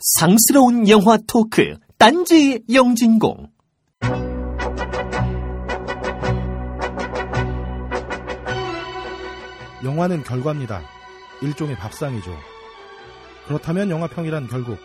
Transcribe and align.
상스러운 0.00 0.88
영화 0.88 1.18
토크 1.26 1.74
딴지 1.98 2.62
영진공 2.72 3.50
영화는 9.84 10.24
결과입니다. 10.24 10.80
일종의 11.42 11.76
밥상이죠. 11.76 12.34
그렇다면 13.46 13.90
영화평이란 13.90 14.48
결국 14.48 14.78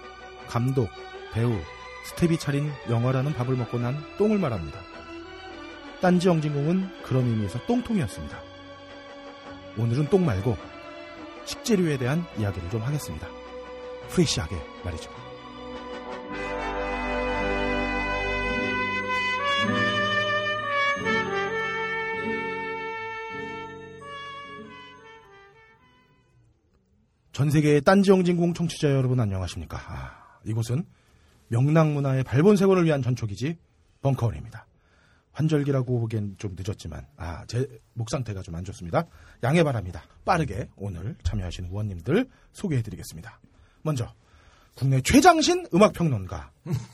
감독, 0.47 0.89
배우, 1.31 1.53
스텝이 2.07 2.37
차린 2.37 2.69
영화라는 2.89 3.33
밥을 3.33 3.55
먹고 3.55 3.79
난 3.79 3.95
똥을 4.17 4.37
말합니다. 4.37 4.79
딴지 6.01 6.27
영진공은 6.27 7.03
그런 7.03 7.25
의미에서 7.25 7.65
똥통이었습니다. 7.67 8.37
오늘은 9.77 10.09
똥 10.09 10.25
말고 10.25 10.57
식재료에 11.45 11.97
대한 11.97 12.25
이야기를 12.37 12.69
좀 12.69 12.81
하겠습니다. 12.81 13.44
프레시하게 14.09 14.55
말이죠. 14.83 15.09
전 27.31 27.49
세계의 27.51 27.81
딴지영진공 27.81 28.53
청취자 28.53 28.89
여러분 28.91 29.19
안녕하십니까? 29.19 29.77
아, 29.77 30.39
이곳은 30.45 30.85
명랑문화의 31.49 32.23
발본색원을 32.23 32.85
위한 32.85 33.01
전초기지 33.01 33.57
벙커원입니다. 34.01 34.65
환절기라고 35.33 35.99
보기엔 35.99 36.35
좀 36.37 36.55
늦었지만 36.57 37.05
아, 37.17 37.45
제 37.47 37.67
목 37.93 38.09
상태가 38.09 38.41
좀 38.41 38.55
안 38.55 38.63
좋습니다. 38.63 39.05
양해 39.43 39.63
바랍니다. 39.63 40.03
빠르게 40.23 40.69
오늘 40.77 41.15
참여하시는 41.23 41.69
의원님들 41.69 42.29
소개해드리겠습니다. 42.53 43.39
먼저 43.85 44.11
국내 44.75 44.99
최장신 45.01 45.67
음악평론가 45.73 46.51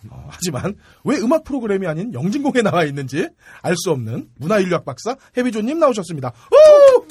어, 0.10 0.28
하지만 0.30 0.76
왜 1.06 1.18
음악 1.18 1.44
프로그램이 1.46 1.88
아닌 1.88 2.14
영진공에 2.14 2.62
나와 2.62 2.84
있는지 2.84 3.28
알 3.64 3.76
수 3.78 3.92
없는 3.92 4.30
문화인류학 4.36 4.86
박사 4.86 5.16
해비조님 5.38 5.80
나오셨습니다. 5.80 6.30
오! 6.30 7.06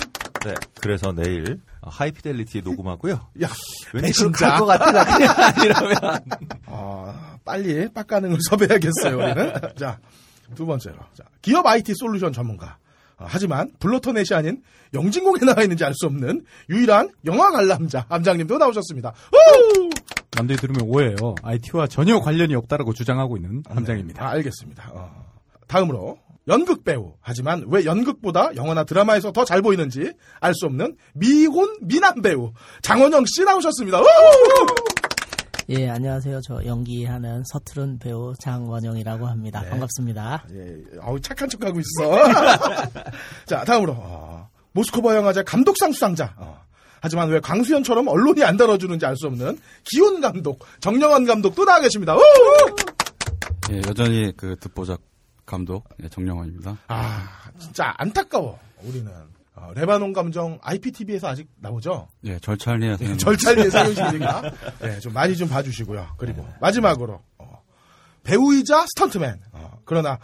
네, 0.44 0.54
그래서 0.80 1.12
내일 1.12 1.60
하이피델리티 1.82 2.62
녹음하고요. 2.62 3.14
야, 3.42 3.48
왠지 3.92 4.22
할것 4.24 4.66
같아. 4.66 5.16
그냥 5.16 5.34
아니라면. 5.36 5.96
아, 6.66 7.36
빨리 7.44 7.88
빡가능을 7.92 8.38
섭외해야겠어요, 8.48 9.16
우리는. 9.18 9.52
자, 9.76 9.98
두 10.54 10.64
번째로. 10.64 10.96
자, 11.14 11.24
기업 11.42 11.66
IT 11.66 11.92
솔루션 11.96 12.32
전문가. 12.32 12.78
어, 13.20 13.26
하지만 13.28 13.70
블로터넷이 13.78 14.34
아닌 14.36 14.62
영진공에 14.94 15.40
나와 15.40 15.62
있는지 15.62 15.84
알 15.84 15.94
수 15.94 16.06
없는 16.06 16.44
유일한 16.70 17.10
영화 17.26 17.50
관람자 17.52 18.06
함장님도 18.08 18.58
나오셨습니다. 18.58 19.12
우! 19.32 19.90
남들이 20.32 20.56
들으면 20.58 20.82
오해예요. 20.88 21.34
IT와 21.42 21.86
전혀 21.86 22.18
관련이 22.20 22.54
없다라고 22.54 22.92
주장하고 22.94 23.36
있는 23.36 23.62
함장입니다. 23.68 24.24
아, 24.24 24.30
알겠습니다. 24.30 24.90
어. 24.94 25.26
다음으로 25.68 26.18
연극 26.48 26.82
배우. 26.84 27.12
하지만 27.20 27.64
왜 27.68 27.84
연극보다 27.84 28.50
영화나 28.56 28.84
드라마에서 28.84 29.30
더 29.32 29.44
잘 29.44 29.60
보이는지 29.62 30.12
알 30.40 30.54
수 30.54 30.66
없는 30.66 30.96
미혼 31.14 31.76
미남 31.82 32.22
배우 32.22 32.52
장원영 32.82 33.24
씨 33.26 33.44
나오셨습니다. 33.44 34.00
우! 34.00 34.04
예, 35.70 35.88
안녕하세요. 35.88 36.40
저 36.40 36.64
연기하는 36.64 37.44
서투른 37.46 38.00
배우 38.00 38.34
장원영이라고 38.40 39.26
합니다. 39.26 39.60
네. 39.62 39.70
반갑습니다. 39.70 40.44
예, 40.52 40.76
아우 41.00 41.20
착한 41.20 41.48
척하고 41.48 41.78
있어. 41.78 42.32
자, 43.46 43.64
다음으로 43.64 43.92
어, 43.96 44.48
모스코바 44.72 45.14
영화제 45.14 45.44
감독상 45.44 45.92
수상자. 45.92 46.34
어. 46.38 46.60
하지만 47.00 47.28
왜 47.28 47.38
강수현처럼 47.40 48.08
언론이 48.08 48.42
안 48.42 48.56
다뤄주는지 48.56 49.06
알 49.06 49.16
수 49.16 49.28
없는 49.28 49.58
기훈 49.84 50.20
감독, 50.20 50.66
정영환 50.80 51.24
감독도 51.24 51.64
나와 51.64 51.80
계십니다. 51.80 52.16
우! 52.16 52.20
예, 53.70 53.76
여전히 53.86 54.32
그 54.36 54.56
듣보잡 54.58 55.00
감독 55.46 55.88
예, 56.02 56.08
정영원입니다. 56.08 56.78
아, 56.88 57.28
진짜 57.60 57.94
안타까워. 57.96 58.58
우리는 58.82 59.08
어, 59.54 59.72
레바논 59.74 60.12
감정 60.12 60.58
IPTV에서 60.62 61.28
아직 61.28 61.48
나오죠? 61.60 62.08
예, 62.24 62.38
절찬리에 62.38 62.96
예, 63.00 63.16
절찬리의 63.16 63.70
사연식이니까 63.70 64.42
예, 64.84 64.98
좀 65.00 65.12
많이 65.12 65.36
좀 65.36 65.48
봐주시고요. 65.48 66.14
그리고 66.16 66.46
마지막으로 66.60 67.20
어, 67.38 67.62
배우이자 68.22 68.84
스턴트맨. 68.94 69.40
어, 69.52 69.78
그러나 69.84 70.18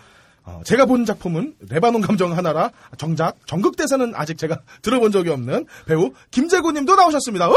어, 0.45 0.61
제가 0.65 0.87
본 0.87 1.05
작품은 1.05 1.57
레바논 1.69 2.03
감정 2.03 2.37
하나라 2.37 2.71
정작 2.99 3.37
전극 3.47 3.77
대사는 3.77 4.13
아직 4.15 4.39
제가 4.39 4.61
들어본 4.83 5.11
적이 5.11 5.31
없는 5.31 5.67
배우 5.87 6.13
김재구님도 6.31 6.95
나오셨습니다. 6.95 7.49
우! 7.51 7.55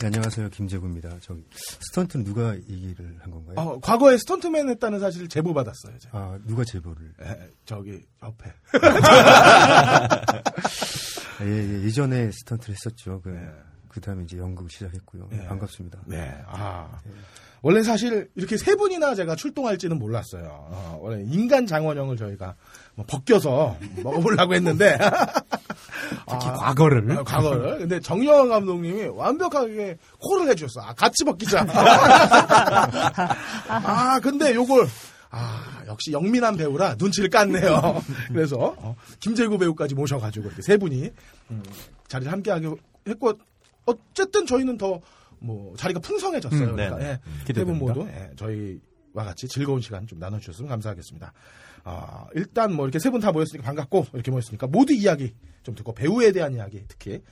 네, 0.00 0.06
안녕하세요. 0.06 0.50
김재구입니다. 0.50 1.16
저기 1.20 1.42
스턴트는 1.50 2.24
누가 2.24 2.54
얘기를 2.54 3.16
한 3.20 3.32
건가요? 3.32 3.56
어, 3.56 3.80
과거에 3.80 4.16
스턴트맨 4.16 4.68
했다는 4.68 5.00
사실 5.00 5.28
제보 5.28 5.52
받았어요. 5.52 5.98
제가. 5.98 6.16
아, 6.16 6.38
누가 6.46 6.62
제보를? 6.64 7.14
예, 7.20 7.50
저기 7.64 8.00
옆에. 8.22 8.52
아, 8.80 10.08
예, 11.42 11.46
예, 11.48 11.84
예 11.84 11.90
전에 11.90 12.30
스턴트를 12.30 12.76
했었죠. 12.76 13.20
그, 13.22 13.30
네. 13.30 13.50
그 13.88 14.00
다음에 14.00 14.22
이제 14.22 14.38
연극을 14.38 14.70
시작했고요. 14.70 15.26
네. 15.32 15.46
반갑습니다. 15.48 16.02
네. 16.06 16.44
아. 16.46 17.00
원래 17.62 17.82
사실 17.82 18.30
이렇게 18.36 18.56
세 18.56 18.76
분이나 18.76 19.16
제가 19.16 19.34
출동할지는 19.34 19.98
몰랐어요. 19.98 20.46
어, 20.48 20.98
원래 21.02 21.24
인간 21.26 21.66
장원영을 21.66 22.16
저희가 22.16 22.46
뭐 22.46 22.54
벗겨서 23.06 23.76
먹어보려고 24.02 24.54
했는데. 24.54 24.98
특히 26.28 26.46
아, 26.48 26.52
과거를. 26.54 27.18
어, 27.18 27.24
과거를. 27.24 27.78
근데 27.78 28.00
정영환 28.00 28.48
감독님이 28.48 29.06
완벽하게 29.08 29.98
콜을 30.20 30.48
해주셨어. 30.50 30.86
아, 30.86 30.94
같이 30.94 31.24
벗기자. 31.24 31.66
아, 33.68 34.20
근데 34.20 34.54
요걸, 34.54 34.86
아, 35.30 35.82
역시 35.86 36.12
영민한 36.12 36.56
배우라 36.56 36.96
눈치를 36.98 37.30
깠네요. 37.30 38.02
그래서, 38.28 38.74
어, 38.78 38.96
김재구 39.20 39.58
배우까지 39.58 39.94
모셔가지고 39.94 40.46
이렇게 40.46 40.62
세 40.62 40.76
분이, 40.76 41.10
음, 41.50 41.62
자리를 42.08 42.30
함께하게 42.32 42.70
했고, 43.08 43.32
어쨌든 43.86 44.46
저희는 44.46 44.78
더, 44.78 45.00
뭐, 45.38 45.74
자리가 45.76 46.00
풍성해졌어요. 46.00 46.60
음, 46.70 46.72
그러니까, 46.76 46.96
네네. 46.98 47.10
예, 47.10 47.20
기대됩니다. 47.46 47.54
세분 47.54 47.78
모두, 47.78 48.08
예, 48.10 48.30
저희와 48.36 49.24
같이 49.24 49.46
즐거운 49.48 49.80
시간 49.80 50.06
좀 50.06 50.18
나눠주셨으면 50.18 50.68
감사하겠습니다. 50.68 51.32
아, 51.88 52.26
일단 52.34 52.72
뭐 52.74 52.84
이렇게 52.86 52.98
세 52.98 53.10
분 53.10 53.20
다 53.20 53.32
모였으니까 53.32 53.64
반갑고, 53.66 54.06
이렇게 54.12 54.30
모였으니까 54.30 54.66
모두 54.66 54.92
이야기 54.92 55.34
좀 55.62 55.74
듣고, 55.74 55.94
배우에 55.94 56.32
대한 56.32 56.52
이야기 56.54 56.84
특히 56.88 57.22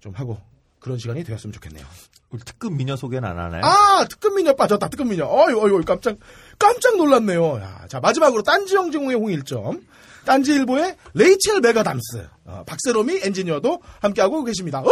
좀 0.00 0.12
하고, 0.14 0.38
그런 0.78 0.98
시간이 0.98 1.24
되었으면 1.24 1.52
좋겠네요. 1.52 1.84
우리 2.30 2.40
특급 2.44 2.72
미녀 2.74 2.94
소개는 2.96 3.28
안 3.28 3.38
하나요? 3.38 3.62
아, 3.64 4.04
특급 4.08 4.34
미녀 4.36 4.54
빠졌다, 4.54 4.86
특급 4.88 5.08
미녀. 5.08 5.24
어이, 5.26 5.54
어이, 5.54 5.70
어이, 5.72 5.82
깜짝, 5.84 6.16
깜짝 6.58 6.96
놀랐네요. 6.96 7.56
야, 7.60 7.86
자, 7.88 8.00
마지막으로 8.00 8.42
딴지 8.42 8.74
영진공의 8.74 9.16
홍일점. 9.16 9.86
딴지일보의 10.26 10.96
레이첼 11.14 11.60
맥아담스. 11.60 12.28
어, 12.44 12.62
박세롬이 12.66 13.20
엔지니어도 13.22 13.80
함께하고 14.00 14.44
계십니다. 14.44 14.80
오! 14.82 14.90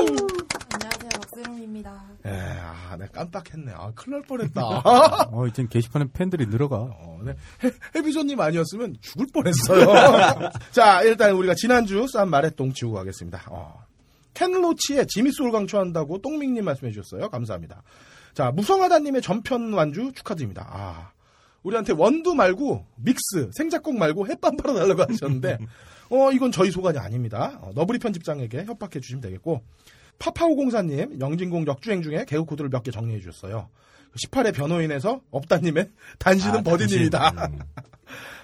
안녕하세요, 0.00 1.10
박세롬입니다. 1.20 2.07
예, 2.28 2.60
아, 2.60 2.96
내가 2.96 3.10
깜빡했네. 3.12 3.72
아, 3.74 3.92
큰일 3.94 4.18
날 4.18 4.22
뻔했다. 4.26 4.60
어, 5.32 5.46
이젠 5.46 5.68
게시판에 5.68 6.06
팬들이 6.12 6.46
늘어가. 6.46 6.76
어, 6.76 7.20
네. 7.24 7.34
해, 7.64 7.70
해비조님 7.94 8.40
아니었으면 8.40 8.96
죽을 9.00 9.26
뻔했어요. 9.32 10.50
자, 10.72 11.02
일단 11.02 11.32
우리가 11.32 11.54
지난주 11.54 12.06
싼 12.08 12.28
말에 12.30 12.50
똥 12.50 12.72
치우고 12.72 12.96
가겠습니다. 12.96 13.44
어. 13.50 13.84
켄로치의 14.34 15.06
지미소를 15.08 15.50
강추한다고 15.50 16.18
똥밍님 16.18 16.64
말씀해 16.64 16.92
주셨어요. 16.92 17.28
감사합니다. 17.28 17.82
자, 18.34 18.52
무성하다님의 18.52 19.22
전편 19.22 19.72
완주 19.72 20.12
축하드립니다. 20.14 20.68
아, 20.70 21.12
우리한테 21.62 21.92
원두 21.92 22.34
말고 22.34 22.86
믹스, 22.96 23.50
생작곡 23.52 23.96
말고 23.96 24.28
햇반 24.28 24.56
팔아달라고 24.56 25.02
하셨는데, 25.02 25.58
어, 26.10 26.32
이건 26.32 26.52
저희 26.52 26.70
소관이 26.70 26.98
아닙니다. 26.98 27.58
어, 27.60 27.70
너브리 27.74 27.98
편집장에게 27.98 28.64
협박해 28.64 29.00
주시면 29.00 29.20
되겠고, 29.22 29.62
파파오 30.18 30.56
공사님, 30.56 31.20
영진공 31.20 31.66
역주행 31.66 32.02
중에 32.02 32.24
개그 32.26 32.44
코드를 32.44 32.70
몇 32.70 32.82
개 32.82 32.90
정리해 32.90 33.20
주셨어요. 33.20 33.68
18회 34.16 34.54
변호인에서 34.54 35.20
업다님의 35.30 35.90
단신은 36.18 36.60
아, 36.60 36.62
버디님이다. 36.62 37.30
당신. 37.32 37.58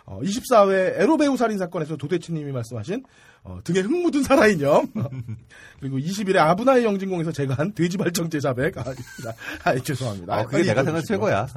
음. 0.06 0.12
어, 0.12 0.20
24회 0.20 1.00
에로배우 1.00 1.36
살인 1.36 1.58
사건에서 1.58 1.96
도대치님이 1.96 2.52
말씀하신 2.52 3.04
어, 3.42 3.60
등에 3.62 3.80
흙 3.80 3.90
묻은 3.90 4.22
살아인형 4.22 4.88
그리고 5.80 5.98
20일에 5.98 6.36
아브나의 6.36 6.84
영진공에서 6.84 7.32
제가 7.32 7.54
한 7.54 7.74
돼지 7.74 7.98
발정제 7.98 8.40
자백 8.40 8.78
아, 8.78 8.84
아, 9.64 9.78
죄송합니다. 9.78 10.40
어, 10.40 10.46
그게 10.46 10.62
내가 10.62 10.82
생각. 10.82 11.04
최고야. 11.04 11.46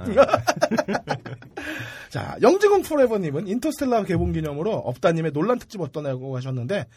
자 2.09 2.38
영진공 2.41 2.83
포레버님은 2.83 3.47
인터스텔라 3.47 4.03
개봉 4.03 4.31
기념으로 4.31 4.73
업다님의 4.73 5.33
논란 5.33 5.59
특집 5.59 5.81
어떠냐고 5.81 6.35
하셨는데 6.38 6.88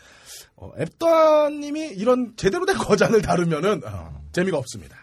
어, 0.57 0.73
앱다님이 0.79 1.89
이런 1.91 2.35
제대로 2.37 2.67
된 2.67 2.77
거장을 2.77 3.21
다루면은 3.23 3.83
어, 3.85 4.21
재미가 4.33 4.59
없습니다. 4.59 5.00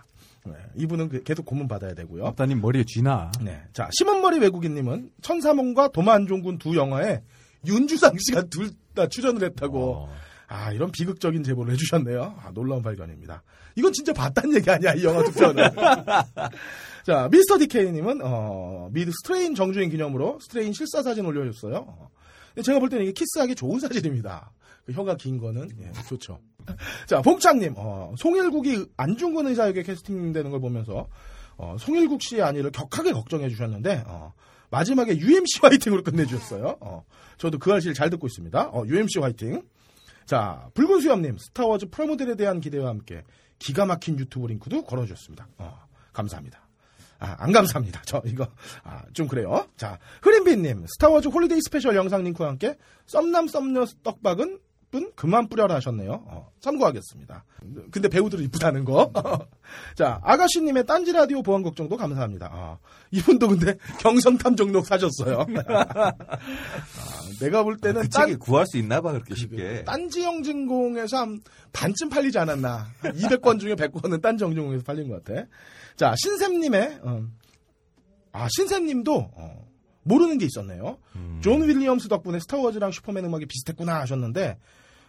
네, 0.52 0.56
이분은 0.76 1.10
그- 1.10 1.24
계속 1.24 1.46
고문 1.46 1.68
받아야 1.68 1.94
되고요. 1.94 2.24
업다님 2.26 2.62
머리에 2.62 2.84
쥐나. 2.86 3.32
네. 3.42 3.62
자, 3.74 3.90
심은머리 3.92 4.40
외국인님은 4.40 5.12
천사몽과 5.22 5.90
도마안종군 5.90 6.58
두 6.58 6.76
영화에 6.76 7.22
윤주상 7.66 8.16
씨가 8.20 8.44
둘 8.44 8.72
다 8.98 9.06
출연을 9.08 9.44
했다고. 9.44 9.94
어. 9.94 10.10
아, 10.48 10.72
이런 10.72 10.90
비극적인 10.92 11.44
제보를 11.44 11.72
해주셨네요. 11.74 12.38
아, 12.42 12.50
놀라운 12.52 12.82
발견입니다. 12.82 13.44
이건 13.76 13.94
진짜 13.94 14.12
봤다는 14.12 14.56
얘기 14.56 14.68
아니야, 14.72 14.94
이 14.96 15.04
영화 15.04 15.22
두 15.24 15.32
편은. 15.34 15.64
자, 17.06 17.30
미스터 17.32 17.60
디케이님은, 17.60 18.22
어, 18.24 18.90
미드 18.92 19.12
스트레인 19.12 19.54
정주행 19.56 19.90
기념으로 19.90 20.40
스트레인 20.42 20.74
실사 20.74 21.04
사진 21.04 21.26
올려줬어요. 21.26 21.76
어. 21.88 22.10
제가 22.64 22.80
볼 22.80 22.90
때는 22.90 23.04
이게 23.06 23.14
키스하기 23.14 23.54
좋은 23.56 23.80
사진입니다. 23.80 24.52
그 24.88 24.94
혀가 24.94 25.18
긴 25.18 25.38
거는, 25.38 25.70
예, 25.82 25.92
좋죠. 26.08 26.40
자, 27.08 27.22
봉창님, 27.22 27.74
어, 27.76 28.14
송일국이 28.18 28.86
안중근 28.96 29.48
의사 29.48 29.68
역에 29.68 29.84
캐스팅되는 29.84 30.50
걸 30.50 30.62
보면서, 30.62 31.10
어, 31.58 31.76
송일국 31.78 32.22
씨의 32.22 32.42
안위를 32.42 32.72
격하게 32.72 33.12
걱정해 33.12 33.50
주셨는데, 33.50 34.04
어, 34.08 34.34
마지막에 34.70 35.18
UMC 35.18 35.60
화이팅으로 35.62 36.04
끝내주셨어요. 36.04 36.78
어, 36.80 37.04
저도 37.38 37.60
그알싫을 37.60 37.94
잘 37.96 38.10
듣고 38.10 38.28
있습니다. 38.28 38.70
어, 38.72 38.86
UMC 38.88 39.20
화이팅. 39.20 39.62
자, 40.26 40.70
붉은 40.74 41.02
수염님, 41.02 41.38
스타워즈 41.38 41.90
프라모델에 41.90 42.36
대한 42.36 42.62
기대와 42.62 42.88
함께 42.88 43.24
기가 43.60 43.86
막힌 43.86 44.18
유튜브 44.18 44.48
링크도 44.48 44.84
걸어주셨습니다. 44.84 45.50
어, 45.58 45.80
감사합니다. 46.14 46.62
아, 47.20 47.36
안 47.40 47.52
감사합니다. 47.52 48.04
저, 48.06 48.22
이거, 48.26 48.48
아, 48.84 49.04
좀 49.12 49.28
그래요. 49.28 49.68
자, 49.76 50.00
흐린비님, 50.22 50.86
스타워즈 50.88 51.28
Holiday 51.28 51.60
Special 51.62 51.96
영상 51.96 52.24
링크와 52.24 52.50
함께 52.50 52.78
썸남 53.06 53.48
썸녀 53.48 53.86
떡밥은 54.04 54.60
좀 54.90 55.12
그만 55.16 55.50
뿌려라 55.50 55.76
하셨네요. 55.76 56.24
어, 56.28 56.52
참고하겠습니다. 56.62 57.44
근데 57.92 58.08
배우들은 58.08 58.44
이쁘다는 58.46 58.86
거. 58.86 59.12
자, 59.96 60.20
아가씨님의 60.24 60.86
딴지 60.86 61.12
라디오 61.12 61.42
보안 61.42 61.62
걱정도 61.62 61.98
감사합니다. 61.98 62.50
아, 62.52 62.78
이분도 63.12 63.50
근데 63.50 63.78
경선 64.00 64.38
탐정록 64.38 64.86
사셨어요. 64.86 65.46
아, 65.68 66.14
내가 67.42 67.64
볼 67.64 67.78
때는 67.78 68.04
그 68.04 68.10
딴, 68.10 68.28
책이 68.28 68.40
구할 68.40 68.66
수 68.66 68.78
있나 68.78 69.02
봐 69.02 69.12
그렇게 69.12 69.36
쉽게. 69.36 69.84
딴지 69.84 70.24
영진공에서 70.24 71.18
한 71.18 71.42
반쯤 71.74 72.10
팔리지 72.10 72.40
않았나. 72.40 72.88
200권 73.04 73.60
중에 73.60 73.76
100권은 73.76 74.22
딴지 74.22 74.46
영진공에서 74.46 74.84
팔린 74.84 75.10
것 75.10 75.24
같아. 75.24 75.46
자, 75.98 76.16
신샘님의, 76.18 77.00
어, 77.04 77.24
아, 78.32 78.48
신샘님도, 78.56 79.32
어, 79.34 79.67
모르는 80.08 80.38
게 80.38 80.46
있었네요. 80.46 80.98
음. 81.16 81.40
존 81.42 81.68
윌리엄스 81.68 82.08
덕분에 82.08 82.40
스타워즈랑 82.40 82.92
슈퍼맨 82.92 83.26
음악이 83.26 83.46
비슷했구나 83.46 84.00
하셨는데, 84.02 84.58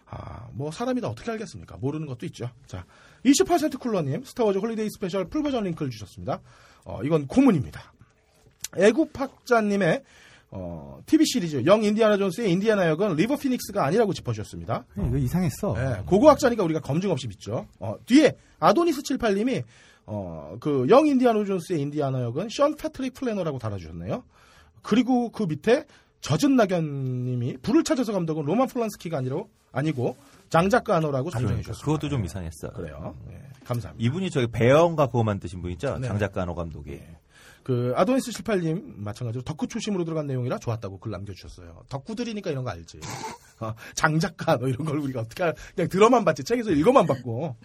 아, 0.07 0.47
뭐, 0.53 0.71
사람이 0.71 1.01
다 1.01 1.07
어떻게 1.07 1.31
알겠습니까? 1.31 1.77
모르는 1.77 2.07
것도 2.07 2.25
있죠. 2.27 2.49
자, 2.65 2.85
28% 3.25 3.79
쿨러님, 3.79 4.23
스타워즈 4.23 4.57
Holiday 4.57 4.89
Special 4.89 5.25
full 5.25 5.43
버전 5.43 5.63
링크를 5.63 5.91
주셨습니다. 5.91 6.41
어, 6.83 7.01
이건 7.03 7.27
고문입니다. 7.27 7.93
애국학자님의 8.77 10.03
어, 10.51 10.99
TV 11.05 11.25
시리즈 11.27 11.63
Young 11.65 11.83
인디아나 11.83 12.17
존스의 12.17 12.51
인디아나 12.51 12.87
역은 12.89 13.15
리버 13.15 13.37
피닉스가 13.37 13.85
아니라고 13.85 14.13
짚어주셨습니다. 14.13 14.85
이거 14.97 15.17
이상했어. 15.17 15.75
예, 15.77 16.01
고고학자니까 16.05 16.63
우리가 16.63 16.79
검증 16.79 17.11
없이 17.11 17.27
믿죠. 17.27 17.67
어, 17.79 17.95
뒤에 18.05 18.35
아도니스 18.59 19.03
78님이 19.03 19.63
어, 20.07 20.57
그 20.59 20.76
Young 20.76 21.05
인디아나 21.05 21.45
존스의 21.45 21.81
인디아나 21.81 22.23
역은 22.23 22.49
션 22.49 22.75
패트릭 22.75 23.13
플래너라고 23.13 23.59
달아주셨네요. 23.59 24.23
그리고 24.81 25.29
그 25.31 25.43
밑에 25.43 25.85
젖은 26.21 26.55
낙연님이 26.55 27.57
불을 27.57 27.83
찾아서 27.83 28.11
감독은 28.13 28.45
로만 28.45 28.67
플란스키가 28.67 29.17
아니고 29.19 29.49
아니고 29.71 30.17
장작가 30.49 30.95
아노라고 30.97 31.29
정정해 31.29 31.61
주셨습니다. 31.61 31.85
그것도 31.85 32.09
좀 32.09 32.25
이상했어. 32.25 32.71
그래요. 32.71 33.15
예, 33.29 33.39
감사합니다. 33.63 34.03
이분이 34.05 34.29
저기 34.31 34.47
배영가 34.47 35.07
그거 35.07 35.23
만드신 35.23 35.61
분이죠. 35.61 35.99
네. 35.99 36.07
장작가노 36.07 36.55
감독이. 36.55 36.99
그 37.63 37.93
아도니스 37.95 38.31
78님 38.31 38.95
마찬가지로 38.97 39.43
덕후 39.43 39.67
초심으로 39.67 40.03
들어간 40.03 40.25
내용이라 40.25 40.57
좋았다고 40.57 40.99
글 40.99 41.11
남겨주셨어요. 41.11 41.83
덕후들이니까 41.89 42.49
이런 42.49 42.63
거 42.63 42.71
알지. 42.71 42.99
어, 43.61 43.73
장작가 43.93 44.57
너 44.57 44.67
이런 44.67 44.85
걸 44.87 44.97
우리가 44.97 45.21
어떻게 45.21 45.43
알- 45.43 45.53
그냥 45.75 45.87
들어만 45.87 46.25
봤지 46.25 46.43
책에서 46.43 46.71
읽어만 46.71 47.05
봤고. 47.05 47.55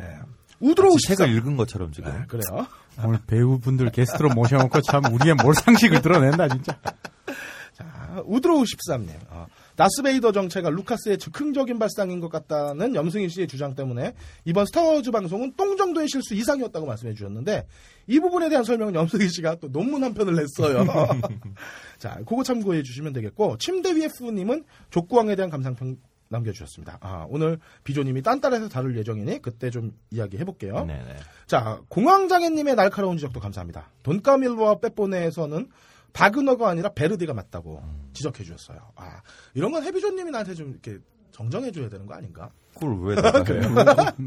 예. 0.00 0.18
우드로우 0.60 0.96
책을 1.06 1.26
13. 1.26 1.36
읽은 1.36 1.56
것처럼 1.56 1.92
지금. 1.92 2.12
네, 2.12 2.24
그래요. 2.26 2.66
오늘 3.04 3.18
배우분들 3.26 3.90
게스트로 3.90 4.30
모셔놓고 4.30 4.80
참 4.82 5.04
우리의 5.12 5.34
뭘 5.42 5.54
상식을 5.54 6.00
드러낸다 6.00 6.48
진짜. 6.48 6.78
자, 7.74 8.22
우드로우 8.24 8.62
13님. 8.62 9.10
어, 9.30 9.46
다스베이더 9.76 10.30
정체가 10.32 10.70
루카스의 10.70 11.18
즉흥적인 11.18 11.78
발상인 11.78 12.20
것 12.20 12.28
같다는 12.28 12.94
염승일 12.94 13.28
씨의 13.30 13.48
주장 13.48 13.74
때문에 13.74 14.14
이번 14.44 14.66
스타워즈 14.66 15.10
방송은 15.10 15.54
똥 15.56 15.76
정도의 15.76 16.08
실수 16.08 16.34
이상이었다고 16.34 16.86
말씀해 16.86 17.14
주셨는데 17.14 17.66
이 18.06 18.20
부분에 18.20 18.48
대한 18.48 18.62
설명은 18.62 18.94
염승일 18.94 19.28
씨가 19.30 19.56
또 19.56 19.72
논문 19.72 20.04
한 20.04 20.14
편을 20.14 20.34
냈어요. 20.36 20.86
자, 21.98 22.20
그거 22.26 22.44
참고해 22.44 22.82
주시면 22.82 23.12
되겠고 23.12 23.58
침대 23.58 23.92
위에 23.96 24.08
후님은 24.18 24.64
족구왕에 24.90 25.34
대한 25.34 25.50
감상평 25.50 25.96
남겨주셨습니다. 26.28 26.98
아, 27.00 27.26
오늘 27.28 27.58
비조님이 27.84 28.22
딴따라에서 28.22 28.68
다룰 28.68 28.96
예정이니 28.96 29.40
그때 29.42 29.70
좀 29.70 29.92
이야기 30.10 30.38
해 30.38 30.44
볼게요. 30.44 30.84
네네. 30.84 31.16
자, 31.46 31.80
공황장애님의 31.88 32.74
날카로운 32.76 33.16
지적도 33.16 33.40
감사합니다. 33.40 33.88
돈까밀로와 34.02 34.80
빼뽀네에서는 34.80 35.68
바그너가 36.12 36.68
아니라 36.68 36.90
베르디가 36.90 37.34
맞다고 37.34 37.82
지적해 38.12 38.44
주셨어요. 38.44 38.78
아, 38.96 39.20
이런 39.54 39.72
건 39.72 39.82
헤비조님이 39.84 40.30
나한테 40.30 40.54
좀 40.54 40.70
이렇게 40.70 40.98
정정해 41.32 41.72
줘야 41.72 41.88
되는 41.88 42.06
거 42.06 42.14
아닌가? 42.14 42.50
그걸 42.74 42.96
왜? 43.02 43.16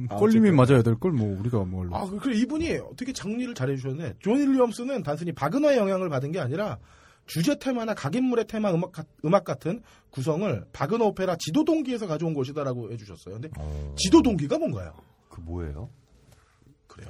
꼴림이 0.09 0.51
맞아야 0.55 0.81
될 0.81 0.95
걸 0.95 1.11
뭐 1.11 1.37
우리가 1.39 1.63
뭘. 1.63 1.89
아, 1.93 2.05
그, 2.05 2.17
그래, 2.19 2.35
이분이 2.37 2.77
어떻게 2.77 3.13
정리를 3.13 3.53
잘 3.55 3.69
해 3.69 3.75
주셨네. 3.77 4.15
존 4.19 4.37
윌리엄스는 4.39 5.03
단순히 5.03 5.31
바그너의 5.31 5.77
영향을 5.77 6.09
받은 6.09 6.31
게 6.31 6.39
아니라 6.39 6.77
주제 7.27 7.59
테마나 7.59 7.93
각인물의 7.93 8.45
테마 8.47 8.73
음악, 8.73 8.91
같- 8.93 9.05
음악 9.25 9.43
같은 9.43 9.81
구성을 10.09 10.65
바그너 10.73 11.05
오페라 11.05 11.35
지도 11.37 11.63
동기에서 11.65 12.07
가져온 12.07 12.33
것이다라고 12.33 12.91
해주셨어요. 12.93 13.35
근데 13.35 13.49
어, 13.57 13.93
지도 13.97 14.21
동기가 14.23 14.57
뭔가요? 14.57 14.93
그 15.29 15.41
뭐예요? 15.41 15.89
그래요. 16.87 17.09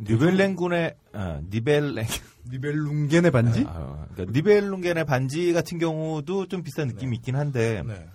니벨랭군의 0.00 0.94
아, 1.12 1.40
니벨랭 1.50 2.06
니벨룽겐의 2.48 3.30
반지? 3.30 3.64
아, 3.66 4.06
그러니까 4.12 4.32
니벨룽겐의 4.38 5.04
반지 5.04 5.52
같은 5.52 5.78
경우도 5.78 6.46
좀 6.46 6.62
비슷한 6.62 6.88
느낌이 6.88 7.16
있긴 7.16 7.36
한데 7.36 7.82
네. 7.86 8.06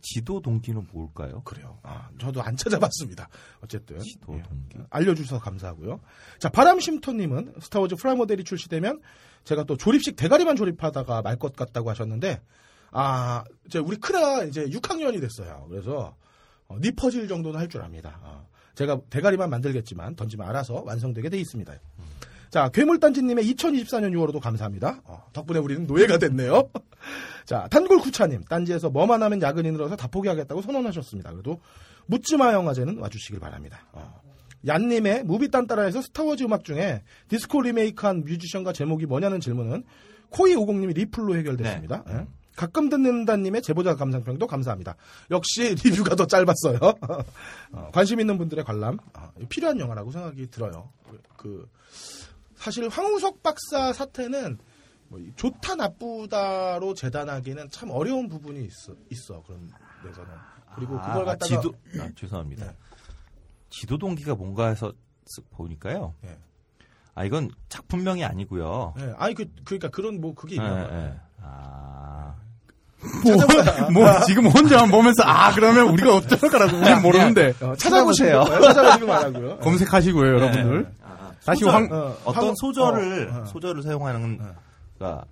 지도 0.00 0.40
동기는 0.42 0.86
뭘까요? 0.92 1.42
그래요. 1.44 1.78
아, 1.82 2.08
저도 2.18 2.42
안 2.42 2.56
찾아봤습니다. 2.56 3.28
어쨌든. 3.62 3.98
지도 4.00 4.34
예. 4.36 4.42
동기. 4.42 4.78
알려주셔서 4.90 5.40
감사하고요. 5.42 6.00
자, 6.38 6.48
바람쉼터님은 6.50 7.54
스타워즈 7.60 7.96
프라모델이 7.96 8.44
출시되면 8.44 9.00
제가 9.44 9.64
또 9.64 9.76
조립식 9.76 10.16
대가리만 10.16 10.56
조립하다가 10.56 11.22
말 11.22 11.36
것 11.36 11.54
같다고 11.54 11.90
하셨는데, 11.90 12.40
아, 12.90 13.44
이제 13.66 13.78
우리 13.78 13.96
크라 13.96 14.44
이제 14.44 14.64
6학년이 14.66 15.20
됐어요. 15.20 15.66
그래서 15.68 16.14
어, 16.68 16.78
니퍼질 16.80 17.28
정도는 17.28 17.58
할 17.60 17.68
줄 17.68 17.82
압니다. 17.82 18.18
어, 18.22 18.46
제가 18.74 19.00
대가리만 19.10 19.50
만들겠지만 19.50 20.16
던지면 20.16 20.48
알아서 20.48 20.82
완성되게 20.86 21.28
돼 21.28 21.38
있습니다. 21.38 21.72
자, 22.50 22.68
괴물단지님의 22.68 23.44
2024년 23.52 24.12
6월호도 24.14 24.40
감사합니다. 24.40 25.00
어, 25.04 25.24
덕분에 25.32 25.58
우리는 25.58 25.86
노예가 25.86 26.18
됐네요. 26.18 26.70
자, 27.44 27.66
단골쿠차님, 27.70 28.44
딴지에서 28.44 28.90
뭐만 28.90 29.22
하면 29.24 29.42
야근이 29.42 29.72
늘어서 29.72 29.96
다 29.96 30.06
포기하겠다고 30.08 30.62
선언하셨습니다. 30.62 31.32
그래도 31.32 31.60
묻지마 32.06 32.52
영화제는 32.52 32.98
와주시길 32.98 33.40
바랍니다. 33.40 33.80
어. 33.92 34.20
얀님의 34.66 35.24
무비 35.24 35.50
딴따라에서 35.50 36.02
스타워즈 36.02 36.44
음악 36.44 36.64
중에 36.64 37.02
디스코 37.28 37.62
리메이크한 37.62 38.24
뮤지션과 38.24 38.72
제목이 38.72 39.06
뭐냐는 39.06 39.40
질문은 39.40 39.84
코이50님이 40.30 40.94
리플로 40.94 41.36
해결됐습니다. 41.36 42.04
예. 42.08 42.26
가끔 42.56 42.88
듣는다님의 42.88 43.62
제보자 43.62 43.94
감상평도 43.96 44.46
감사합니다. 44.46 44.96
역시 45.30 45.74
리뷰가 45.84 46.14
더 46.14 46.26
짧았어요. 46.26 46.78
어, 47.72 47.90
관심 47.92 48.20
있는 48.20 48.38
분들의 48.38 48.64
관람 48.64 48.98
어, 49.14 49.32
필요한 49.48 49.80
영화라고 49.80 50.12
생각이 50.12 50.50
들어요. 50.50 50.90
그 51.36 51.68
사실 52.56 52.88
황우석 52.88 53.42
박사 53.42 53.92
사태는 53.92 54.58
뭐 55.08 55.20
좋다 55.36 55.74
나쁘다로 55.74 56.94
재단하기는 56.94 57.70
참 57.70 57.90
어려운 57.90 58.28
부분이 58.28 58.64
있어, 58.64 58.94
있어 59.10 59.42
그런 59.42 59.70
데서는 60.02 60.30
그리고 60.76 60.98
아, 60.98 61.08
그걸 61.08 61.22
아, 61.22 61.24
갖다가 61.32 61.46
지도 61.46 61.74
아, 62.00 62.08
죄송합니다. 62.14 62.66
네. 62.66 62.76
지도 63.80 63.98
동기가 63.98 64.34
뭔가 64.34 64.68
해서 64.68 64.92
쓱 65.36 65.44
보니까요. 65.50 66.14
예. 66.24 66.36
아 67.14 67.24
이건 67.24 67.50
작품명이 67.68 68.24
아니고요. 68.24 68.94
예, 68.98 69.14
아니 69.18 69.34
그 69.34 69.46
그러니까 69.64 69.88
그런 69.88 70.20
뭐 70.20 70.34
그게 70.34 70.56
예, 70.56 70.56
있나 70.56 70.74
봐요. 70.74 70.88
예. 70.92 71.14
아 71.42 72.34
찾아보세요. 73.24 73.90
뭐 73.90 74.20
지금 74.26 74.46
혼자만 74.46 74.90
보면서 74.90 75.22
아 75.24 75.52
그러면 75.54 75.88
우리가 75.90 76.16
어쩌라고 76.16 76.76
우리는 76.76 77.02
모르는데 77.02 77.54
어, 77.60 77.74
찾아보세요. 77.76 78.44
찾아보시고 78.62 79.06
말하고요. 79.06 79.58
검색하시고요 79.64 80.26
여러분들. 80.26 80.92
다시 81.44 81.60
소절, 81.60 81.74
황 81.74 81.88
어, 81.92 82.16
어떤 82.24 82.44
황- 82.46 82.54
소절을 82.56 83.30
어, 83.30 83.40
어. 83.42 83.44
소절을 83.46 83.82
사용하는 83.82 84.38
어. 84.40 84.54
그러니까 84.96 85.24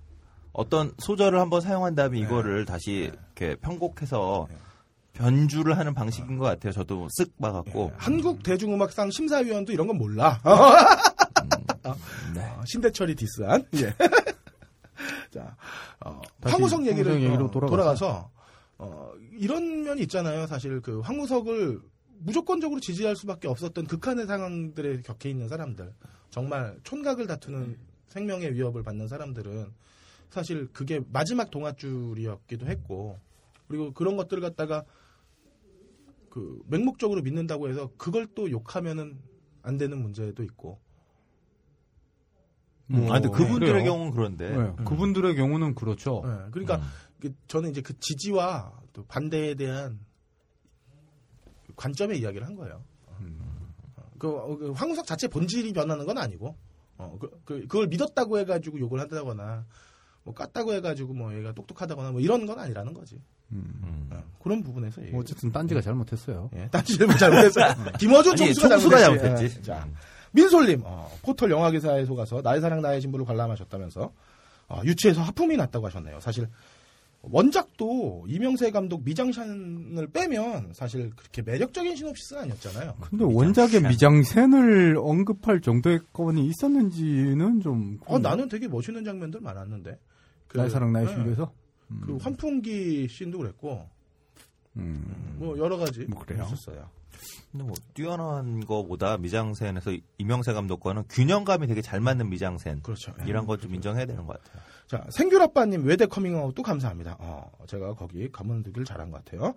어떤 0.51 0.91
소절을 0.99 1.39
한번 1.39 1.59
사용한 1.61 1.95
다음에 1.95 2.19
이거를 2.19 2.65
다시 2.65 3.11
이렇게 3.11 3.55
편곡해서 3.55 4.47
변주를 5.13 5.77
하는 5.77 5.93
방식인 5.93 6.37
것 6.37 6.45
같아요. 6.45 6.73
저도 6.73 7.07
쓱 7.19 7.31
봐갖고 7.39 7.91
한국 7.97 8.43
대중음악상 8.43 9.11
심사위원도 9.11 9.71
이런 9.71 9.87
건 9.87 9.97
몰라. 9.97 10.41
네. 12.33 12.41
어, 12.41 12.63
신대철이 12.65 13.15
디스한. 13.15 13.65
예. 13.75 13.93
자, 15.31 15.55
어, 16.03 16.21
황우성 16.41 16.87
얘기를 16.87 17.21
얘기로 17.21 17.45
어, 17.45 17.51
돌아가서. 17.51 18.31
어, 18.79 19.13
이런 19.31 19.83
면이 19.83 20.01
있잖아요. 20.03 20.47
사실 20.47 20.81
그 20.81 20.99
황무석을 21.01 21.79
무조건적으로 22.19 22.79
지지할 22.79 23.15
수밖에 23.15 23.47
없었던 23.47 23.85
극한의 23.85 24.25
상황들에 24.27 25.01
격해 25.01 25.29
있는 25.29 25.47
사람들, 25.47 25.93
정말 26.29 26.77
촌각을 26.83 27.27
다투는 27.27 27.77
생명의 28.07 28.53
위협을 28.53 28.83
받는 28.83 29.07
사람들은 29.07 29.71
사실 30.29 30.67
그게 30.73 31.01
마지막 31.11 31.51
동아줄이었기도 31.51 32.65
했고, 32.67 33.19
그리고 33.67 33.93
그런 33.93 34.17
것들을 34.17 34.41
갖다가 34.41 34.83
그 36.33 36.59
맹목적으로 36.65 37.21
믿는다고 37.21 37.69
해서 37.69 37.91
그걸 37.95 38.25
또 38.33 38.49
욕하면은 38.49 39.19
안 39.61 39.77
되는 39.77 40.01
문제도 40.01 40.41
있고, 40.41 40.79
음, 42.89 43.05
아, 43.11 43.19
근데 43.19 43.29
그분들의 43.29 43.71
그래요. 43.71 43.83
경우는 43.83 44.11
그런데. 44.13 44.49
네, 44.49 44.73
그분들의 44.83 45.35
경우는 45.35 45.75
그렇죠. 45.75 46.23
예, 46.25 46.49
그러니까 46.49 46.77
음. 46.77 46.81
그 47.19 47.35
저는 47.45 47.69
이제 47.69 47.81
그 47.81 47.93
지지와 47.99 48.73
또 48.93 49.05
반대에 49.05 49.53
대한 49.53 49.99
관점의 51.75 52.19
이야기를 52.19 52.47
한 52.47 52.55
거예요. 52.55 52.83
어, 53.95 54.03
그, 54.17 54.27
어, 54.35 54.57
그 54.57 54.71
황우석 54.71 55.05
자체 55.05 55.27
본질이 55.27 55.71
변하는 55.73 56.03
건 56.07 56.17
아니고, 56.17 56.57
어, 56.97 57.15
그, 57.19 57.29
그, 57.45 57.59
그 57.67 57.67
걸 57.67 57.87
믿었다고 57.89 58.39
해가지고 58.39 58.79
욕을 58.79 58.99
한다거나, 58.99 59.67
뭐 60.23 60.33
깠다고 60.33 60.73
해가지고 60.73 61.13
뭐 61.13 61.31
얘가 61.35 61.51
똑똑하다거나 61.53 62.11
뭐 62.11 62.21
이런 62.21 62.47
건 62.47 62.57
아니라는 62.57 62.95
거지. 62.95 63.21
음. 63.53 64.09
어, 64.11 64.23
그런 64.41 64.63
부분에서. 64.63 65.01
뭐 65.11 65.21
어쨌든 65.21 65.51
딴지가 65.51 65.81
잘못했어요. 65.81 66.49
예, 66.55 66.67
딴지 66.71 66.97
잘못 66.97 67.17
잘못했어요. 67.17 67.73
김어준 67.99 68.33
아니, 68.33 68.37
총수가 68.37 68.69
총수가 68.69 68.99
잘못했지. 68.99 69.25
잘못했지. 69.27 69.59
예, 69.59 69.63
자, 69.63 69.87
민솔님, 70.31 70.81
어, 70.83 71.11
포털 71.21 71.51
영화기사에 71.51 72.05
속아서 72.05 72.41
나의 72.41 72.59
사랑 72.61 72.81
나의 72.81 73.01
신부를 73.01 73.25
관람하셨다면서 73.25 74.11
어, 74.69 74.81
유치해서 74.83 75.21
하품이 75.21 75.57
났다고 75.57 75.85
하셨네요. 75.87 76.19
사실 76.19 76.47
원작도 77.21 78.25
이명세 78.27 78.71
감독 78.71 79.05
미장šan을 79.05 80.07
빼면 80.07 80.71
사실 80.73 81.11
그렇게 81.15 81.41
매력적인 81.41 81.95
시놉시스는 81.95 82.43
아니었잖아요. 82.43 82.95
근데 82.99 83.23
원작의 83.23 83.81
미장센을 83.81 84.97
언급할 84.97 85.61
정도의 85.61 85.99
건이 86.11 86.45
있었는지는 86.47 87.61
좀. 87.61 87.99
어, 88.05 88.19
나는 88.19 88.49
되게 88.49 88.67
멋있는 88.67 89.05
장면들 89.05 89.39
많았는데. 89.39 89.97
그, 90.49 90.57
나의 90.57 90.69
사랑 90.69 90.91
나의 90.91 91.07
예, 91.07 91.11
신부에서. 91.13 91.51
그 92.01 92.17
환풍기 92.17 93.07
씬도 93.09 93.37
그랬고 93.39 93.87
음. 94.77 95.35
뭐 95.37 95.57
여러 95.57 95.77
가지 95.77 96.05
뭐 96.05 96.21
그래요? 96.23 96.45
있었어요. 96.47 96.89
근데 97.51 97.65
뭐 97.65 97.75
뛰어난 97.93 98.65
거보다 98.65 99.17
미장센에서 99.17 99.95
이명세 100.17 100.53
감독과는 100.53 101.03
균형감이 101.09 101.67
되게 101.67 101.81
잘 101.81 102.01
맞는 102.01 102.29
미장센. 102.29 102.81
그렇죠. 102.81 103.13
예. 103.21 103.29
이런 103.29 103.45
건좀 103.45 103.73
인정해야 103.75 104.05
되는 104.05 104.25
것 104.25 104.41
같아요. 104.41 104.61
자, 104.87 105.05
생귤 105.11 105.41
아빠님 105.41 105.85
외대 105.85 106.05
커밍아웃도 106.05 106.61
감사합니다. 106.61 107.15
어, 107.19 107.51
제가 107.67 107.93
거기 107.95 108.29
가문두기를 108.31 108.85
잘한 108.85 109.11
것 109.11 109.23
같아요. 109.23 109.53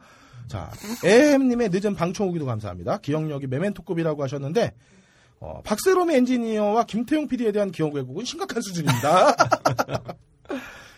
자, 0.47 0.71
에햄님의 1.05 1.71
늦은 1.73 1.95
방청 1.95 2.29
후기도 2.29 2.47
감사합니다. 2.47 2.99
기억력이 2.99 3.47
메멘토급이라고 3.49 4.23
하셨는데, 4.23 4.73
어, 5.41 5.61
박세롬 5.65 6.11
엔지니어와 6.11 6.85
김태용 6.85 7.27
PD에 7.29 7.53
대한 7.53 7.71
기억 7.71 7.95
왜곡은 7.95 8.25
심각한 8.25 8.63
수준입니다. 8.63 9.35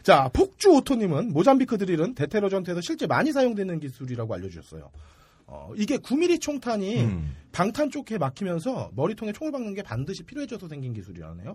자, 0.09 0.31
폭주 0.33 0.71
오토님은 0.71 1.35
모잠비크 1.35 1.77
드릴은 1.77 2.15
대테러 2.15 2.49
전투에서 2.49 2.81
실제 2.81 3.07
많이 3.07 3.31
사용되는 3.31 3.79
기술이라고 3.79 4.33
알려주셨어요. 4.33 4.91
어, 5.47 5.71
이게 5.77 5.99
9mm 5.99 6.41
총탄이 6.41 7.03
음. 7.05 7.37
방탄 7.53 7.91
쪽에 7.91 8.17
막히면서 8.17 8.91
머리통에 8.95 9.33
총을 9.35 9.53
박는 9.53 9.75
게 9.75 9.83
반드시 9.83 10.23
필요해져서 10.23 10.67
생긴 10.69 10.95
기술이라네요. 10.95 11.55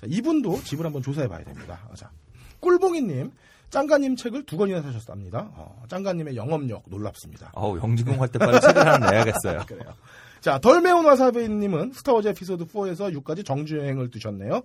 자, 0.00 0.06
이분도 0.08 0.64
집을 0.64 0.84
한번 0.84 1.00
조사해 1.00 1.28
봐야 1.28 1.44
됩니다. 1.44 1.86
어, 1.92 1.94
자, 1.94 2.10
꿀봉이님, 2.58 3.30
짱가님 3.70 4.16
책을 4.16 4.46
두 4.46 4.56
권이나 4.56 4.82
사셨답니다. 4.82 5.52
어, 5.54 5.84
짱가님의 5.88 6.34
영업력 6.34 6.82
놀랍습니다. 6.88 7.52
어우, 7.54 7.78
영진공 7.78 8.20
할 8.20 8.26
때 8.30 8.40
빨리 8.40 8.60
책을 8.60 8.84
하나 8.84 9.12
내야겠어요. 9.12 9.60
그래요. 9.68 9.94
자, 10.40 10.58
덜 10.58 10.80
매운 10.80 11.04
와사비님은 11.04 11.92
스타워즈 11.92 12.26
에피소드 12.26 12.64
4에서 12.64 13.16
6까지 13.22 13.46
정주행을 13.46 14.10
두셨네요. 14.10 14.62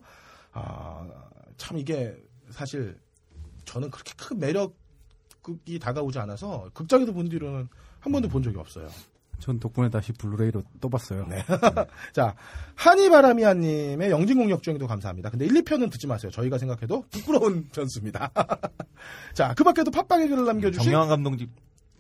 아, 0.54 1.08
참 1.58 1.78
이게 1.78 2.16
사실 2.50 2.98
저는 3.68 3.92
그렇게 3.92 4.14
큰 4.18 4.40
매력이 4.40 5.80
다가오지 5.80 6.18
않아서 6.20 6.70
극장에서 6.74 7.12
본 7.12 7.30
뒤로는 7.30 7.68
한 8.00 8.12
번도 8.12 8.28
본 8.30 8.42
적이 8.42 8.58
없어요. 8.58 8.88
전 9.40 9.60
덕분에 9.60 9.90
다시 9.90 10.14
블루레이로 10.14 10.64
또 10.82 10.90
봤어요. 10.90 11.28
네. 11.28 11.44
자, 12.12 12.34
한이바라미아님의 12.76 14.10
영진공 14.10 14.50
역주행도 14.50 14.88
감사합니다. 14.88 15.30
근데 15.30 15.46
1, 15.46 15.54
2편은 15.64 15.92
듣지 15.92 16.08
마세요. 16.08 16.32
저희가 16.32 16.58
생각해도 16.58 17.06
부끄러운 17.12 17.68
편수입니다. 17.74 18.32
자, 19.36 19.54
그 19.56 19.64
밖에도 19.64 19.92
팟빵에 19.92 20.28
글을 20.28 20.46
남겨주신. 20.46 20.86
정영환 20.86 21.10
감독님, 21.10 21.52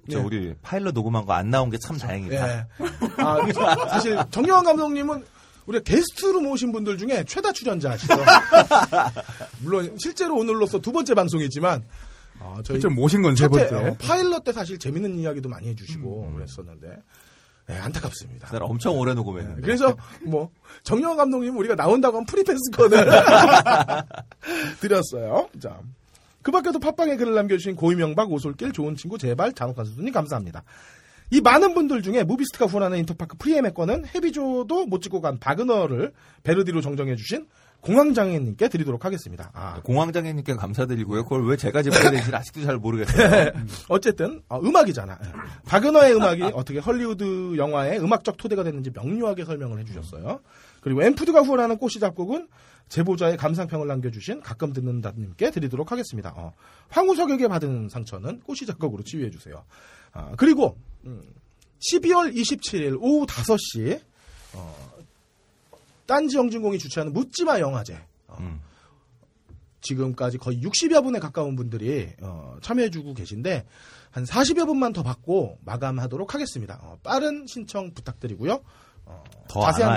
저 0.09 0.17
네. 0.19 0.23
우리 0.25 0.55
파일럿 0.61 0.93
녹음한 0.95 1.25
거 1.25 1.33
안 1.33 1.51
나온 1.51 1.69
게 1.69 1.77
참 1.77 1.97
다행이다. 1.97 2.49
예. 2.57 2.65
아, 3.17 3.37
저- 3.53 3.87
사실 3.87 4.17
정영환 4.31 4.63
감독님은 4.65 5.23
우리가 5.67 5.83
게스트로 5.83 6.41
모신 6.41 6.71
분들 6.71 6.97
중에 6.97 7.23
최다 7.25 7.51
출연자시죠. 7.51 8.13
물론 9.61 9.95
실제로 9.99 10.35
오늘로서 10.35 10.79
두 10.79 10.91
번째 10.91 11.13
방송이지만 11.13 11.83
어, 12.39 12.59
저희 12.63 12.75
실제로 12.75 12.93
모신 12.93 13.21
건 13.21 13.35
세 13.35 13.47
번째. 13.47 13.75
음. 13.75 13.89
어, 13.89 13.95
파일럿 13.99 14.43
때 14.43 14.53
사실 14.53 14.77
재밌는 14.79 15.19
이야기도 15.19 15.49
많이 15.49 15.67
해주시고 15.69 16.33
그랬었는데 16.35 16.97
네, 17.67 17.77
안타깝습니다. 17.79 18.47
그날 18.47 18.63
엄청 18.63 18.97
오래 18.97 19.13
녹음했는데. 19.13 19.61
그래서 19.61 19.95
뭐 20.23 20.49
정영환 20.83 21.17
감독님 21.17 21.57
우리가 21.57 21.75
나온다고 21.75 22.15
하면 22.17 22.25
프리패스권을 22.25 23.05
드렸어요. 24.79 25.49
자. 25.61 25.79
그 26.41 26.51
밖에도 26.51 26.79
팟빵에 26.79 27.17
글을 27.17 27.33
남겨주신 27.35 27.75
고이명박, 27.75 28.31
오솔길, 28.31 28.71
좋은 28.71 28.95
친구, 28.95 29.17
제발, 29.17 29.51
잔혹한 29.51 29.83
수준님 29.83 30.13
감사합니다. 30.13 30.63
이 31.29 31.41
많은 31.41 31.73
분들 31.73 32.01
중에 32.01 32.23
무비스트가 32.23 32.65
후원하는 32.65 32.99
인터파크 32.99 33.37
프리 33.37 33.56
예매권은 33.56 34.05
헤비조도 34.13 34.85
못 34.85 35.01
짚고 35.01 35.21
간 35.21 35.39
바그너를 35.39 36.13
베르디로 36.43 36.81
정정해주신 36.81 37.47
공황장애님께 37.81 38.69
드리도록 38.69 39.05
하겠습니다. 39.05 39.51
아, 39.53 39.79
공황장애님께 39.83 40.55
감사드리고요. 40.55 41.23
그걸 41.23 41.45
왜 41.47 41.57
제가 41.57 41.83
짚어야 41.83 42.09
되는지 42.09 42.35
아직도 42.35 42.63
잘 42.63 42.77
모르겠어요. 42.77 43.51
어쨌든 43.87 44.41
어, 44.49 44.59
음악이잖아. 44.59 45.19
예. 45.23 45.27
바그너의 45.67 46.15
음악이 46.15 46.43
어떻게 46.55 46.79
헐리우드 46.79 47.55
영화의 47.57 47.99
음악적 47.99 48.37
토대가 48.37 48.63
됐는지 48.63 48.91
명료하게 48.93 49.45
설명을 49.45 49.79
해주셨어요. 49.79 50.39
그리고 50.81 51.03
엠푸드가 51.03 51.41
후원하는 51.41 51.77
꽃이 51.77 51.93
작곡은 51.99 52.47
제보자의 52.89 53.37
감상평을 53.37 53.85
남겨주신 53.87 54.41
가끔 54.41 54.73
듣는다님께 54.73 55.51
드리도록 55.51 55.91
하겠습니다. 55.91 56.33
어, 56.35 56.53
황우석에게 56.89 57.47
받은 57.47 57.89
상처는 57.89 58.39
꽃이 58.41 58.59
작곡으로 58.65 59.03
치유해주세요. 59.03 59.63
아, 60.13 60.31
그리고 60.37 60.77
음, 61.07 61.23
12월 61.79 62.35
27일 62.35 62.97
오후 62.99 63.25
5시 63.25 64.01
어, 64.53 64.75
딴지 66.05 66.37
영진공이 66.37 66.77
주최하는 66.77 67.13
묻지마 67.13 67.59
영화제 67.59 67.97
어, 68.27 68.37
음. 68.39 68.61
지금까지 69.81 70.37
거의 70.37 70.61
60여 70.61 71.03
분에 71.03 71.19
가까운 71.19 71.55
분들이 71.55 72.09
어, 72.21 72.57
참여해주고 72.61 73.13
계신데 73.13 73.65
한 74.11 74.23
40여 74.23 74.65
분만 74.65 74.93
더 74.93 75.03
받고 75.03 75.59
마감하도록 75.63 76.33
하겠습니다. 76.33 76.79
어, 76.81 76.97
빠른 77.03 77.45
신청 77.47 77.93
부탁드리고요. 77.93 78.61
어. 79.05 79.23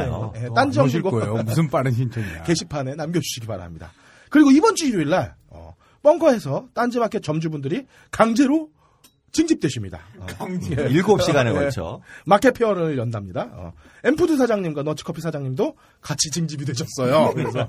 내용은, 0.05 0.31
예, 0.37 0.47
또 0.47 0.55
딴지 0.55 0.79
영진공 0.79 1.11
거예요. 1.11 1.43
무슨 1.43 1.69
빠른 1.69 1.93
신청이야. 1.93 2.45
게시판에 2.45 2.95
남겨주시기 2.95 3.47
바랍니다. 3.47 3.93
그리고 4.29 4.51
이번 4.53 4.77
주 4.77 4.87
일요일 4.87 5.09
날 5.09 5.35
어, 5.49 5.75
벙커에서 6.03 6.69
딴지마켓 6.75 7.23
점주분들이 7.23 7.87
강제로 8.11 8.71
징집되십니다. 9.33 10.01
어, 10.19 10.47
예. 10.77 10.89
일곱 10.91 11.23
시간에 11.23 11.51
예. 11.51 11.55
걸쳐. 11.55 12.01
마켓 12.27 12.53
페어를 12.53 12.99
연답니다. 12.99 13.49
어, 13.53 13.73
엠푸드 14.05 14.37
사장님과 14.37 14.83
너츠커피 14.83 15.21
사장님도 15.21 15.77
같이 16.01 16.31
징집이 16.31 16.65
되셨어요. 16.65 17.33
그래서 17.35 17.69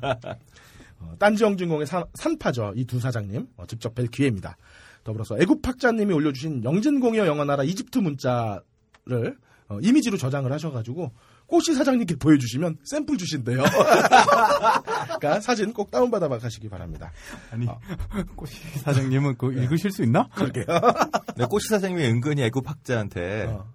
어, 1.00 1.16
딴지영진공의 1.20 1.88
산, 1.88 2.04
산파죠. 2.16 2.74
이 2.76 2.86
두 2.86 3.00
사장님 3.00 3.48
어, 3.58 3.66
직접 3.68 3.94
뵐 3.96 4.08
기회입니다. 4.08 4.58
더불어서 5.04 5.38
애국학자님이 5.40 6.14
올려주신 6.14 6.64
영진공여 6.64 7.26
영어나라 7.26 7.64
이집트 7.64 8.00
문자를 8.00 9.38
어, 9.70 9.80
이미지로 9.82 10.18
저장을 10.18 10.52
하셔가지고 10.52 11.12
꼬시 11.52 11.74
사장님께 11.74 12.16
보여주시면 12.16 12.78
샘플 12.86 13.18
주신대요. 13.18 13.62
그러니까 15.20 15.42
사진 15.42 15.74
꼭 15.74 15.92
다운받아 15.92 16.30
가시기 16.30 16.70
바랍니다. 16.70 17.12
아니, 17.52 17.68
꼬시 18.38 18.56
사장님은 18.80 19.36
그거 19.36 19.52
읽으실 19.52 19.92
수 19.92 20.02
있나? 20.02 20.30
그러게요. 20.34 20.66
네, 21.36 21.46
꼬시 21.46 21.68
사장님이 21.68 22.06
은근히 22.08 22.44
애국학자한테 22.44 23.48
어. 23.50 23.66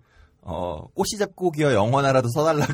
어, 0.40 0.86
꼬시 0.94 1.18
잡고기여 1.18 1.74
영원하라도 1.74 2.28
써달라고. 2.30 2.72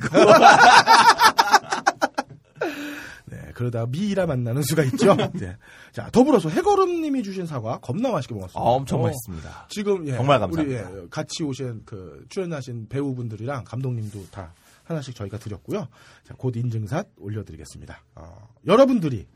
네, 3.25 3.39
그러다 3.55 3.87
미이라 3.87 4.27
만나는 4.27 4.63
수가 4.63 4.85
있죠. 4.85 5.17
네. 5.35 5.57
자, 5.91 6.11
더불어서 6.13 6.49
해거름님이 6.49 7.25
주신 7.25 7.47
사과 7.47 7.79
겁나 7.81 8.13
맛있게 8.13 8.37
먹었습니다. 8.37 8.61
아, 8.61 8.63
엄청 8.63 9.01
어, 9.01 9.07
맛있습니다. 9.07 9.67
지금 9.69 10.07
예, 10.07 10.13
정말 10.15 10.39
감사합니다. 10.39 10.87
우리 10.87 11.01
예, 11.03 11.07
같이 11.11 11.43
오신 11.43 11.83
그 11.87 12.25
출연하신 12.29 12.87
배우분들이랑 12.89 13.65
감독님도 13.65 14.27
다 14.31 14.53
하나씩 14.85 15.15
저희가 15.15 15.39
드렸고요. 15.39 15.89
자, 16.25 16.35
곧 16.37 16.57
인증샷 16.57 17.09
올려드리겠습니다. 17.19 18.05
어, 18.17 18.49
여러분들이 18.67 19.27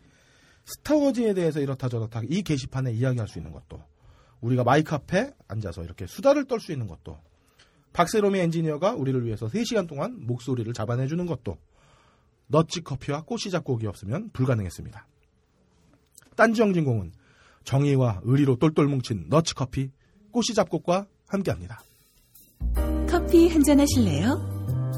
스타워즈에 0.65 1.35
대해서 1.35 1.61
이렇다 1.61 1.89
저렇다 1.89 2.23
이 2.29 2.43
게시판에 2.43 2.93
이야기할 2.93 3.29
수 3.29 3.39
있는 3.39 3.53
것도 3.53 3.81
우리가 4.41 4.65
마이크 4.65 4.95
앞에 4.95 5.33
앉아서 5.49 5.85
이렇게 5.85 6.07
수다를 6.07 6.45
떨 6.47 6.61
수 6.61 6.73
있는 6.73 6.87
것도 6.89 7.19
박세롬이 7.93 8.39
엔지니어가 8.41 8.93
우리를 8.95 9.25
위해서 9.25 9.47
3시간 9.47 9.89
동안 9.89 10.19
목소리를 10.27 10.71
잡아내주는 10.73 11.25
것도 11.27 11.57
너치 12.49 12.83
커피와 12.83 13.23
꽃이 13.23 13.51
작곡이 13.51 13.87
없으면 13.87 14.31
불가능했습니다. 14.33 15.07
딴지 16.37 16.61
영진공은 16.61 17.13
정의와 17.65 18.21
의리로 18.25 18.57
똘똘 18.57 18.87
뭉친 18.87 19.27
너치 19.29 19.55
커피, 19.55 19.91
꽃이 20.33 20.55
작곡과 20.55 21.07
함께합니다. 21.29 21.81
커피 23.09 23.49
한 23.49 23.63
잔 23.65 23.81
하실래요? 23.81 24.56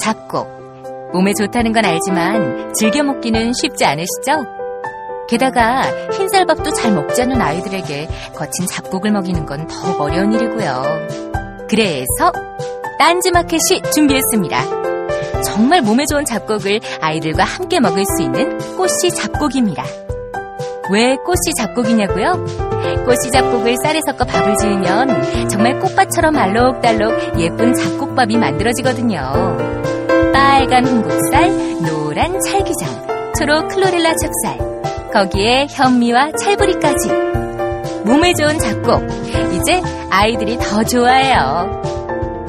잡곡. 0.00 1.10
몸에 1.12 1.32
좋다는 1.34 1.72
건 1.72 1.84
알지만 1.84 2.72
즐겨 2.74 3.02
먹기는 3.02 3.52
쉽지 3.52 3.84
않으시죠? 3.84 4.44
게다가 5.28 5.82
흰쌀밥도 6.12 6.72
잘 6.72 6.92
먹지 6.92 7.22
않는 7.22 7.40
아이들에게 7.40 8.08
거친 8.34 8.66
잡곡을 8.66 9.12
먹이는 9.12 9.46
건 9.46 9.66
더욱 9.66 10.00
어려운 10.00 10.32
일이고요. 10.32 10.82
그래서 11.68 12.32
딴지마켓이 12.98 13.82
준비했습니다. 13.94 15.42
정말 15.42 15.82
몸에 15.82 16.04
좋은 16.06 16.24
잡곡을 16.24 16.80
아이들과 17.00 17.44
함께 17.44 17.80
먹을 17.80 18.04
수 18.16 18.22
있는 18.22 18.58
꽃씨 18.76 19.10
잡곡입니다. 19.14 19.84
왜 20.92 21.16
꽃씨 21.16 21.54
잡곡이냐고요? 21.56 22.69
꽃씨 23.04 23.30
잡곡을 23.32 23.76
쌀에 23.82 24.00
섞어 24.06 24.24
밥을 24.24 24.56
지으면 24.56 25.48
정말 25.48 25.78
꽃밭처럼 25.78 26.36
알록달록 26.36 27.38
예쁜 27.38 27.74
잡곡밥이 27.74 28.36
만들어지거든요. 28.36 29.20
빨간 30.32 30.86
홍국살, 30.86 31.50
노란 31.82 32.40
찰기장, 32.40 33.32
초록 33.38 33.68
클로렐라 33.68 34.14
찹쌀, 34.14 35.12
거기에 35.12 35.66
현미와 35.70 36.32
찰부리까지. 36.32 37.10
몸에 38.04 38.32
좋은 38.34 38.58
잡곡, 38.58 39.02
이제 39.52 39.82
아이들이 40.10 40.56
더 40.58 40.82
좋아해요. 40.82 41.82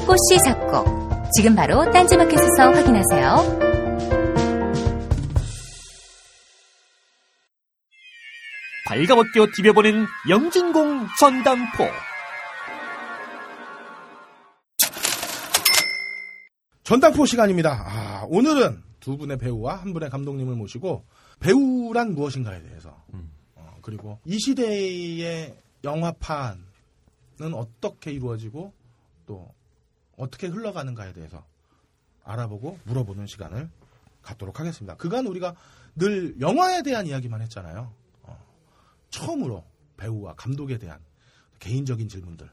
꽃씨 0.06 0.42
잡곡, 0.44 1.30
지금 1.32 1.54
바로 1.54 1.90
딴지마켓에서 1.90 2.70
확인하세요. 2.72 3.71
발가벗겨 8.92 9.46
디벼보는 9.56 10.06
영진공 10.28 11.06
전당포. 11.18 11.84
전당포 16.84 17.24
시간입니다. 17.24 17.84
아, 17.86 18.26
오늘은 18.28 18.82
두 19.00 19.16
분의 19.16 19.38
배우와 19.38 19.76
한 19.76 19.94
분의 19.94 20.10
감독님을 20.10 20.56
모시고 20.56 21.06
배우란 21.40 22.14
무엇인가에 22.14 22.60
대해서 22.60 23.02
어, 23.54 23.78
그리고 23.80 24.18
이 24.26 24.38
시대의 24.38 25.56
영화판은 25.84 26.60
어떻게 27.54 28.12
이루어지고 28.12 28.74
또 29.24 29.54
어떻게 30.18 30.48
흘러가는가에 30.48 31.14
대해서 31.14 31.46
알아보고 32.24 32.78
물어보는 32.84 33.26
시간을 33.26 33.70
갖도록 34.20 34.60
하겠습니다. 34.60 34.96
그간 34.96 35.26
우리가 35.26 35.54
늘 35.94 36.38
영화에 36.42 36.82
대한 36.82 37.06
이야기만 37.06 37.40
했잖아요. 37.40 38.01
어, 39.12 39.24
처음으로 39.24 39.64
배우와 39.96 40.34
감독에 40.34 40.78
대한 40.78 40.98
개인적인 41.58 42.08
질문들 42.08 42.48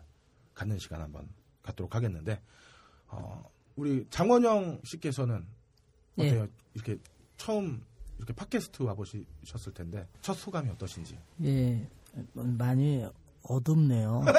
갖는 0.54 0.78
시간 0.78 1.02
한번 1.02 1.28
갖도록 1.64 1.96
하겠는데 1.96 2.42
어, 3.08 3.50
우리 3.76 4.06
장원영 4.10 4.82
씨께서는 4.84 5.46
예. 6.20 6.28
어때요? 6.28 6.48
이렇게 6.74 6.98
처음 7.38 7.84
이렇게 8.18 8.34
팟캐스트 8.34 8.84
와보셨을 8.84 9.74
텐데 9.74 10.08
첫 10.22 10.34
소감이 10.34 10.70
어떠신지? 10.70 11.18
예, 11.44 11.88
많이 12.34 13.06
어둡네요. 13.44 14.26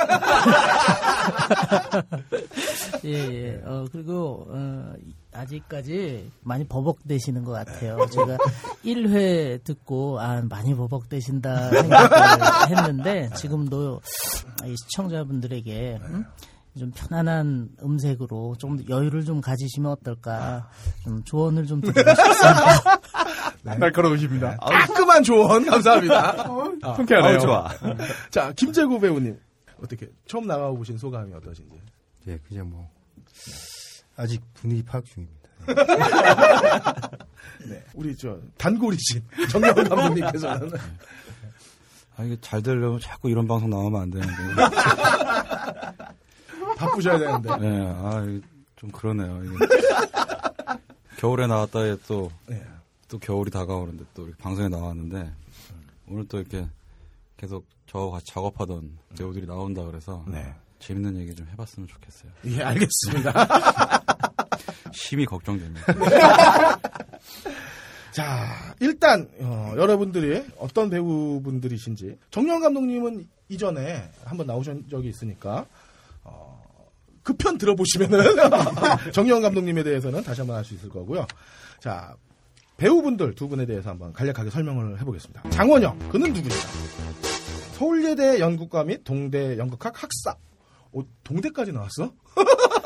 예, 3.05 3.11
예. 3.11 3.63
어, 3.65 3.87
그리고, 3.91 4.47
어, 4.49 4.95
아직까지 5.33 6.31
많이 6.43 6.67
버벅대시는 6.67 7.45
것 7.45 7.53
같아요. 7.53 7.99
제가 8.07 8.37
1회 8.85 9.63
듣고, 9.65 10.21
아, 10.21 10.43
많이 10.43 10.75
버벅대신다 10.75 11.71
생각을 11.71 12.77
했는데, 12.77 13.31
지금도 13.37 14.01
이 14.67 14.75
시청자분들에게, 14.85 15.99
음? 16.03 16.25
좀 16.79 16.93
편안한 16.95 17.69
음색으로 17.83 18.55
좀 18.59 18.79
여유를 18.89 19.25
좀 19.25 19.41
가지시면 19.41 19.91
어떨까, 19.91 20.69
좀 21.03 21.23
조언을 21.25 21.67
좀 21.67 21.81
드리고 21.81 21.99
싶습니다. 22.01 23.01
날카로우십니다. 23.79 24.57
깔끔한 24.57 25.23
조언 25.25 25.67
감사합니다. 25.67 26.47
아, 26.83 26.95
통쾌하네요. 26.95 27.35
아우, 27.35 27.41
좋아. 27.41 27.69
자 28.31 28.53
김재구 28.53 29.01
배우님 29.01 29.39
어떻게 29.83 30.09
처음 30.27 30.47
나가 30.47 30.71
보신 30.71 30.97
소감이 30.97 31.35
어떠신지? 31.35 31.79
예, 32.29 32.39
그냥 32.49 32.71
뭐 32.71 32.89
아직 34.17 34.43
분위기 34.55 34.83
파악 34.83 35.05
중입니다. 35.05 35.51
네, 37.69 37.85
우리 37.95 38.17
저 38.17 38.39
단골이신 38.57 39.23
정명 39.51 39.75
감독님께서는 39.75 40.71
아, 42.21 42.25
이게 42.25 42.37
잘 42.41 42.63
되려면 42.63 43.01
자꾸 43.01 43.31
이런 43.31 43.47
방송 43.47 43.71
나오면 43.71 44.03
안 44.03 44.11
되는데. 44.11 44.35
바쁘셔야 46.77 47.19
되는데. 47.19 47.57
네, 47.57 47.87
아, 47.97 48.23
이게 48.29 48.47
좀 48.77 48.91
그러네요. 48.91 49.43
이게. 49.45 49.57
겨울에 51.17 51.47
나왔다에 51.47 51.97
또, 52.07 52.31
네. 52.47 52.63
또 53.09 53.19
겨울이 53.19 53.51
다가오는데 53.51 54.05
또 54.15 54.27
이렇게 54.27 54.43
방송에 54.43 54.69
나왔는데, 54.69 55.33
오늘 56.09 56.29
또 56.29 56.39
이렇게 56.39 56.67
계속 57.39 57.67
저와 57.87 58.11
같이 58.13 58.27
작업하던 58.27 58.99
배우들이 59.17 59.47
나온다 59.47 59.83
그래서, 59.85 60.23
네. 60.29 60.55
재밌는 60.81 61.17
얘기 61.19 61.35
좀 61.35 61.47
해봤으면 61.53 61.87
좋겠어요. 61.89 62.33
예, 62.47 62.63
알겠습니다. 62.63 63.33
심히 64.93 65.25
걱정됩니다. 65.25 65.87
자, 68.13 68.75
일단 68.81 69.29
어, 69.41 69.75
여러분들이 69.77 70.45
어떤 70.59 70.91
배우분들이신지 70.91 72.17
정영 72.31 72.61
감독님은 72.61 73.29
이전에 73.49 74.11
한번 74.25 74.47
나오신 74.49 74.89
적이 74.91 75.11
있으니까 75.11 75.65
어, 76.25 76.61
그 77.23 77.35
편 77.35 77.57
들어보시면은 77.57 78.19
정영 79.15 79.43
감독님에 79.43 79.83
대해서는 79.85 80.23
다시 80.25 80.41
한번 80.41 80.57
알 80.57 80.65
수 80.65 80.75
있을 80.75 80.89
거고요. 80.89 81.27
자, 81.79 82.15
배우분들 82.79 83.35
두 83.35 83.47
분에 83.49 83.67
대해서 83.67 83.91
한번 83.91 84.13
간략하게 84.13 84.51
설명을 84.51 84.99
해보겠습니다. 85.01 85.51
장원영, 85.51 85.99
그는 86.09 86.33
누구냐? 86.33 86.55
서울예대 87.75 88.41
연극과 88.41 88.85
및 88.85 89.05
동대 89.05 89.57
연극학 89.59 90.03
학사. 90.03 90.35
오, 90.93 91.03
동대까지 91.25 91.73
나왔어? 91.73 92.13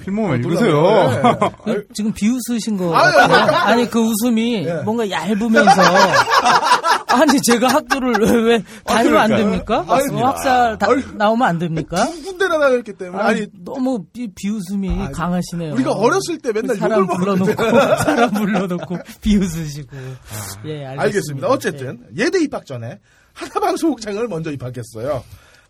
필모만 0.00 0.40
놀라네요. 0.40 0.68
읽으세요. 0.68 1.52
그, 1.64 1.86
지금 1.94 2.12
비웃으신 2.12 2.76
거 2.76 2.92
아유, 2.96 3.12
같아요. 3.14 3.56
아니 3.56 3.88
그 3.88 4.00
웃음이 4.00 4.66
예. 4.66 4.74
뭔가 4.82 5.08
얇으면서 5.08 5.80
아니 7.08 7.40
제가 7.40 7.68
학교를 7.68 8.14
왜, 8.20 8.30
왜 8.56 8.64
다니면 8.84 9.18
안 9.20 9.28
됩니까? 9.30 9.84
아, 9.86 9.94
아니, 9.94 10.20
어, 10.22 10.26
학살 10.26 10.76
다, 10.78 10.88
아니, 10.90 11.02
나오면 11.14 11.46
안 11.48 11.58
됩니까? 11.60 12.04
두 12.06 12.22
군데나 12.24 12.58
나갔기 12.58 12.94
때문에 12.94 13.22
아니, 13.22 13.40
아니 13.42 13.46
너무 13.64 14.04
비, 14.12 14.28
비웃음이 14.34 14.90
아니, 14.90 15.12
강하시네요. 15.12 15.74
우리가 15.74 15.92
어렸을 15.92 16.38
때 16.38 16.52
맨날 16.52 16.76
사람 16.76 17.06
불러놓고. 17.06 17.54
사람 18.02 18.30
불러놓고 18.32 18.98
비웃으시고 19.20 19.96
예 20.66 20.84
알겠습니다. 20.84 21.02
알겠습니다. 21.02 21.48
어쨌든 21.48 22.00
예대 22.16 22.42
입학 22.42 22.66
전에 22.66 22.98
하나방 23.34 23.76
소극장을 23.76 24.26
먼저 24.28 24.50
입학했어요. 24.50 25.22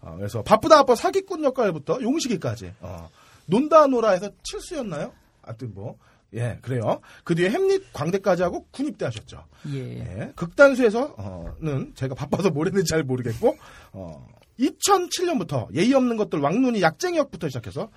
어, 0.07 0.17
그래서 0.17 0.43
바쁘다 0.43 0.79
아빠 0.79 0.95
사기꾼 0.95 1.43
역할부터 1.43 2.01
용식이까지 2.01 2.75
어, 2.81 3.11
논다 3.47 3.87
노라에서 3.89 4.31
칠수였나요? 4.45 5.13
하여튼 5.43 5.75
뭐 5.75 5.97
예, 6.35 6.59
그래요. 6.63 7.01
그 7.25 7.35
뒤에 7.35 7.51
햄릿 7.51 7.93
광대까지 7.93 8.43
하고 8.43 8.67
군입대 8.71 9.05
하셨죠. 9.05 9.45
예. 9.73 9.99
예, 9.99 10.33
극단수에서는 10.35 11.95
제가 11.95 12.15
바빠서 12.15 12.51
뭘 12.51 12.67
했는지 12.67 12.91
잘 12.91 13.05
모르겠고, 13.05 13.57
어, 13.93 14.27
2007년부터 14.59 15.73
예의 15.75 15.95
없는 15.95 16.17
것들 16.17 16.41
왕눈이 16.41 16.83
약쟁이 16.83 17.17
역부터 17.19 17.49
시작해서 17.49 17.91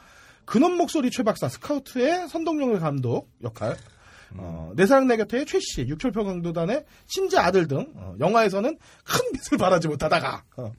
근원 0.46 0.78
목소리 0.78 1.10
최박사 1.10 1.50
스카우트의 1.50 2.30
선동영의 2.30 2.80
감독 2.80 3.30
역할, 3.44 3.76
어, 4.36 4.72
내 4.76 4.86
사랑 4.86 5.08
내 5.08 5.18
곁에의 5.18 5.46
최씨, 5.46 5.88
육혈포 5.88 6.26
강도단의 6.26 6.86
신재 7.08 7.38
아들 7.38 7.68
등 7.68 7.92
어, 7.96 8.16
영화에서는 8.20 8.78
큰 9.04 9.32
빛을 9.34 9.58
발하지 9.58 9.88
못하다가 9.88 10.44
어, 10.58 10.64
어, 10.64 10.72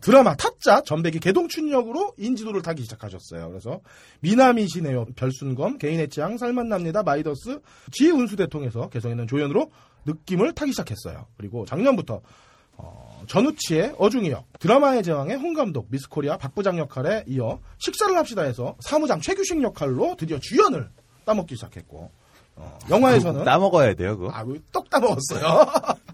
드라마 0.00 0.34
타짜 0.34 0.82
전백이 0.82 1.18
개동춘 1.20 1.70
역으로 1.70 2.12
인지도를 2.18 2.62
타기 2.62 2.82
시작하셨어요. 2.82 3.48
그래서 3.48 3.80
미남이시네요. 4.20 5.06
별순검, 5.16 5.78
개인의 5.78 6.08
취향, 6.10 6.36
살맛납니다. 6.36 7.02
마이더스, 7.02 7.60
지운수 7.90 8.36
대통에서 8.36 8.88
개성 8.90 9.10
있는 9.10 9.26
조연으로 9.26 9.70
느낌을 10.04 10.52
타기 10.52 10.72
시작했어요. 10.72 11.26
그리고 11.36 11.64
작년부터 11.64 12.20
어, 12.80 13.22
전우치의 13.26 13.96
어중이 13.98 14.30
역, 14.30 14.46
드라마의 14.60 15.02
제왕의 15.02 15.36
홍감독, 15.36 15.86
미스코리아 15.90 16.36
박부장 16.36 16.78
역할에 16.78 17.24
이어 17.26 17.58
식사를 17.78 18.16
합시다에서 18.16 18.76
사무장 18.80 19.20
최규식 19.20 19.62
역할로 19.62 20.14
드디어 20.16 20.38
주연을 20.38 20.88
따먹기 21.24 21.56
시작했고 21.56 22.10
어, 22.54 22.78
영화에서는 22.90 23.44
따먹어야 23.44 23.94
돼요, 23.94 24.18
그거. 24.18 24.30
아, 24.32 24.44
떡 24.72 24.90
따먹었어요. 24.90 25.66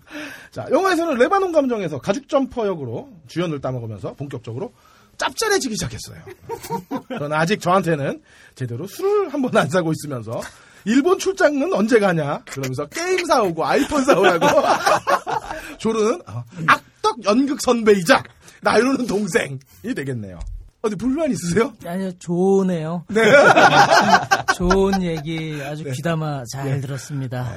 자, 0.51 0.67
영화에서는 0.71 1.15
레바논 1.19 1.53
감정에서 1.53 1.99
가죽 1.99 2.29
점퍼 2.29 2.67
역으로 2.67 3.11
주연을 3.29 3.61
따먹으면서 3.61 4.15
본격적으로 4.15 4.73
짭짤해지기 5.17 5.75
시작했어요. 5.77 6.19
그러나 7.09 7.39
아직 7.39 7.61
저한테는 7.61 8.21
제대로 8.55 8.87
술을 8.87 9.33
한 9.33 9.43
번 9.43 9.57
안 9.57 9.69
사고 9.69 9.93
있으면서 9.93 10.41
일본 10.85 11.19
출장은 11.19 11.73
언제 11.73 11.99
가냐? 12.01 12.43
그러면서 12.51 12.87
게임 12.87 13.25
사오고 13.25 13.65
아이폰 13.65 14.05
사오라고 14.05 14.47
조르는 15.79 16.21
어, 16.27 16.45
악덕 16.67 17.25
연극 17.25 17.61
선배이자 17.61 18.23
나이로는 18.63 19.07
동생이 19.07 19.59
되겠네요. 19.95 20.39
어디 20.85 20.97
불만 20.97 21.31
있으세요? 21.31 21.73
아니요, 21.87 22.13
좋네요. 22.19 23.07
네. 23.09 23.23
좋은 24.55 25.03
얘기 25.03 25.59
아주 25.63 25.83
네. 25.83 25.93
귀담아 25.93 26.43
잘 26.53 26.83
들었습니다. 26.83 27.51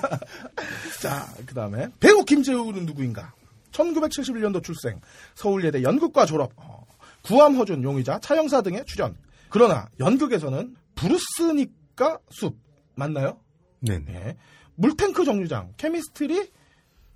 자, 1.02 1.26
그 1.44 1.54
다음에 1.54 1.88
배우 2.00 2.24
김재우는 2.24 2.86
누구인가? 2.86 3.34
1971년도 3.70 4.64
출생, 4.64 4.98
서울예대 5.34 5.82
연극과 5.82 6.24
졸업, 6.24 6.52
어, 6.56 6.86
구암 7.22 7.54
허준 7.56 7.82
용의자, 7.82 8.18
차형사 8.20 8.62
등의 8.62 8.86
출연. 8.86 9.14
그러나 9.50 9.86
연극에서는 10.00 10.74
브루스니까 10.94 12.18
숲 12.30 12.56
맞나요? 12.94 13.36
네. 13.80 14.00
예. 14.08 14.36
물탱크 14.76 15.26
정류장, 15.26 15.74
케미스트리, 15.76 16.50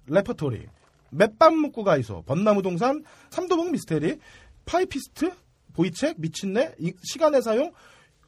레퍼토리, 0.08 0.66
멧밥 1.12 1.56
묵고 1.56 1.84
가이소, 1.84 2.22
벚나무 2.22 2.62
동산, 2.62 3.04
삼도봉 3.30 3.72
미스테리, 3.72 4.18
타이피스트, 4.64 5.32
보이첵, 5.74 6.16
미친내, 6.20 6.74
이- 6.78 6.92
시간의 7.04 7.42
사용, 7.42 7.72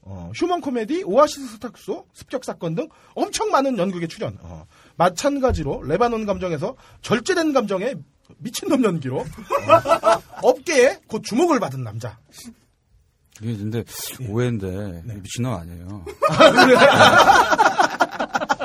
어, 0.02 0.30
휴먼 0.34 0.60
코미디, 0.60 1.04
오아시스 1.04 1.46
세탁소, 1.54 2.06
습격 2.12 2.44
사건 2.44 2.74
등 2.74 2.88
엄청 3.14 3.50
많은 3.50 3.78
연극에 3.78 4.06
출연. 4.06 4.36
어, 4.42 4.66
마찬가지로 4.96 5.82
레바논 5.82 6.26
감정에서 6.26 6.76
절제된 7.02 7.52
감정의 7.52 7.96
미친놈 8.38 8.84
연기로 8.84 9.18
어, 9.20 10.22
업계에 10.42 11.00
곧 11.08 11.22
주목을 11.24 11.58
받은 11.60 11.82
남자. 11.82 12.18
이게 13.40 13.56
근데 13.56 13.82
예. 14.20 14.26
오해인데 14.28 15.02
네. 15.04 15.14
미친놈 15.20 15.52
아니에요. 15.54 16.04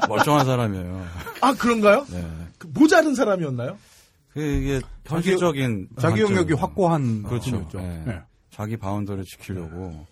멀쩡한 0.08 0.46
사람이에요. 0.46 1.08
아 1.42 1.54
그런가요? 1.54 2.06
네. 2.10 2.26
그 2.58 2.68
모자른 2.74 3.16
사람이었나요? 3.16 3.78
그 4.34 4.42
이게 4.42 4.82
현실적인 5.06 5.90
자기 6.00 6.22
관점. 6.22 6.32
영역이 6.38 6.54
확고한 6.54 7.24
그렇죠. 7.24 7.66
네. 7.74 8.04
네. 8.06 8.22
자기 8.52 8.78
바운더를 8.78 9.24
지키려고 9.26 10.06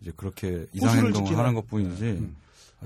이제 0.00 0.12
그렇게 0.16 0.66
이상 0.72 0.90
행동을 0.90 1.12
지키는. 1.12 1.38
하는 1.38 1.54
것뿐이지 1.54 2.28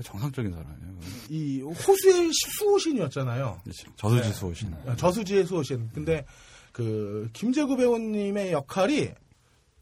정상적인 0.03 0.51
사람이에요. 0.51 0.99
이 1.29 1.61
호수의 1.61 2.31
수호신이었잖아요. 2.33 3.61
저수지 3.95 4.23
네. 4.29 4.33
수호신. 4.33 4.73
아, 4.87 4.95
저수지의 4.95 5.45
수호신. 5.45 5.89
근데 5.93 6.25
그 6.71 7.29
김재구 7.33 7.77
배우님의 7.77 8.51
역할이 8.51 9.11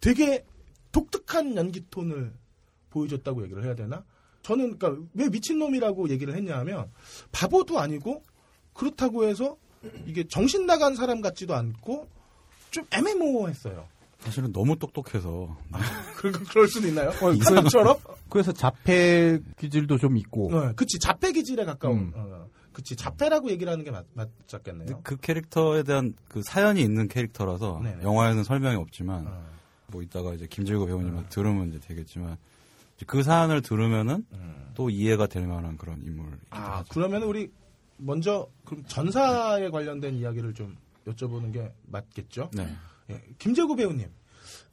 되게 0.02 0.46
독특한 0.92 1.56
연기 1.56 1.86
톤을 1.90 2.34
보여줬다고 2.90 3.44
얘기를 3.44 3.64
해야 3.64 3.74
되나? 3.76 4.04
저는 4.44 4.78
그러니까 4.78 5.02
왜 5.14 5.30
미친놈이라고 5.30 6.10
얘기를 6.10 6.36
했냐하면 6.36 6.92
바보도 7.32 7.80
아니고 7.80 8.26
그렇다고 8.74 9.26
해서 9.26 9.56
이게 10.06 10.24
정신 10.28 10.66
나간 10.66 10.96
사람 10.96 11.22
같지도 11.22 11.56
않고 11.56 12.08
좀 12.70 12.86
애매모호했어요. 12.92 13.88
사실은 14.20 14.52
너무 14.54 14.78
똑똑해서 14.78 15.58
그, 16.16 16.32
그럴 16.32 16.68
수도 16.68 16.88
있나요? 16.88 17.10
어, 17.10 17.34
사람처럼? 17.44 17.98
그래서 18.30 18.52
자폐 18.52 19.40
기질도 19.60 19.98
좀 19.98 20.18
있고. 20.18 20.56
어, 20.56 20.74
그치 20.76 21.00
자폐 21.00 21.32
기질에 21.32 21.66
가까운. 21.66 21.98
음. 21.98 22.12
어, 22.16 22.48
그치 22.72 22.96
자폐라고 22.96 23.50
얘기를 23.50 23.72
하는 23.72 23.84
게 23.84 23.92
맞, 23.92 24.06
맞겠네요. 24.16 24.86
근데 24.86 25.02
그 25.04 25.18
캐릭터에 25.18 25.84
대한 25.84 26.14
그 26.30 26.42
사연이 26.44 26.82
있는 26.82 27.08
캐릭터라서 27.08 27.82
네네. 27.84 28.04
영화에는 28.04 28.44
설명이 28.44 28.78
없지만 28.78 29.28
어. 29.28 29.46
뭐 29.88 30.02
이따가 30.02 30.34
이제 30.34 30.48
김재구 30.48 30.86
배우님한테 30.86 31.30
들으면 31.30 31.70
이제 31.70 31.80
되겠지만 31.80 32.38
그 33.08 33.24
사연을 33.24 33.62
들으면은 33.62 34.26
또 34.76 34.90
이해가 34.90 35.28
될 35.28 35.48
만한 35.48 35.78
그런 35.78 36.02
인물. 36.04 36.28
아, 36.52 36.84
그러면 36.90 37.24
우리 37.24 37.52
먼저 38.02 38.50
그럼 38.66 38.84
전사에 38.88 39.70
관련된 39.70 40.16
이야기를 40.16 40.54
좀 40.54 40.76
여쭤보는 41.08 41.54
게 41.54 41.72
맞겠죠? 41.88 42.52
네. 42.54 42.68
예, 43.10 43.22
김재구 43.38 43.76
배우님, 43.76 44.08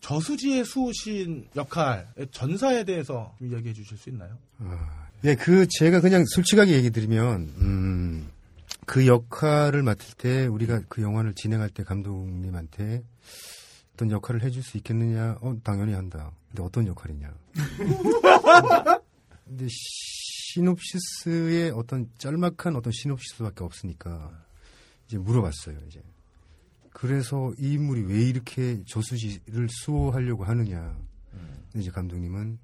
저수지의 0.01 0.65
수호신 0.65 1.49
역할 1.57 2.09
전사에 2.31 2.85
대해서 2.85 3.35
좀 3.39 3.49
이야기해 3.49 3.75
주실 3.75 3.97
수 3.97 4.11
있나요? 4.11 4.39
예, 5.25 5.35
그 5.35 5.67
제가 5.69 6.01
그냥 6.01 6.25
솔직하게 6.27 6.73
얘기 6.73 6.91
드리면 6.91 7.53
음, 7.61 8.29
그 8.87 9.07
역할을 9.07 9.83
맡을 9.83 10.15
때 10.17 10.47
우리가 10.47 10.83
그 10.89 11.03
영화를 11.03 11.35
진행할 11.35 11.69
때 11.71 11.83
감독님한테 11.85 13.03
어떤 13.95 14.11
역할을 14.11 14.43
해줄 14.43 14.63
수 14.63 14.77
있겠느냐? 14.77 15.39
어, 15.41 15.57
당연히 15.65 15.93
한다. 15.93 16.31
근데 16.49 16.63
어떤 16.63 16.87
역할이냐? 16.87 17.35
근데 19.45 19.67
시놉시스의 20.51 21.71
어떤 21.73 22.11
짤막한 22.19 22.77
어떤 22.77 22.93
시놉시스밖에 22.93 23.65
없으니까 23.65 24.47
이제 25.07 25.19
물어봤어요. 25.19 25.79
이제 25.87 26.03
그래서 26.91 27.53
이 27.59 27.75
인물이 27.75 28.03
왜 28.03 28.23
이렇게 28.25 28.83
저수지를 28.87 29.69
수호하려고 29.71 30.45
하느냐? 30.45 30.99
이제 31.77 31.91
감독님은 31.91 32.59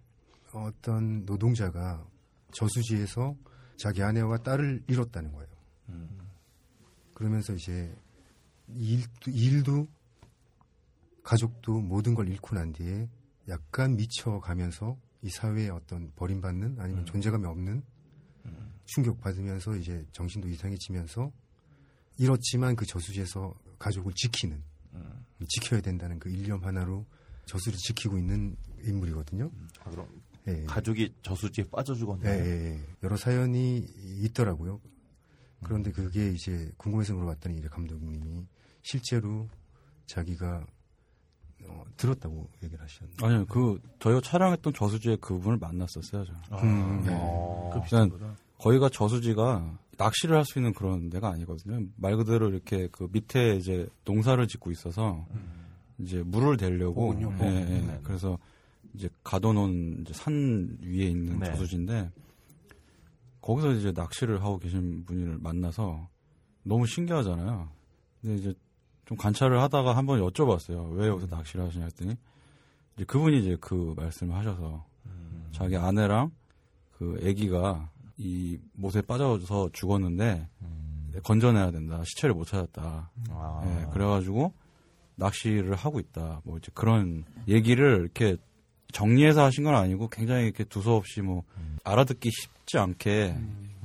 어떤 0.53 1.25
노동자가 1.27 2.05
저수지에서 2.53 3.37
자기 3.77 4.03
아내와 4.03 4.39
딸을 4.39 4.85
잃었다는 4.89 5.33
거예요. 5.33 5.49
그러면서 7.13 7.53
이제 7.53 7.95
일도, 8.69 9.31
일도 9.31 9.89
가족도 11.23 11.81
모든 11.81 12.15
걸 12.15 12.29
잃고 12.29 12.57
난 12.57 12.73
뒤에 12.73 13.09
약간 13.49 13.97
미쳐가면서 13.97 14.97
이 15.25 15.31
사회에 15.31 15.71
어떤 15.71 16.13
버림받는 16.17 16.77
아니면 16.79 17.07
존재감이 17.07 17.47
없는 17.47 17.83
충격받으면서 18.85 19.75
이제 19.77 20.07
정신도 20.13 20.49
이상해지면서 20.49 21.33
잃었지만 22.19 22.77
그 22.77 22.85
저수지에서 22.85 23.55
가족을 23.79 24.13
지키는 24.13 24.63
지켜야 25.49 25.81
된다는 25.81 26.19
그 26.19 26.29
일념 26.29 26.63
하나로 26.63 27.07
저수를 27.47 27.79
지키고 27.79 28.19
있는 28.19 28.55
인물이거든요. 28.83 29.51
아, 29.81 29.91
그럼 29.91 30.07
예, 30.47 30.61
예. 30.61 30.65
가족이 30.65 31.15
저수지에 31.23 31.65
빠져 31.71 31.95
예, 31.95 31.99
죽었나요? 31.99 32.45
예, 32.45 32.75
예. 32.75 32.81
여러 33.03 33.17
사연이 33.17 33.79
있더라고요. 34.23 34.79
그런데 35.63 35.91
그게 35.91 36.31
이제 36.31 36.71
궁금해서 36.77 37.15
물어봤더니 37.15 37.57
이제 37.57 37.69
감독님이 37.69 38.47
실제로 38.83 39.49
자기가 40.07 40.67
어, 41.69 41.85
들었다고 41.97 42.49
얘기를 42.63 42.83
하셨는데. 42.83 43.25
아니요, 43.27 43.47
그 43.47 43.81
저희가 44.01 44.21
촬영했던 44.21 44.73
저수지에 44.75 45.17
그분을 45.17 45.59
만났었어요. 45.59 46.25
저. 46.25 46.57
음, 46.59 47.03
네. 47.05 47.13
그 47.73 47.79
일단 47.85 48.09
비슷하구나. 48.11 48.37
거기가 48.59 48.89
저수지가 48.89 49.79
낚시를 49.99 50.37
할 50.37 50.45
수 50.45 50.59
있는 50.59 50.73
그런 50.73 51.09
데가 51.11 51.29
아니거든요. 51.31 51.87
말 51.97 52.17
그대로 52.17 52.49
이렇게 52.51 52.89
그 52.91 53.09
밑에 53.13 53.57
이제 53.57 53.87
농사를 54.05 54.47
짓고 54.49 54.71
있어서 54.73 55.27
이제 55.99 56.23
물을 56.25 56.57
대려고 56.57 57.09
오군요. 57.09 57.37
예, 57.41 57.47
예. 57.47 57.81
네. 57.81 58.01
그래서 58.03 58.39
이제 58.95 59.09
가둬놓은 59.23 60.01
이제 60.03 60.13
산 60.15 60.79
위에 60.83 61.05
있는 61.07 61.39
네. 61.39 61.47
저수지인데 61.47 62.11
거기서 63.41 63.73
이제 63.73 63.93
낚시를 63.93 64.43
하고 64.43 64.59
계신 64.59 65.05
분을 65.05 65.39
만나서 65.39 66.09
너무 66.63 66.87
신기하잖아요. 66.87 67.69
근데 68.23 68.37
이제 68.37 68.55
좀 69.07 69.17
관찰을 69.17 69.61
하다가 69.61 69.97
한번 69.97 70.21
여쭤봤어요. 70.21 70.93
왜 70.93 71.09
여기서 71.09 71.35
낚시를 71.35 71.67
하시냐 71.67 71.85
했더니 71.85 72.17
이제 72.97 73.05
그분이 73.05 73.41
이제 73.41 73.57
그 73.61 73.95
말씀을 73.97 74.35
하셔서 74.35 74.85
자기 75.53 75.77
아내랑 75.77 76.31
그 76.93 77.17
아기가 77.25 77.91
이 78.17 78.59
못에 78.73 79.03
빠져서 79.03 79.71
죽었는데 79.73 80.49
건져내야 81.23 81.71
된다. 81.71 82.03
시체를 82.05 82.35
못 82.35 82.47
찾았다. 82.47 83.11
아. 83.31 83.63
예, 83.65 83.93
그래가지고 83.93 84.53
낚시를 85.17 85.75
하고 85.75 86.01
있다. 86.01 86.41
뭐 86.45 86.59
이제 86.59 86.71
그런 86.75 87.25
얘기를 87.47 88.01
이렇게 88.01 88.37
정리해서 88.93 89.45
하신 89.45 89.65
건 89.65 89.75
아니고 89.75 90.09
굉장히 90.09 90.45
이렇게 90.45 90.65
두서없이 90.65 91.21
뭐 91.21 91.45
알아듣기 91.85 92.31
쉽지 92.31 92.79
않게 92.79 93.37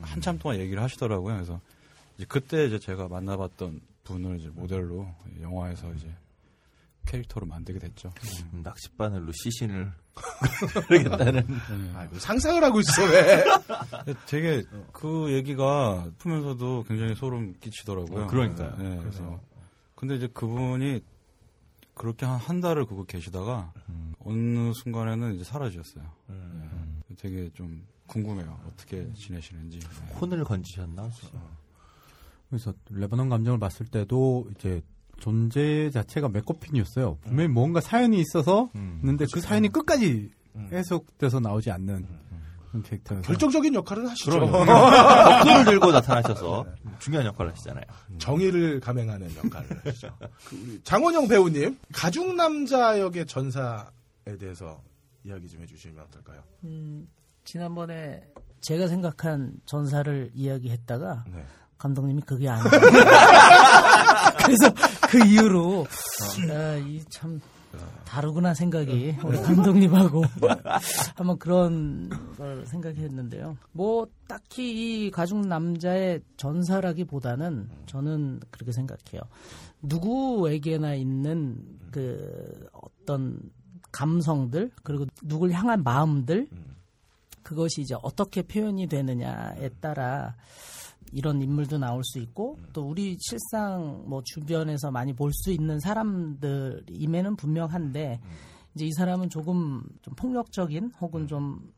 한참 0.02 0.40
동안 0.40 0.60
얘기를 0.60 0.82
하시더라고요. 0.82 1.36
그래서 1.36 1.60
이제 2.18 2.26
그때 2.28 2.66
이제 2.66 2.80
제가 2.80 3.08
만나봤던 3.08 3.82
분을 4.14 4.40
이제 4.40 4.50
모델로 4.50 5.08
영화에서 5.42 5.94
이제 5.94 6.14
캐릭터로 7.06 7.46
만들게 7.48 7.80
됐죠. 7.80 8.12
음, 8.54 8.62
낚싯바늘로 8.64 9.32
시신을 9.32 9.92
그러겠다는. 10.88 11.48
네. 11.48 11.92
아이고, 11.96 12.20
상상을 12.20 12.62
하고 12.64 12.80
있어, 12.82 13.04
왜? 13.06 13.44
되게 14.28 14.64
그 14.92 15.32
얘기가 15.32 16.12
풀면서도 16.18 16.84
굉장히 16.88 17.16
소름 17.16 17.54
끼치더라고요. 17.60 18.26
어, 18.26 18.28
그러니까요. 18.28 18.76
네, 18.78 18.98
그래서 18.98 19.40
근데 19.96 20.16
이제 20.16 20.28
그분이 20.28 21.02
그렇게 21.96 22.26
한 22.26 22.38
한 22.40 22.62
달을 22.62 22.86
그거 22.86 23.04
계시다가 23.06 23.74
음. 23.90 24.14
어느 24.20 24.72
순간에는 24.74 25.34
이제 25.36 25.44
사라지셨어요. 25.44 26.04
네. 26.28 26.36
되게 27.18 27.50
좀 27.54 27.86
궁금해요. 28.08 28.60
어떻게 28.68 29.12
지내시는지. 29.14 29.80
네. 29.80 30.14
혼을 30.20 30.44
건지셨나? 30.44 31.10
그래서 32.50 32.74
레바논 32.90 33.30
감정을 33.30 33.60
봤을 33.60 33.86
때도 33.86 34.50
이제 34.56 34.82
존재 35.20 35.90
자체가 35.92 36.30
맥코핀이었어요. 36.30 37.18
분명히 37.22 37.50
뭔가 37.50 37.82
사연이 37.82 38.20
있어서 38.20 38.70
음. 38.76 39.00
있는데 39.02 39.26
그 39.32 39.42
사연이 39.42 39.70
끝까지 39.70 40.32
음. 40.56 40.70
해석돼서 40.72 41.40
나오지 41.40 41.72
않는 41.72 42.08
그런 42.70 42.84
캐릭터여서 42.84 43.24
결정적인 43.24 43.74
역할은 43.76 44.08
하시죠. 44.08 44.32
덕후를 44.40 45.66
들고 45.66 45.92
나타나셔서 45.92 46.66
중요한 47.00 47.26
역할을 47.28 47.52
하시잖아요. 47.52 47.84
정의를 48.18 48.80
감행하는 48.80 49.30
역할을 49.36 49.82
하시죠. 49.86 50.18
그 50.48 50.82
장원영 50.84 51.28
배우님, 51.28 51.78
가죽 51.94 52.36
남자 52.36 53.00
역의 53.00 53.26
전사에 53.26 54.38
대해서 54.40 54.82
이야기 55.24 55.48
좀 55.50 55.62
해주시면 55.62 56.04
어떨까요? 56.06 56.44
음, 56.64 57.08
지난번에 57.44 58.24
제가 58.62 58.88
생각한 58.88 59.54
전사를 59.66 60.32
이야기했다가 60.34 61.26
네. 61.34 61.46
감독님이 61.80 62.22
그게 62.22 62.50
아니에요. 62.50 62.70
그래서 64.38 64.74
그 65.10 65.26
이후로 65.26 65.88
아, 66.52 66.76
이참 66.76 67.42
다르구나 68.06 68.54
생각이 68.54 69.16
우리 69.24 69.38
감독님하고 69.42 70.24
한번 71.16 71.40
그런 71.40 72.10
걸 72.38 72.66
생각했는데요. 72.66 73.58
뭐 73.72 74.08
딱히 74.28 75.06
이 75.06 75.12
가죽 75.12 75.46
남자의 75.48 76.22
전사라기보다는 76.38 77.70
저는 77.86 78.42
그렇게 78.52 78.72
생각해요. 78.72 79.22
누구에게나 79.82 80.96
있는 80.96 81.58
그 81.92 82.68
어떤 82.74 83.40
감성들 83.92 84.72
그리고 84.84 85.06
누굴 85.24 85.52
향한 85.52 85.84
마음들 85.84 86.48
그것이 87.44 87.82
이제 87.82 87.96
어떻게 88.04 88.42
표현이 88.42 88.88
되느냐에 88.88 89.70
따라 89.80 90.36
이런 91.12 91.42
인물도 91.42 91.78
나올 91.78 92.04
수 92.04 92.20
있고 92.20 92.58
또 92.74 92.84
우리 92.88 93.18
실상 93.20 94.04
뭐 94.08 94.22
주변에서 94.24 94.92
많이 94.92 95.14
볼 95.14 95.32
수 95.34 95.52
있는 95.52 95.80
사람들임에는 95.80 97.36
분명한데 97.36 98.20
이제 98.76 98.86
이 98.86 98.92
사람은 98.92 99.30
조금 99.30 99.84
좀 100.02 100.14
폭력적인 100.16 100.92
혹은 101.02 101.28
좀 101.28 101.72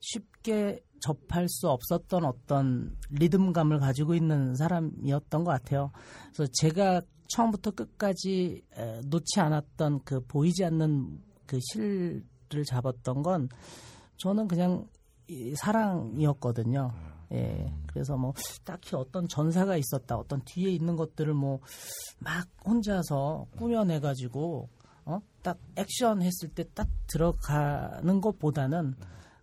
쉽게 0.00 0.80
접할 1.00 1.48
수 1.48 1.68
없었던 1.68 2.24
어떤 2.24 2.96
리듬감을 3.10 3.78
가지고 3.80 4.14
있는 4.14 4.54
사람이었던 4.54 5.44
것 5.44 5.50
같아요. 5.50 5.90
그래서 6.32 6.50
제가 6.60 7.00
처음부터 7.28 7.70
끝까지 7.72 8.62
에, 8.76 9.00
놓지 9.06 9.40
않았던 9.40 10.00
그 10.04 10.20
보이지 10.26 10.64
않는 10.64 11.20
그 11.46 11.58
실을 11.60 12.64
잡았던 12.66 13.22
건 13.22 13.48
저는 14.16 14.46
그냥 14.48 14.86
이 15.28 15.54
사랑이었거든요. 15.56 16.92
예. 17.32 17.72
그래서 17.86 18.16
뭐 18.16 18.34
딱히 18.64 18.94
어떤 18.96 19.26
전사가 19.28 19.76
있었다, 19.76 20.16
어떤 20.16 20.42
뒤에 20.44 20.70
있는 20.70 20.96
것들을 20.96 21.32
뭐 21.34 21.60
막 22.22 22.46
혼자서 22.64 23.46
꾸며내 23.56 24.00
가지고 24.00 24.68
어? 25.04 25.20
딱 25.42 25.58
액션 25.76 26.22
했을 26.22 26.48
때 26.48 26.64
딱 26.74 26.88
들어가는 27.08 28.20
것보다는 28.20 28.94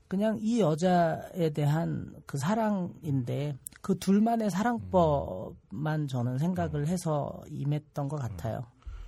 그냥 0.08 0.38
이 0.40 0.60
여자에 0.60 1.52
대한 1.52 2.16
그 2.26 2.38
사랑인데 2.38 3.58
그 3.82 4.00
둘만의 4.00 4.50
사랑법만 4.50 6.08
저는 6.08 6.40
생각을 6.40 6.88
해서 6.88 7.44
임했던 7.50 8.08
것 8.08 8.16
같아요. 8.18 8.66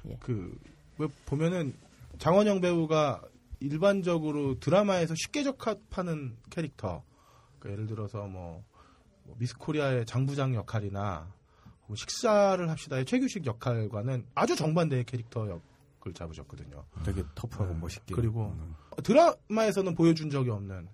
예. 0.08 0.18
그, 0.20 0.56
왜 1.00 1.08
보면은 1.26 1.74
장원영 2.20 2.62
배우가 2.62 3.22
일반적으로 3.60 4.60
드라마에서 4.60 5.16
쉽게 5.16 5.44
적합하는 5.44 6.38
캐릭터. 6.52 7.04
그러니까 7.58 7.72
예를 7.72 7.88
들어서 7.88 8.28
뭐, 8.28 8.64
뭐 8.64 8.64
미스 9.38 9.58
코리아의 9.58 10.06
장부장 10.06 10.56
역할이나 10.56 11.32
식사를 11.96 12.70
합시다의 12.70 13.06
최규식 13.06 13.46
역할과는 13.46 14.26
아주 14.36 14.56
정반대의 14.56 15.04
캐릭터 15.06 15.48
역을 15.48 16.14
잡으셨거든요. 16.14 16.86
되게 17.04 17.24
터프하고 17.36 17.74
멋있게 17.74 18.16
그리고 18.16 18.56
드라마에서는 19.04 19.96
보여준 19.96 20.30
적이 20.30 20.52
없는 20.52 20.88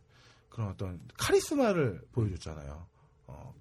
그런 0.49 0.69
어떤 0.69 0.99
카리스마를 1.17 2.01
보여줬잖아요. 2.13 2.85
어, 3.27 3.53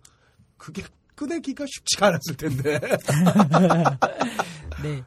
그게 0.56 0.82
꺼내기가 1.14 1.64
쉽지가 1.66 2.06
않았을 2.06 2.36
텐데. 2.36 2.80
네. 4.82 5.02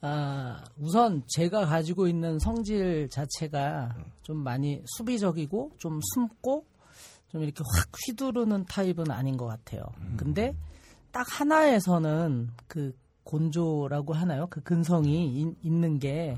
아, 0.00 0.64
우선 0.78 1.22
제가 1.28 1.66
가지고 1.66 2.08
있는 2.08 2.38
성질 2.40 3.08
자체가 3.08 3.96
좀 4.22 4.38
많이 4.38 4.82
수비적이고 4.96 5.76
좀 5.78 6.00
숨고 6.14 6.66
좀 7.32 7.42
이렇게 7.42 7.64
확 7.74 7.88
휘두르는 8.06 8.66
타입은 8.66 9.10
아닌 9.10 9.36
것 9.36 9.46
같아요. 9.46 9.82
근데 10.16 10.54
딱 11.10 11.26
하나에서는 11.40 12.50
그 12.68 12.94
곤조라고 13.24 14.12
하나요? 14.12 14.46
그 14.50 14.60
근성이 14.62 15.40
인- 15.40 15.56
있는 15.62 15.98
게 15.98 16.36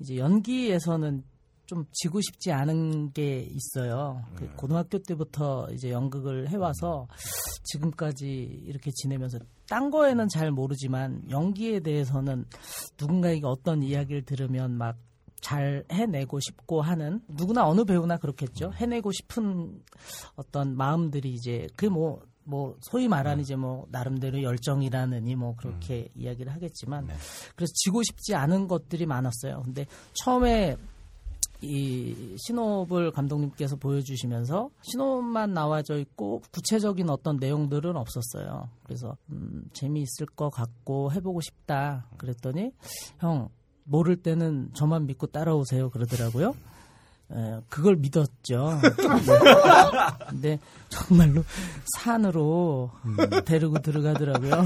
이제 0.00 0.16
연기에서는 0.16 1.22
좀 1.66 1.84
지고 1.92 2.20
싶지 2.20 2.52
않은 2.52 3.12
게 3.12 3.38
있어요. 3.40 4.22
그 4.34 4.46
고등학교 4.56 4.98
때부터 4.98 5.66
이제 5.72 5.90
연극을 5.90 6.48
해와서 6.50 7.06
지금까지 7.64 8.26
이렇게 8.66 8.90
지내면서 8.90 9.38
딴 9.68 9.90
거에는 9.90 10.28
잘 10.28 10.50
모르지만 10.50 11.22
연기에 11.30 11.80
대해서는 11.80 12.44
누군가에게 13.00 13.42
어떤 13.46 13.82
이야기를 13.82 14.22
들으면 14.26 14.72
막 14.76 14.96
잘 15.40 15.84
해내고 15.90 16.40
싶고 16.40 16.80
하는 16.80 17.20
누구나 17.28 17.66
어느 17.66 17.84
배우나 17.84 18.16
그렇겠죠. 18.16 18.72
해내고 18.74 19.12
싶은 19.12 19.82
어떤 20.36 20.76
마음들이 20.76 21.30
이제 21.30 21.66
그게 21.76 21.88
뭐, 21.88 22.22
뭐, 22.44 22.76
소위 22.80 23.08
말하는 23.08 23.42
이제 23.42 23.56
뭐, 23.56 23.86
나름대로 23.90 24.42
열정이라느니 24.42 25.34
뭐, 25.34 25.54
그렇게 25.56 26.08
이야기를 26.14 26.52
하겠지만, 26.52 27.08
그래서 27.56 27.72
지고 27.74 28.02
싶지 28.02 28.34
않은 28.34 28.68
것들이 28.68 29.06
많았어요. 29.06 29.62
근데 29.64 29.86
처음에 30.14 30.76
이 31.64 32.36
신호를 32.36 33.10
감독님께서 33.12 33.76
보여주시면서 33.76 34.70
신호만 34.82 35.54
나와져 35.54 35.98
있고 35.98 36.42
구체적인 36.52 37.08
어떤 37.08 37.38
내용들은 37.38 37.96
없었어요. 37.96 38.68
그래서 38.82 39.16
음, 39.30 39.64
재미있을 39.72 40.26
것 40.36 40.50
같고 40.50 41.12
해보고 41.12 41.40
싶다. 41.40 42.06
그랬더니 42.18 42.72
형 43.18 43.48
모를 43.84 44.16
때는 44.16 44.70
저만 44.74 45.06
믿고 45.06 45.28
따라오세요 45.28 45.90
그러더라고요. 45.90 46.54
에, 47.32 47.60
그걸 47.68 47.96
믿었죠. 47.96 48.80
네. 48.82 48.90
근데 50.28 50.58
정말로 50.88 51.42
산으로 51.96 52.90
데리고 53.44 53.78
들어가더라고요. 53.80 54.64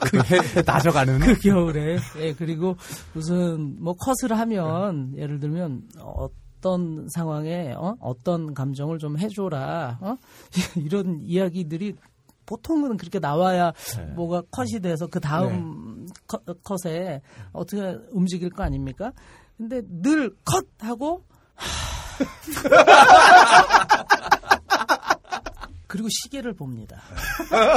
그 0.00 0.18
해, 0.18 0.56
해 0.56 0.62
다져가는 0.62 1.18
그 1.20 1.38
겨울에. 1.40 1.98
예, 2.18 2.32
그리고 2.34 2.76
무슨 3.12 3.82
뭐 3.82 3.94
컷을 3.94 4.36
하면 4.38 5.14
예를 5.16 5.40
들면 5.40 5.82
어떤 6.00 7.06
상황에 7.10 7.74
어? 7.76 7.96
어떤 8.00 8.54
감정을 8.54 8.98
좀 8.98 9.18
해줘라. 9.18 9.98
어? 10.00 10.16
이런 10.76 11.20
이야기들이 11.22 11.94
보통은 12.46 12.96
그렇게 12.96 13.18
나와야 13.18 13.72
뭐가 14.14 14.42
컷이 14.50 14.80
돼서 14.80 15.06
그 15.06 15.20
다음 15.20 16.06
컷, 16.26 16.42
컷에 16.62 17.20
어떻게 17.52 17.98
움직일 18.10 18.50
거 18.50 18.62
아닙니까? 18.62 19.12
근데 19.56 19.82
늘 19.88 20.34
컷 20.44 20.66
하고 20.80 21.24
그리고 25.94 26.08
시계를 26.10 26.54
봅니다. 26.54 27.00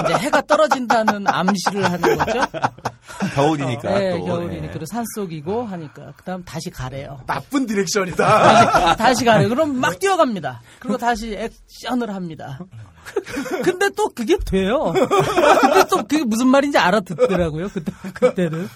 이제 0.05 0.15
해가 0.15 0.41
떨어진다는 0.41 1.27
암시를 1.27 1.83
하는 1.83 2.17
거죠. 2.17 2.41
겨울이니까. 3.35 3.99
네, 3.99 4.17
또. 4.17 4.25
겨울이니까. 4.25 4.61
네. 4.63 4.69
그리고 4.69 4.85
산속이고 4.87 5.65
하니까. 5.65 6.13
그 6.17 6.23
다음 6.23 6.43
다시 6.43 6.71
가래요. 6.71 7.19
나쁜 7.27 7.67
디렉션이다. 7.67 8.95
다시 8.95 9.23
가래요. 9.23 9.49
그럼 9.49 9.79
막 9.79 9.99
뛰어갑니다. 9.99 10.63
그리고 10.79 10.97
다시 10.97 11.35
액션을 11.35 12.11
합니다. 12.11 12.57
근데 13.63 13.91
또 13.95 14.09
그게 14.09 14.35
돼요. 14.43 14.93
근데 15.61 15.85
또 15.87 15.97
그게 15.97 16.23
무슨 16.23 16.47
말인지 16.47 16.79
알아듣더라고요. 16.79 17.69
그때, 17.69 17.91
그때는. 18.15 18.67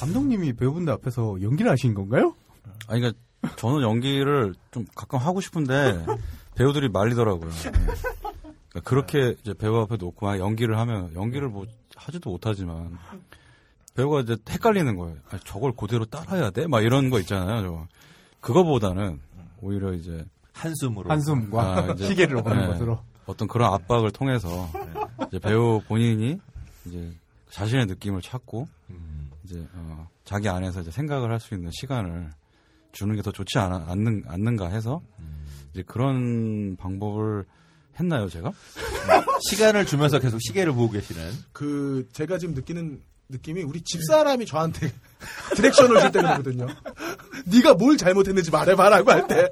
감독님이 0.00 0.52
배우분들 0.52 0.92
앞에서 0.92 1.38
연기를 1.40 1.70
하신 1.70 1.94
건가요? 1.94 2.34
아니, 2.88 3.00
그러니까 3.00 3.18
저는 3.56 3.80
연기를 3.80 4.52
좀 4.70 4.84
가끔 4.94 5.18
하고 5.18 5.40
싶은데 5.40 6.04
배우들이 6.56 6.90
말리더라고요. 6.90 7.50
네. 8.74 8.80
그러니까 8.80 8.88
그렇게 8.88 9.36
이제 9.40 9.54
배우 9.54 9.76
앞에 9.80 9.96
놓고 9.96 10.24
막 10.26 10.38
연기를 10.38 10.78
하면 10.78 11.14
연기를 11.14 11.48
뭐 11.48 11.66
하지도 11.96 12.30
못하지만 12.30 12.96
배우가 13.94 14.20
이제 14.20 14.36
헷갈리는 14.48 14.96
거예요. 14.96 15.16
아, 15.30 15.38
저걸 15.44 15.72
그대로 15.76 16.04
따라야 16.06 16.50
돼? 16.50 16.66
막 16.66 16.80
이런 16.82 17.10
거 17.10 17.20
있잖아요. 17.20 17.62
저. 17.62 17.86
그거보다는 18.40 19.20
오히려 19.60 19.92
이제 19.92 20.24
한숨으로 20.52 21.10
한숨과 21.10 21.76
아, 21.76 21.92
이제, 21.92 22.06
시계를 22.06 22.42
보는 22.42 22.60
네. 22.62 22.66
것으로. 22.68 22.98
어떤 23.26 23.46
그런 23.46 23.72
압박을 23.72 24.10
통해서 24.10 24.68
이제 25.28 25.38
배우 25.38 25.80
본인이 25.86 26.38
이제 26.86 27.12
자신의 27.50 27.86
느낌을 27.86 28.20
찾고 28.20 28.66
음. 28.90 29.30
이제 29.44 29.64
어, 29.74 30.08
자기 30.24 30.48
안에서 30.48 30.80
이제 30.80 30.90
생각을 30.90 31.30
할 31.30 31.38
수 31.38 31.54
있는 31.54 31.70
시간을 31.72 32.30
주는 32.92 33.14
게 33.14 33.22
더 33.22 33.30
좋지 33.30 33.58
않아, 33.58 33.84
않는, 33.88 34.24
않는가 34.26 34.68
해서 34.68 35.00
이제 35.72 35.82
그런 35.86 36.76
방법을 36.76 37.44
했나요, 37.98 38.28
제가? 38.28 38.52
시간을 39.50 39.86
주면서 39.86 40.18
계속 40.18 40.38
시계를 40.40 40.72
보고 40.72 40.90
계시는. 40.90 41.30
그 41.52 42.08
제가 42.12 42.38
지금 42.38 42.54
느끼는 42.54 43.00
느낌이 43.28 43.62
우리 43.62 43.80
집사람이 43.82 44.46
저한테 44.46 44.92
디렉션을 45.56 46.00
줄때 46.02 46.20
그러거든요. 46.20 46.66
네가 47.46 47.74
뭘 47.74 47.96
잘못했는지 47.96 48.50
말해봐라고 48.50 49.10
할 49.10 49.26
때. 49.26 49.48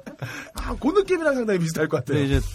아, 0.55 0.75
그 0.75 0.87
느낌이랑 0.89 1.35
상당히 1.35 1.59
비슷할 1.59 1.87
것 1.87 1.97
같아요. 1.97 2.19
근데 2.19 2.37
이제 2.37 2.47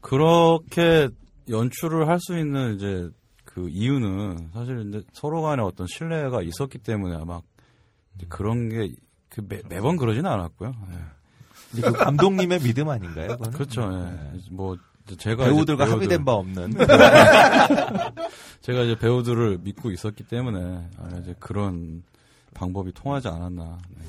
그렇게 0.00 1.08
연출을 1.48 2.08
할 2.08 2.18
수 2.20 2.36
있는 2.36 2.76
이제 2.76 3.08
그 3.44 3.68
이유는 3.68 4.50
사실 4.52 4.84
이제 4.88 5.02
서로 5.12 5.42
간에 5.42 5.62
어떤 5.62 5.86
신뢰가 5.86 6.42
있었기 6.42 6.78
때문에 6.78 7.16
아마 7.16 7.40
이제 8.16 8.26
그런 8.28 8.68
게그 8.68 9.46
매번 9.68 9.96
그러지는 9.96 10.30
않았고요. 10.30 10.74
예. 10.92 10.98
이제 11.72 11.82
그 11.82 11.92
감독님의 11.92 12.60
믿음 12.60 12.88
아닌가요? 12.88 13.28
그거는? 13.28 13.52
그렇죠. 13.52 13.82
예. 14.34 14.38
뭐이 14.50 14.76
제 15.06 15.16
제가 15.16 15.44
배우들과 15.44 15.84
배우들- 15.86 15.90
합의된 15.92 16.24
바 16.24 16.32
없는. 16.34 16.74
제가 18.62 18.82
이제 18.82 18.98
배우들을 18.98 19.58
믿고 19.62 19.90
있었기 19.90 20.24
때문에 20.24 20.88
아마 20.98 21.18
이제 21.18 21.34
그런 21.38 22.02
방법이 22.54 22.92
통하지 22.92 23.28
않았나. 23.28 23.78
네. 23.96 24.04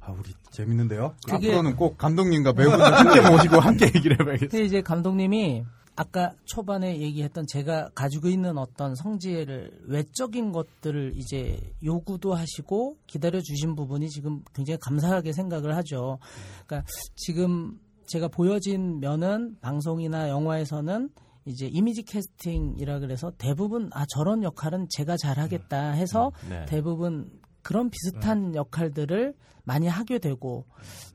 아, 0.00 0.12
우리 0.12 0.30
재밌는데요? 0.50 1.14
그게- 1.26 1.48
앞으로는 1.48 1.76
꼭 1.76 1.98
감독님과 1.98 2.52
배우분들 2.54 2.94
함께 2.94 3.20
모시고 3.30 3.60
함께 3.60 3.86
얘기를 3.86 4.18
해봐야겠어요. 4.20 4.48
근데 4.48 4.64
이제 4.64 4.80
감독님이 4.80 5.64
아까 5.96 6.30
초반에 6.46 6.96
얘기했던 7.00 7.44
제가 7.48 7.88
가지고 7.94 8.28
있는 8.28 8.56
어떤 8.56 8.94
성질을 8.94 9.80
외적인 9.88 10.52
것들을 10.52 11.14
이제 11.16 11.58
요구도 11.84 12.34
하시고 12.34 12.96
기다려 13.08 13.40
주신 13.40 13.74
부분이 13.74 14.08
지금 14.08 14.42
굉장히 14.54 14.78
감사하게 14.80 15.32
생각을 15.32 15.74
하죠. 15.76 16.20
그러니까 16.66 16.88
지금 17.16 17.80
제가 18.08 18.28
보여진 18.28 19.00
면은 19.00 19.56
방송이나 19.60 20.28
영화에서는 20.28 21.10
이제 21.44 21.66
이미지 21.66 22.02
캐스팅이라 22.02 22.98
그래서 22.98 23.32
대부분 23.38 23.88
아 23.92 24.04
저런 24.08 24.42
역할은 24.42 24.86
제가 24.90 25.16
잘하겠다 25.16 25.92
해서 25.92 26.32
네. 26.48 26.64
대부분 26.66 27.30
그런 27.62 27.90
비슷한 27.90 28.54
역할들을 28.54 29.34
많이 29.64 29.86
하게 29.86 30.18
되고 30.18 30.66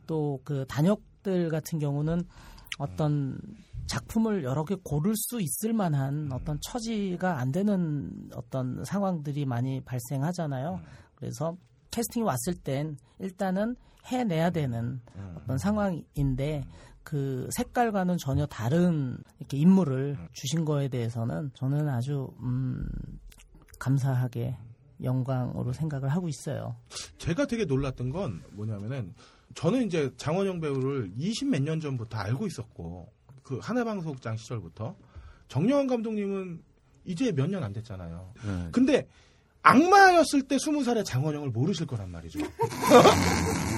또 0.08 0.39
그 0.43 0.65
단역들 0.67 1.49
같은 1.49 1.79
경우는 1.79 2.23
어떤 2.79 3.38
작품을 3.88 4.43
여러 4.43 4.63
개 4.65 4.75
고를 4.84 5.13
수 5.15 5.41
있을 5.41 5.73
만한 5.73 6.32
어떤 6.32 6.58
처지가 6.62 7.39
안 7.39 7.51
되는 7.51 8.29
어떤 8.34 8.84
상황들이 8.86 9.45
많이 9.45 9.82
발생하잖아요. 9.82 10.79
그래서 11.15 11.58
캐스팅이 11.91 12.23
왔을 12.23 12.56
땐 12.56 12.97
일단은 13.19 13.75
해내야 14.06 14.50
되는 14.50 15.02
어떤 15.36 15.58
상황인데 15.58 16.66
그 17.04 17.48
색깔과는 17.56 18.18
전혀 18.18 18.46
다른 18.46 19.18
이렇게 19.39 19.58
인물을 19.58 20.18
주신 20.32 20.66
거에 20.66 20.88
대해서는 20.88 21.52
저는 21.54 21.89
아주 21.89 22.30
음 22.39 22.88
감사하게 23.80 24.56
영광으로 25.02 25.74
생각을 25.74 26.10
하고 26.10 26.30
있어요. 26.30 26.78
제가 27.18 27.46
되게 27.48 27.66
놀랐던 27.66 28.10
건 28.12 28.42
뭐냐면은 28.52 29.13
저는 29.56 29.86
이제 29.86 30.12
장원영 30.18 30.62
배우를 30.62 31.12
20 31.18 31.50
몇 31.50 31.62
년 31.62 31.80
전부터 31.82 32.18
알고 32.18 32.48
있었고 32.48 33.12
그 33.44 33.60
하나방송장 33.62 34.38
시절부터 34.38 34.96
정영환 35.50 35.88
감독님은 35.88 36.62
이제 37.06 37.32
몇 37.34 37.50
년 37.50 37.63
안 37.63 37.74
됐잖아요. 37.74 38.34
네. 38.46 38.70
근데 38.72 39.08
악마였을 39.62 40.44
때 40.44 40.56
20살의 40.56 41.04
장원영을 41.06 41.50
모르실 41.50 41.86
거란 41.86 42.10
말이죠. 42.12 42.39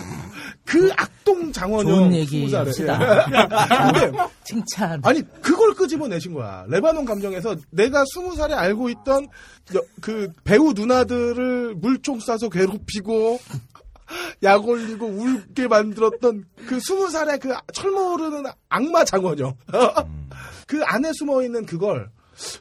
그 0.75 0.91
악동 0.97 1.51
장원영 1.53 1.95
좋은 1.95 2.13
얘기 2.15 2.45
20살에. 2.47 2.53
합시다. 2.55 3.25
예. 3.29 4.01
근데 4.09 4.17
칭찬. 4.43 4.99
아니 5.05 5.21
그걸 5.41 5.73
끄집어내신 5.73 6.33
거야. 6.33 6.65
레바논 6.67 7.05
감정에서 7.05 7.55
내가 7.71 8.03
스무 8.13 8.35
살에 8.35 8.53
알고 8.53 8.89
있던 8.89 9.27
여- 9.75 9.81
그 10.01 10.29
배우 10.43 10.73
누나들을 10.73 11.75
물총 11.75 12.19
쏴서 12.19 12.51
괴롭히고 12.51 13.39
약 14.43 14.67
올리고 14.67 15.05
울게 15.07 15.67
만들었던 15.69 16.43
그 16.67 16.79
스무 16.81 17.09
살의 17.09 17.39
그 17.39 17.53
철모르는 17.73 18.43
악마 18.67 19.05
장원영. 19.05 19.55
그 20.67 20.83
안에 20.83 21.11
숨어 21.13 21.41
있는 21.43 21.65
그걸 21.65 22.09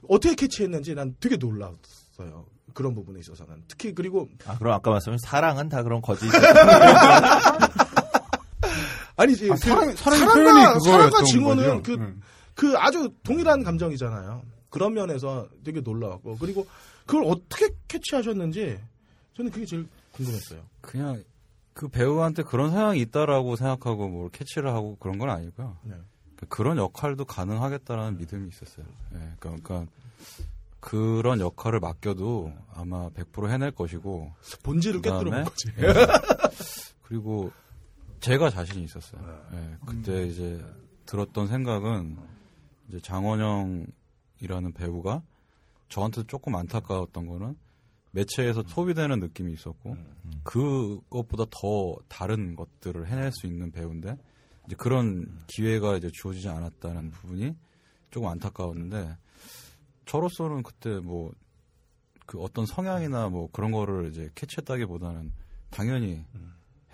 어떻게 0.09 0.37
캐치했는지 0.37 0.95
난 0.95 1.17
되게 1.19 1.37
놀랐어요. 1.37 2.47
그런 2.75 2.93
부분에 2.95 3.21
있어서는 3.21 3.63
특히 3.69 3.95
그리고 3.95 4.29
아, 4.47 4.57
그럼 4.59 4.73
아까 4.73 4.91
말씀하신 4.91 5.19
사랑은 5.25 5.69
다 5.69 5.83
그런 5.85 6.01
거짓. 6.03 6.29
아니지 9.17 9.51
아, 9.51 9.55
그 9.55 9.61
사랑- 9.61 9.95
사랑의 9.97 10.27
사랑과- 10.27 10.35
표현이 10.35 10.61
그거였던 10.65 10.81
사랑과 10.81 11.23
증오는 11.25 11.65
거죠. 11.65 11.83
그 11.83 11.93
음. 11.95 12.21
그 12.55 12.75
아주 12.79 13.13
동일한 13.23 13.63
감정이잖아요. 13.63 14.43
그런 14.71 14.95
면에서 14.95 15.49
되게 15.65 15.81
놀라웠고 15.81 16.37
그리고 16.39 16.67
그걸 17.07 17.25
어떻게 17.27 17.69
캐치하셨는지 17.89 18.79
저는 19.37 19.51
그게 19.51 19.65
제일 19.67 19.87
궁금했어요. 20.13 20.61
그냥 20.81 21.23
그 21.75 21.89
배우한테 21.89 22.43
그런 22.45 22.71
성향이 22.71 23.01
있다라고 23.01 23.57
생각하고 23.57 24.09
뭘 24.09 24.31
캐치를 24.31 24.71
하고 24.73 24.97
그런 25.01 25.19
건 25.19 25.31
아니고요. 25.31 25.77
네. 25.83 25.95
그- 26.37 26.47
그런 26.47 26.77
역할도 26.79 27.25
가능하겠다라는 27.25 28.19
믿음이 28.19 28.49
있었어요. 28.49 28.87
예, 29.15 29.19
그러니까 29.41 29.87
그런 30.81 31.41
역할을 31.41 31.81
맡겨도 31.81 32.53
아마 32.75 33.09
100% 33.11 33.49
해낼 33.49 33.71
것이고 33.71 34.33
본질을 34.63 35.01
본 35.03 35.45
거지. 35.45 35.69
예. 35.79 35.83
그리고 37.03 37.51
제가 38.21 38.51
자신이 38.51 38.85
있었어요. 38.85 39.49
예, 39.53 39.77
그때 39.87 40.27
이제 40.27 40.65
들었던 41.07 41.47
생각은 41.47 42.17
이제 42.89 43.01
장원영이라는 43.01 44.73
배우가 44.75 45.23
저한테 45.89 46.25
조금 46.27 46.55
안타까웠던 46.57 47.27
거는 47.27 47.57
매체에서 48.13 48.63
소비되는 48.67 49.19
느낌이 49.21 49.53
있었고 49.53 49.97
그것보다 50.45 51.45
더 51.51 51.97
다른 52.09 52.57
것들을 52.57 53.09
해낼 53.09 53.33
수 53.33 53.47
있는 53.47 53.71
배우인데 53.71 54.17
이제 54.67 54.77
그런 54.77 55.43
기회가 55.49 55.97
이제 55.97 56.11
주어지지 56.13 56.49
않았다는 56.49 57.11
부분이 57.11 57.55
조금 58.11 58.29
안타까웠는데 58.29 59.17
저로서는 60.07 60.63
그때 60.63 61.01
뭐 61.01 61.33
그 62.27 62.41
어떤 62.41 62.67
성향이나 62.67 63.29
뭐 63.29 63.49
그런 63.53 63.71
거를 63.71 64.09
이제 64.11 64.31
캐치했다기보다는 64.35 65.33
당연히 65.71 66.25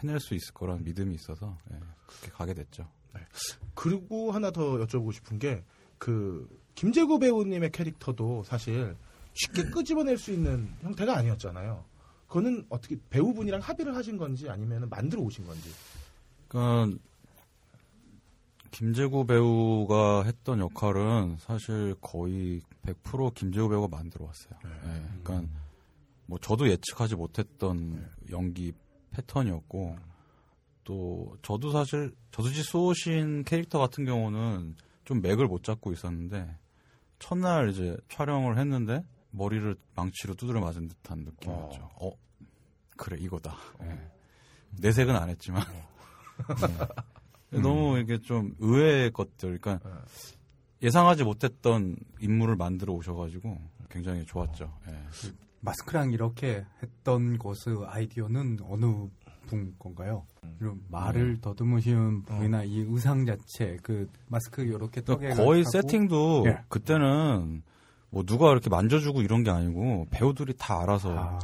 해낼 0.02 0.20
수 0.20 0.34
있을 0.34 0.52
거라는 0.54 0.84
믿음이 0.84 1.14
있어서 1.14 1.56
예, 1.72 1.78
그렇게 2.06 2.30
가게 2.32 2.54
됐죠. 2.54 2.88
그리고 3.74 4.32
하나 4.32 4.50
더 4.50 4.78
여쭤보고 4.78 5.12
싶은 5.12 5.38
게 5.38 5.64
그 6.00 6.48
김재구 6.76 7.18
배우님의 7.18 7.70
캐릭터도 7.72 8.42
사실 8.44 8.96
쉽게 9.34 9.64
끄집어낼 9.64 10.16
수 10.16 10.32
있는 10.32 10.72
형태가 10.80 11.14
아니었잖아요. 11.14 11.84
그거는 12.26 12.64
어떻게 12.70 12.96
배우분이랑 13.10 13.60
합의를 13.60 13.94
하신 13.94 14.16
건지 14.16 14.48
아니면 14.48 14.88
만들어 14.88 15.20
오신 15.20 15.44
건지. 15.44 15.70
그러니까 16.48 16.98
김재구 18.70 19.26
배우가 19.26 20.22
했던 20.24 20.58
역할은 20.60 21.36
사실 21.38 21.94
거의 22.00 22.62
100% 22.86 23.34
김재구 23.34 23.68
배우가 23.68 23.88
만들어 23.88 24.24
왔어요. 24.24 24.58
예, 24.64 25.20
그러니까 25.22 25.52
뭐 26.24 26.38
저도 26.38 26.66
예측하지 26.66 27.14
못했던 27.14 28.08
연기 28.30 28.72
패턴이었고 29.10 29.96
또 30.84 31.36
저도 31.42 31.70
사실 31.70 32.14
저수지 32.30 32.62
쏘신 32.62 33.44
캐릭터 33.44 33.78
같은 33.78 34.04
경우는 34.04 34.76
좀 35.04 35.20
맥을 35.20 35.46
못 35.46 35.62
잡고 35.62 35.92
있었는데 35.92 36.56
첫날 37.18 37.70
이제 37.70 37.96
촬영을 38.08 38.58
했는데 38.58 39.04
머리를 39.30 39.76
망치로 39.94 40.34
두드려 40.34 40.60
맞은 40.60 40.88
듯한 40.88 41.20
느낌이었죠. 41.20 41.90
어, 42.00 42.10
그래 42.96 43.16
이거다. 43.20 43.56
예. 43.82 44.10
내색은 44.80 45.14
안 45.14 45.28
했지만 45.28 45.64
네. 47.50 47.60
너무 47.60 47.98
이게 47.98 48.18
좀 48.18 48.54
의외의 48.58 49.10
것들, 49.12 49.58
그러니까 49.58 50.04
예상하지 50.82 51.24
못했던 51.24 51.96
인물을 52.20 52.56
만들어 52.56 52.92
오셔가지고 52.94 53.58
굉장히 53.90 54.24
좋았죠. 54.24 54.72
예. 54.88 54.92
마스크랑 55.60 56.12
이렇게 56.12 56.64
했던 56.82 57.38
것의 57.38 57.86
아이디어는 57.86 58.58
어느 58.62 59.08
분 59.46 59.74
건가요? 59.78 60.26
이런 60.60 60.80
말을 60.88 61.40
더듬으시는 61.40 62.22
분이나 62.22 62.64
이 62.64 62.84
의상 62.88 63.26
자체, 63.26 63.76
그 63.82 64.08
마스크 64.28 64.62
이렇게 64.62 65.00
그러니까 65.00 65.34
거의 65.42 65.64
세팅도 65.72 66.44
예. 66.46 66.58
그때는 66.68 67.62
뭐 68.10 68.24
누가 68.24 68.50
이렇게 68.52 68.70
만져주고 68.70 69.22
이런 69.22 69.42
게 69.42 69.50
아니고 69.50 70.06
배우들이 70.10 70.54
다 70.58 70.82
알아서 70.82 71.16
아, 71.16 71.38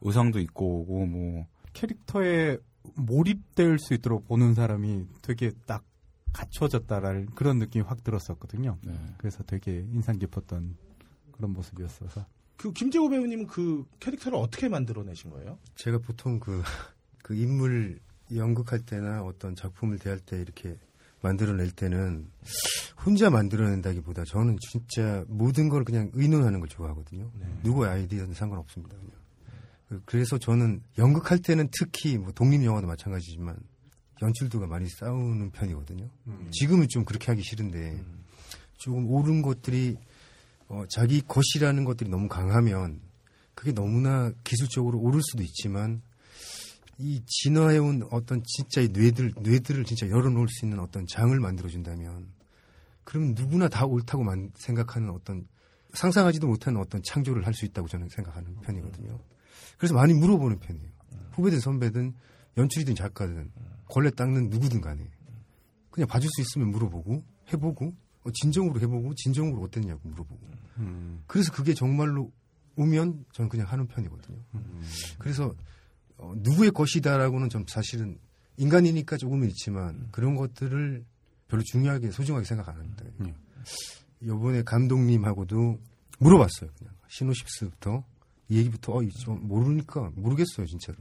의상도 0.00 0.38
입고 0.40 0.80
오고 0.80 1.06
뭐 1.06 1.46
캐릭터에 1.72 2.58
몰입될 2.96 3.78
수 3.78 3.94
있도록 3.94 4.26
보는 4.26 4.54
사람이 4.54 5.06
되게 5.22 5.52
딱 5.66 5.84
갖춰졌다라는 6.32 7.26
그런 7.34 7.58
느낌이 7.58 7.84
확 7.84 8.02
들었었거든요. 8.02 8.78
네. 8.82 8.94
그래서 9.18 9.42
되게 9.44 9.86
인상 9.92 10.18
깊었던 10.18 10.76
그런 11.32 11.52
모습이었어서. 11.52 12.24
그 12.62 12.72
김재호 12.72 13.08
배우님은 13.08 13.48
그 13.48 13.84
캐릭터를 13.98 14.38
어떻게 14.38 14.68
만들어내신 14.68 15.30
거예요? 15.30 15.58
제가 15.74 15.98
보통 15.98 16.38
그, 16.38 16.62
그 17.24 17.34
인물 17.34 17.98
연극할 18.32 18.78
때나 18.86 19.22
어떤 19.24 19.56
작품을 19.56 19.98
대할 19.98 20.20
때 20.20 20.40
이렇게 20.40 20.78
만들어낼 21.22 21.72
때는 21.72 22.28
혼자 23.04 23.30
만들어낸다기보다 23.30 24.22
저는 24.24 24.58
진짜 24.60 25.24
모든 25.26 25.68
걸 25.68 25.82
그냥 25.82 26.10
의논하는 26.14 26.60
걸 26.60 26.68
좋아하거든요. 26.68 27.28
누구의 27.64 27.90
아이디어는 27.90 28.32
상관없습니다. 28.34 28.96
그냥. 28.96 29.10
그- 29.88 30.02
그래서 30.06 30.38
저는 30.38 30.82
연극할 30.98 31.40
때는 31.40 31.68
특히 31.76 32.16
뭐 32.16 32.30
독립영화도 32.30 32.86
마찬가지지만 32.86 33.56
연출도가 34.22 34.68
많이 34.68 34.88
싸우는 34.88 35.50
편이거든요. 35.50 36.08
지금은 36.52 36.86
좀 36.88 37.04
그렇게 37.04 37.26
하기 37.32 37.42
싫은데 37.42 38.04
조금 38.78 39.08
옳은 39.10 39.42
것들이 39.42 39.96
어, 40.72 40.84
자기 40.88 41.20
것이라는 41.20 41.84
것들이 41.84 42.08
너무 42.08 42.28
강하면 42.28 43.00
그게 43.54 43.72
너무나 43.72 44.32
기술적으로 44.42 44.98
옳을 45.00 45.20
수도 45.22 45.42
있지만 45.42 46.00
이 46.96 47.22
진화해온 47.26 48.08
어떤 48.10 48.42
진짜 48.44 48.80
이 48.80 48.88
뇌들 48.88 49.34
뇌들을 49.42 49.84
진짜 49.84 50.08
열어놓을 50.08 50.48
수 50.48 50.64
있는 50.64 50.78
어떤 50.80 51.06
장을 51.06 51.38
만들어준다면 51.38 52.26
그러면 53.04 53.34
누구나 53.34 53.68
다 53.68 53.84
옳다고 53.84 54.24
만- 54.24 54.50
생각하는 54.54 55.10
어떤 55.10 55.46
상상하지도 55.92 56.46
못하는 56.46 56.80
어떤 56.80 57.02
창조를 57.02 57.44
할 57.46 57.52
수 57.52 57.66
있다고 57.66 57.86
저는 57.86 58.08
생각하는 58.08 58.56
편이거든요. 58.62 59.18
그래서 59.76 59.92
많이 59.94 60.14
물어보는 60.14 60.58
편이에요. 60.58 60.88
후배든 61.32 61.60
선배든 61.60 62.14
연출이든 62.56 62.94
작가든 62.94 63.50
걸레 63.90 64.10
닦는 64.10 64.48
누구든 64.48 64.80
간에 64.80 65.10
그냥 65.90 66.08
봐줄 66.08 66.30
수 66.30 66.40
있으면 66.40 66.70
물어보고 66.70 67.22
해보고 67.52 67.86
어, 67.88 67.92
진정으로 68.30 68.80
해보고 68.80 69.14
진정으로 69.14 69.62
어땠냐고 69.62 70.00
물어보고 70.04 70.40
그래서 71.26 71.52
그게 71.52 71.74
정말로 71.74 72.30
오면 72.76 73.24
저는 73.32 73.48
그냥 73.48 73.66
하는 73.66 73.86
편이거든요. 73.86 74.38
그래서 75.18 75.54
어, 76.16 76.32
누구의 76.36 76.70
것이다라고는 76.70 77.48
좀 77.48 77.64
사실은 77.68 78.18
인간이니까 78.56 79.16
조금은 79.16 79.48
있지만 79.48 80.08
그런 80.12 80.36
것들을 80.36 81.04
별로 81.48 81.62
중요하게 81.64 82.10
소중하게 82.12 82.44
생각 82.46 82.68
안 82.68 82.76
합니다. 82.76 83.04
이번에 84.20 84.62
감독님하고도 84.62 85.80
물어봤어요. 86.18 86.70
그냥 86.78 86.94
시노십스부터 87.08 88.04
이 88.48 88.58
얘기부터 88.58 88.94
어, 88.94 89.08
좀 89.18 89.46
모르니까 89.48 90.12
모르겠어요 90.14 90.66
진짜로. 90.66 90.98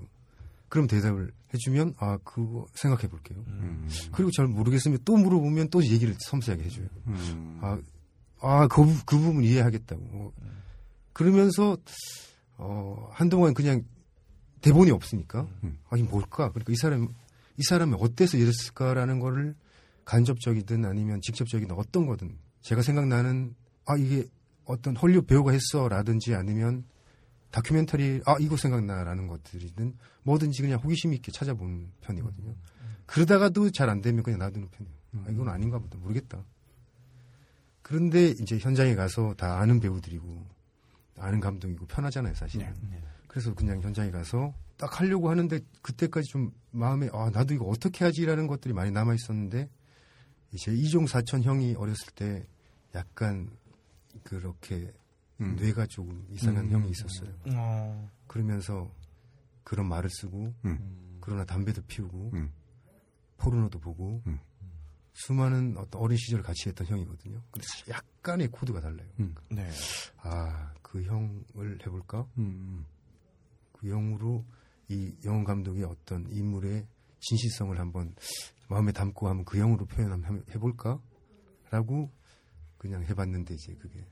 그럼 0.72 0.88
대답을 0.88 1.34
해주면 1.54 1.96
아 1.98 2.18
그거 2.24 2.66
생각해 2.76 3.10
볼게요. 3.10 3.44
그리고 4.14 4.32
잘 4.32 4.48
모르겠으면 4.48 5.00
또 5.04 5.18
물어보면 5.18 5.70
또 5.70 5.84
얘기를 5.84 6.16
섬세하게 6.18 6.64
해줘요. 6.64 6.88
아, 7.62 7.78
아, 8.40 8.68
그, 8.68 8.86
부- 8.86 9.06
그 9.06 9.18
부분 9.18 9.44
이해하겠다고. 9.44 10.02
어, 10.02 10.32
그러면서, 11.12 11.78
어, 12.58 13.10
한동안 13.12 13.54
그냥 13.54 13.84
대본이 14.62 14.92
없으니까, 14.92 15.46
아, 15.90 15.98
이 15.98 16.04
뭘까? 16.04 16.50
그러니까 16.52 16.72
이 16.72 16.76
사람, 16.78 17.08
이 17.58 17.64
사람이 17.64 17.96
어때서 18.00 18.38
이랬을까라는 18.38 19.20
거를 19.20 19.56
간접적이든 20.06 20.86
아니면 20.86 21.20
직접적이든 21.22 21.76
어떤 21.76 22.06
거든 22.08 22.38
제가 22.62 22.82
생각나는, 22.82 23.56
아, 23.86 23.98
이게 23.98 24.26
어떤 24.64 24.96
헐리우드 24.96 25.28
배우가 25.28 25.52
했어 25.52 25.90
라든지 25.90 26.34
아니면 26.34 26.86
다큐멘터리, 27.52 28.22
아, 28.26 28.38
이거 28.40 28.58
생각나라는 28.58 29.28
것들이든 29.28 29.98
뭐든지 30.24 30.62
그냥 30.62 30.80
호기심 30.80 31.14
있게 31.14 31.32
찾아보는 31.32 31.92
편이거든요. 32.02 32.56
그러다가도 33.06 33.72
잘 33.72 33.90
안 33.90 34.02
되면 34.02 34.24
그냥 34.24 34.40
놔두는 34.40 34.70
편이에요. 34.70 34.96
아, 35.26 35.32
이건 35.32 35.50
아닌가 35.50 35.78
보다. 35.80 35.98
모르겠다. 35.98 36.44
그런데 37.82 38.30
이제 38.30 38.58
현장에 38.58 38.96
가서 38.96 39.34
다 39.36 39.60
아는 39.60 39.80
배우들이고 39.82 40.48
아는 41.18 41.40
감독이고 41.42 41.88
편하잖아요, 41.88 42.34
사실. 42.36 42.62
은 42.62 42.74
그래서 43.28 43.54
그냥 43.54 43.82
현장에 43.82 44.12
가서 44.12 44.54
딱 44.78 45.00
하려고 45.00 45.30
하는데 45.30 45.60
그때까지 45.82 46.30
좀 46.30 46.52
마음에 46.72 47.10
아 47.14 47.30
나도 47.30 47.54
이거 47.54 47.66
어떻게 47.66 48.06
하지라는 48.06 48.48
것들이 48.48 48.74
많이 48.74 48.92
남아 48.92 49.14
있었는데 49.14 49.70
이제 50.54 50.74
이종 50.74 51.08
사촌 51.08 51.44
형이 51.44 51.76
어렸을 51.76 52.14
때 52.16 52.46
약간 52.96 53.50
그렇게 54.24 54.92
뇌가 55.44 55.86
조금 55.88 56.26
이상한 56.30 56.66
음. 56.66 56.72
형이 56.72 56.92
있었어요. 56.92 57.34
어. 57.56 58.10
그러면서 58.28 58.92
그런 59.64 59.88
말을 59.88 60.10
쓰고 60.10 60.54
음. 60.66 61.18
그러나 61.22 61.46
담배도 61.46 61.82
피우고 61.84 62.32
음. 62.34 62.52
포르노도 63.38 63.80
보고 63.80 64.22
음. 64.28 64.40
수많은 65.14 65.76
어떤 65.78 66.02
어린 66.02 66.18
시절을 66.18 66.44
같이 66.44 66.70
했던 66.70 66.88
형이거든요. 66.88 67.42
근데 67.52 67.68
약간의 67.90 68.48
코드가 68.48 68.80
달라요. 68.80 69.08
음. 69.20 69.36
네. 69.50 69.70
아, 70.18 70.74
그 70.82 71.04
형을 71.04 71.80
해볼까? 71.86 72.28
음, 72.38 72.86
그 73.74 73.90
형으로 73.90 74.46
이 74.88 75.16
영원 75.26 75.44
감독의 75.44 75.84
어떤 75.84 76.28
인물의 76.30 76.86
진실성을 77.20 77.78
한번 77.80 78.16
마음에 78.68 78.92
담고 78.92 79.28
한번 79.28 79.46
그 79.46 79.60
형으로 79.60 79.86
표현 79.86 80.12
한번 80.12 80.44
해볼까? 80.50 81.00
라고 81.70 82.12
그냥 82.78 83.04
해봤는데 83.04 83.54
이제 83.54 83.74
그게. 83.76 84.06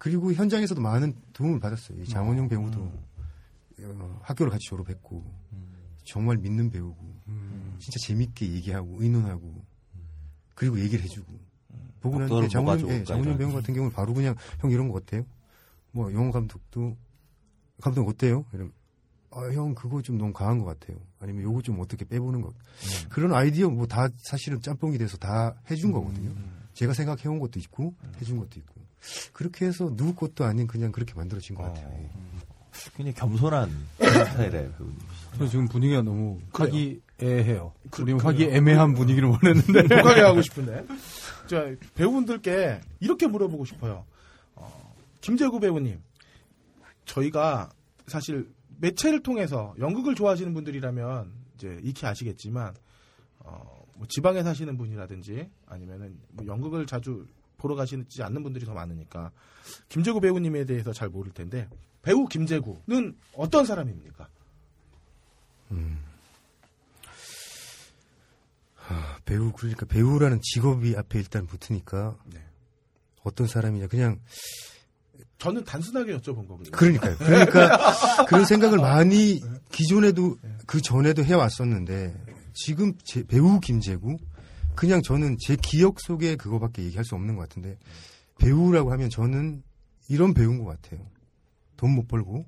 음. 0.00 0.02
그리고 0.02 0.32
현장에서도 0.32 0.80
많은 0.80 1.14
도움을 1.34 1.60
받았어요. 1.60 2.00
이 2.00 2.06
장원영 2.06 2.48
배우도 2.48 2.80
어, 3.82 4.20
학교를 4.22 4.50
같이 4.50 4.66
졸업했고 4.68 5.22
정말 6.04 6.36
믿는 6.38 6.70
배우고 6.70 6.96
진짜 7.78 7.98
재밌게 8.06 8.50
얘기하고 8.52 9.02
의논하고 9.02 9.62
그리고 10.54 10.78
얘기를 10.80 11.04
해주고 11.04 11.32
보고 12.00 12.18
나는데 12.18 12.48
장원영, 12.48 12.88
예, 12.90 13.04
이런. 13.28 13.38
배우 13.38 13.52
같은 13.52 13.74
경우는 13.74 13.92
바로 13.94 14.14
그냥 14.14 14.34
형 14.60 14.70
이런 14.70 14.88
거 14.88 14.96
어때요? 14.96 15.24
뭐 15.92 16.12
영호 16.12 16.30
감독도 16.32 16.96
감독 17.80 18.08
어때요? 18.08 18.44
이러면 18.52 18.72
아, 19.32 19.42
형 19.52 19.74
그거 19.74 20.02
좀 20.02 20.18
너무 20.18 20.32
강한 20.32 20.58
것 20.58 20.64
같아요. 20.64 20.98
아니면 21.20 21.42
요거 21.44 21.62
좀 21.62 21.78
어떻게 21.80 22.04
빼보는 22.04 22.40
것. 22.40 22.52
그런 23.10 23.32
아이디어 23.34 23.68
뭐 23.68 23.86
다 23.86 24.08
사실은 24.16 24.60
짬뽕이 24.60 24.98
돼서 24.98 25.16
다 25.18 25.54
해준 25.70 25.92
거거든요. 25.92 26.30
제가 26.72 26.94
생각해온 26.94 27.38
것도 27.38 27.58
있고 27.60 27.94
해준 28.20 28.38
것도 28.38 28.58
있고 28.60 28.79
그렇게 29.32 29.66
해서 29.66 29.94
누구 29.96 30.14
것도 30.14 30.44
아닌 30.44 30.66
그냥 30.66 30.92
그렇게 30.92 31.14
만들어진 31.14 31.56
것 31.56 31.62
같아요. 31.64 31.88
예. 31.98 32.10
굉장히 32.96 33.14
겸손한 33.14 33.70
스타일의 33.98 34.70
그저 35.32 35.46
지금 35.48 35.66
분위기가 35.68 36.02
너무. 36.02 36.40
화기애애해요. 36.52 37.72
그- 37.90 38.02
우리 38.02 38.12
그래요. 38.12 38.26
화기애매한 38.26 38.94
분위기를 38.94 39.28
원했는데. 39.28 39.82
독하게 39.96 40.20
하고 40.22 40.40
싶은데. 40.42 40.86
자, 41.48 41.66
배우분들께 41.94 42.80
이렇게 43.00 43.26
물어보고 43.26 43.64
싶어요. 43.64 44.04
어, 44.54 44.94
김재구 45.20 45.60
배우님, 45.60 46.00
저희가 47.06 47.70
사실 48.06 48.48
매체를 48.78 49.22
통해서 49.22 49.74
연극을 49.78 50.14
좋아하시는 50.14 50.54
분들이라면 50.54 51.32
이제 51.56 51.80
익히 51.82 52.06
아시겠지만, 52.06 52.74
어, 53.40 53.84
뭐 53.96 54.06
지방에 54.08 54.42
사시는 54.42 54.78
분이라든지 54.78 55.50
아니면은 55.66 56.18
뭐 56.30 56.46
연극을 56.46 56.86
자주 56.86 57.26
보러 57.60 57.74
가시지 57.74 58.22
않는 58.22 58.42
분들이 58.42 58.64
더 58.64 58.72
많으니까 58.72 59.30
김재구 59.88 60.20
배우님에 60.20 60.64
대해서 60.64 60.92
잘 60.92 61.08
모를 61.08 61.32
텐데 61.32 61.68
배우 62.02 62.26
김재구는 62.26 63.16
어떤 63.34 63.66
사람입니까? 63.66 64.28
아, 68.88 69.18
배우 69.24 69.52
그러니까 69.52 69.86
배우라는 69.86 70.40
직업이 70.42 70.96
앞에 70.96 71.18
일단 71.18 71.46
붙으니까 71.46 72.16
네. 72.32 72.42
어떤 73.22 73.46
사람이냐 73.46 73.86
그냥 73.86 74.18
저는 75.38 75.64
단순하게 75.64 76.16
여쭤본 76.18 76.48
거거든요. 76.48 76.70
그러니까요. 76.72 77.16
그러니까 77.18 78.24
그런 78.26 78.44
생각을 78.44 78.78
많이 78.78 79.40
기존에도 79.70 80.36
그 80.66 80.80
전에도 80.80 81.22
해왔었는데 81.24 82.14
지금 82.52 82.92
제 83.04 83.22
배우 83.22 83.60
김재구 83.60 84.18
그냥 84.74 85.02
저는 85.02 85.36
제 85.40 85.56
기억 85.56 86.00
속에 86.00 86.36
그거밖에 86.36 86.82
얘기할 86.84 87.04
수 87.04 87.14
없는 87.14 87.36
것 87.36 87.42
같은데 87.48 87.78
배우라고 88.38 88.90
하면 88.92 89.10
저는 89.10 89.62
이런 90.08 90.32
배우인 90.34 90.62
것 90.62 90.64
같아요. 90.80 91.06
돈 91.76 91.94
못 91.94 92.06
벌고 92.08 92.44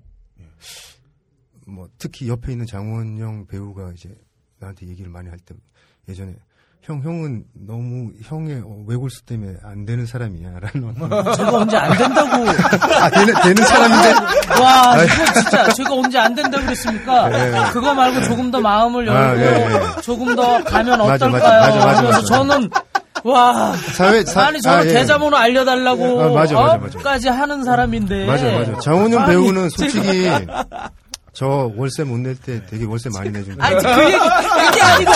뭐 1.67 1.89
특히 1.99 2.29
옆에 2.29 2.53
있는 2.53 2.67
장원영 2.67 3.47
배우가 3.47 3.93
이제 3.93 4.15
나한테 4.59 4.87
얘기를 4.89 5.11
많이 5.11 5.29
할 5.29 5.39
때 5.39 5.55
예전에 6.09 6.37
형 6.85 7.01
형은 7.01 7.45
너무 7.65 8.11
형의 8.25 8.57
어, 8.65 8.83
외골수 8.89 9.23
때문에 9.25 9.55
안 9.63 9.85
되는 9.87 10.05
사람이야 10.05 10.51
라는 10.61 10.93
제가 11.37 11.53
언제 11.57 11.77
안 11.77 11.97
된다고. 11.97 12.45
아 13.01 13.09
되는 13.09 13.35
되는 13.41 13.65
사람인데 13.65 14.13
와, 14.61 15.05
이거 15.05 15.33
진짜 15.33 15.73
제가 15.75 15.95
언제 15.95 16.19
안 16.19 16.35
된다고 16.35 16.65
그랬습니까? 16.65 17.29
네. 17.29 17.53
그거 17.73 17.95
말고 17.95 18.23
조금 18.25 18.51
더 18.51 18.61
마음을 18.61 19.07
열고 19.07 19.17
아, 19.21 19.37
예, 19.37 19.75
예. 19.97 20.01
조금 20.03 20.35
더 20.35 20.63
가면 20.65 21.01
어떨까요? 21.01 21.31
맞아, 21.31 21.61
맞아, 21.61 21.87
맞아, 21.87 22.03
맞아. 22.03 22.23
저는 22.23 22.69
와 23.23 23.73
사회 23.77 24.25
사- 24.25 24.47
아니 24.47 24.61
저는 24.61 24.79
아, 24.79 24.85
예. 24.85 24.93
계좌번호 24.93 25.37
알려달라고 25.37 26.21
아, 26.21 26.29
맞아, 26.31 26.55
맞아, 26.57 26.79
맞아. 26.79 26.99
어? 26.99 27.03
까지 27.03 27.29
하는 27.29 27.63
사람인데 27.63 28.27
맞아, 28.27 28.45
맞아. 28.51 28.73
아니, 28.91 29.27
배우는 29.27 29.69
솔직히 29.71 30.29
저 31.35 31.73
월세 31.77 32.05
못 32.05 32.19
낼 32.21 32.37
때 32.37 32.65
되게 32.67 32.85
월세 32.85 33.09
많이 33.11 33.31
내준다. 33.31 33.65
아니, 33.65 33.77
그 33.77 34.05
얘기, 34.05 34.19
그게 34.19 34.83
아니고. 34.83 35.11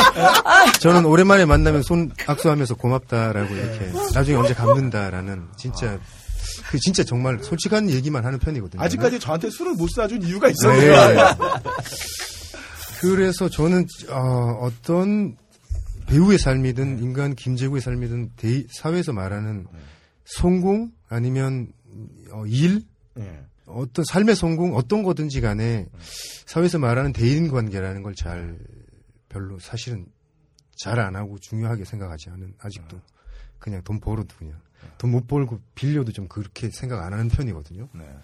아, 0.48 0.72
저는 0.80 1.04
오랜만에 1.04 1.44
만나면 1.44 1.82
손 1.82 2.10
악수하면서 2.26 2.74
고맙다라고 2.76 3.54
이렇게 3.54 3.92
나중에 4.14 4.36
언제 4.38 4.54
갚는다라는 4.54 5.48
진짜 5.58 5.98
그 6.70 6.78
진짜 6.78 7.04
정말 7.04 7.38
솔직한 7.42 7.90
얘기만 7.90 8.24
하는 8.24 8.38
편이거든요. 8.38 8.82
아직까지 8.82 9.20
저한테 9.20 9.50
술을 9.50 9.74
못 9.74 9.90
사준 9.90 10.22
이유가 10.22 10.46
네. 10.48 10.52
있었네요. 10.52 10.94
그래서 13.00 13.48
저는 13.48 13.86
어, 14.10 14.68
떤 14.82 15.36
배우의 16.06 16.38
삶이든 16.38 17.02
인간 17.02 17.34
김재구의 17.34 17.80
삶이든 17.82 18.30
대- 18.36 18.64
사회에서 18.70 19.12
말하는 19.12 19.66
성공 20.24 20.90
아니면 21.08 21.68
어, 22.32 22.44
일 22.46 22.82
예. 23.18 23.40
어떤 23.66 24.04
삶의 24.04 24.36
성공 24.36 24.76
어떤 24.76 25.02
거든지 25.02 25.40
간에 25.40 25.86
사회에서 26.46 26.78
말하는 26.78 27.12
대인 27.12 27.48
관계라는 27.48 28.02
걸 28.02 28.14
잘 28.14 28.58
별로 29.28 29.58
사실은 29.58 30.06
잘 30.78 30.98
안 31.00 31.16
하고 31.16 31.38
중요하게 31.38 31.84
생각하지 31.84 32.30
않은 32.30 32.54
아직도 32.58 33.00
그냥 33.58 33.82
돈 33.82 34.00
벌어도 34.00 34.34
그냥 34.36 34.60
돈 34.98 35.10
못 35.10 35.26
벌고 35.26 35.60
빌려도 35.74 36.12
좀 36.12 36.28
그렇게 36.28 36.70
생각 36.70 37.02
안 37.04 37.12
하는 37.12 37.28
편이거든요. 37.28 37.88
네. 37.94 38.16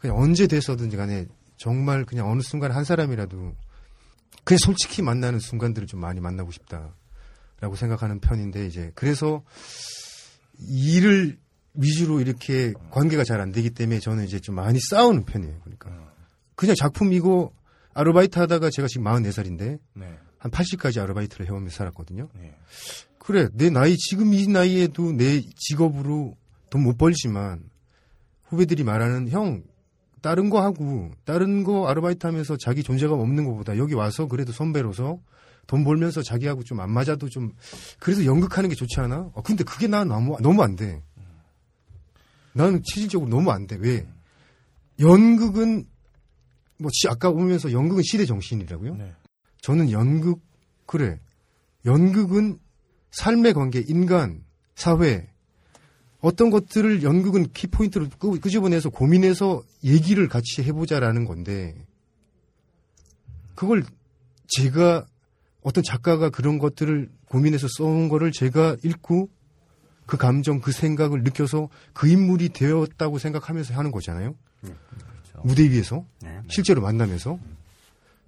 그냥 0.00 0.16
언제 0.18 0.46
돼서든지 0.46 0.96
간에 0.96 1.26
정말 1.56 2.04
그냥 2.04 2.30
어느 2.30 2.40
순간 2.42 2.72
한 2.72 2.84
사람이라도 2.84 3.54
그냥 4.44 4.58
솔직히 4.58 5.02
만나는 5.02 5.38
순간들을 5.40 5.86
좀 5.88 6.00
많이 6.00 6.20
만나고 6.20 6.50
싶다라고 6.52 7.76
생각하는 7.76 8.20
편인데 8.20 8.66
이제 8.66 8.92
그래서 8.94 9.42
일을 10.58 11.38
위주로 11.76 12.20
이렇게 12.20 12.72
관계가 12.90 13.24
잘 13.24 13.40
안 13.40 13.52
되기 13.52 13.70
때문에 13.70 14.00
저는 14.00 14.24
이제 14.24 14.38
좀 14.40 14.54
많이 14.54 14.78
싸우는 14.90 15.24
편이에요. 15.24 15.60
그러니까 15.62 15.90
그냥 16.54 16.74
작품이고 16.78 17.52
아르바이트 17.94 18.38
하다가 18.38 18.70
제가 18.70 18.88
지금 18.88 19.04
44살인데 19.04 19.78
네. 19.94 20.18
한 20.38 20.50
80까지 20.50 21.02
아르바이트를 21.02 21.46
해오면서 21.46 21.76
살았거든요. 21.76 22.28
네. 22.38 22.54
그래 23.18 23.48
내 23.52 23.70
나이 23.70 23.96
지금 23.96 24.32
이 24.34 24.46
나이에도 24.46 25.12
내 25.12 25.40
직업으로 25.56 26.36
돈 26.70 26.82
못 26.82 26.96
벌지만 26.98 27.62
후배들이 28.48 28.84
말하는 28.84 29.28
형 29.30 29.62
다른 30.22 30.50
거 30.50 30.62
하고 30.62 31.10
다른 31.24 31.62
거 31.64 31.88
아르바이트 31.88 32.26
하면서 32.26 32.56
자기 32.56 32.82
존재감 32.82 33.18
없는 33.20 33.44
것보다 33.44 33.76
여기 33.78 33.94
와서 33.94 34.26
그래도 34.26 34.52
선배로서 34.52 35.18
돈 35.66 35.84
벌면서 35.84 36.22
자기하고 36.22 36.62
좀 36.64 36.80
안 36.80 36.90
맞아도 36.90 37.28
좀 37.28 37.52
그래도 37.98 38.24
연극하는 38.24 38.68
게 38.68 38.74
좋지 38.76 39.00
않아? 39.00 39.30
어, 39.34 39.42
근데 39.42 39.64
그게 39.64 39.86
나 39.88 40.04
너무 40.04 40.36
너무 40.40 40.62
안 40.62 40.76
돼. 40.76 41.02
나는 42.56 42.82
체질적으로 42.84 43.28
너무 43.30 43.50
안 43.50 43.66
돼. 43.66 43.76
왜? 43.78 44.06
연극은 44.98 45.84
뭐 46.78 46.90
시- 46.92 47.08
아까 47.08 47.28
오면서 47.30 47.72
연극은 47.72 48.02
시대 48.02 48.24
정신이라고요? 48.24 48.96
네. 48.96 49.12
저는 49.60 49.90
연극 49.90 50.40
그래. 50.86 51.20
연극은 51.84 52.58
삶의 53.10 53.54
관계, 53.54 53.82
인간, 53.86 54.44
사회 54.74 55.28
어떤 56.20 56.50
것들을 56.50 57.02
연극은 57.02 57.52
키포인트로 57.52 58.08
끄- 58.18 58.40
끄집어내서 58.40 58.90
고민해서 58.90 59.62
얘기를 59.84 60.28
같이 60.28 60.62
해보자라는 60.62 61.24
건데 61.24 61.74
그걸 63.54 63.84
제가 64.48 65.06
어떤 65.62 65.82
작가가 65.82 66.30
그런 66.30 66.58
것들을 66.58 67.10
고민해서 67.28 67.66
써온 67.76 68.08
거를 68.08 68.32
제가 68.32 68.76
읽고 68.84 69.28
그 70.06 70.16
감정, 70.16 70.60
그 70.60 70.70
생각을 70.72 71.22
느껴서 71.24 71.68
그 71.92 72.08
인물이 72.08 72.50
되었다고 72.50 73.18
생각하면서 73.18 73.74
하는 73.74 73.90
거잖아요. 73.90 74.34
무대 75.42 75.68
위에서 75.70 76.04
실제로 76.48 76.80
만나면서. 76.80 77.38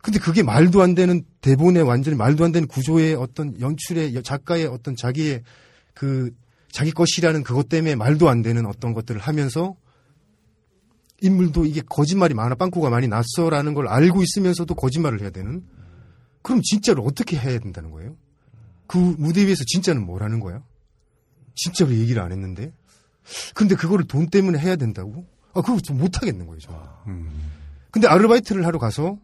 근데 0.03 0.19
그게 0.19 0.43
말도 0.43 0.83
안 0.83 0.95
되는 0.95 1.25
대본에 1.41 1.81
완전히 1.81 2.17
말도 2.17 2.45
안 2.45 2.53
되는 2.53 2.69
구조의 2.69 3.15
어떤 3.15 3.59
연출의 3.61 4.15
여- 4.15 4.23
작가의 4.23 4.67
어떤 4.67 4.95
자기의 4.97 5.43
그 5.95 6.33
자기 6.71 6.93
것이라는 6.93 7.43
그것 7.43 7.69
때문에 7.69 7.95
말도 7.97 8.29
안 8.29 8.43
되는 8.43 8.67
어떤 8.67 8.93
것들을 8.93 9.21
하면서 9.21 9.75
인물도 11.21 11.65
이게 11.65 11.81
거짓말이 11.89 12.35
많아 12.35 12.55
빵꾸가 12.55 12.91
많이 12.91 13.09
났어라는 13.09 13.75
걸 13.75 13.89
알고 13.89 14.23
있으면서도 14.23 14.75
거짓말을 14.77 15.21
해야 15.21 15.31
되는 15.31 15.65
그럼 16.43 16.61
진짜로 16.63 17.03
어떻게 17.03 17.37
해야 17.37 17.59
된다는 17.59 17.91
거예요? 17.91 18.15
그 18.87 18.97
무대 19.19 19.45
위에서 19.47 19.65
진짜는 19.67 20.07
뭘 20.07 20.23
하는 20.23 20.39
거야? 20.41 20.63
진짜로 21.59 21.93
얘기를 21.95 22.23
안 22.23 22.33
했는데 22.33 22.73
근데 23.55 23.75
그거를 23.75 24.07
돈 24.07 24.29
때문에 24.29 24.59
해야 24.59 24.77
된다고? 24.77 25.27
아 25.55 25.61
그거 25.61 25.81
좀 25.81 25.99
못하겠는 25.99 26.47
거예요 26.47 26.61
저는 26.61 26.79
근데 27.91 28.07
아르바이트를 28.07 28.65
하러 28.65 28.79
가서 28.79 29.19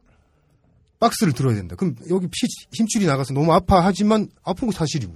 박스를 1.00 1.32
들어야 1.34 1.54
된다. 1.54 1.76
그럼 1.76 1.96
여기 2.08 2.26
피, 2.28 2.46
힘줄이 2.72 3.06
나가서 3.06 3.34
너무 3.34 3.52
아파하지만 3.52 4.28
아픈 4.42 4.66
거 4.66 4.72
사실이고. 4.72 5.12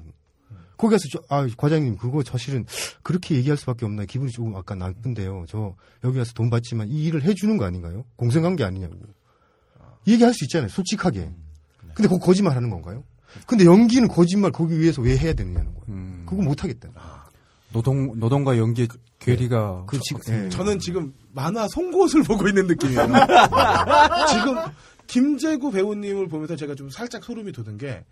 거기 0.77 0.93
가서 0.93 1.05
저, 1.11 1.21
아, 1.29 1.47
과장님, 1.57 1.97
그거 1.97 2.23
사실은 2.23 2.65
그렇게 3.03 3.35
얘기할 3.37 3.57
수밖에 3.57 3.85
없나요? 3.85 4.07
기분이 4.07 4.31
조금 4.31 4.55
아까 4.55 4.75
나쁜데요. 4.75 5.47
저 5.49 5.75
여기 6.05 6.19
와서 6.19 6.33
돈 6.35 6.51
받지만 6.51 6.89
이 6.89 7.05
일을 7.05 7.23
해주는 7.25 7.57
거 7.57 7.65
아닌가요? 7.65 8.05
공생관계 8.17 8.63
아니냐고. 8.65 8.97
얘기할 10.07 10.35
수 10.35 10.45
있잖아요. 10.45 10.69
솔직하게. 10.69 11.33
근데 11.95 12.09
그거 12.09 12.19
거짓말 12.19 12.55
하는 12.55 12.71
건가요? 12.71 13.03
근데 13.47 13.65
연기는 13.65 14.09
거짓말 14.09 14.53
거기 14.53 14.79
위해서 14.79 15.03
왜 15.03 15.17
해야 15.17 15.33
되느냐는 15.33 15.75
거예요. 15.75 16.27
그거 16.27 16.43
못 16.43 16.63
하겠다. 16.63 16.91
노동 17.73 18.19
노동과 18.19 18.57
연기의 18.59 18.89
괴리가 19.19 19.85
그 19.87 19.99
지금 20.01 20.23
예. 20.29 20.49
저는 20.49 20.79
지금 20.79 21.13
만화 21.33 21.69
송곳을 21.69 22.23
보고 22.25 22.49
있는 22.49 22.67
느낌이에요. 22.67 23.03
지금 24.29 24.57
김재구 25.07 25.73
배우님을 25.73 26.29
보면서 26.29 26.57
제가 26.57 26.75
좀 26.75 26.89
살짝 26.91 27.25
소름이 27.25 27.53
돋은 27.53 27.77
게 27.79 28.05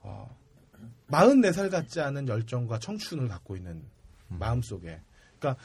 어, 0.00 0.28
44살 1.10 1.70
같지 1.70 2.00
않은 2.00 2.26
열정과 2.28 2.78
청춘을 2.78 3.28
갖고 3.28 3.56
있는 3.56 3.82
마음속에 4.28 5.00
그러니까 5.38 5.62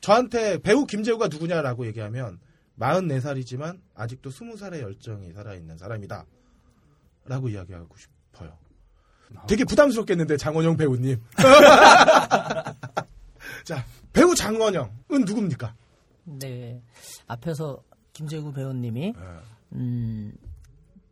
저한테 0.00 0.58
배우 0.58 0.86
김재구가 0.86 1.28
누구냐라고 1.28 1.86
얘기하면 1.86 2.38
44살이지만 2.78 3.80
아직도 3.94 4.30
20살의 4.30 4.80
열정이 4.80 5.32
살아있는 5.32 5.78
사람이다 5.78 6.24
라고 7.28 7.48
이야기하고 7.48 7.94
싶어요. 7.96 8.56
되게 9.48 9.64
부담스럽겠는데 9.64 10.36
장원영 10.36 10.76
배우님. 10.76 11.20
자 13.64 13.84
배우 14.12 14.34
장원영은 14.34 15.24
누굽니까? 15.26 15.74
네. 16.24 16.82
앞에서 17.26 17.82
김재구 18.12 18.52
배우님이 18.52 19.12
네. 19.12 19.18
음, 19.74 20.32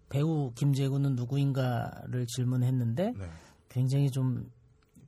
배우 0.08 0.52
김재구는 0.54 1.16
누구인가를 1.16 2.26
질문했는데 2.28 3.12
네. 3.16 3.30
굉장히 3.68 4.10
좀 4.10 4.50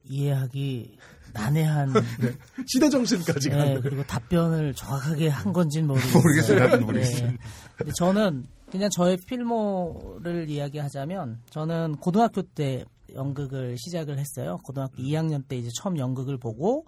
이해하기 0.05 0.99
난해한 1.33 1.93
시대 2.67 2.89
정신까지 2.91 3.51
네, 3.51 3.57
가는. 3.57 3.81
그리고 3.83 4.03
답변을 4.05 4.75
정확하게 4.75 5.29
한 5.29 5.53
건지는 5.53 5.87
모르겠어요. 5.89 6.23
모르겠어요. 6.23 6.81
모르겠어요. 6.81 7.31
네. 7.31 7.39
근데 7.77 7.93
저는 7.97 8.47
그냥 8.77 8.91
저의 8.91 9.17
필모를 9.17 10.51
이야기하자면 10.51 11.41
저는 11.49 11.97
고등학교 11.97 12.43
때 12.43 12.85
연극을 13.15 13.79
시작을 13.79 14.19
했어요. 14.19 14.59
고등학교 14.65 14.97
2학년 14.97 15.49
때 15.49 15.57
이제 15.57 15.71
처음 15.81 15.97
연극을 15.97 16.37
보고 16.37 16.85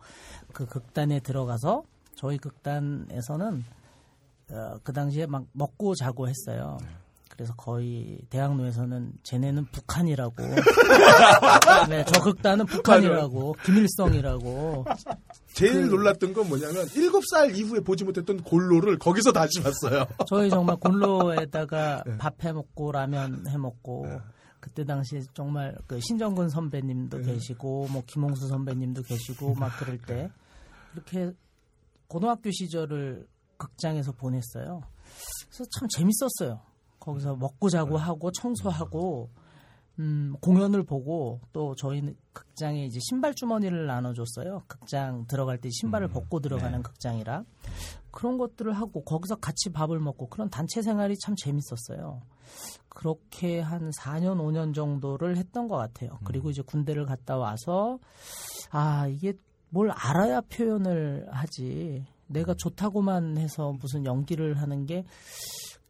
그 0.53 0.67
극단에 0.67 1.21
들어가서 1.21 1.85
저희 2.15 2.37
극단에서는 2.37 3.65
어, 4.51 4.79
그 4.83 4.93
당시에 4.93 5.25
막 5.25 5.47
먹고 5.53 5.95
자고 5.95 6.29
했어요. 6.29 6.77
그래서 7.29 7.55
거의 7.55 8.19
대학로에서는 8.31 9.13
쟤네는 9.23 9.67
북한이라고. 9.67 10.43
네, 11.89 12.05
저 12.13 12.21
극단은 12.23 12.67
북한이라고, 12.67 13.55
김일성이라고. 13.65 14.85
제일 15.53 15.89
그- 15.89 15.95
놀랐던 15.95 16.33
건 16.33 16.49
뭐냐면 16.49 16.87
7살 16.87 17.57
이후에 17.57 17.81
보지 17.81 18.05
못했던 18.05 18.43
골로를 18.43 18.99
거기서 18.99 19.33
다시 19.33 19.63
봤어요. 19.63 20.07
저희 20.27 20.51
정말 20.51 20.77
골로에다가 20.77 22.03
밥해 22.19 22.53
먹고 22.53 22.93
라면 22.93 23.47
해 23.49 23.57
먹고 23.57 24.07
그때 24.61 24.85
당시에 24.85 25.23
정말 25.35 25.77
그 25.87 26.01
신정근 26.01 26.49
선배님도 26.49 27.19
계시고 27.23 27.89
뭐 27.91 28.03
김홍수 28.07 28.49
선배님도 28.49 29.03
계시고 29.03 29.55
막 29.55 29.71
그럴 29.79 29.99
때 29.99 30.31
이렇게 30.95 31.33
고등학교 32.09 32.51
시절을 32.51 33.27
극장에서 33.57 34.13
보냈어요. 34.13 34.83
그래서 35.49 35.65
참 35.79 35.89
재밌었어요. 35.89 36.61
거기서 37.09 37.37
먹고 37.37 37.71
자고 37.71 37.97
하고 37.97 38.31
청소하고 38.31 39.31
음, 39.99 40.35
공연을 40.41 40.85
보고 40.85 41.41
또 41.53 41.75
저희는 41.75 42.15
극장에 42.33 42.85
이제 42.85 43.01
신발 43.01 43.35
주머니를 43.35 43.87
나눠줬어요. 43.87 44.63
극장 44.69 45.27
들어갈 45.27 45.59
때 45.59 45.71
신발을 45.71 46.09
벗고 46.09 46.41
들어가는 46.41 46.83
극장이라 46.83 47.45
그런 48.11 48.37
것들을 48.39 48.73
하고 48.73 49.03
거기서 49.03 49.37
같이 49.37 49.73
밥을 49.73 49.99
먹고 49.99 50.29
그런 50.29 50.51
단체 50.51 50.83
생활이 50.83 51.17
참 51.19 51.35
재밌었어요. 51.37 52.21
그렇게 52.91 53.61
한 53.61 53.91
4년, 53.91 54.39
5년 54.39 54.75
정도를 54.75 55.37
했던 55.37 55.67
것 55.67 55.77
같아요. 55.77 56.19
그리고 56.25 56.51
이제 56.51 56.63
군대를 56.63 57.07
갔다 57.07 57.37
와서 57.39 57.99
아 58.71 59.09
이게 59.09 59.33
뭘 59.71 59.91
알아야 59.91 60.43
표현을 60.43 61.27
하지. 61.31 62.07
내가 62.27 62.55
좋다고만 62.55 63.39
해서 63.39 63.73
무슨 63.81 64.05
연기를 64.05 64.61
하는 64.61 64.85
게 64.85 65.05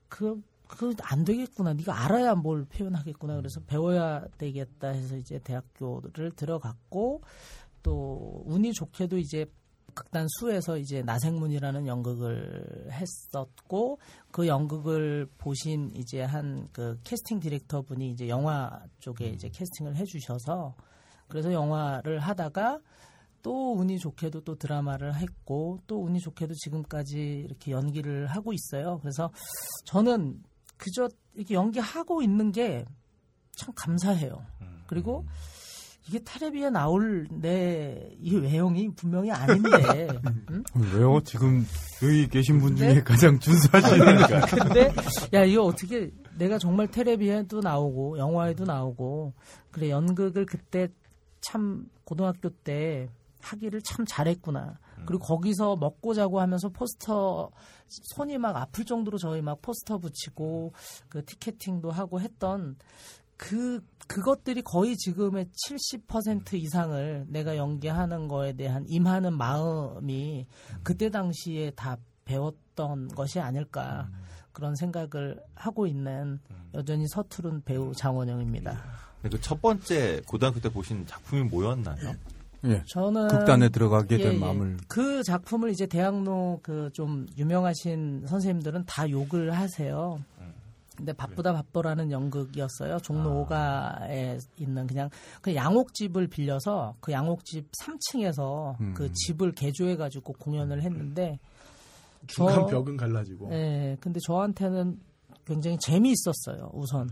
그, 0.09 0.41
그안 0.79 1.25
되겠구나. 1.25 1.75
네가 1.75 2.05
알아야 2.05 2.35
뭘 2.35 2.65
표현하겠구나. 2.65 3.37
그래서 3.37 3.61
배워야 3.67 4.25
되겠다 4.39 4.89
해서 4.89 5.17
이제 5.17 5.41
대학교를 5.41 6.33
들어갔고 6.37 7.23
또 7.83 8.43
운이 8.47 8.73
좋게도 8.73 9.19
이제 9.19 9.47
극단 9.95 10.27
수에서 10.39 10.79
이제 10.79 11.03
나생문이라는 11.03 11.89
연극을 11.89 12.89
했었고 12.93 13.99
그 14.31 14.47
연극을 14.47 15.29
보신 15.39 15.91
이제 15.97 16.23
한 16.23 16.69
그 16.73 17.01
캐스팅 17.03 17.41
디렉터 17.41 17.83
분이 17.83 18.11
이제 18.11 18.29
영화 18.29 18.81
쪽에 19.01 19.27
이제 19.29 19.49
캐스팅을 19.49 19.97
해주셔서 19.97 20.75
그래서 21.27 21.53
영화를 21.53 22.21
하다가 22.21 22.79
또 23.43 23.75
운이 23.77 23.99
좋게도 23.99 24.43
또 24.43 24.55
드라마를 24.55 25.17
했고 25.17 25.81
또 25.87 26.05
운이 26.05 26.21
좋게도 26.21 26.55
지금까지 26.55 27.45
이렇게 27.47 27.73
연기를 27.73 28.27
하고 28.27 28.53
있어요. 28.53 28.99
그래서 29.01 29.31
저는 29.85 30.43
그저 30.79 31.09
이렇게 31.35 31.55
연기하고 31.55 32.23
있는 32.23 32.53
게 32.53 32.85
참 33.57 33.75
감사해요. 33.75 34.41
그리고 34.87 35.27
이게 36.07 36.21
텔레비에 36.25 36.71
나올 36.71 37.27
내 37.31 38.15
이 38.21 38.37
외형이 38.37 38.95
분명히 38.95 39.31
아닌데 39.33 40.09
응? 40.51 40.63
왜요? 40.75 41.21
지금 41.25 41.67
여기 42.03 42.29
계신 42.29 42.59
분 42.61 42.77
중에 42.77 42.95
네? 42.95 43.03
가장 43.03 43.39
준수하시니까. 43.41 44.41
근데 44.47 44.93
야 45.35 45.45
이거 45.45 45.65
어떻게 45.65 46.11
내가 46.37 46.57
정말 46.59 46.87
텔레비에도 46.89 47.61
나오고 47.61 48.19
영화에도 48.19 48.65
나오고 48.65 49.33
그래 49.73 49.91
연극을 49.91 50.47
그때 50.47 50.89
참 51.41 51.87
고등학교 52.05 52.49
때 52.51 53.09
하기를 53.41 53.83
참 53.83 54.05
잘했구나. 54.07 54.79
그리고 55.07 55.25
거기서 55.25 55.77
먹고 55.77 56.15
자고 56.15 56.41
하면서 56.41 56.69
포스터 56.69 57.51
손이 57.89 58.39
막 58.39 58.57
아플 58.57 58.85
정도로 58.85 59.19
저희 59.19 59.41
막 59.43 59.61
포스터 59.63 59.99
붙이고 59.99 60.73
그 61.09 61.25
티켓팅도 61.25 61.91
하고 61.91 62.21
했던 62.21 62.77
그 63.37 63.81
그것들이 64.07 64.63
거의 64.63 64.97
지금의 64.97 65.47
70% 65.69 66.55
이상을 66.55 67.27
내가 67.29 67.57
연기하는 67.57 68.27
거에 68.27 68.55
대한 68.55 68.85
임하는 68.89 69.37
마음이 69.37 70.47
그때 70.83 71.11
당시에 71.11 71.71
다 71.73 71.99
배웠던 72.25 73.09
것이 73.09 73.39
아닐까 73.39 74.09
그런 74.53 74.75
생각을 74.75 75.41
하고 75.55 75.87
있는 75.87 76.41
여전히 76.75 77.07
서투른 77.07 77.63
배우 77.63 77.95
장원영입니다. 77.95 78.73
그 79.23 79.41
첫 79.41 79.61
번째 79.61 80.23
고등학교 80.27 80.61
때 80.61 80.69
보신 80.69 81.07
작품이 81.07 81.43
뭐였나요? 81.45 82.15
예. 82.65 82.83
저는 82.89 83.29
극단에 83.29 83.69
들어가게 83.69 84.17
된 84.19 84.33
예, 84.33 84.35
예. 84.35 84.39
마음을 84.39 84.77
그 84.89 85.23
작품을 85.23 85.71
이제 85.71 85.87
대학로 85.87 86.61
그 86.63 86.91
좀 86.93 87.27
유명하신 87.37 88.27
선생님들은 88.27 88.85
다 88.87 89.09
욕을 89.11 89.53
하세요. 89.57 90.19
근데 90.97 91.13
바쁘다 91.13 91.53
바쁘라는 91.53 92.11
연극이었어요. 92.11 92.99
종로 92.99 93.47
5가에 93.47 94.41
있는 94.57 94.85
그냥 94.89 95.09
그 95.41 95.55
양옥집을 95.55 96.27
빌려서 96.27 96.97
그 97.01 97.13
양옥집 97.13 97.69
3층에서 97.81 98.81
음. 98.81 98.95
그 98.95 99.13
집을 99.13 99.53
개조해 99.53 99.95
가지고 99.95 100.33
공연을 100.33 100.83
했는데 100.83 101.39
중간 102.27 102.55
저- 102.57 102.67
벽은 102.67 102.97
갈라지고. 102.97 103.53
예. 103.53 103.97
근데 104.01 104.19
저한테는 104.27 104.99
굉장히 105.45 105.79
재미있었어요. 105.81 106.71
우선. 106.73 107.09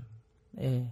예. 0.61 0.91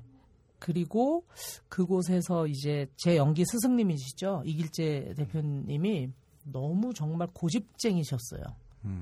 그리고 0.65 1.27
그곳에서 1.69 2.47
이제 2.47 2.87
제 2.97 3.19
연기 3.19 3.45
스승님이시죠. 3.45 4.45
이길재 4.47 5.13
대표님이 5.15 6.09
너무 6.45 6.95
정말 6.95 7.29
고집쟁이셨어요. 7.35 8.43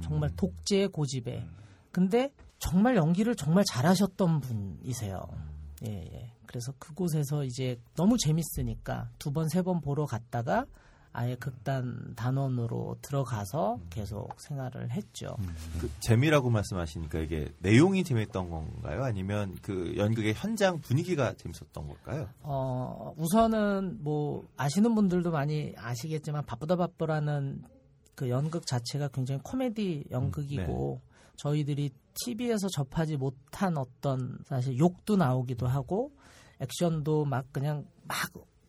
정말 0.02 0.30
독재 0.34 0.88
고집에. 0.88 1.46
근데 1.92 2.32
정말 2.58 2.96
연기를 2.96 3.36
정말 3.36 3.62
잘하셨던 3.70 4.40
분이세요. 4.40 5.20
예, 5.86 5.92
예. 6.12 6.32
그래서 6.46 6.72
그곳에서 6.80 7.44
이제 7.44 7.78
너무 7.94 8.16
재밌으니까 8.18 9.10
두 9.20 9.30
번, 9.32 9.48
세 9.48 9.62
번 9.62 9.80
보러 9.80 10.04
갔다가 10.04 10.66
아예 11.14 11.34
극단 11.36 12.14
단원으로 12.16 12.96
들어가서 13.02 13.78
계속 13.90 14.28
생활을 14.40 14.90
했죠. 14.90 15.36
그 15.78 15.90
재미라고 16.00 16.48
말씀하시니까 16.48 17.18
이게 17.18 17.52
내용이 17.58 18.02
재밌던 18.02 18.48
건가요? 18.48 19.04
아니면 19.04 19.56
그 19.60 19.94
연극의 19.96 20.32
현장 20.34 20.80
분위기가 20.80 21.34
재밌었던 21.34 21.86
걸까요? 21.86 22.28
어, 22.40 23.12
우선은 23.18 23.98
뭐 24.02 24.46
아시는 24.56 24.94
분들도 24.94 25.30
많이 25.30 25.74
아시겠지만 25.76 26.46
바쁘다 26.46 26.76
바쁘라는 26.76 27.62
그 28.14 28.30
연극 28.30 28.66
자체가 28.66 29.08
굉장히 29.08 29.40
코미디 29.42 30.04
연극이고 30.10 31.00
저희들이 31.36 31.90
TV에서 32.14 32.68
접하지 32.68 33.16
못한 33.16 33.76
어떤 33.76 34.38
사실 34.46 34.78
욕도 34.78 35.16
나오기도 35.16 35.66
하고 35.66 36.12
액션도 36.60 37.24
막 37.24 37.46
그냥 37.52 37.86
막 38.04 38.16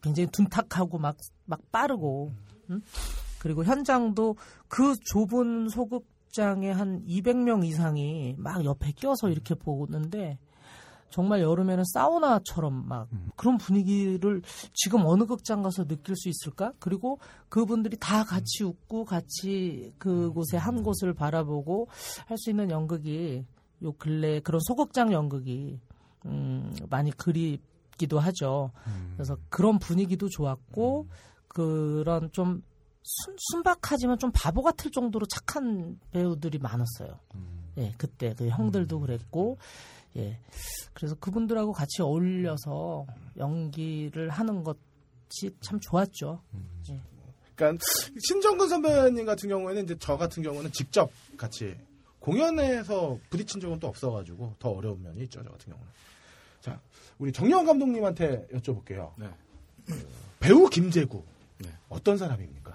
굉장히 0.01 0.27
둔탁하고 0.31 0.97
막 0.97 1.15
막 1.45 1.59
빠르고 1.71 2.31
응? 2.71 2.81
그리고 3.39 3.63
현장도 3.65 4.35
그 4.67 4.95
좁은 5.03 5.67
소극장에 5.69 6.71
한 6.71 7.03
200명 7.05 7.65
이상이 7.65 8.35
막 8.37 8.63
옆에 8.63 8.91
끼어서 8.93 9.29
이렇게 9.29 9.53
보는데 9.55 10.37
정말 11.09 11.41
여름에는 11.41 11.83
사우나처럼 11.93 12.87
막 12.87 13.07
그런 13.35 13.57
분위기를 13.57 14.41
지금 14.73 15.05
어느 15.05 15.25
극장 15.25 15.61
가서 15.61 15.85
느낄 15.85 16.15
수 16.15 16.27
있을까? 16.27 16.73
그리고 16.79 17.19
그분들이 17.49 17.97
다 17.99 18.23
같이 18.23 18.63
웃고 18.63 19.05
같이 19.05 19.93
그곳에 19.99 20.57
한 20.57 20.81
곳을 20.81 21.13
바라보고 21.13 21.87
할 22.25 22.37
수 22.37 22.49
있는 22.49 22.71
연극이 22.71 23.45
요 23.83 23.91
근래 23.99 24.39
그런 24.39 24.59
소극장 24.63 25.13
연극이 25.13 25.79
음, 26.25 26.73
많이 26.89 27.11
그립기도 27.11 28.17
하죠. 28.19 28.71
그래서 29.15 29.37
그런 29.49 29.77
분위기도 29.77 30.29
좋았고 30.29 31.09
그런 31.53 32.31
좀 32.31 32.63
순, 33.03 33.35
순박하지만 33.37 34.17
좀 34.17 34.31
바보 34.33 34.61
같을 34.61 34.91
정도로 34.91 35.25
착한 35.27 35.99
배우들이 36.11 36.57
많았어요. 36.57 37.19
예, 37.77 37.93
그때 37.97 38.33
그 38.37 38.49
형들도 38.49 38.99
그랬고, 38.99 39.57
예. 40.15 40.39
그래서 40.93 41.15
그분들하고 41.15 41.71
같이 41.71 42.01
어울려서 42.01 43.05
연기를 43.37 44.29
하는 44.29 44.63
것이 44.63 45.55
참 45.61 45.79
좋았죠. 45.79 46.41
예. 46.89 47.01
그러니까 47.55 47.83
신정근 48.27 48.67
선배님 48.69 49.25
같은 49.25 49.49
경우에는 49.49 49.83
이제 49.83 49.95
저 49.99 50.17
같은 50.17 50.41
경우는 50.41 50.71
직접 50.71 51.11
같이 51.37 51.75
공연에서 52.19 53.19
부딪힌 53.29 53.61
적은 53.61 53.79
또 53.79 53.87
없어가지고 53.87 54.55
더 54.57 54.69
어려운 54.69 55.03
면이 55.03 55.23
있죠 55.23 55.43
저 55.43 55.51
같은 55.51 55.71
경우는. 55.71 55.91
자 56.61 56.79
우리 57.19 57.31
정영원 57.31 57.65
감독님한테 57.65 58.47
여쭤볼게요. 58.53 59.11
네. 59.17 59.29
그 59.85 60.07
배우 60.39 60.67
김재구 60.69 61.23
네. 61.59 61.69
어떤 61.89 62.17
사람입니까? 62.17 62.73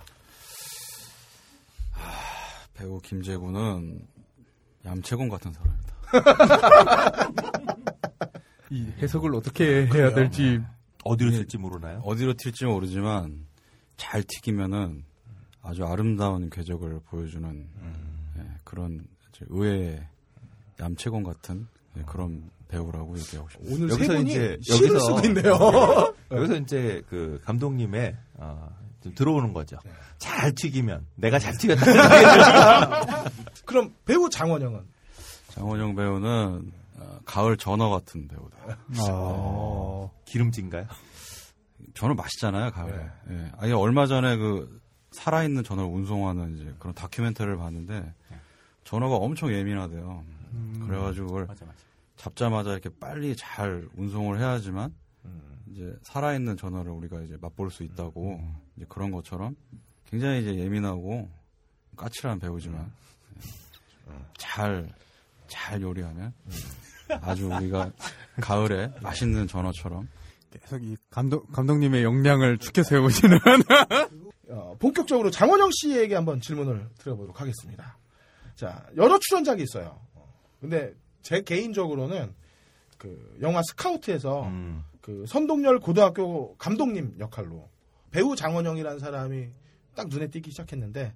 배우 2.75 3.01
김재구는 3.01 4.07
얌체곤 4.85 5.29
같은 5.29 5.53
사람입니다. 5.53 5.95
이 8.71 8.87
해석을 8.99 9.35
어떻게 9.35 9.87
해야 9.87 10.15
될지 10.15 10.61
어디로 11.05 11.31
네. 11.31 11.39
튈지 11.39 11.59
모르나요? 11.59 12.01
어디로 12.05 12.35
튈지 12.35 12.67
모르지만 12.67 13.47
잘 13.97 14.23
튀기면은 14.23 15.05
아주 15.63 15.85
아름다운 15.85 16.51
궤적을 16.51 17.01
보여주는 17.07 17.69
예, 18.37 18.47
그런 18.65 19.07
이제 19.29 19.45
의외의 19.49 20.07
얌체곤 20.81 21.25
같은 21.25 21.67
예, 21.97 22.03
그런 22.03 22.51
배우라고 22.69 23.19
얘기하고 23.19 23.49
싶습니다. 23.51 23.75
오늘 23.75 23.89
세 23.89 23.95
여기서 23.95 24.13
분이 24.15 24.31
이제 24.31 24.59
여기서 24.71 24.99
쓰고 25.01 25.21
있네요. 25.27 26.15
여기서 26.31 26.57
이제 26.57 27.03
그 27.09 27.41
감독님의 27.45 28.17
어, 28.35 28.69
좀 29.03 29.15
들어오는 29.15 29.53
거죠. 29.53 29.79
잘 30.19 30.55
튀기면 30.55 31.07
내가 31.17 31.39
잘 31.39 31.57
튀겼다. 31.57 31.85
그럼 33.65 33.93
배우 34.05 34.29
장원영은 34.29 34.81
장원영 35.51 35.95
배우는 35.95 36.73
어, 36.99 37.19
가을 37.25 37.57
전어 37.57 37.89
같은 37.91 38.29
배우다. 38.29 38.79
어, 39.11 40.11
기름진가요? 40.25 40.87
전어 41.95 42.15
맛있잖아요, 42.15 42.71
가을에. 42.71 43.07
예. 43.31 43.53
아예 43.57 43.73
얼마 43.73 44.07
전에 44.07 44.37
그 44.37 44.81
살아있는 45.13 45.65
전어를 45.65 45.91
운송하는 45.91 46.57
이제 46.57 46.75
그런 46.79 46.95
다큐멘터리를 46.95 47.57
봤는데 47.57 48.13
전어가 48.85 49.17
엄청 49.17 49.53
예민하대요. 49.53 50.25
그래가지고 50.87 51.27
그걸 51.27 51.47
맞아 51.47 51.65
맞아. 51.65 51.79
잡자마자 52.19 52.73
이렇게 52.73 52.91
빨리 52.91 53.35
잘 53.37 53.89
운송을 53.97 54.39
해야지만 54.39 54.95
이제 55.71 55.97
살아있는 56.03 56.57
전어를 56.57 56.91
우리가 56.93 57.23
이제 57.23 57.37
맛볼 57.41 57.71
수 57.71 57.85
있다고 57.85 58.43
이제 58.77 58.85
그런 58.89 59.11
것처럼 59.11 59.57
굉장히 60.05 60.41
이제 60.41 60.57
예민하고 60.57 61.31
까칠한 61.97 62.41
배우지만 62.41 62.91
잘, 64.37 64.89
잘 65.47 65.81
요리하면 65.81 66.33
아주 67.23 67.49
우리가 67.49 67.93
가을에 68.41 68.93
맛있는 69.01 69.47
전어처럼. 69.47 70.09
계속 70.51 70.83
이 70.83 70.97
감독 71.11 71.51
감독님의 71.53 72.03
역량을 72.03 72.59
축켜 72.59 72.83
세우시는. 72.83 73.39
어, 74.51 74.75
본격적으로 74.79 75.31
장원영 75.31 75.71
씨에게 75.73 76.15
한번 76.15 76.41
질문을 76.41 76.89
드려보도록 76.99 77.41
하겠습니다. 77.41 77.99
자 78.55 78.87
여러 78.97 79.19
출연작이 79.19 79.63
있어요. 79.63 80.01
어, 80.15 80.35
근데 80.61 80.95
제 81.23 81.43
개인적으로는 81.43 82.35
그 82.97 83.39
영화 83.41 83.63
스카우트에서 83.63 84.47
음. 84.47 84.85
그 85.01 85.25
선동열 85.27 85.81
고등학교 85.81 86.57
감독님 86.57 87.17
역할로 87.19 87.69
배우 88.11 88.37
장원영이라는 88.37 88.99
사람이 88.99 89.49
딱 89.95 90.09
눈에 90.09 90.29
띄기 90.29 90.51
시작했는데 90.51 91.15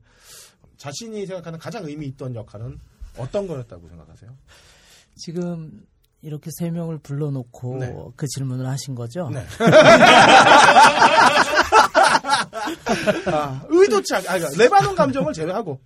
자신이 0.76 1.26
생각하는 1.26 1.58
가장 1.58 1.84
의미 1.84 2.06
있던 2.06 2.34
역할은 2.34 2.78
어떤 3.18 3.46
거였다고 3.46 3.88
생각하세요? 3.88 4.30
지금 5.16 5.86
이렇게 6.22 6.50
세 6.58 6.70
명을 6.70 6.98
불러놓고 6.98 7.78
네. 7.78 7.94
그 8.16 8.26
질문을 8.26 8.66
하신 8.66 8.94
거죠? 8.94 9.28
네. 9.30 9.44
아, 13.26 13.64
의도치 13.68 14.14
않게, 14.14 14.28
아, 14.28 14.38
그러니까 14.38 14.62
레바논 14.62 14.94
감정을 14.94 15.32
제외하고 15.32 15.80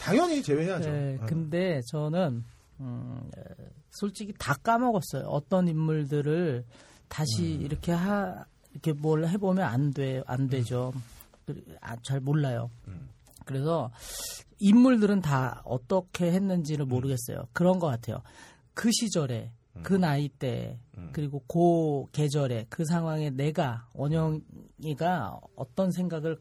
당연히 0.00 0.42
제외해야죠. 0.42 0.90
네, 0.90 1.18
어. 1.20 1.26
근데 1.26 1.80
저는 1.90 2.44
음, 2.84 3.30
에, 3.36 3.40
솔직히 3.90 4.32
다 4.38 4.54
까먹었어요. 4.62 5.24
어떤 5.26 5.68
인물들을 5.68 6.64
다시 7.08 7.56
음. 7.56 7.62
이렇게 7.62 7.92
하 7.92 8.44
이렇게 8.72 8.92
뭘 8.92 9.26
해보면 9.26 9.64
안 9.64 9.92
돼, 9.92 10.22
안 10.26 10.48
되죠. 10.48 10.92
그- 11.46 11.64
아, 11.80 11.96
잘 12.02 12.20
몰라요. 12.20 12.70
음. 12.88 13.08
그래서 13.44 13.90
인물들은 14.58 15.20
다 15.20 15.62
어떻게 15.64 16.32
했는지를 16.32 16.86
모르겠어요. 16.86 17.46
그런 17.52 17.78
것 17.78 17.86
같아요. 17.88 18.22
그 18.74 18.90
시절에 18.92 19.52
그 19.82 19.92
나이 19.94 20.28
때 20.28 20.78
음. 20.96 21.10
그리고 21.12 21.40
그 21.48 22.10
계절에 22.12 22.66
그 22.68 22.84
상황에 22.84 23.30
내가 23.30 23.88
원영이가 23.94 25.40
어떤 25.56 25.90
생각을 25.90 26.38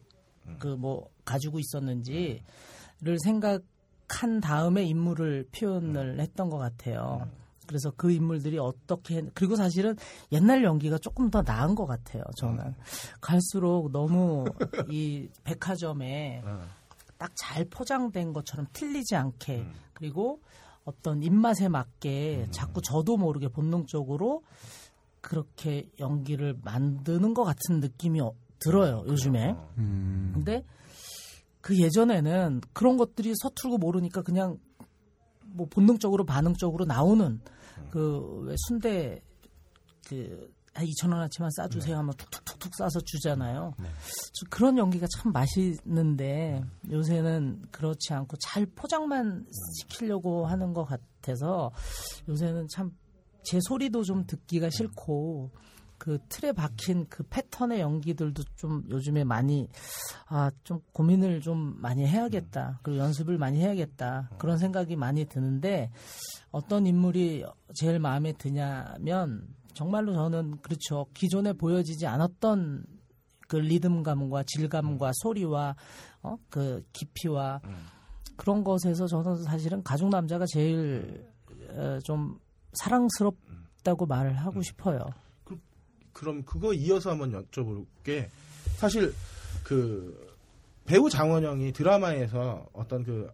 음. 0.47 0.57
그뭐 0.59 1.09
가지고 1.25 1.59
있었는지를 1.59 2.41
생각 3.23 3.61
한 4.21 4.39
다음에 4.41 4.83
인물을 4.83 5.45
음. 5.47 5.51
표현을 5.51 6.19
했던 6.19 6.49
것 6.49 6.57
같아요. 6.57 7.27
그래서 7.67 7.91
그 7.95 8.11
인물들이 8.11 8.57
어떻게 8.59 9.17
했- 9.17 9.31
그리고 9.33 9.55
사실은 9.55 9.95
옛날 10.31 10.63
연기가 10.63 10.97
조금 10.97 11.29
더 11.31 11.41
나은 11.41 11.75
것 11.75 11.85
같아요. 11.85 12.23
저는 12.35 12.75
갈수록 13.21 13.91
너무 13.91 14.43
이 14.91 15.29
백화점에 15.45 16.41
어. 16.45 16.61
딱잘 17.17 17.65
포장된 17.69 18.33
것처럼 18.33 18.67
틀리지 18.73 19.15
않게 19.15 19.59
음. 19.59 19.73
그리고 19.93 20.41
어떤 20.83 21.23
입맛에 21.23 21.69
맞게 21.69 22.47
자꾸 22.51 22.81
저도 22.81 23.15
모르게 23.15 23.47
본능적으로 23.47 24.43
그렇게 25.21 25.87
연기를 25.99 26.57
만드는 26.63 27.33
것 27.33 27.43
같은 27.45 27.79
느낌이 27.79 28.19
어- 28.19 28.33
들어요 28.59 29.03
요즘에. 29.07 29.51
어. 29.51 29.73
음. 29.77 30.31
근데 30.35 30.65
그 31.63 31.79
예전에는 31.79 32.61
그런 32.73 32.97
것들이 32.97 33.33
서툴고 33.41 33.77
모르니까 33.77 34.21
그냥 34.21 34.59
뭐 35.45 35.65
본능적으로 35.67 36.25
반응적으로 36.25 36.85
나오는 36.85 37.39
그왜 37.89 38.55
순대 38.67 39.23
그 40.07 40.51
한 40.75 40.87
2천 40.87 41.11
원어치만 41.11 41.51
싸주세요 41.51 41.97
하면 41.97 42.13
툭툭툭툭 42.17 42.73
싸서 42.75 42.99
주잖아요. 43.01 43.75
저 44.33 44.45
그런 44.49 44.77
연기가 44.77 45.05
참 45.15 45.31
맛있는데 45.31 46.63
요새는 46.89 47.67
그렇지 47.71 48.11
않고 48.13 48.37
잘 48.37 48.65
포장만 48.65 49.45
시키려고 49.79 50.47
하는 50.47 50.73
것 50.73 50.85
같아서 50.85 51.71
요새는 52.27 52.67
참 52.69 52.91
제 53.43 53.59
소리도 53.61 54.03
좀 54.03 54.25
듣기가 54.25 54.69
싫고 54.69 55.51
그 56.03 56.17
틀에 56.27 56.51
박힌 56.51 57.05
그 57.07 57.23
패턴의 57.23 57.79
연기들도 57.79 58.43
좀 58.57 58.83
요즘에 58.89 59.23
많이 59.23 59.69
아 60.27 60.51
좀 60.65 60.81
고민을 60.91 61.39
좀 61.39 61.79
많이 61.81 62.05
해야겠다. 62.05 62.81
그리고 62.83 62.99
연습을 62.99 63.37
많이 63.37 63.61
해야겠다. 63.61 64.29
그런 64.37 64.57
생각이 64.57 64.97
많이 64.97 65.23
드는데 65.23 65.91
어떤 66.51 66.85
인물이 66.85 67.45
제일 67.75 67.99
마음에 67.99 68.33
드냐면 68.33 69.47
정말로 69.73 70.13
저는 70.13 70.57
그렇죠. 70.61 71.05
기존에 71.13 71.53
보여지지 71.53 72.05
않았던 72.05 72.83
그 73.47 73.55
리듬감과 73.55 74.43
질감과 74.45 75.11
소리와 75.23 75.73
어 76.21 76.35
그 76.49 76.83
깊이와 76.91 77.61
그런 78.35 78.65
것에서 78.65 79.07
저는 79.07 79.43
사실은 79.43 79.81
가족 79.83 80.09
남자가 80.09 80.45
제일 80.47 81.25
어, 81.69 81.97
좀 82.03 82.37
사랑스럽다고 82.73 84.05
말을 84.05 84.33
하고 84.33 84.61
싶어요. 84.61 84.99
그럼 86.13 86.43
그거 86.43 86.73
이어서 86.73 87.11
한번 87.11 87.31
여쭤볼게. 87.31 88.29
사실 88.77 89.13
그 89.63 90.33
배우 90.85 91.09
장원영이 91.09 91.73
드라마에서 91.73 92.67
어떤 92.73 93.03
그 93.03 93.31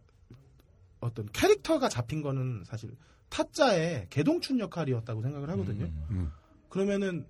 어떤 0.99 1.27
캐릭터가 1.32 1.89
잡힌 1.89 2.21
거는 2.21 2.63
사실 2.65 2.95
타짜의 3.30 4.07
개동춘 4.09 4.59
역할이었다고 4.59 5.21
생각을 5.21 5.49
하거든요. 5.51 5.86
음. 6.11 6.32
그러면은 6.69 7.25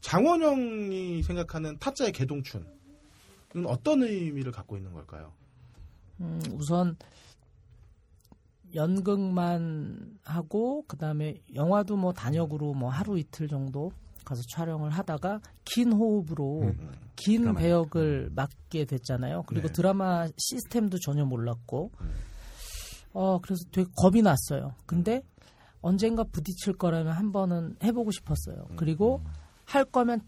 장원영이 0.00 1.22
생각하는 1.22 1.78
타짜의 1.78 2.12
개동춘은 2.12 2.66
어떤 3.66 4.02
의미를 4.02 4.52
갖고 4.52 4.76
있는 4.76 4.92
걸까요? 4.92 5.32
음, 6.20 6.40
우선 6.52 6.96
연극만 8.74 10.18
하고 10.24 10.84
그다음에 10.86 11.40
영화도 11.54 11.96
뭐 11.96 12.12
단역으로 12.12 12.74
뭐 12.74 12.90
하루 12.90 13.18
이틀 13.18 13.48
정도 13.48 13.92
가서 14.24 14.42
촬영을 14.50 14.90
하다가 14.90 15.40
긴 15.64 15.92
호흡으로 15.92 16.74
긴 17.16 17.42
드라마에. 17.42 17.62
배역을 17.62 18.30
맡게 18.34 18.84
됐잖아요. 18.86 19.44
그리고 19.46 19.68
네. 19.68 19.72
드라마 19.72 20.26
시스템도 20.36 20.98
전혀 20.98 21.24
몰랐고 21.24 21.90
어 23.12 23.38
그래서 23.40 23.64
되게 23.72 23.88
겁이 23.96 24.22
났어요. 24.22 24.74
근데 24.86 25.22
언젠가 25.80 26.24
부딪힐 26.24 26.74
거라면 26.74 27.12
한 27.12 27.32
번은 27.32 27.76
해보고 27.82 28.10
싶었어요. 28.12 28.66
그리고 28.76 29.20
할 29.64 29.84
거면 29.84 30.20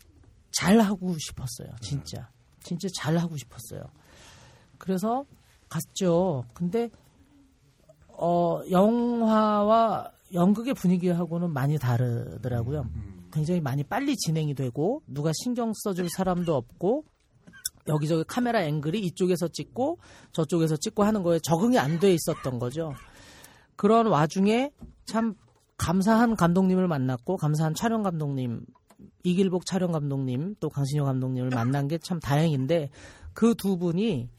잘 0.53 0.81
하고 0.81 1.15
싶었어요. 1.19 1.75
진짜 1.81 2.29
진짜 2.63 2.89
잘 2.97 3.17
하고 3.17 3.37
싶었어요. 3.37 3.83
그래서 4.79 5.25
갔죠. 5.69 6.45
근데 6.55 6.91
어 8.09 8.61
영화와 8.71 10.11
연극의 10.33 10.75
분위기하고는 10.75 11.51
많이 11.53 11.79
다르더라고요. 11.79 12.89
굉장히 13.35 13.61
많이 13.61 13.83
빨리 13.83 14.17
진행이 14.17 14.55
되고 14.55 15.03
누가 15.07 15.33
신경 15.43 15.73
써줄 15.75 16.09
사람도 16.09 16.55
없고 16.55 17.05
여기저기 17.89 18.25
카메라 18.27 18.63
앵글이 18.63 19.01
이쪽에서 19.01 19.49
찍고 19.49 19.99
저쪽에서 20.33 20.77
찍고 20.77 21.03
하는 21.03 21.23
거에 21.23 21.39
적응이 21.43 21.79
안 21.79 21.99
돼 21.99 22.15
있었던 22.15 22.59
거죠. 22.59 22.95
그런 23.77 24.07
와중에 24.07 24.71
참 25.05 25.35
감사한 25.77 26.37
감독님을 26.37 26.87
만났고 26.89 27.37
감사한 27.37 27.75
촬영 27.75 28.03
감독님 28.03 28.65
이길복 29.25 29.67
촬영 29.67 29.91
감독님 29.93 30.55
또 30.61 30.71
강신영 30.71 31.05
감독님을 31.05 31.51
만난 31.51 31.89
게 31.89 31.99
참 31.99 32.21
다행인데 32.21 32.91
그 33.35 33.55
두 33.55 33.77
분이 33.77 34.31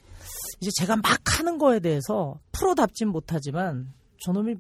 이제 0.61 0.71
제가 0.79 0.95
막 0.95 1.03
하는 1.39 1.57
거에 1.57 1.79
대해서 1.81 2.39
프로답진 2.53 3.09
못하지만 3.09 3.93
저놈이 4.23 4.55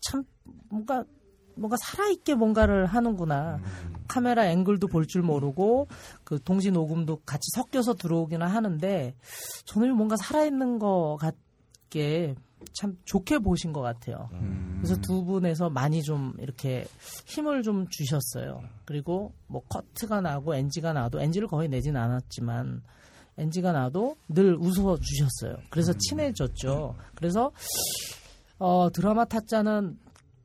참 0.00 0.22
뭔가 0.70 1.04
뭔가 1.60 1.76
살아있게 1.76 2.34
뭔가를 2.34 2.86
하는구나. 2.86 3.60
카메라 4.08 4.46
앵글도 4.46 4.88
볼 4.88 5.06
줄 5.06 5.22
모르고 5.22 5.88
그 6.24 6.42
동시 6.42 6.70
녹음도 6.70 7.20
같이 7.26 7.42
섞여서 7.54 7.94
들어오기는 7.94 8.46
하는데 8.46 9.14
저놈이 9.66 9.92
뭔가 9.92 10.16
살아있는 10.16 10.78
것 10.78 11.18
같게 11.20 12.34
참 12.72 12.96
좋게 13.04 13.38
보신 13.40 13.72
것 13.72 13.80
같아요. 13.80 14.28
그래서 14.78 14.96
두 15.00 15.24
분에서 15.24 15.70
많이 15.70 16.02
좀 16.02 16.34
이렇게 16.38 16.86
힘을 17.26 17.62
좀 17.62 17.86
주셨어요. 17.88 18.62
그리고 18.84 19.32
뭐 19.46 19.62
커트가 19.68 20.20
나고 20.20 20.54
NG가 20.54 20.92
나도 20.92 21.20
NG를 21.20 21.48
거의 21.48 21.68
내진 21.68 21.96
않았지만 21.96 22.82
NG가 23.38 23.72
나도 23.72 24.16
늘 24.28 24.54
웃어 24.56 24.98
주셨어요. 24.98 25.56
그래서 25.70 25.92
친해졌죠. 25.94 26.94
그래서 27.14 27.50
어 28.58 28.90
드라마 28.92 29.24
타짜는 29.24 29.98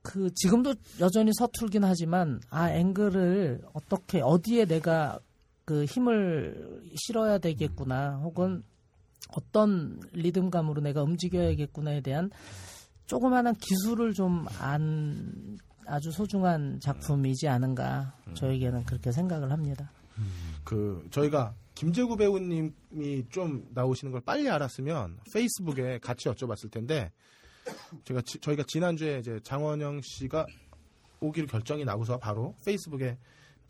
그 0.05 0.31
지금도 0.35 0.75
여전히 0.99 1.31
서툴긴 1.33 1.83
하지만 1.83 2.39
아 2.49 2.69
앵글을 2.71 3.61
어떻게 3.73 4.21
어디에 4.21 4.65
내가 4.65 5.19
그 5.65 5.85
힘을 5.85 6.81
실어야 6.95 7.39
되겠구나 7.39 8.17
혹은 8.17 8.61
어떤 9.35 9.99
리듬감으로 10.13 10.81
내가 10.81 11.01
움직여야겠구나에 11.03 12.01
대한 12.01 12.29
조그마한 13.07 13.55
기술을 13.55 14.13
좀 14.13 14.45
안 14.59 15.57
아주 15.87 16.11
소중한 16.11 16.79
작품이지 16.79 17.47
않은가 17.47 18.15
저에게는 18.33 18.85
그렇게 18.85 19.11
생각을 19.11 19.51
합니다. 19.51 19.91
그 20.63 21.05
저희가 21.11 21.53
김재구 21.75 22.17
배우님이 22.17 22.71
좀 23.29 23.67
나오시는 23.73 24.11
걸 24.11 24.21
빨리 24.21 24.49
알았으면 24.49 25.17
페이스북에 25.33 25.99
같이 25.99 26.27
여쭤봤을 26.29 26.71
텐데 26.71 27.11
제가 28.03 28.21
지- 28.21 28.39
저희가 28.39 28.63
지난주에 28.67 29.19
이제 29.19 29.39
장원영 29.43 30.01
씨가 30.03 30.45
오기로 31.19 31.47
결정이 31.47 31.85
나고서 31.85 32.17
바로 32.19 32.55
페이스북에 32.65 33.17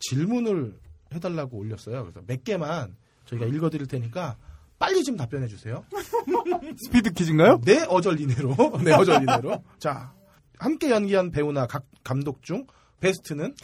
질문을 0.00 0.78
해달라고 1.14 1.56
올렸어요. 1.58 2.02
그래서 2.02 2.20
몇 2.26 2.42
개만 2.44 2.96
저희가 3.26 3.46
읽어드릴 3.46 3.86
테니까 3.86 4.36
빨리 4.78 5.02
좀 5.04 5.16
답변해 5.16 5.46
주세요. 5.46 5.84
스피드 6.84 7.12
퀴즈인가요? 7.12 7.60
네 7.64 7.84
어절 7.88 8.20
이내로. 8.20 8.54
네 8.84 8.92
어절 8.92 9.22
이내로. 9.22 9.62
자 9.78 10.12
함께 10.58 10.90
연기한 10.90 11.30
배우나 11.30 11.66
각 11.66 11.84
감독 12.04 12.42
중 12.42 12.66
베스트는 13.00 13.54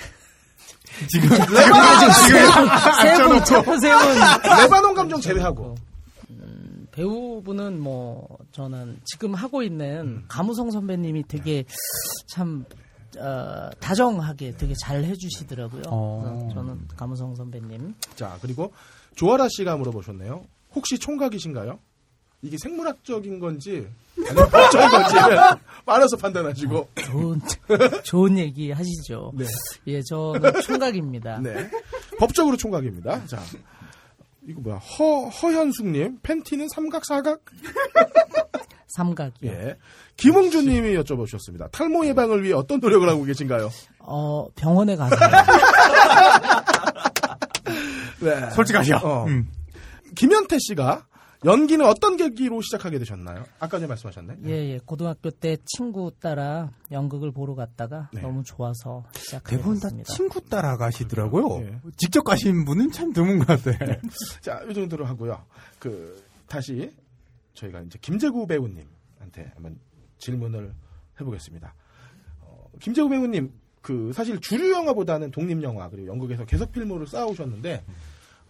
지금 1.09 1.29
세분 1.29 1.45
자꾸 3.45 3.79
세분 3.79 4.01
레바논 4.61 4.95
감정 4.95 5.21
제외하고 5.21 5.75
배우분은 6.93 7.81
뭐 7.81 8.39
저는 8.53 9.01
지금 9.05 9.35
하고 9.35 9.63
있는 9.63 10.25
가무성 10.29 10.71
선배님이 10.71 11.25
되게 11.27 11.65
참 12.29 12.65
어, 13.19 13.71
다정하게 13.81 14.57
되게 14.57 14.75
잘 14.81 15.05
해주시더라고요. 15.05 15.83
어. 15.89 16.49
저는 16.55 16.89
가무성 16.97 17.35
선배님. 17.35 17.95
자 18.15 18.39
그리고 18.41 18.73
조아라 19.17 19.49
씨가 19.51 19.77
물어보셨네요. 19.77 20.45
혹시 20.75 20.99
총각이신가요? 20.99 21.79
이게 22.45 22.57
생물학적인 22.59 23.39
건지 23.39 23.87
아니면 24.19 24.49
법적인 24.51 24.91
건지를 24.91 25.39
말아서 25.87 26.17
판단하시고 26.19 26.89
좋은 27.07 27.41
좋은 28.03 28.39
얘기 28.39 28.73
하시죠. 28.73 29.33
네. 29.35 29.45
예, 29.87 30.03
저는 30.03 30.61
총각입니다. 30.61 31.39
네. 31.39 31.71
법적으로 32.19 32.57
총각입니다. 32.57 33.27
자, 33.27 33.41
이거 34.49 34.61
뭐야? 34.61 34.77
허, 34.79 35.29
허현숙님, 35.29 36.19
팬티는 36.23 36.69
삼각, 36.69 37.05
사각? 37.05 37.41
삼각이요. 38.89 39.51
예. 39.51 39.77
김홍준 40.17 40.67
님이 40.67 40.95
여쭤보셨습니다. 40.97 41.71
탈모 41.71 42.05
예방을 42.07 42.43
위해 42.43 42.53
어떤 42.53 42.79
노력을 42.81 43.09
하고 43.09 43.25
계신가요? 43.25 43.71
어, 44.01 44.49
병원에 44.55 44.97
가서 44.97 45.17
네. 48.21 48.51
솔직하시오. 48.51 48.97
어. 48.97 49.25
음. 49.27 49.51
김현태 50.15 50.59
씨가 50.59 51.07
연기는 51.45 51.85
어떤 51.85 52.17
계기로 52.17 52.61
시작하게 52.63 52.99
되셨나요? 52.99 53.45
아까 53.59 53.79
전에 53.79 53.87
말씀하셨네. 53.87 54.37
예, 54.47 54.51
예. 54.51 54.79
고등학교 54.85 55.31
때 55.31 55.57
친구 55.65 56.13
따라 56.21 56.71
연극을 56.91 57.33
보러 57.33 57.55
갔다가 57.55 58.11
네. 58.13 58.21
너무 58.21 58.45
좋아서 58.45 59.05
시작하게 59.17 59.57
대부분 59.57 59.75
다 59.75 59.89
됐습니다. 59.89 60.13
친구 60.13 60.41
따라 60.43 60.77
가시더라고요. 60.77 61.67
예. 61.67 61.81
직접 61.97 62.23
가신 62.23 62.65
분은 62.65 62.93
참 62.93 63.13
드문 63.13 63.41
것 63.41 63.47
같아요. 63.47 63.97
자, 64.41 64.63
이 64.69 64.75
정도로 64.75 65.05
하고요. 65.05 65.45
그, 65.79 66.23
다시 66.47 66.93
저희가 67.55 67.81
이제 67.83 67.99
김재구 68.01 68.47
배우님한테 68.47 69.51
한번 69.55 69.79
질문을 70.19 70.73
해보겠습니다. 71.21 71.75
어, 72.41 72.71
김재구 72.81 73.09
배우님, 73.09 73.53
그, 73.81 74.13
사실 74.15 74.41
주류 74.41 74.71
영화보다는 74.73 75.33
독립 75.33 75.61
영화, 75.63 75.89
그리고 75.89 76.07
연극에서 76.07 76.45
계속 76.45 76.71
필모를 76.71 77.09
쌓아오셨는데, 77.09 77.85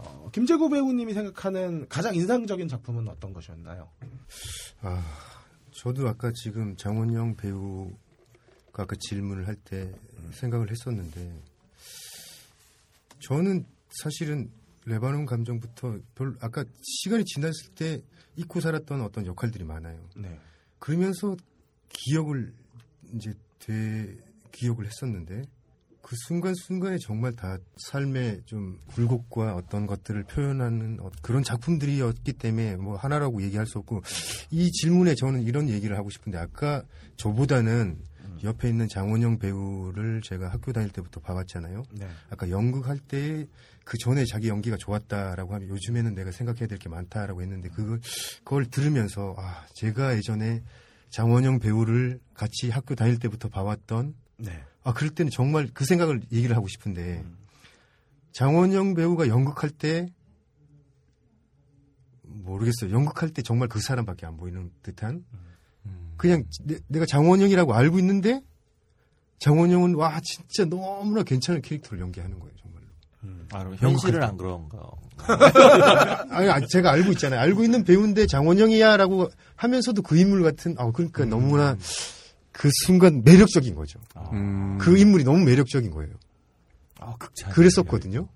어, 0.05 0.31
김재구 0.33 0.69
배우님이 0.71 1.15
생각하는 1.15 1.89
가장 1.89 2.15
인상적인 2.15 2.69
작품은 2.69 3.09
어떤 3.09 3.33
것이었나요? 3.33 3.89
아, 4.81 5.03
저도 5.73 6.09
아까 6.09 6.31
지금 6.35 6.77
장원영 6.77 7.37
배우가 7.37 7.93
아까 8.83 8.97
질문을 8.99 9.47
할 9.47 9.57
때 9.65 9.93
생각을 10.33 10.71
했었는데 10.71 11.43
저는 13.21 13.67
사실은 14.03 14.51
레바논 14.85 15.27
감정부터 15.27 15.99
별 16.15 16.37
아까 16.41 16.65
시간이 16.83 17.25
지났을 17.25 17.71
때 17.75 18.03
잊고 18.37 18.61
살았던 18.61 19.03
어떤 19.03 19.27
역할들이 19.27 19.65
많아요. 19.65 20.09
네. 20.17 20.39
그러면서 20.79 21.37
기억을 21.89 22.53
이제 23.15 23.35
되 23.59 24.17
기억을 24.51 24.87
했었는데 24.87 25.43
그 26.13 26.17
순간순간에 26.27 26.99
정말 26.99 27.33
다 27.33 27.57
삶의 27.79 28.43
좀 28.45 28.79
굴곡과 28.89 29.55
어떤 29.55 29.87
것들을 29.87 30.25
표현하는 30.25 30.99
어- 31.01 31.11
그런 31.23 31.43
작품들이었기 31.43 32.35
때문에 32.35 32.77
뭐 32.77 32.97
하나라고 32.97 33.41
얘기할 33.41 33.67
수 33.67 33.79
없고 33.79 34.03
이 34.51 34.71
질문에 34.71 35.15
저는 35.15 35.41
이런 35.41 35.71
얘기를 35.71 35.97
하고 35.97 36.11
싶은데 36.11 36.37
아까 36.37 36.83
저보다는 37.17 37.97
옆에 38.45 38.69
있는 38.69 38.89
장원영 38.89 39.39
배우를 39.39 40.21
제가 40.23 40.49
학교 40.49 40.71
다닐 40.75 40.91
때부터 40.91 41.21
봐왔잖아요. 41.21 41.83
네. 41.93 42.07
아까 42.29 42.51
연극할 42.51 42.99
때 42.99 43.47
그 43.85 43.99
전에 43.99 44.25
자기 44.27 44.47
연기가 44.49 44.77
좋았다라고 44.77 45.55
하면 45.55 45.69
요즘에는 45.69 46.15
내가 46.15 46.31
생각해야 46.31 46.69
될 46.69 46.79
게 46.79 46.89
많다라고 46.89 47.43
했는데 47.43 47.69
그걸 47.71 48.01
그걸 48.45 48.67
들으면서 48.67 49.35
아 49.39 49.65
제가 49.75 50.15
예전에 50.17 50.63
장원영 51.11 51.59
배우를 51.59 52.21
같이 52.35 52.71
학교 52.71 52.95
다닐 52.95 53.19
때부터 53.19 53.49
봐왔던 53.49 54.15
네. 54.37 54.63
아 54.85 54.93
그럴 54.93 55.11
때는 55.11 55.31
정말 55.31 55.69
그 55.73 55.85
생각을 55.85 56.23
얘기를 56.33 56.57
하고 56.57 56.69
싶은데 56.69 57.25
장원영 58.33 58.95
배우가 58.95 59.29
연극할 59.29 59.71
때 59.71 60.09
모르겠어요. 62.23 62.93
연극할 62.93 63.31
때 63.31 63.43
정말 63.43 63.69
그 63.69 63.81
사람밖에 63.81 64.27
안 64.27 64.37
보이는 64.37 64.71
듯한 64.83 65.25
그냥 66.17 66.45
내, 66.65 66.99
가 66.99 67.07
장원영이라고 67.07 67.75
알고 67.75 67.99
있는데 67.99 68.43
장원영은 69.39 69.95
와 69.97 70.21
진짜 70.23 70.65
너무나 70.65 71.23
괜찮은 71.23 71.63
캐릭터를 71.63 72.01
연기하는 72.01 72.39
거예요 72.39 72.55
정말로. 72.57 72.87
아, 73.53 73.59
그럼 73.65 73.77
현실은 73.77 74.23
안 74.23 74.37
그런가? 74.37 74.89
아니, 76.31 76.49
아니, 76.49 76.67
제가 76.69 76.93
알고 76.93 77.13
있잖아요. 77.13 77.41
알고 77.41 77.65
있는 77.65 77.85
배우인데 77.85 78.27
장원영이야라고 78.27 79.31
하면서도 79.57 80.03
그 80.03 80.17
인물 80.17 80.43
같은 80.43 80.75
아 80.79 80.91
그러니까 80.93 81.25
너무나 81.25 81.77
그 82.53 82.69
순간 82.85 83.23
매력적인 83.25 83.75
거죠. 83.75 83.99
음. 84.33 84.79
그 84.79 84.97
인물이 84.99 85.25
너무 85.25 85.45
매력적인 85.45 85.91
거예요. 85.91 86.13
아, 87.01 87.15
극찬. 87.19 87.51
그랬었거든요. 87.51 88.29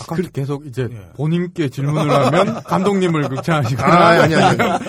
아까 0.00 0.16
계속 0.32 0.66
이제 0.66 0.88
예. 0.90 1.12
본인께 1.14 1.68
질문을 1.68 2.10
하면 2.10 2.62
감독님을 2.64 3.28
극찬하시거나 3.28 3.94
아, 3.94 4.22
아니, 4.22 4.34
아니, 4.34 4.60
아니. 4.62 4.88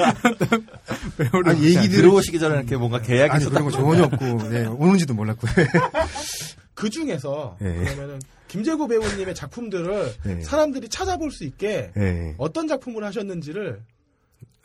배우를 1.18 1.50
아니, 1.50 1.64
얘기 1.66 1.90
들어오시기 1.90 2.40
전에 2.40 2.56
이렇게 2.56 2.78
뭔가 2.78 3.02
계약이 3.02 3.32
아니. 3.32 3.46
그런 3.46 3.66
거 3.66 3.72
전혀 3.72 4.04
없고, 4.06 4.50
네, 4.50 4.66
오는지도 4.66 5.14
몰랐고요. 5.14 5.52
그 6.74 6.90
중에서 6.90 7.58
네. 7.60 7.74
그러면은 7.84 8.20
김재구 8.48 8.88
배우님의 8.88 9.36
작품들을 9.36 10.14
네. 10.24 10.42
사람들이 10.42 10.88
찾아볼 10.90 11.30
수 11.30 11.44
있게 11.44 11.92
네. 11.96 12.34
어떤 12.38 12.68
작품을 12.68 13.04
하셨는지를 13.04 13.82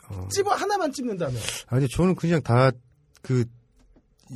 어. 0.07 0.27
찝어 0.31 0.51
하나만 0.53 0.91
찝는다면 0.93 1.35
아니, 1.67 1.87
저는 1.89 2.15
그냥 2.15 2.41
다 2.41 2.71
그 3.25 3.43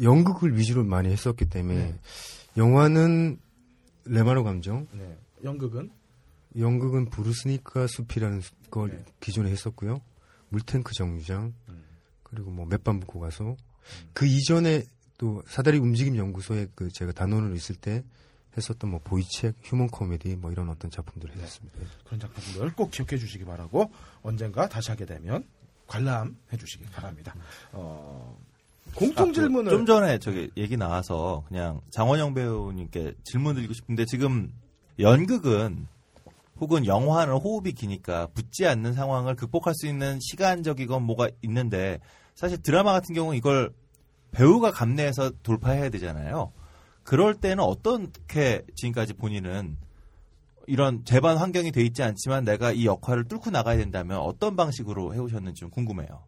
연극을 0.02 0.58
위주로 0.58 0.84
많이 0.84 1.10
했었기 1.10 1.46
때문에 1.46 1.96
영화는 2.58 3.40
레마노 4.06 4.44
감정, 4.44 4.88
네. 4.94 5.18
연극은 5.44 5.92
연극은 6.58 7.10
부르스니까 7.10 7.88
숲이라는 7.88 8.42
걸 8.72 8.90
네. 8.90 9.06
기존에 9.20 9.52
했었고요. 9.52 10.02
물탱크 10.50 10.94
정류장, 10.94 11.54
음. 11.70 11.84
그리고 12.24 12.52
뭐 12.52 12.66
몇밤 12.66 13.00
묵고 13.00 13.20
가서 13.20 13.56
그 14.14 14.26
이전에 14.26 14.84
또 15.18 15.44
사다리 15.48 15.78
움직임 15.78 16.16
연구소에 16.16 16.68
그 16.76 16.92
제가 16.92 17.12
단원으로 17.12 17.56
있을 17.56 17.76
때 17.76 18.04
했었던 18.58 18.90
뭐 18.90 19.00
보이책, 19.04 19.56
휴먼 19.64 19.88
코미디 19.88 20.36
뭐 20.38 20.52
이런 20.52 20.70
어떤 20.70 20.90
작품들을 20.90 21.36
했었습니다. 21.36 21.78
그런 22.06 22.20
작품들 22.20 22.74
꼭 22.74 22.92
기억해 22.92 23.18
주시기 23.18 23.46
바라고 23.46 23.92
언젠가 24.22 24.68
다시 24.68 24.90
하게 24.90 25.06
되면 25.06 25.46
관람해 25.88 26.58
주시기 26.58 26.86
바랍니다. 26.86 27.36
어, 27.72 28.40
공통 28.96 29.30
아, 29.30 29.32
질문을 29.32 29.72
좀 29.72 29.86
전에 29.86 30.18
저기 30.20 30.50
얘기 30.58 30.78
나와서 30.78 31.44
그냥 31.48 31.82
장원영 31.92 32.34
배우님께 32.34 33.14
질문 33.24 33.56
드리고 33.56 33.74
싶은데 33.74 34.06
지금 34.06 34.52
연극은 35.00 35.88
혹은 36.60 36.86
영화는 36.86 37.36
호흡이 37.36 37.72
기니까 37.72 38.28
붙지 38.34 38.68
않는 38.68 38.94
상황을 38.94 39.36
극복할 39.36 39.74
수 39.76 39.88
있는 39.88 40.20
시간적이건 40.22 41.04
뭐가 41.04 41.30
있는데 41.42 42.00
사실 42.36 42.62
드라마 42.62 42.92
같은 42.92 43.16
경우는 43.16 43.38
이걸 43.38 43.72
배우가 44.32 44.72
감내해서 44.72 45.32
돌파해야 45.42 45.90
되잖아요. 45.90 46.52
그럴 47.04 47.36
때는 47.36 47.64
어떻게 47.64 48.64
지금까지 48.76 49.14
본인은 49.14 49.78
이런 50.68 51.04
재반 51.04 51.38
환경이 51.38 51.72
돼 51.72 51.82
있지 51.82 52.04
않지만 52.04 52.46
내가 52.46 52.72
이 52.72 52.86
역할을 52.86 53.28
뚫고 53.28 53.50
나가야 53.50 53.78
된다면 53.78 54.20
어떤 54.20 54.56
방식으로 54.56 55.16
해오셨는지 55.16 55.62
좀 55.62 55.70
궁금해요. 55.72 56.24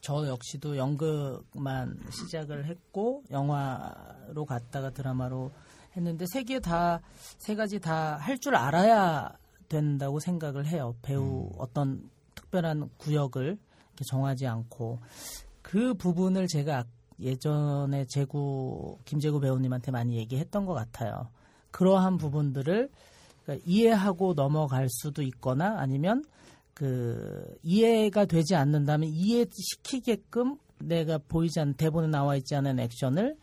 저 0.00 0.26
역시도 0.26 0.76
연극만 0.76 1.98
시작을 2.10 2.66
했고 2.66 3.22
영화로 3.30 4.44
갔다가 4.46 4.90
드라마로 4.90 5.50
했는데 5.96 6.24
세 6.32 6.42
개 6.44 6.60
다 6.60 7.00
세 7.38 7.54
가지 7.54 7.80
다 7.80 8.16
할 8.20 8.38
줄 8.38 8.54
알아야 8.56 9.36
된다고 9.68 10.18
생각을 10.20 10.66
해요. 10.66 10.94
배우 11.02 11.50
어떤 11.58 12.08
특별한 12.34 12.90
구역을 12.98 13.58
정하지 14.06 14.46
않고 14.46 14.98
그 15.62 15.94
부분을 15.94 16.46
제가 16.46 16.84
예전에 17.20 18.04
재구 18.06 18.98
김재구 19.04 19.40
배우님한테 19.40 19.90
많이 19.90 20.16
얘기했던 20.16 20.64
것 20.66 20.74
같아요. 20.74 21.28
그러한 21.72 22.16
부분들을 22.16 22.88
그러니까 23.44 23.64
이해하고 23.66 24.34
넘어갈 24.34 24.88
수도 24.88 25.22
있거나 25.22 25.78
아니면 25.78 26.24
그 26.78 27.58
이해가 27.64 28.26
되지 28.26 28.54
않는다면 28.54 29.08
이해시키게끔 29.12 30.58
내가 30.78 31.18
보이지 31.18 31.58
않는 31.58 31.74
대본에 31.74 32.06
나와 32.06 32.36
있지 32.36 32.54
않은 32.54 32.78
액션을 32.78 33.36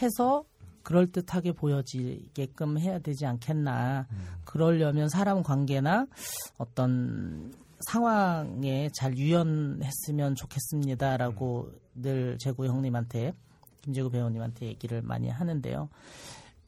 해서 0.00 0.44
그럴듯하게 0.84 1.52
보여지게끔 1.52 2.78
해야 2.78 2.98
되지 2.98 3.26
않겠나. 3.26 4.06
그러려면 4.46 5.10
사람 5.10 5.42
관계나 5.42 6.06
어떤 6.56 7.52
상황에 7.80 8.88
잘 8.94 9.18
유연했으면 9.18 10.34
좋겠습니다라고 10.34 11.70
늘 11.94 12.38
재구 12.38 12.64
형님한테 12.64 13.34
김재구 13.82 14.08
배우님한테 14.08 14.64
얘기를 14.64 15.02
많이 15.02 15.28
하는데요. 15.28 15.90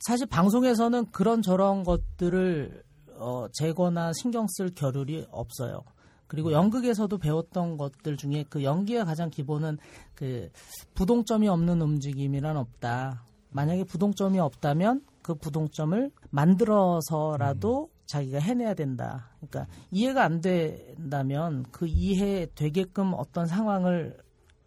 사실 0.00 0.26
방송에서는 0.26 1.12
그런 1.12 1.40
저런 1.40 1.82
것들을 1.82 2.82
어, 3.16 3.46
재거나 3.54 4.12
신경 4.12 4.46
쓸 4.48 4.68
겨를이 4.74 5.26
없어요. 5.30 5.82
그리고 6.30 6.52
연극에서도 6.52 7.18
배웠던 7.18 7.76
것들 7.76 8.16
중에 8.16 8.44
그 8.48 8.62
연기의 8.62 9.04
가장 9.04 9.30
기본은 9.30 9.78
그 10.14 10.48
부동점이 10.94 11.48
없는 11.48 11.80
움직임이란 11.80 12.56
없다. 12.56 13.24
만약에 13.50 13.82
부동점이 13.82 14.38
없다면 14.38 15.04
그 15.22 15.34
부동점을 15.34 16.08
만들어서라도 16.30 17.90
자기가 18.06 18.38
해내야 18.38 18.74
된다. 18.74 19.30
그러니까 19.40 19.66
이해가 19.90 20.22
안 20.22 20.40
된다면 20.40 21.66
그 21.72 21.88
이해 21.88 22.46
되게끔 22.54 23.12
어떤 23.16 23.46
상황을 23.46 24.16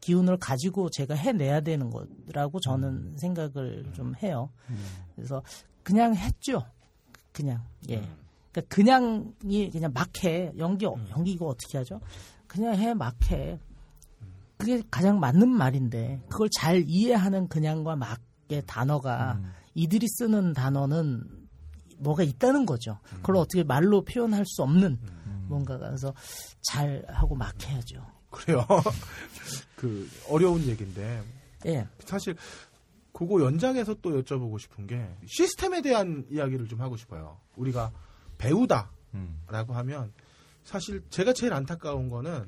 기운을 0.01 0.39
가지고 0.39 0.89
제가 0.89 1.15
해내야 1.15 1.61
되는 1.61 1.89
거라고 1.89 2.59
저는 2.59 3.15
생각을 3.15 3.85
좀 3.93 4.15
해요. 4.21 4.49
그래서 5.15 5.41
그냥 5.81 6.13
했죠. 6.13 6.65
그냥 7.31 7.63
예. 7.89 8.03
그러니까 8.53 8.61
그냥이 8.75 9.69
그냥 9.71 9.91
막 9.93 10.23
해. 10.23 10.53
연기 10.57 10.85
연기 10.85 11.31
이거 11.31 11.47
어떻게 11.47 11.77
하죠? 11.79 11.99
그냥 12.47 12.75
해 12.75 12.93
막 12.93 13.15
해. 13.31 13.59
그게 14.57 14.81
가장 14.89 15.19
맞는 15.19 15.49
말인데 15.49 16.21
그걸 16.29 16.47
잘 16.55 16.85
이해하는 16.87 17.47
그냥과 17.49 17.95
막의 17.97 18.63
단어가 18.65 19.41
이들이 19.73 20.07
쓰는 20.07 20.53
단어는 20.53 21.23
뭐가 21.97 22.23
있다는 22.23 22.65
거죠. 22.65 22.99
그걸 23.17 23.37
어떻게 23.37 23.63
말로 23.63 24.03
표현할 24.03 24.45
수 24.45 24.61
없는 24.63 24.99
뭔가가 25.47 25.87
그래서 25.87 26.13
잘 26.61 27.03
하고 27.09 27.35
막 27.35 27.53
해야죠. 27.67 28.05
그래요. 28.29 28.65
그 29.75 30.09
어려운 30.29 30.61
얘기인데 30.63 31.21
예. 31.65 31.87
사실 32.05 32.35
그거 33.11 33.41
연장해서 33.43 33.95
또 34.01 34.21
여쭤보고 34.21 34.59
싶은 34.59 34.87
게 34.87 35.07
시스템에 35.27 35.81
대한 35.81 36.25
이야기를 36.31 36.67
좀 36.67 36.79
하고 36.81 36.95
싶어요. 36.95 37.37
우리가 37.57 37.91
배우다라고 38.37 38.89
음. 39.13 39.43
하면 39.49 40.13
사실 40.63 41.01
제가 41.09 41.33
제일 41.33 41.53
안타까운 41.53 42.09
거는 42.09 42.47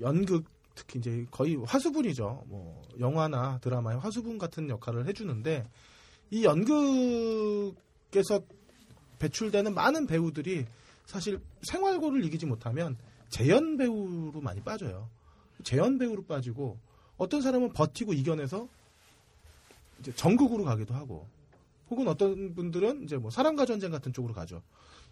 연극 0.00 0.44
특히 0.74 0.98
이제 0.98 1.26
거의 1.30 1.56
화수분이죠. 1.56 2.44
뭐 2.46 2.82
영화나 2.98 3.58
드라마의 3.58 3.98
화수분 3.98 4.38
같은 4.38 4.68
역할을 4.68 5.06
해주는데 5.06 5.68
이 6.30 6.44
연극에서 6.44 7.74
배출되는 9.18 9.72
많은 9.74 10.06
배우들이 10.06 10.66
사실 11.06 11.40
생활고를 11.62 12.24
이기지 12.24 12.46
못하면 12.46 12.96
재연 13.28 13.76
배우로 13.76 14.40
많이 14.40 14.60
빠져요. 14.60 15.08
재연 15.62 15.98
배우로 15.98 16.24
빠지고 16.24 16.78
어떤 17.16 17.40
사람은 17.40 17.72
버티고 17.72 18.12
이겨내서 18.12 18.68
이제 20.00 20.12
전국으로 20.14 20.64
가기도 20.64 20.94
하고 20.94 21.28
혹은 21.94 22.08
어떤 22.08 22.54
분들은 22.54 23.04
이제 23.04 23.16
뭐 23.16 23.30
사랑과 23.30 23.64
전쟁 23.64 23.92
같은 23.92 24.12
쪽으로 24.12 24.34
가죠. 24.34 24.62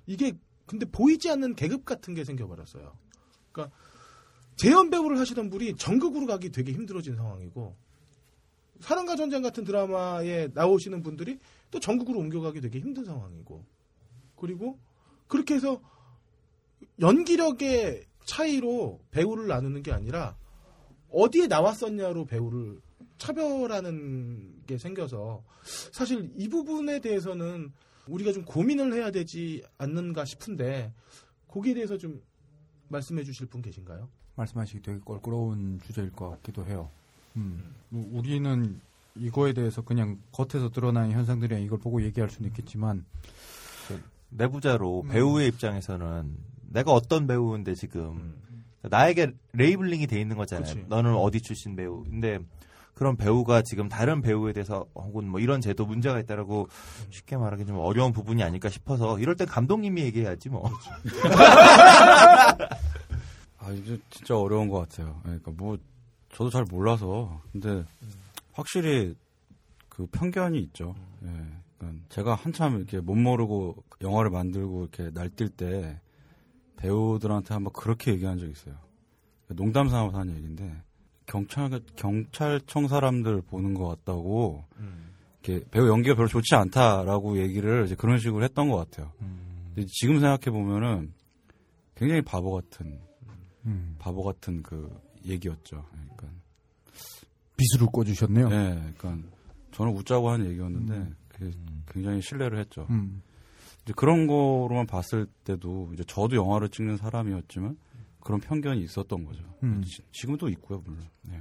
이게 0.06 0.36
근데 0.66 0.84
보이지 0.84 1.30
않는 1.30 1.54
계급 1.54 1.84
같은 1.84 2.14
게 2.14 2.24
생겨버렸어요. 2.24 2.92
그러니까 3.52 3.76
재연 4.56 4.90
배우를 4.90 5.18
하시던 5.18 5.48
분이 5.48 5.76
전국으로 5.76 6.26
가기 6.26 6.50
되게 6.50 6.72
힘들어진 6.72 7.14
상황이고 7.14 7.76
사랑과 8.80 9.14
전쟁 9.14 9.42
같은 9.42 9.62
드라마에 9.62 10.48
나오시는 10.54 11.04
분들이 11.04 11.38
또 11.70 11.78
전국으로 11.78 12.18
옮겨가기 12.18 12.60
되게 12.60 12.80
힘든 12.80 13.04
상황이고 13.04 13.64
그리고 14.36 14.76
그렇게 15.28 15.54
해서 15.54 15.80
연기력의 17.00 18.06
차이로 18.24 19.00
배우를 19.12 19.46
나누는 19.46 19.84
게 19.84 19.92
아니라 19.92 20.36
어디에 21.10 21.46
나왔었냐로 21.46 22.24
배우를 22.24 22.80
차별하는 23.22 24.62
게 24.66 24.76
생겨서 24.78 25.44
사실 25.92 26.32
이 26.36 26.48
부분에 26.48 26.98
대해서는 26.98 27.70
우리가 28.08 28.32
좀 28.32 28.44
고민을 28.44 28.92
해야 28.94 29.12
되지 29.12 29.62
않는가 29.78 30.24
싶은데 30.24 30.92
거기에 31.46 31.74
대해서 31.74 31.96
좀 31.96 32.20
말씀해 32.88 33.22
주실 33.22 33.46
분 33.46 33.62
계신가요? 33.62 34.08
말씀하시기 34.34 34.82
되게 34.82 34.98
껄끄러운 35.04 35.80
주제일 35.86 36.10
것 36.10 36.30
같기도 36.30 36.66
해요. 36.66 36.90
음, 37.36 37.74
뭐 37.90 38.04
우리는 38.12 38.80
이거에 39.14 39.52
대해서 39.52 39.82
그냥 39.82 40.18
겉에서 40.32 40.70
드러나는 40.70 41.12
현상들이야 41.12 41.58
이걸 41.60 41.78
보고 41.78 42.02
얘기할 42.02 42.28
수는 42.28 42.48
있겠지만 42.48 43.04
내부자로 44.30 45.02
음. 45.02 45.08
배우의 45.10 45.46
입장에서는 45.48 46.36
내가 46.70 46.90
어떤 46.90 47.28
배우인데 47.28 47.74
지금 47.76 48.34
나에게 48.82 49.32
labeling이 49.52 50.08
돼 50.08 50.20
있는 50.20 50.36
거잖아요. 50.36 50.74
그치. 50.74 50.86
너는 50.88 51.14
어디 51.14 51.40
출신 51.40 51.76
배우. 51.76 52.02
근데 52.02 52.40
그런 53.02 53.16
배우가 53.16 53.62
지금 53.62 53.88
다른 53.88 54.22
배우에 54.22 54.52
대해서 54.52 54.86
혹은 54.94 55.28
뭐 55.28 55.40
이런 55.40 55.60
제도 55.60 55.84
문제가 55.84 56.20
있다라고 56.20 56.68
쉽게 57.10 57.36
말하기 57.36 57.66
좀 57.66 57.78
어려운 57.78 58.12
부분이 58.12 58.44
아닐까 58.44 58.68
싶어서 58.68 59.18
이럴 59.18 59.34
땐 59.34 59.48
감독님이 59.48 60.02
얘기해야지 60.02 60.48
뭐. 60.50 60.70
아, 63.58 63.72
이제 63.72 63.98
진짜 64.08 64.38
어려운 64.38 64.68
것 64.68 64.78
같아요. 64.78 65.18
그러니까 65.24 65.50
뭐, 65.50 65.76
저도 66.32 66.50
잘 66.50 66.64
몰라서. 66.70 67.40
근데, 67.50 67.84
확실히, 68.52 69.16
그 69.88 70.06
편견이 70.06 70.60
있죠. 70.60 70.94
예. 71.24 71.28
그러니까 71.78 72.04
제가 72.08 72.36
한참 72.36 72.76
이렇게 72.76 73.00
못 73.00 73.16
모르고 73.16 73.82
영화를 74.00 74.30
만들고 74.30 74.82
이렇게 74.82 75.10
날뛸 75.10 75.56
때, 75.56 76.00
배우들한테 76.76 77.52
한번 77.52 77.72
그렇게 77.72 78.12
얘기한 78.12 78.38
적 78.38 78.48
있어요. 78.48 78.76
농담 79.48 79.88
삼아서 79.88 80.18
한 80.18 80.30
얘기인데, 80.30 80.72
경찰, 81.26 81.80
경찰청 81.96 82.88
사람들 82.88 83.42
보는 83.42 83.74
것 83.74 83.86
같다고, 83.88 84.64
이렇게 85.42 85.64
배우 85.70 85.88
연기가 85.88 86.14
별로 86.14 86.28
좋지 86.28 86.54
않다라고 86.54 87.38
얘기를 87.38 87.84
이제 87.84 87.94
그런 87.94 88.18
식으로 88.18 88.44
했던 88.44 88.68
것 88.68 88.76
같아요. 88.76 89.12
근데 89.74 89.86
지금 89.88 90.20
생각해 90.20 90.50
보면은 90.50 91.12
굉장히 91.94 92.22
바보 92.22 92.52
같은 92.52 93.00
음, 93.66 93.96
바보 93.98 94.22
같은 94.22 94.62
그 94.62 94.90
얘기였죠. 95.24 95.84
그러니까 95.90 96.28
비수를 97.56 97.86
꿔주셨네요. 97.92 98.48
네, 98.48 98.92
그러니까 98.98 99.28
저는 99.72 99.92
웃자고 99.96 100.30
한 100.30 100.44
얘기였는데 100.46 101.10
그게 101.28 101.50
굉장히 101.88 102.20
신뢰를 102.20 102.58
했죠. 102.58 102.86
음. 102.90 103.22
이제 103.84 103.92
그런 103.96 104.26
거로만 104.26 104.86
봤을 104.86 105.26
때도 105.44 105.90
이제 105.94 106.04
저도 106.04 106.36
영화를 106.36 106.68
찍는 106.68 106.96
사람이었지만 106.96 107.76
그런 108.22 108.40
편견이 108.40 108.82
있었던 108.82 109.24
거죠. 109.24 109.42
음. 109.62 109.82
지, 109.82 110.02
지금도 110.12 110.48
있고요, 110.50 110.82
물론. 110.84 111.02
네. 111.22 111.40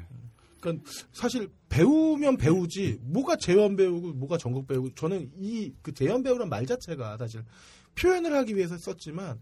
그러니까 0.60 0.84
사실 1.12 1.50
배우면 1.70 2.38
배우지 2.38 3.00
뭐가 3.02 3.36
재연 3.38 3.76
배우고 3.76 4.14
뭐가 4.14 4.38
전국 4.38 4.68
배우고 4.68 4.94
저는 4.94 5.32
이 5.38 5.74
그 5.82 5.94
재연 5.94 6.22
배우란 6.22 6.50
말 6.50 6.66
자체가 6.68 7.18
사실 7.18 7.44
표현을 7.96 8.34
하기 8.38 8.56
위해서 8.56 8.78
썼지만 8.78 9.40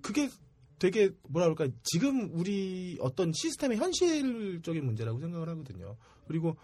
그게 0.00 0.30
되게 0.78 1.10
뭐라 1.28 1.52
그럴까 1.52 1.74
지금 1.84 2.30
우리 2.32 2.98
어떤 3.00 3.32
시스템의 3.32 3.78
현실적인 3.78 4.84
문제라고 4.84 5.20
생각을 5.20 5.48
하거든요. 5.50 5.96
그리고 6.26 6.56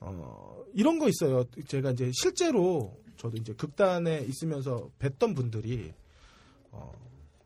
어 0.00 0.64
이런 0.72 0.98
거 0.98 1.08
있어요. 1.08 1.44
제가 1.66 1.90
이제 1.90 2.10
실제로 2.14 2.96
저도 3.16 3.36
이제 3.36 3.52
극단에 3.54 4.20
있으면서 4.28 4.90
뵀던 4.98 5.34
분들이 5.34 5.92
어 6.70 6.92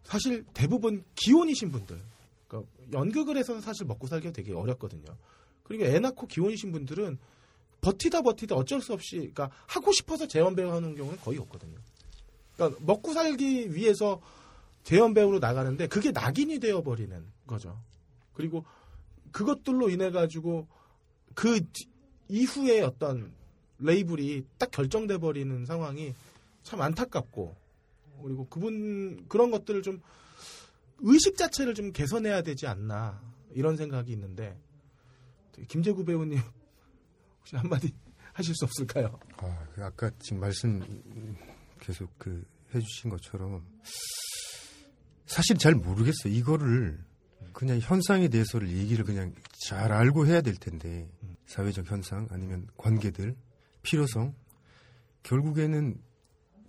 사실 0.04 0.44
대부분 0.54 1.04
기혼이신 1.14 1.70
분들 1.70 2.00
그러니까 2.48 2.70
연극을 2.92 3.36
해서는 3.36 3.60
사실 3.60 3.86
먹고 3.86 4.06
살기가 4.06 4.32
되게 4.32 4.52
어렵거든요. 4.52 5.04
그리고 5.62 5.84
애 5.84 5.98
낳고 6.00 6.26
기혼이신 6.26 6.72
분들은 6.72 7.18
버티다 7.80 8.22
버티다 8.22 8.56
어쩔 8.56 8.80
수 8.82 8.92
없이 8.92 9.16
그러니까 9.16 9.50
하고 9.66 9.92
싶어서 9.92 10.26
재연 10.26 10.54
배우 10.56 10.70
하는 10.72 10.94
경우는 10.96 11.18
거의 11.20 11.38
없거든요. 11.38 11.78
그러니까 12.56 12.80
먹고 12.84 13.12
살기 13.12 13.74
위해서 13.74 14.20
재연 14.82 15.14
배우로 15.14 15.38
나가는데 15.38 15.86
그게 15.86 16.10
낙인이 16.10 16.58
되어 16.58 16.82
버리는 16.82 17.24
거죠. 17.46 17.78
그리고 18.34 18.64
그것들로 19.32 19.90
인해 19.90 20.10
가지고 20.10 20.66
그 21.34 21.60
뒤- 21.72 21.86
이후에 22.28 22.80
어떤 22.82 23.32
레이블이 23.78 24.44
딱 24.58 24.70
결정돼 24.70 25.18
버리는 25.18 25.64
상황이 25.66 26.14
참 26.62 26.80
안타깝고 26.82 27.54
그리고 28.22 28.48
그분 28.48 29.26
그런 29.28 29.50
것들을 29.50 29.82
좀 29.82 30.00
의식 30.98 31.36
자체를 31.36 31.74
좀 31.74 31.92
개선해야 31.92 32.42
되지 32.42 32.66
않나 32.66 33.22
이런 33.52 33.76
생각이 33.76 34.12
있는데 34.12 34.58
김재구 35.68 36.04
배우님 36.04 36.40
혹시 37.38 37.56
한마디 37.56 37.92
하실 38.32 38.54
수 38.54 38.64
없을까요? 38.64 39.18
아, 39.38 39.66
그 39.74 39.84
아까 39.84 40.10
지금 40.20 40.40
말씀 40.40 40.80
계속 41.80 42.10
그 42.18 42.44
해주신 42.74 43.10
것처럼 43.10 43.66
사실 45.26 45.58
잘 45.58 45.74
모르겠어요. 45.74 46.32
이거를 46.32 46.98
그냥 47.52 47.78
현상에 47.80 48.28
대해서를 48.28 48.68
얘기를 48.70 49.04
그냥 49.04 49.34
잘 49.66 49.92
알고 49.92 50.26
해야 50.26 50.40
될 50.40 50.54
텐데 50.54 51.08
사회적 51.46 51.90
현상 51.90 52.28
아니면 52.30 52.66
관계들 52.76 53.36
필요성 53.82 54.34
결국에는 55.22 56.00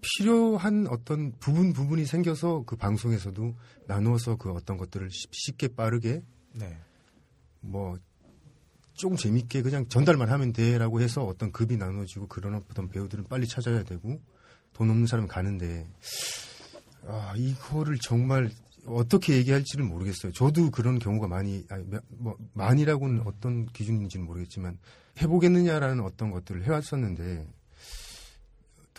필요한 0.02 0.88
어떤 0.90 1.32
부분 1.40 1.74
부분이 1.74 2.06
생겨서 2.06 2.64
그 2.66 2.76
방송에서도 2.76 3.56
나누어서 3.88 4.36
그 4.38 4.52
어떤 4.52 4.78
것들을 4.78 5.10
쉽- 5.12 5.34
쉽게 5.34 5.70
빠르게 5.70 6.24
네. 6.54 6.78
뭐 7.60 7.98
조금 8.94 9.16
재밌게 9.16 9.62
그냥 9.62 9.88
전달만 9.88 10.30
하면 10.30 10.54
돼라고 10.54 11.02
해서 11.02 11.24
어떤 11.24 11.52
급이 11.52 11.78
나눠지고 11.78 12.28
그런 12.28 12.56
어떤 12.56 12.90
배우들은 12.90 13.26
빨리 13.30 13.48
찾아야 13.48 13.84
되고 13.84 14.20
돈 14.74 14.90
없는 14.90 15.08
사람이 15.08 15.28
가는데 15.28 15.88
아 17.08 17.34
이거를 17.36 17.98
정말 18.02 18.52
어떻게 18.86 19.36
얘기할지를 19.38 19.86
모르겠어요. 19.86 20.32
저도 20.34 20.72
그런 20.72 20.98
경우가 20.98 21.28
많이 21.28 21.66
아니, 21.70 21.84
몇- 21.88 22.04
뭐 22.10 22.36
많이라고는 22.54 23.22
어떤 23.26 23.66
기준인지는 23.68 24.26
모르겠지만 24.26 24.78
해보겠느냐라는 25.22 26.04
어떤 26.04 26.32
것들을 26.32 26.64
해왔었는데 26.66 27.48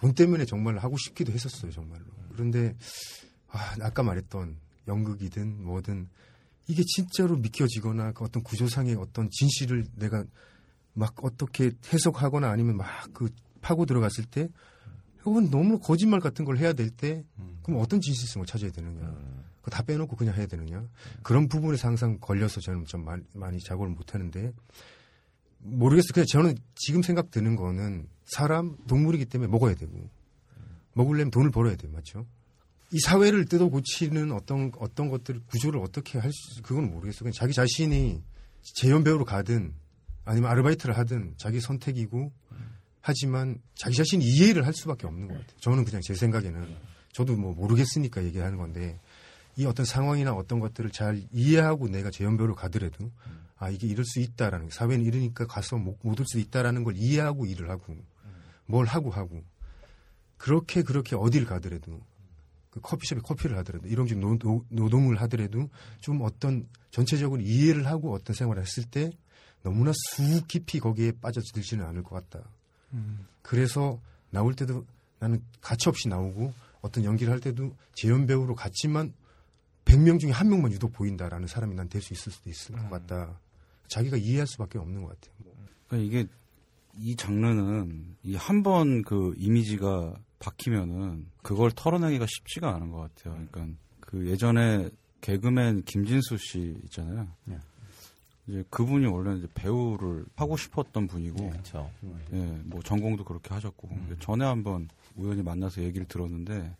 돈 0.02 0.14
때문에 0.14 0.44
정말 0.44 0.78
하고 0.78 0.96
싶기도 0.98 1.32
했었어요 1.32 1.70
정말로. 1.70 2.04
그런데 2.32 2.74
아, 3.48 3.76
아까 3.80 4.02
말했던 4.02 4.56
연극이든 4.88 5.62
뭐든 5.64 6.08
이게 6.66 6.82
진짜로 6.84 7.36
믿겨지거나 7.36 8.10
그 8.12 8.24
어떤 8.24 8.42
구조상의 8.42 8.96
어떤 8.96 9.30
진실을 9.30 9.86
내가 9.94 10.24
막 10.92 11.14
어떻게 11.24 11.70
해석하거나 11.92 12.50
아니면 12.50 12.76
막 12.76 13.12
그 13.12 13.30
파고 13.60 13.86
들어갔을 13.86 14.24
때 14.24 14.48
혹은 15.24 15.48
너무 15.50 15.78
거짓말 15.78 16.18
같은 16.18 16.44
걸 16.44 16.58
해야 16.58 16.72
될 16.72 16.90
때 16.90 17.24
그럼 17.62 17.80
어떤 17.80 18.00
진실성을 18.00 18.44
찾아야 18.44 18.72
되느냐. 18.72 19.02
그거 19.60 19.70
다 19.70 19.84
빼놓고 19.84 20.16
그냥 20.16 20.34
해야 20.34 20.46
되느냐. 20.46 20.84
그런 21.22 21.46
부분에서 21.46 21.86
항상 21.86 22.18
걸려서 22.18 22.60
저는 22.60 22.86
좀 22.86 23.04
많이, 23.04 23.22
많이 23.34 23.60
작업을 23.60 23.90
못하는데 23.90 24.52
모르겠어요 25.62 26.12
그냥 26.12 26.26
저는 26.26 26.58
지금 26.74 27.02
생각 27.02 27.30
드는 27.30 27.56
거는 27.56 28.06
사람 28.24 28.76
동물이기 28.86 29.26
때문에 29.26 29.50
먹어야 29.50 29.74
되고 29.74 30.08
먹으려면 30.94 31.30
돈을 31.30 31.50
벌어야 31.50 31.76
돼요 31.76 31.90
맞죠 31.92 32.26
이 32.92 33.00
사회를 33.00 33.46
뜯어 33.46 33.68
고치는 33.68 34.32
어떤 34.32 34.70
어떤 34.78 35.08
것들 35.08 35.40
구조를 35.46 35.80
어떻게 35.80 36.18
할 36.18 36.30
수, 36.30 36.62
그건 36.62 36.90
모르겠어요. 36.90 37.20
그냥 37.20 37.32
자기 37.32 37.54
자신이 37.54 38.22
재연 38.60 39.02
배우로 39.02 39.24
가든 39.24 39.72
아니면 40.26 40.50
아르바이트를 40.50 40.96
하든 40.98 41.34
자기 41.38 41.58
선택이고 41.58 42.30
하지만 43.00 43.58
자기 43.74 43.96
자신이 43.96 44.24
이해를 44.24 44.66
할 44.66 44.74
수밖에 44.74 45.06
없는 45.06 45.26
것 45.26 45.34
같아요. 45.34 45.58
저는 45.60 45.86
그냥 45.86 46.02
제 46.02 46.14
생각에는 46.14 46.76
저도 47.12 47.34
뭐 47.36 47.54
모르겠으니까 47.54 48.22
얘기하는 48.24 48.58
건데 48.58 49.00
이 49.56 49.64
어떤 49.64 49.86
상황이나 49.86 50.34
어떤 50.34 50.60
것들을 50.60 50.90
잘 50.90 51.22
이해하고 51.32 51.88
내가 51.88 52.10
재연 52.10 52.36
배우로 52.36 52.54
가더라도 52.54 53.10
아 53.62 53.70
이게 53.70 53.86
이럴 53.86 54.04
수 54.04 54.18
있다라는 54.18 54.66
게 54.66 54.74
사회는 54.74 55.04
이러니까 55.04 55.46
가서 55.46 55.76
못올 55.76 56.26
수 56.26 56.40
있다라는 56.40 56.82
걸 56.82 56.96
이해하고 56.96 57.46
일을 57.46 57.70
하고 57.70 57.94
뭘 58.66 58.86
하고 58.86 59.10
하고 59.10 59.40
그렇게 60.36 60.82
그렇게 60.82 61.14
어디를 61.14 61.46
가더라도 61.46 62.00
그 62.70 62.80
커피숍에 62.80 63.20
커피를 63.20 63.56
하더라도 63.58 63.86
이런 63.86 64.08
좀 64.08 64.18
노, 64.18 64.36
노, 64.36 64.64
노동을 64.68 65.20
하더라도 65.22 65.70
좀 66.00 66.22
어떤 66.22 66.66
전체적으로 66.90 67.40
이해를 67.40 67.86
하고 67.86 68.12
어떤 68.12 68.34
생활을 68.34 68.60
했을 68.62 68.82
때 68.82 69.12
너무나 69.62 69.92
수 69.94 70.44
깊이 70.48 70.80
거기에 70.80 71.12
빠져들지는 71.20 71.84
않을 71.86 72.02
것 72.02 72.16
같다. 72.16 72.44
그래서 73.42 74.00
나올 74.30 74.54
때도 74.56 74.84
나는 75.20 75.40
가치 75.60 75.88
없이 75.88 76.08
나오고 76.08 76.52
어떤 76.80 77.04
연기를 77.04 77.32
할 77.32 77.38
때도 77.38 77.76
재연 77.94 78.26
배우로 78.26 78.56
갔지만 78.56 79.12
100명 79.84 80.18
중에 80.18 80.32
한 80.32 80.48
명만 80.48 80.72
유독 80.72 80.92
보인다라는 80.92 81.46
사람이 81.46 81.76
난 81.76 81.88
될 81.88 82.00
수 82.02 82.12
있을 82.12 82.32
수도 82.32 82.50
있을 82.50 82.74
것 82.74 82.90
같다. 82.90 83.38
자기가 83.88 84.16
이해할 84.16 84.46
수밖에 84.46 84.78
없는 84.78 85.02
것 85.02 85.08
같아요. 85.08 85.34
그러니까 85.88 86.06
이게 86.06 86.28
이 86.98 87.16
장르는 87.16 88.16
이 88.24 88.36
한 88.36 88.62
번 88.62 89.02
그 89.02 89.34
이미지가 89.36 90.14
박히면은 90.38 91.26
그걸 91.42 91.70
털어내기가 91.72 92.26
쉽지가 92.28 92.74
않은 92.74 92.90
것 92.90 92.98
같아요. 93.14 93.34
그러니까 93.50 93.78
그 94.00 94.26
예전에 94.28 94.90
개그맨 95.20 95.84
김진수 95.84 96.36
씨 96.38 96.76
있잖아요. 96.84 97.28
이제 98.48 98.64
그분이 98.70 99.06
원래 99.06 99.38
이제 99.38 99.46
배우를 99.54 100.26
하고 100.34 100.56
싶었던 100.56 101.06
분이고, 101.06 101.48
그렇죠. 101.50 101.88
예, 102.32 102.36
뭐 102.64 102.82
전공도 102.82 103.24
그렇게 103.24 103.54
하셨고 103.54 103.88
전에 104.18 104.44
한번 104.44 104.88
우연히 105.16 105.42
만나서 105.42 105.82
얘기를 105.82 106.06
들었는데 106.08 106.74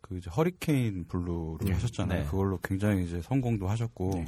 그 0.00 0.16
이제 0.16 0.30
허리케인 0.30 1.04
블루를 1.04 1.66
네. 1.66 1.72
하셨잖아요. 1.74 2.22
네. 2.22 2.30
그걸로 2.30 2.58
굉장히 2.64 3.04
이제 3.04 3.20
성공도 3.20 3.68
하셨고, 3.68 4.24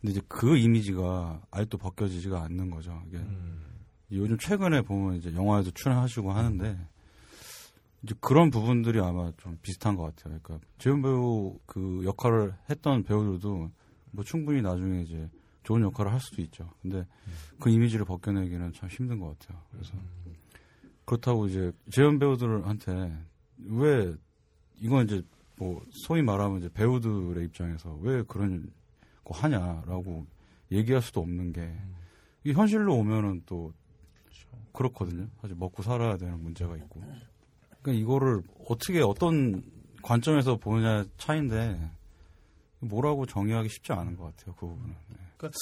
근데 0.00 0.12
이제 0.12 0.20
그 0.28 0.56
이미지가 0.56 1.42
아직도 1.50 1.78
벗겨지지가 1.78 2.42
않는 2.44 2.70
거죠. 2.70 3.02
이게 3.08 3.20
요즘 4.12 4.38
최근에 4.38 4.82
보면 4.82 5.16
이제 5.16 5.34
영화에도 5.34 5.70
출연하시고 5.70 6.32
하는데 6.32 6.78
이제 8.02 8.14
그런 8.20 8.50
부분들이 8.50 9.00
아마 9.00 9.32
좀 9.38 9.58
비슷한 9.62 9.96
것 9.96 10.04
같아요. 10.04 10.38
그러니까 10.42 10.66
재현 10.78 11.02
배우 11.02 11.58
그 11.66 12.02
역할을 12.04 12.54
했던 12.70 13.02
배우들도 13.02 13.70
뭐 14.12 14.24
충분히 14.24 14.62
나중에 14.62 15.02
이제 15.02 15.28
좋은 15.64 15.82
역할을 15.82 16.12
할 16.12 16.20
수도 16.20 16.40
있죠. 16.42 16.70
근데 16.80 17.04
그 17.58 17.70
이미지를 17.70 18.04
벗겨내기는 18.04 18.72
참 18.74 18.88
힘든 18.88 19.18
것 19.18 19.36
같아요. 19.38 19.60
그래서 19.72 19.94
그렇다고 21.04 21.48
이제 21.48 21.72
재현 21.90 22.18
배우들한테 22.18 23.16
왜 23.58 24.14
이건 24.76 25.06
이제 25.06 25.22
뭐 25.56 25.82
소위 25.90 26.22
말하면 26.22 26.58
이제 26.58 26.68
배우들의 26.68 27.44
입장에서 27.46 27.98
왜 28.02 28.22
그런 28.22 28.70
거 29.26 29.34
하냐라고 29.34 30.26
얘기할 30.70 31.02
수도 31.02 31.20
없는 31.20 31.52
게 31.52 31.76
이 32.46 32.52
현실로 32.52 32.94
오면은 32.94 33.42
또 33.44 33.72
그렇거든요. 34.72 35.26
사실 35.40 35.56
먹고 35.56 35.82
살아야 35.82 36.16
되는 36.16 36.40
문제가 36.40 36.76
있고. 36.76 37.00
그러니까 37.82 37.92
이거를 37.92 38.42
어떻게 38.68 39.00
어떤 39.00 39.64
관점에서 40.00 40.56
보느냐 40.56 41.04
차인데 41.18 41.90
뭐라고 42.78 43.26
정의하기 43.26 43.68
쉽지 43.68 43.92
않은 43.92 44.16
것 44.16 44.36
같아요. 44.36 44.54
그 44.54 44.66
부분은. 44.66 44.94
네. 45.08 45.16
그러니까 45.36 45.58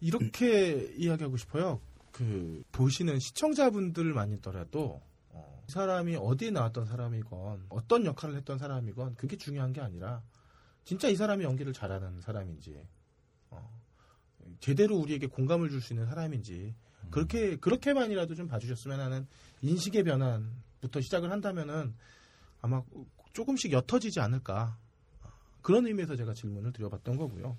이렇게 0.00 0.92
이야기하고 0.96 1.36
싶어요. 1.36 1.80
그 2.10 2.64
보시는 2.72 3.20
시청자분들만이더라도 3.20 5.00
어, 5.28 5.62
이 5.68 5.72
사람이 5.72 6.16
어디에 6.16 6.50
나왔던 6.50 6.86
사람이건 6.86 7.66
어떤 7.68 8.04
역할을 8.04 8.34
했던 8.34 8.58
사람이건 8.58 9.14
그게 9.14 9.36
중요한 9.36 9.72
게 9.72 9.80
아니라 9.80 10.22
진짜 10.90 11.08
이 11.08 11.14
사람이 11.14 11.44
연기를 11.44 11.72
잘하는 11.72 12.20
사람인지 12.20 12.84
어, 13.50 13.80
제대로 14.58 14.96
우리에게 14.96 15.28
공감을 15.28 15.70
줄 15.70 15.80
수 15.80 15.92
있는 15.92 16.04
사람인지 16.04 16.74
그렇게 17.12 17.54
그렇게만이라도 17.58 18.34
좀 18.34 18.48
봐주셨으면 18.48 18.98
하는 18.98 19.28
인식의 19.62 20.02
변환부터 20.02 21.00
시작을 21.00 21.30
한다면은 21.30 21.94
아마 22.60 22.82
조금씩 23.34 23.70
옅어지지 23.70 24.18
않을까 24.18 24.78
그런 25.62 25.86
의미에서 25.86 26.16
제가 26.16 26.34
질문을 26.34 26.72
드려봤던 26.72 27.16
거고요. 27.18 27.56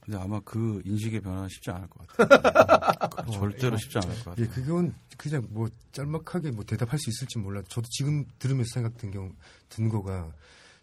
근데 0.00 0.16
아마 0.16 0.38
그 0.38 0.82
인식의 0.84 1.20
변화는 1.20 1.48
쉽지 1.48 1.72
않을 1.72 1.88
것 1.88 2.06
같아요. 2.06 3.26
절대로 3.32 3.76
쉽지 3.76 3.98
않을 3.98 4.14
것 4.22 4.24
같아요. 4.26 4.46
예, 4.46 4.48
그건 4.48 4.94
그냥 5.16 5.48
뭐 5.50 5.68
짤막하게 5.90 6.52
뭐 6.52 6.64
대답할 6.64 6.96
수 6.96 7.10
있을지 7.10 7.40
몰라. 7.40 7.60
저도 7.66 7.88
지금 7.90 8.24
들으면서 8.38 8.70
생각 8.72 8.96
든 8.98 9.10
경우 9.10 9.32
든 9.68 9.88
거가 9.88 10.32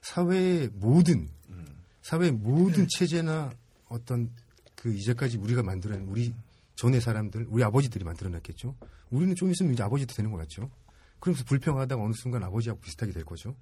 사회의 0.01 0.69
모든 0.73 1.29
사회의 2.01 2.31
모든 2.31 2.87
체제나 2.97 3.51
어떤 3.89 4.31
그 4.75 4.91
이제까지 4.93 5.37
우리가 5.37 5.61
만들어낸 5.63 6.07
우리 6.07 6.33
전의 6.75 6.99
사람들, 7.01 7.45
우리 7.49 7.63
아버지들이 7.63 8.03
만들어냈겠죠. 8.03 8.75
우리는 9.11 9.35
좀 9.35 9.51
있으면 9.51 9.73
이제 9.73 9.83
아버지도 9.83 10.15
되는 10.15 10.31
것 10.31 10.37
같죠. 10.37 10.69
그러면서 11.19 11.45
불평하다가 11.45 12.01
어느 12.01 12.13
순간 12.15 12.43
아버지하고 12.43 12.81
비슷하게 12.81 13.11
될 13.11 13.23
거죠. 13.23 13.55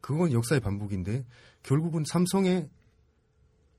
그건 0.00 0.32
역사의 0.32 0.60
반복인데 0.60 1.24
결국은 1.64 2.04
삼성의 2.06 2.68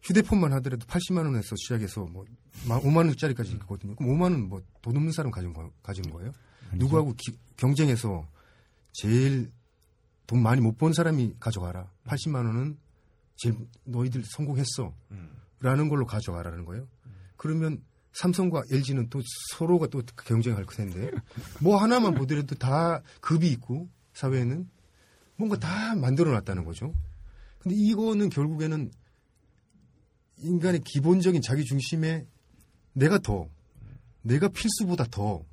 휴대폰만 0.04 0.52
하더라도 0.54 0.86
80만 0.88 1.24
원에서 1.26 1.56
시작해서 1.56 2.04
뭐 2.06 2.26
5만 2.66 2.98
원짜리까지 3.08 3.52
있거든요. 3.54 3.96
그럼 3.96 4.14
5만 4.18 4.22
원 4.24 4.50
뭐 4.50 4.62
돈 4.82 4.98
없는 4.98 5.12
사람 5.14 5.32
가진 5.32 5.54
거 5.54 5.72
가진 5.84 6.10
거예요? 6.12 6.34
누구하고 6.74 7.14
기- 7.18 7.38
경쟁해서 7.56 8.28
제일 8.94 9.52
돈 10.32 10.42
많이 10.42 10.62
못 10.62 10.78
번 10.78 10.94
사람이 10.94 11.36
가져가라. 11.42 11.92
80만 12.06 12.36
원은 12.46 12.78
제일 13.36 13.58
너희들 13.84 14.24
성공했어. 14.24 14.96
라는 15.60 15.90
걸로 15.90 16.06
가져가라는 16.06 16.64
거예요. 16.64 16.88
그러면 17.36 17.84
삼성과 18.14 18.64
LG는 18.72 19.10
또 19.10 19.22
서로가 19.52 19.88
또 19.88 20.02
경쟁할 20.26 20.66
텐데 20.66 21.12
뭐 21.62 21.76
하나만 21.78 22.14
보더라도 22.14 22.56
다 22.56 23.02
급이 23.20 23.50
있고 23.50 23.90
사회에는 24.14 24.70
뭔가 25.36 25.58
다 25.60 25.96
만들어 25.96 26.32
놨다는 26.32 26.64
거죠. 26.64 26.94
근데 27.60 27.76
이거는 27.78 28.30
결국에는 28.30 28.90
인간의 30.38 30.82
기본적인 30.86 31.42
자기 31.42 31.66
중심에 31.66 32.26
내가 32.94 33.20
더, 33.20 33.50
내가 34.22 34.48
필수보다 34.48 35.06
더, 35.12 35.44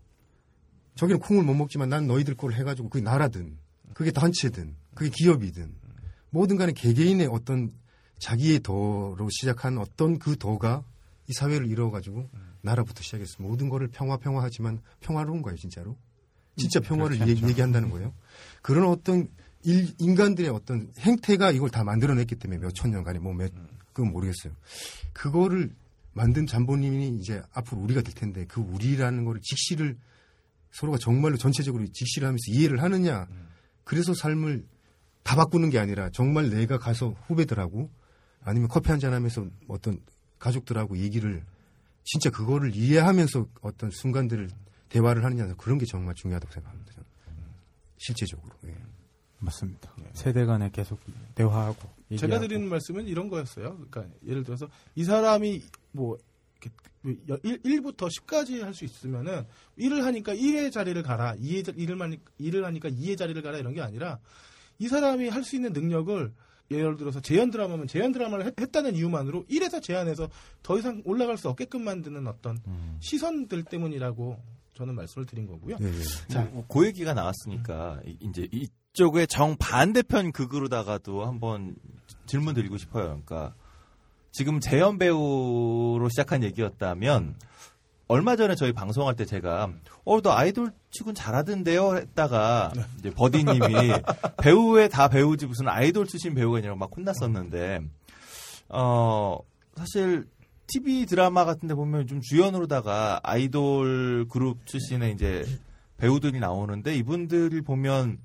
저기는 0.95 1.19
콩을 1.21 1.43
못 1.43 1.55
먹지만 1.55 1.89
난 1.89 2.07
너희들 2.07 2.37
걸 2.37 2.53
해가지고 2.53 2.89
그게 2.89 3.03
나라든, 3.05 3.59
그게 3.95 4.11
단체든, 4.11 4.75
그게 4.95 5.11
기업이든, 5.15 5.73
뭐든 6.31 6.57
간에 6.57 6.73
개개인의 6.73 7.29
어떤 7.31 7.73
자기의 8.19 8.61
더로 8.63 9.29
시작한 9.31 9.79
어떤 9.79 10.19
그 10.19 10.37
더가 10.37 10.85
이 11.29 11.33
사회를 11.33 11.67
이루어가지고 11.71 12.29
나라부터 12.63 13.03
시작해서 13.03 13.37
모든 13.39 13.69
거를 13.69 13.89
평화 13.89 14.17
평화하지만 14.17 14.81
평화로운 15.01 15.43
거예요 15.43 15.57
진짜로 15.57 15.97
진짜 16.57 16.81
평화를 16.81 17.17
그렇지 17.19 17.31
얘기. 17.31 17.47
얘기 17.49 17.61
한다는 17.61 17.91
거예요 17.91 18.13
그런 18.63 18.89
어떤 18.89 19.29
일- 19.63 19.95
인간들의 19.99 20.51
어떤 20.51 20.91
행태가 20.99 21.53
이걸 21.53 21.71
다 21.71 21.85
만들어냈기 21.85 22.35
때문에 22.35 22.61
몇 22.61 22.73
천 22.75 22.91
년간에 22.91 23.21
뭐몇 23.21 23.53
그건 23.93 24.11
모르겠어요 24.13 24.53
그거를 25.13 25.73
만든 26.15 26.47
잠보님이 26.47 27.17
이제 27.21 27.41
앞으로 27.53 27.81
우리가 27.83 28.03
될 28.03 28.13
텐데 28.15 28.45
그 28.47 28.61
우리라는 28.61 29.25
거를 29.25 29.41
직시를 29.43 29.97
서로가 30.73 30.99
정말로 30.99 31.37
전체적으로 31.37 31.87
직시를 31.87 32.27
하면서 32.27 32.43
이해를 32.51 32.83
하느냐. 32.83 33.27
그래서 33.89 34.13
삶을 34.13 34.67
다 35.23 35.35
바꾸는 35.35 35.71
게 35.71 35.79
아니라 35.79 36.11
정말 36.11 36.51
내가 36.51 36.77
가서 36.77 37.15
후배들하고 37.27 37.91
아니면 38.43 38.69
커피 38.69 38.91
한잔 38.91 39.15
하면서 39.15 39.47
어떤 39.67 39.99
가족들하고 40.39 40.99
얘기를 40.99 41.43
진짜 42.05 42.29
그거를 42.29 42.77
이해하면서 42.77 43.47
어떤 43.63 43.91
순간들을 43.91 44.51
대화를 44.91 45.25
하느냐 45.25 45.55
그런 45.55 45.79
게 45.79 45.87
정말 45.87 46.15
중요하다고 46.15 46.53
생각합니다. 46.53 46.93
저는. 46.93 47.07
실제적으로. 47.97 48.55
예. 48.67 48.77
맞습니다. 49.39 49.91
세대 50.13 50.45
간에 50.45 50.69
계속 50.71 51.01
대화하고 51.35 51.81
제가 52.11 52.25
얘기하고. 52.35 52.41
드리는 52.41 52.69
말씀은 52.69 53.07
이런 53.07 53.31
거였어요. 53.31 53.79
그러니까 53.91 54.05
예를 54.27 54.45
들어서 54.45 54.69
이 54.97 55.05
사람이 55.05 55.63
뭐 55.93 56.19
이렇게 56.61 56.77
1, 57.65 57.81
부터 57.83 58.07
10까지 58.09 58.61
할 58.63 58.75
수 58.75 58.85
있으면은 58.85 59.45
1을 59.79 60.03
하니까 60.03 60.35
1의 60.35 60.73
자리를 60.73 61.01
가라. 61.03 61.35
2의 61.37 61.65
자- 61.65 61.73
일을 61.77 61.97
만 61.97 62.17
일을 62.39 62.65
하니까 62.65 62.89
2의 62.91 63.17
자리를 63.17 63.41
가라 63.43 63.59
이런 63.59 63.75
게 63.75 63.81
아니라 63.81 64.19
이 64.79 64.89
사람이 64.89 65.29
할 65.29 65.43
수 65.45 65.57
있는 65.57 65.73
능력을 65.73 66.33
예를 66.71 66.97
들어서 66.99 67.21
재현 67.21 67.51
드라마면 67.51 67.87
재현 67.87 68.13
드라마를 68.13 68.45
했, 68.47 68.61
했다는 68.61 68.95
이유만으로 68.95 69.45
1에서 69.47 69.83
제한해서 69.83 70.29
더 70.63 70.79
이상 70.79 71.01
올라갈 71.07 71.39
수 71.39 71.49
없게끔 71.49 71.83
만드는 71.83 72.27
어떤 72.27 72.59
시선들 73.01 73.65
때문이라고 73.65 74.37
저는 74.75 74.95
말씀을 74.95 75.27
드린 75.27 75.47
거고요. 75.47 75.77
예, 75.81 75.87
예. 75.87 76.03
자, 76.29 76.43
뭐, 76.53 76.65
그 76.69 76.87
얘기가 76.87 77.15
나왔으니까 77.15 78.01
이- 78.07 78.17
이제 78.21 78.47
이쪽의 78.53 79.27
정 79.29 79.57
반대편 79.59 80.31
극으로다가도 80.31 81.25
한번 81.27 81.75
질문 82.27 82.55
드리고 82.55 82.77
싶어요. 82.77 83.05
그러니까 83.25 83.55
지금 84.39 84.61
재현 84.61 84.99
배우로 84.99 86.09
시작한 86.11 86.45
얘기였다면 86.45 87.35
얼마 88.07 88.37
전에 88.37 88.55
저희 88.55 88.73
방송할 88.73 89.17
때 89.17 89.25
제가 89.25 89.73
어 90.05 90.21
너 90.21 90.31
아이돌 90.31 90.71
치곤 90.93 91.17
잘하던데요? 91.17 91.97
했다가 91.97 92.71
이제 93.01 93.11
버디님이 93.11 93.59
배우에 94.41 94.87
다 94.87 95.09
배우지 95.09 95.47
무슨 95.47 95.67
아이돌 95.67 96.07
출신 96.07 96.37
배우가 96.37 96.59
아니라고 96.59 96.79
막 96.79 96.89
혼났었는데 96.97 97.81
어 98.69 99.39
사실 99.75 100.29
TV 100.69 101.07
드라마 101.07 101.45
같은데 101.45 101.75
보면 101.75 102.07
좀 102.07 102.21
주연으로다가 102.21 103.19
아이돌 103.25 104.27
그룹 104.31 104.65
출신의 104.67 105.15
이제 105.15 105.45
배우들이 105.97 106.39
나오는데 106.39 106.95
이분들이 106.95 107.61
보면 107.63 108.19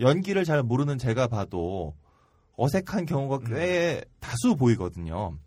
연기를 0.00 0.42
잘 0.42 0.64
모르는 0.64 0.98
제가 0.98 1.28
봐도 1.28 1.94
어색한 2.56 3.06
경우가 3.06 3.38
꽤 3.48 4.02
다수 4.18 4.56
보이거든요. 4.56 5.38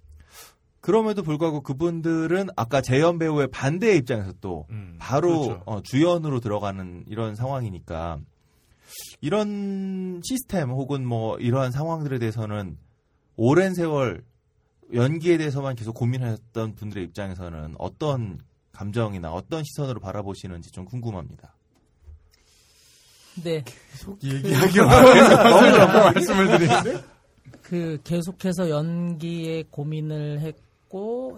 그럼에도 0.84 1.24
불구하고 1.24 1.62
그분들은 1.62 2.50
아까 2.58 2.82
재현 2.82 3.18
배우의 3.18 3.48
반대의 3.48 4.00
입장에서 4.00 4.34
또 4.42 4.68
음, 4.70 4.98
바로 5.00 5.40
그렇죠. 5.40 5.64
어, 5.66 5.82
주연으로 5.82 6.42
들어가는 6.42 7.06
이런 7.08 7.36
상황이니까 7.36 8.20
이런 9.22 10.20
시스템 10.26 10.72
혹은 10.72 11.08
뭐 11.08 11.38
이러한 11.38 11.72
상황들에 11.72 12.20
대해서는 12.20 12.78
오랜 13.38 13.74
세월 13.74 14.26
연기에 14.94 15.38
대해서만 15.38 15.78
계속 15.78 15.94
고민했던 15.94 16.76
분들의 16.76 17.02
입장에서는 17.06 17.76
어떤 17.78 18.42
감정이나 18.74 19.32
어떤 19.32 19.64
시선으로 19.64 20.02
바라보시는지 20.02 20.70
좀 20.72 20.84
궁금합니다. 20.84 21.56
네. 23.42 23.64
얘기하기가 24.22 25.50
너무 25.50 25.78
너무 25.78 25.94
말씀을 25.94 26.48
드리는데 26.58 27.04
그 27.62 27.98
계속해서 28.04 28.70
연기에 28.70 29.64
고민을 29.72 30.42
했고 30.42 30.73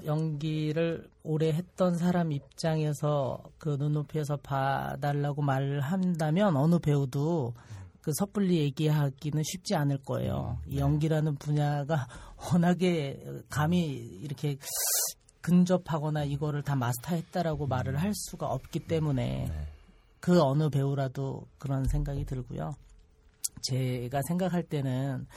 연기를 0.05 1.07
오래 1.23 1.49
했던 1.49 1.97
사람 1.97 2.31
입장에서 2.31 3.41
그 3.57 3.77
눈높이에서 3.79 4.37
봐달라고 4.37 5.41
말을 5.41 5.81
한다면 5.81 6.55
어느 6.57 6.77
배우도 6.79 7.53
그 8.01 8.11
섣불리 8.13 8.59
얘기하기는 8.59 9.41
쉽지 9.43 9.75
않을 9.75 9.99
거예요. 9.99 10.59
이 10.67 10.77
연기라는 10.77 11.35
분야가 11.35 12.07
워낙에 12.53 13.23
감히 13.49 13.93
이렇게 14.21 14.57
근접하거나 15.41 16.23
이거를 16.25 16.61
다 16.61 16.75
마스터했다라고 16.75 17.67
말을 17.67 17.95
할 17.97 18.13
수가 18.13 18.47
없기 18.47 18.87
때문에 18.87 19.51
그 20.19 20.41
어느 20.41 20.69
배우라도 20.69 21.47
그런 21.57 21.85
생각이 21.85 22.25
들고요. 22.25 22.75
제가 23.61 24.21
생각할 24.27 24.63
때는 24.63 25.27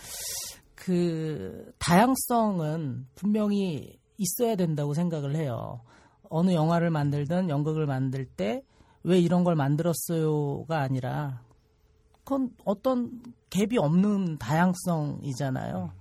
그 0.75 1.73
다양성은 1.79 3.07
분명히 3.15 3.98
있어야 4.19 4.57
된다고 4.57 4.93
생각을 4.93 5.35
해요. 5.35 5.81
어느 6.29 6.53
영화를 6.53 6.91
만들든 6.91 7.49
연극을 7.49 7.87
만들 7.87 8.27
때 8.27 8.63
왜 9.03 9.19
이런 9.19 9.45
걸 9.45 9.55
만들었어요가 9.55 10.81
아니라 10.81 11.41
그건 12.25 12.51
어떤 12.65 13.23
갭이 13.51 13.79
없는 13.79 14.39
다양성이잖아요. 14.39 15.93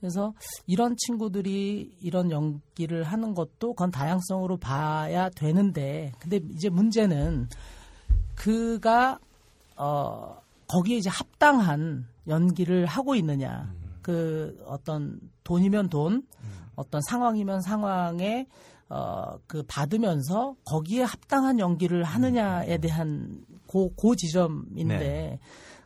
그래서 0.00 0.32
이런 0.66 0.96
친구들이 0.96 1.96
이런 2.00 2.30
연기를 2.30 3.04
하는 3.04 3.34
것도 3.34 3.74
그건 3.74 3.90
다양성으로 3.90 4.56
봐야 4.56 5.28
되는데 5.28 6.12
근데 6.18 6.40
이제 6.54 6.70
문제는 6.70 7.48
그가 8.34 9.18
어 9.76 10.40
거기에 10.66 10.96
이제 10.96 11.10
합당한 11.10 12.06
연기를 12.26 12.86
하고 12.86 13.14
있느냐. 13.14 13.72
그 14.02 14.60
어떤 14.66 15.20
돈이면 15.44 15.88
돈, 15.90 16.26
어떤 16.80 17.00
상황이면 17.02 17.60
상황에 17.60 18.46
어 18.88 19.20
그 19.46 19.62
받으면서 19.66 20.54
거기에 20.64 21.02
합당한 21.02 21.58
연기를 21.58 22.04
하느냐에 22.04 22.78
대한 22.78 23.44
고, 23.66 23.92
고 23.94 24.14
지점인데 24.14 24.98
네. 24.98 25.38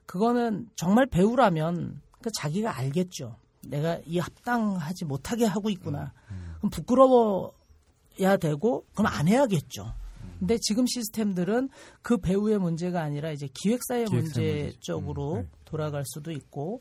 그거는 0.07 0.69
정말 0.77 1.07
배우라면 1.07 2.01
그 2.23 2.31
자기가 2.39 2.77
알겠죠. 2.77 3.37
내가 3.67 3.99
이 4.05 4.19
합당하지 4.19 5.07
못하게 5.07 5.47
하고 5.47 5.71
있구나. 5.71 6.13
그럼 6.59 6.71
부끄러워야 6.71 8.37
되고 8.41 8.85
그럼 8.95 9.13
안 9.13 9.29
해야겠죠. 9.29 9.95
근데 10.39 10.59
지금 10.61 10.87
시스템들은 10.87 11.71
그 12.03 12.19
배우의 12.19 12.59
문제가 12.59 13.01
아니라 13.01 13.31
이제 13.31 13.49
기획사의 13.55 14.07
기획사의 14.07 14.23
문제 14.23 14.63
문제죠. 14.63 14.81
쪽으로 14.81 15.35
음, 15.37 15.41
네. 15.41 15.49
돌아갈 15.75 16.05
수도 16.07 16.31
있고 16.31 16.81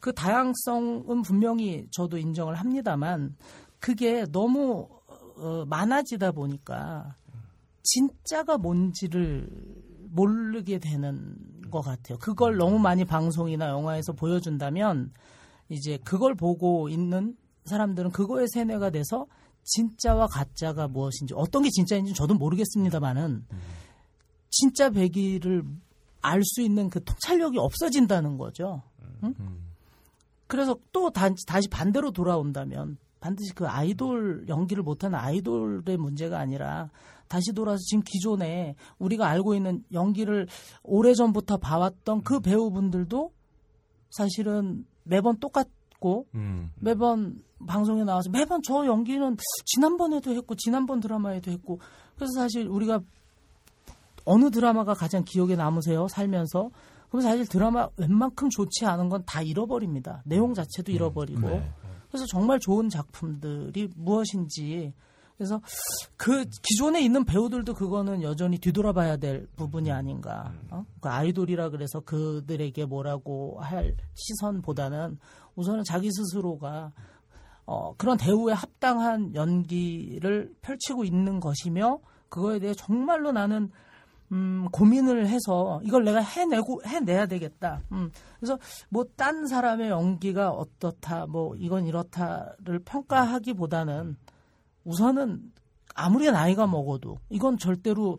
그 0.00 0.14
다양성은 0.14 1.20
분명히 1.20 1.86
저도 1.90 2.16
인정을 2.16 2.54
합니다만 2.54 3.36
그게 3.78 4.24
너무 4.32 4.88
어, 5.36 5.64
많아지다 5.66 6.32
보니까 6.32 7.16
진짜가 7.82 8.56
뭔지를 8.56 9.46
모르게 10.08 10.78
되는 10.78 11.36
것 11.70 11.82
같아요. 11.82 12.18
그걸 12.18 12.56
너무 12.56 12.78
많이 12.78 13.04
방송이나 13.04 13.68
영화에서 13.68 14.14
보여준다면 14.14 15.12
이제 15.68 15.98
그걸 16.02 16.34
보고 16.34 16.88
있는 16.88 17.36
사람들은 17.66 18.10
그거에 18.10 18.46
세뇌가 18.48 18.90
돼서 18.90 19.26
진짜와 19.64 20.28
가짜가 20.28 20.88
무엇인지 20.88 21.34
어떤 21.36 21.62
게 21.62 21.68
진짜인지 21.70 22.14
저도 22.14 22.34
모르겠습니다만은 22.34 23.44
진짜 24.48 24.90
배기를 24.90 25.62
알 26.22 26.42
수 26.44 26.62
있는 26.62 26.90
그 26.90 27.02
통찰력이 27.02 27.58
없어진다는 27.58 28.38
거죠. 28.38 28.82
응? 29.22 29.34
그래서 30.46 30.76
또 30.92 31.10
다, 31.10 31.28
다시 31.46 31.68
반대로 31.68 32.10
돌아온다면 32.10 32.98
반드시 33.20 33.54
그 33.54 33.68
아이돌 33.68 34.46
연기를 34.48 34.82
못하는 34.82 35.18
아이돌의 35.18 35.96
문제가 35.96 36.38
아니라 36.38 36.90
다시 37.28 37.52
돌아서 37.52 37.78
지금 37.78 38.02
기존에 38.04 38.74
우리가 38.98 39.28
알고 39.28 39.54
있는 39.54 39.84
연기를 39.92 40.48
오래전부터 40.82 41.58
봐왔던 41.58 42.22
그 42.22 42.40
배우분들도 42.40 43.32
사실은 44.10 44.84
매번 45.04 45.38
똑같고 45.38 46.26
음. 46.34 46.72
매번 46.80 47.40
방송에 47.66 48.02
나와서 48.02 48.30
매번 48.30 48.62
저 48.62 48.84
연기는 48.86 49.36
지난번에도 49.66 50.32
했고 50.32 50.54
지난번 50.56 50.98
드라마에도 50.98 51.52
했고 51.52 51.78
그래서 52.16 52.32
사실 52.34 52.66
우리가 52.66 53.00
어느 54.24 54.50
드라마가 54.50 54.94
가장 54.94 55.24
기억에 55.24 55.56
남으세요? 55.56 56.08
살면서? 56.08 56.70
그럼 57.08 57.22
사실 57.22 57.46
드라마 57.46 57.88
웬만큼 57.96 58.50
좋지 58.50 58.86
않은 58.86 59.08
건 59.08 59.24
다 59.26 59.42
잃어버립니다. 59.42 60.22
내용 60.24 60.54
자체도 60.54 60.92
잃어버리고. 60.92 61.48
네. 61.48 61.72
그래서 62.08 62.24
정말 62.26 62.58
좋은 62.60 62.88
작품들이 62.88 63.88
무엇인지. 63.96 64.92
그래서 65.36 65.60
그 66.16 66.44
기존에 66.62 67.00
있는 67.00 67.24
배우들도 67.24 67.72
그거는 67.74 68.22
여전히 68.22 68.58
뒤돌아봐야 68.58 69.16
될 69.16 69.46
부분이 69.56 69.90
아닌가. 69.90 70.52
어? 70.70 70.84
그 71.00 71.08
아이돌이라 71.08 71.70
그래서 71.70 72.00
그들에게 72.00 72.84
뭐라고 72.84 73.58
할 73.60 73.96
시선보다는 74.14 75.18
우선은 75.56 75.84
자기 75.84 76.10
스스로가 76.12 76.92
어, 77.64 77.94
그런 77.96 78.16
대우에 78.18 78.52
합당한 78.52 79.34
연기를 79.34 80.52
펼치고 80.60 81.04
있는 81.04 81.40
것이며 81.40 82.00
그거에 82.28 82.58
대해 82.58 82.74
정말로 82.74 83.32
나는 83.32 83.70
음, 84.32 84.68
고민을 84.70 85.26
해서 85.26 85.80
이걸 85.82 86.04
내가 86.04 86.20
해내고 86.20 86.82
해내야 86.86 87.26
되겠다. 87.26 87.80
음, 87.92 88.10
그래서 88.38 88.58
뭐 88.88 89.04
딴 89.16 89.46
사람의 89.46 89.90
연기가 89.90 90.50
어떻다, 90.50 91.26
뭐 91.26 91.56
이건 91.56 91.86
이렇다를 91.86 92.78
평가하기보다는 92.84 94.16
우선은 94.84 95.52
아무리 95.94 96.30
나이가 96.30 96.66
먹어도 96.66 97.18
이건 97.28 97.58
절대로 97.58 98.18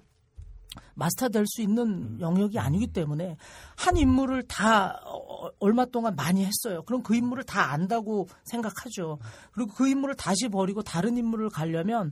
마스터 0.94 1.30
될 1.30 1.46
수 1.48 1.62
있는 1.62 2.20
영역이 2.20 2.60
아니기 2.60 2.88
때문에 2.88 3.38
한 3.76 3.98
인물을 3.98 4.44
다 4.44 5.02
어, 5.06 5.50
얼마 5.60 5.86
동안 5.86 6.16
많이 6.16 6.46
했어요. 6.46 6.84
그럼 6.84 7.02
그 7.04 7.16
인물을 7.16 7.44
다 7.46 7.72
안다고 7.72 8.28
생각하죠. 8.44 9.18
그리고 9.52 9.74
그 9.74 9.88
인물을 9.88 10.16
다시 10.16 10.50
버리고 10.50 10.82
다른 10.82 11.18
인물을 11.18 11.50
가려면 11.50 12.12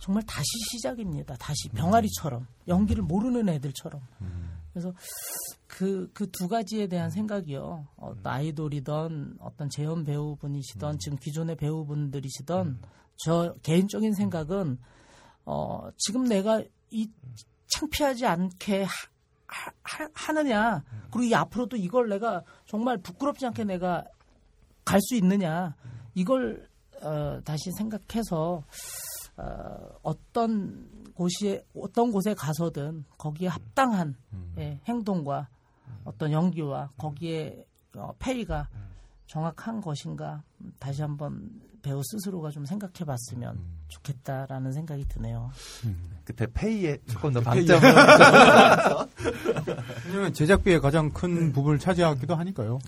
정말 0.00 0.22
다시 0.24 0.46
시작입니다. 0.72 1.36
다시 1.36 1.68
병아리처럼 1.68 2.46
연기를 2.68 3.02
모르는 3.02 3.48
애들처럼. 3.48 4.00
그래서 4.72 4.92
그 5.66 6.08
그 6.14 6.26
두 6.30 6.48
가지에 6.48 6.86
대한 6.88 7.10
생각이요. 7.10 7.86
어, 7.96 8.14
아이돌이던 8.24 9.36
어떤 9.40 9.68
재연 9.70 10.04
배우분이시던 10.04 10.98
지금 10.98 11.18
기존의 11.18 11.56
배우분들이시던 11.56 12.80
저 13.16 13.54
개인적인 13.62 14.14
생각은 14.14 14.78
어, 15.44 15.88
지금 15.96 16.24
내가 16.24 16.62
이 16.90 17.08
창피하지 17.68 18.26
않게 18.26 18.84
하, 18.84 19.70
하, 19.82 20.08
하느냐 20.14 20.82
그리고 21.10 21.24
이 21.24 21.34
앞으로도 21.34 21.76
이걸 21.76 22.08
내가 22.08 22.42
정말 22.66 22.98
부끄럽지 22.98 23.46
않게 23.46 23.64
내가 23.64 24.04
갈 24.84 24.98
수 25.02 25.14
있느냐 25.16 25.74
이걸 26.14 26.68
어, 27.02 27.40
다시 27.44 27.70
생각해서 27.76 28.64
어, 29.40 29.98
어떤 30.02 30.88
곳이 31.14 31.60
어떤 31.74 32.12
곳에 32.12 32.34
가서든 32.34 33.04
거기에 33.18 33.48
합당한 33.48 34.14
예, 34.58 34.80
행동과 34.86 35.48
어떤 36.04 36.32
연기와 36.32 36.90
거기에 36.96 37.64
어, 37.96 38.12
페이가 38.18 38.68
정확한 39.26 39.80
것인가 39.80 40.42
다시 40.78 41.02
한번 41.02 41.50
배우 41.82 42.02
스스로가 42.02 42.50
좀 42.50 42.66
생각해 42.66 43.04
봤으면 43.06 43.58
좋겠다라는 43.88 44.72
생각이 44.72 45.06
드네요. 45.08 45.50
그때 46.24 46.46
페이에 46.52 46.98
조금 47.08 47.32
더. 47.32 47.40
방점을 47.40 47.82
왜냐면 50.06 50.32
제작비의 50.32 50.80
가장 50.80 51.10
큰 51.12 51.52
부분을 51.52 51.78
차지하기도 51.78 52.34
하니까요. 52.34 52.78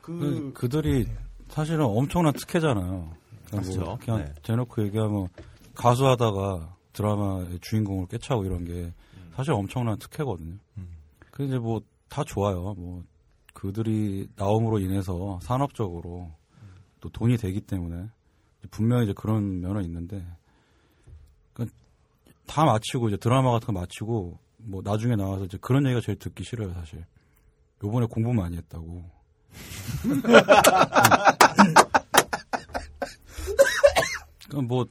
그, 0.00 0.52
그 0.54 0.68
들이 0.68 1.06
사실은 1.48 1.84
엄청난 1.84 2.32
특혜잖아요. 2.32 3.10
그냥, 3.48 3.50
뭐 3.50 3.60
맞죠. 3.60 3.98
그냥 4.04 4.24
네. 4.24 4.34
대놓고 4.42 4.82
얘기하면 4.84 5.28
가수하다가 5.74 6.76
드라마의 6.92 7.58
주인공을 7.60 8.06
꿰차고 8.06 8.44
이런 8.44 8.64
게 8.64 8.92
사실 9.34 9.52
엄청난 9.52 9.98
특혜거든요. 9.98 10.56
그 11.30 11.44
이제 11.44 11.58
뭐 11.58 11.80
다 12.14 12.22
좋아요. 12.22 12.74
뭐 12.74 13.02
그들이 13.54 14.28
나옴으로 14.36 14.78
인해서 14.78 15.40
산업적으로 15.42 16.30
또 17.00 17.08
돈이 17.08 17.38
되기 17.38 17.60
때문에 17.60 18.08
분명히 18.70 19.02
이제 19.04 19.12
그런 19.16 19.60
면은 19.60 19.82
있는데 19.82 20.24
그러니까 21.52 21.76
다 22.46 22.64
마치고 22.64 23.08
이제 23.08 23.16
드라마 23.16 23.50
같은 23.50 23.66
거 23.66 23.72
마치고 23.72 24.38
뭐 24.58 24.80
나중에 24.84 25.16
나와서 25.16 25.44
이제 25.46 25.58
그런 25.60 25.84
얘기가 25.86 26.00
제일 26.00 26.16
듣기 26.20 26.44
싫어요 26.44 26.72
사실. 26.72 27.04
요번에 27.82 28.06
공부 28.08 28.32
많이 28.32 28.56
했다고. 28.56 29.10
그러니까 34.48 34.68
뭐 34.68 34.86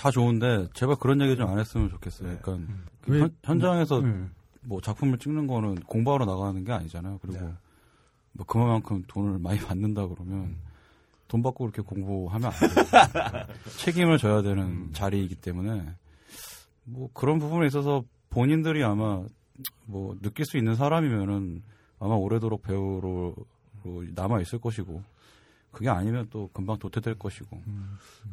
다 0.00 0.10
좋은데 0.10 0.68
제발 0.72 0.96
그런 0.96 1.20
얘기 1.20 1.36
좀 1.36 1.48
안 1.50 1.58
했으면 1.58 1.90
좋겠어요. 1.90 2.38
그러니까 2.40 2.72
그 3.02 3.12
왜- 3.12 3.20
현, 3.20 3.36
현장에서 3.44 4.00
네. 4.00 4.24
뭐 4.62 4.80
작품을 4.80 5.18
찍는 5.18 5.46
거는 5.46 5.74
공부하러 5.82 6.24
나가는 6.24 6.64
게 6.64 6.72
아니잖아요. 6.72 7.18
그리고 7.20 7.52
뭐 8.32 8.46
그만큼 8.46 9.02
돈을 9.08 9.38
많이 9.44 9.58
받는다 9.58 10.06
그러면 10.06 10.56
돈 11.28 11.42
받고 11.42 11.70
그렇게 11.70 11.82
공부하면 11.82 12.50
안 12.50 12.58
돼요. 12.58 13.46
책임을 13.76 14.16
져야 14.18 14.40
되는 14.42 14.90
자리이기 14.94 15.34
때문에 15.36 15.86
뭐 16.84 17.10
그런 17.12 17.38
부분에 17.38 17.66
있어서 17.66 18.02
본인들이 18.30 18.82
아마 18.82 19.22
뭐 19.84 20.16
느낄 20.22 20.46
수 20.46 20.56
있는 20.56 20.74
사람이면은 20.76 21.62
아마 21.98 22.14
오래도록 22.14 22.62
배우로 22.62 23.34
남아 24.14 24.40
있을 24.40 24.58
것이고 24.60 25.02
그게 25.72 25.88
아니면 25.88 26.26
또 26.30 26.50
금방 26.52 26.78
도태될 26.78 27.18
것이고 27.18 27.62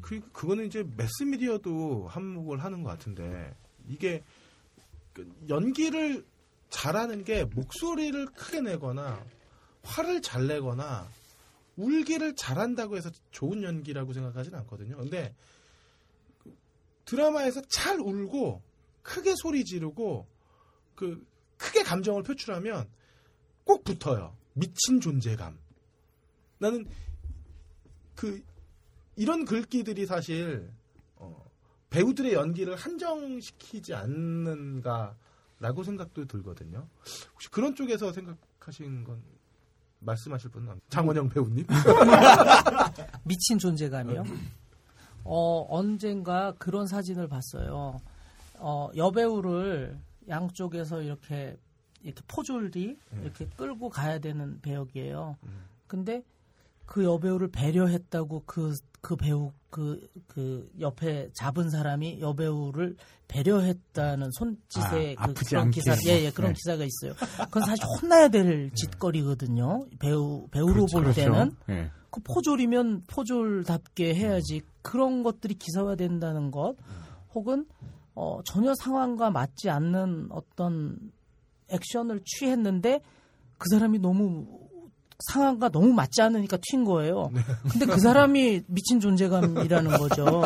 그 0.02 0.20
그거는 0.32 0.66
이제 0.66 0.84
매스미디어도 0.96 2.08
한몫을 2.08 2.64
하는 2.64 2.84
것 2.84 2.90
같은데 2.90 3.56
이게 3.88 4.24
그 5.14 5.30
연기를 5.50 6.26
잘하는 6.70 7.24
게 7.24 7.46
목소리를 7.46 8.26
크게 8.28 8.62
내거나 8.62 9.24
화를 9.84 10.22
잘 10.22 10.48
내거나 10.48 11.10
울기를 11.78 12.36
잘한다고 12.36 12.98
해서 12.98 13.10
좋은 13.32 13.64
연기라고 13.64 14.14
생각하지는 14.14 14.60
않거든요. 14.60 14.98
근데 14.98 15.34
그 16.40 16.56
드라마에서 17.06 17.62
잘 17.70 18.00
울고 18.00 18.62
크게 19.04 19.36
소리 19.38 19.64
지르고 19.64 20.28
그 20.96 21.26
크게 21.58 21.84
감정을 21.84 22.24
표출하면 22.24 22.90
꼭 23.64 23.84
붙어요. 23.84 24.36
미친 24.54 25.00
존재감. 25.00 25.58
나는 26.58 26.86
그 28.18 28.44
이런 29.16 29.46
글귀들이 29.46 30.06
사실 30.06 30.70
어, 31.16 31.46
배우들의 31.92 32.34
연기를 32.34 32.76
한정시키지 32.76 33.94
않는가라고 33.94 35.84
생각도 35.86 36.26
들거든요. 36.26 36.88
혹시 37.34 37.50
그런 37.50 37.76
쪽에서 37.76 38.12
생각하신 38.12 39.04
건 39.06 39.22
말씀하실 40.00 40.50
분은 40.52 40.70
없- 40.74 40.80
장원영 40.90 41.30
배우님? 41.30 41.66
미친 43.24 43.58
존재감이요? 43.58 44.24
어, 45.24 45.66
언젠가 45.70 46.54
그런 46.58 46.88
사진을 46.88 47.28
봤어요. 47.28 48.00
어, 48.56 48.90
여배우를 48.96 49.98
양쪽에서 50.30 51.02
이렇게, 51.02 51.58
이렇게 52.02 52.22
포졸이 52.28 52.98
이렇게 53.22 53.46
끌고 53.58 53.90
가야 53.90 54.20
되는 54.20 54.60
배역이에요. 54.62 55.38
근데 55.88 56.24
그 56.88 57.04
여배우를 57.04 57.50
배려했다고 57.50 58.44
그, 58.46 58.74
그 59.02 59.16
배우, 59.18 59.52
그, 59.70 60.10
그 60.28 60.68
옆에 60.80 61.30
잡은 61.34 61.70
사람이 61.70 62.22
여배우를 62.22 62.96
배려했다는 63.28 64.30
손짓의 64.32 65.18
아, 65.20 65.28
그 65.28 65.34
그런. 65.34 65.70
기사, 65.70 65.96
예, 66.08 66.24
예, 66.24 66.32
그런 66.32 66.54
네. 66.54 66.56
기사가 66.56 66.86
있어요. 66.86 67.14
그건 67.46 67.64
사실 67.64 67.84
혼나야 68.02 68.30
될 68.30 68.72
짓거리거든요. 68.74 69.86
배우, 70.00 70.48
배우로 70.50 70.74
그렇죠, 70.86 70.94
볼 70.98 71.04
그렇죠. 71.04 71.22
때는. 71.22 71.52
예. 71.70 71.92
그 72.10 72.22
포졸이면 72.22 73.04
포졸답게 73.08 74.16
해야지 74.16 74.62
그런 74.82 75.24
것들이 75.24 75.56
기사화된다는 75.56 76.52
것 76.52 76.76
혹은 77.36 77.66
어, 78.16 78.40
전혀 78.46 78.74
상황과 78.80 79.30
맞지 79.30 79.70
않는 79.70 80.30
어떤 80.32 80.98
액션을 81.68 82.22
취했는데 82.24 83.02
그 83.58 83.70
사람이 83.70 84.00
너무 84.00 84.67
상황과 85.20 85.70
너무 85.70 85.94
맞지 85.94 86.22
않으니까 86.22 86.58
튄 86.58 86.86
거예요. 86.86 87.32
근데 87.72 87.86
그 87.88 88.00
사람이 88.00 88.62
미친 88.68 89.00
존재감이라는 89.00 89.98
거죠. 89.98 90.44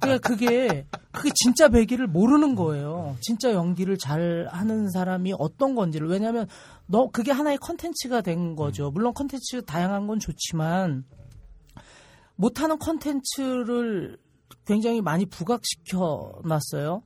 그러니까 0.00 0.18
그게 0.22 0.86
그게 1.10 1.30
진짜 1.34 1.68
배기를 1.68 2.06
모르는 2.06 2.54
거예요. 2.54 3.16
진짜 3.20 3.52
연기를 3.52 3.98
잘 3.98 4.48
하는 4.50 4.88
사람이 4.90 5.34
어떤 5.38 5.74
건지를 5.74 6.08
왜냐하면 6.08 6.46
너 6.86 7.08
그게 7.10 7.32
하나의 7.32 7.58
컨텐츠가 7.58 8.20
된 8.20 8.54
거죠. 8.54 8.90
물론 8.90 9.12
컨텐츠 9.12 9.64
다양한 9.64 10.06
건 10.06 10.20
좋지만 10.20 11.04
못하는 12.36 12.78
컨텐츠를 12.78 14.18
굉장히 14.66 15.00
많이 15.00 15.26
부각시켜 15.26 16.40
놨어요. 16.44 17.02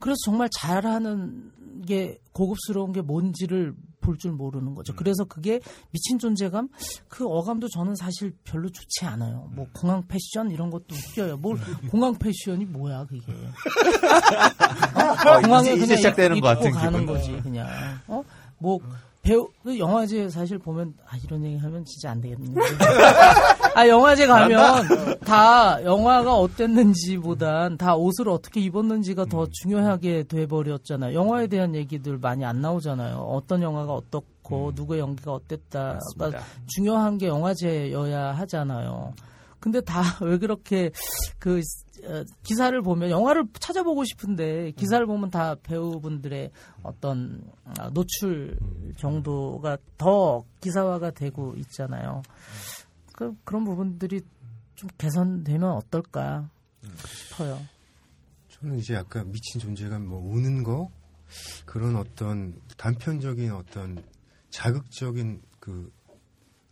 그래서 0.00 0.16
정말 0.24 0.48
잘하는 0.52 1.52
게 1.86 2.18
고급스러운 2.32 2.92
게 2.92 3.00
뭔지를 3.02 3.74
볼 4.00 4.16
줄 4.18 4.32
모르는 4.32 4.74
거죠. 4.74 4.94
그래서 4.96 5.24
그게 5.24 5.60
미친 5.92 6.18
존재감 6.18 6.68
그 7.08 7.26
어감도 7.28 7.68
저는 7.68 7.94
사실 7.94 8.34
별로 8.44 8.68
좋지 8.70 9.04
않아요. 9.04 9.48
뭐 9.54 9.66
공항 9.74 10.02
패션 10.08 10.50
이런 10.50 10.70
것도 10.70 10.86
웃겨요. 10.90 11.36
뭘 11.36 11.58
공항 11.90 12.14
패션이 12.18 12.64
뭐야 12.64 13.04
그게? 13.06 13.20
어? 13.30 15.30
어, 15.30 15.40
공항에 15.42 15.72
이제- 15.72 15.74
이제 15.74 15.80
그냥 15.84 15.96
시작되는 15.98 16.36
입- 16.36 16.40
것 16.40 16.48
같은 16.48 16.70
가는 16.72 17.00
기분. 17.00 17.14
거지 17.14 17.32
그냥. 17.42 17.68
어? 18.08 18.22
뭐 18.58 18.78
배우 19.22 19.48
그 19.62 19.78
영화제 19.78 20.30
사실 20.30 20.58
보면 20.58 20.94
아 21.06 21.16
이런 21.24 21.44
얘기 21.44 21.56
하면 21.58 21.84
진짜 21.84 22.10
안 22.10 22.20
되겠는데. 22.20 22.60
아 23.74 23.86
영화제 23.86 24.26
가면 24.26 25.18
다 25.20 25.82
영화가 25.84 26.34
어땠는지보단 26.34 27.76
다 27.76 27.94
옷을 27.96 28.28
어떻게 28.30 28.60
입었는지가 28.60 29.26
더 29.26 29.46
중요하게 29.46 30.24
돼 30.24 30.46
버렸잖아요. 30.46 31.14
영화에 31.14 31.46
대한 31.48 31.74
얘기들 31.74 32.18
많이 32.18 32.44
안 32.44 32.60
나오잖아요. 32.62 33.16
어떤 33.18 33.62
영화가 33.62 33.92
어떻고 33.92 34.72
누구의 34.74 35.00
연기가 35.00 35.32
어땠다가 35.32 35.98
맞습니다. 36.16 36.40
중요한 36.66 37.18
게 37.18 37.26
영화제여야 37.26 38.32
하잖아요. 38.32 39.12
근데 39.60 39.80
다 39.80 40.02
왜 40.24 40.38
그렇게 40.38 40.90
그 41.38 41.60
어, 42.04 42.24
기사를 42.42 42.80
보면 42.82 43.10
영화를 43.10 43.44
찾아보고 43.58 44.04
싶은데 44.04 44.72
기사를 44.72 45.04
보면 45.06 45.30
다 45.30 45.54
배우분들의 45.62 46.50
어떤 46.82 47.42
아, 47.64 47.90
노출 47.90 48.58
정도가 48.96 49.76
더 49.98 50.42
기사화가 50.60 51.10
되고 51.10 51.54
있잖아요. 51.56 52.22
그, 53.12 53.34
그런 53.44 53.64
부분들이 53.64 54.22
좀 54.74 54.88
개선되면 54.96 55.70
어떨까? 55.70 56.48
싶어요. 57.28 57.60
저는 58.48 58.78
이제 58.78 58.96
아까 58.96 59.22
미친 59.24 59.60
존재감 59.60 60.06
뭐 60.06 60.20
우는 60.20 60.62
거 60.62 60.90
그런 61.66 61.96
어떤 61.96 62.58
단편적인 62.76 63.52
어떤 63.52 64.02
자극적인 64.48 65.42
그 65.60 65.92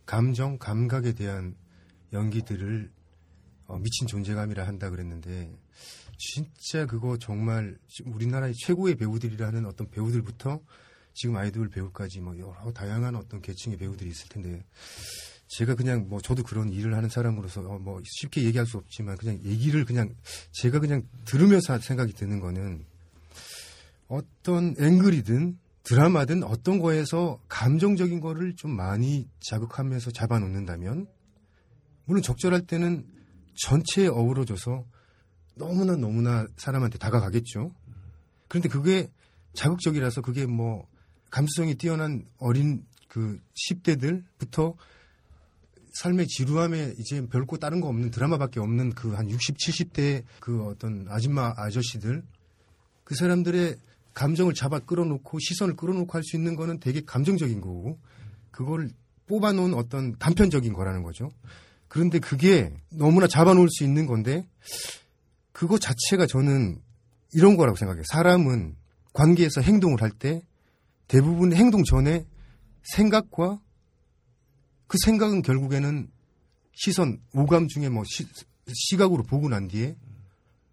감정 0.05 0.57
감각에 0.57 1.13
대한 1.13 1.55
연기들을 2.13 2.91
어, 3.67 3.77
미친 3.77 4.07
존재감이라 4.07 4.65
한다 4.65 4.89
그랬는데 4.89 5.55
진짜 6.17 6.85
그거 6.85 7.17
정말 7.17 7.77
우리나라의 8.05 8.53
최고의 8.55 8.95
배우들이라는 8.95 9.65
어떤 9.65 9.89
배우들부터 9.89 10.59
지금 11.13 11.37
아이돌 11.37 11.69
배우까지 11.69 12.21
뭐 12.21 12.37
여러 12.37 12.71
다양한 12.73 13.15
어떤 13.15 13.41
계층의 13.41 13.77
배우들이 13.77 14.09
있을 14.09 14.27
텐데 14.29 14.63
제가 15.47 15.75
그냥 15.75 16.07
뭐 16.07 16.21
저도 16.21 16.43
그런 16.43 16.69
일을 16.69 16.95
하는 16.95 17.09
사람으로서 17.09 17.61
어, 17.61 17.79
뭐 17.79 18.01
쉽게 18.03 18.43
얘기할 18.43 18.65
수 18.65 18.77
없지만 18.77 19.17
그냥 19.17 19.39
얘기를 19.43 19.85
그냥 19.85 20.15
제가 20.51 20.79
그냥 20.79 21.03
들으면서 21.25 21.79
생각이 21.79 22.13
드는 22.13 22.39
거는 22.39 22.85
어떤 24.07 24.75
앵글이든 24.79 25.57
드라마든 25.83 26.43
어떤 26.43 26.79
거에서 26.79 27.41
감정적인 27.47 28.19
거를 28.19 28.55
좀 28.55 28.71
많이 28.71 29.27
자극하면서 29.39 30.11
잡아놓는다면 30.11 31.07
물론 32.09 32.23
적절할 32.23 32.65
때는 32.65 33.05
전체에 33.53 34.07
어우러져서 34.07 34.83
너무나 35.55 35.95
너무나 35.95 36.47
사람한테 36.57 36.97
다가가겠죠. 36.97 37.71
그런데 38.47 38.67
그게 38.67 39.11
자극적이라서 39.53 40.21
그게 40.21 40.47
뭐 40.47 40.87
감수성이 41.29 41.75
뛰어난 41.75 42.25
어린 42.39 42.83
그 43.07 43.39
10대들부터 43.69 44.75
삶의 46.01 46.25
지루함에 46.25 46.95
이제 46.97 47.27
별거 47.27 47.57
다른 47.57 47.79
거 47.79 47.87
없는 47.89 48.09
드라마밖에 48.09 48.59
없는 48.59 48.93
그 48.93 49.13
한 49.13 49.29
60, 49.29 49.57
70대 49.57 50.23
그 50.39 50.63
어떤 50.65 51.05
아줌마 51.09 51.53
아저씨들 51.57 52.23
그 53.03 53.13
사람들의 53.13 53.75
감정을 54.15 54.55
잡아 54.55 54.79
끌어놓고 54.79 55.37
시선을 55.37 55.75
끌어놓고 55.75 56.11
할 56.11 56.23
수 56.23 56.35
있는 56.35 56.55
거는 56.55 56.79
되게 56.79 57.01
감정적인 57.01 57.61
거고 57.61 57.99
그거를 58.49 58.89
뽑아놓은 59.27 59.75
어떤 59.75 60.17
단편적인 60.17 60.73
거라는 60.73 61.03
거죠. 61.03 61.29
그런데 61.89 62.19
그게 62.19 62.73
너무나 62.89 63.27
잡아놓을 63.27 63.67
수 63.69 63.83
있는 63.83 64.05
건데 64.05 64.47
그거 65.51 65.77
자체가 65.77 66.25
저는 66.27 66.81
이런 67.33 67.57
거라고 67.57 67.75
생각해요. 67.77 68.03
사람은 68.11 68.75
관계에서 69.13 69.61
행동을 69.61 70.01
할 70.01 70.11
때 70.11 70.41
대부분 71.07 71.51
행동 71.53 71.83
전에 71.83 72.25
생각과 72.83 73.59
그 74.87 74.97
생각은 75.03 75.41
결국에는 75.41 76.09
시선, 76.73 77.19
오감 77.33 77.67
중에 77.67 77.89
뭐 77.89 78.03
시, 78.05 78.25
시각으로 78.73 79.23
보고 79.23 79.49
난 79.49 79.67
뒤에 79.67 79.97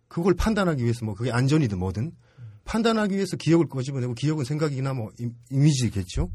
그걸 0.08 0.34
판단하기 0.34 0.82
위해서 0.82 1.04
뭐 1.04 1.14
그게 1.14 1.32
안전이든 1.32 1.78
뭐든 1.78 2.12
판단하기 2.64 3.14
위해서 3.14 3.36
기억을 3.36 3.66
끄집어내고 3.68 4.14
기억은 4.14 4.44
생각이나 4.44 4.92
뭐 4.94 5.10
임- 5.18 5.34
이미지겠죠. 5.50 6.30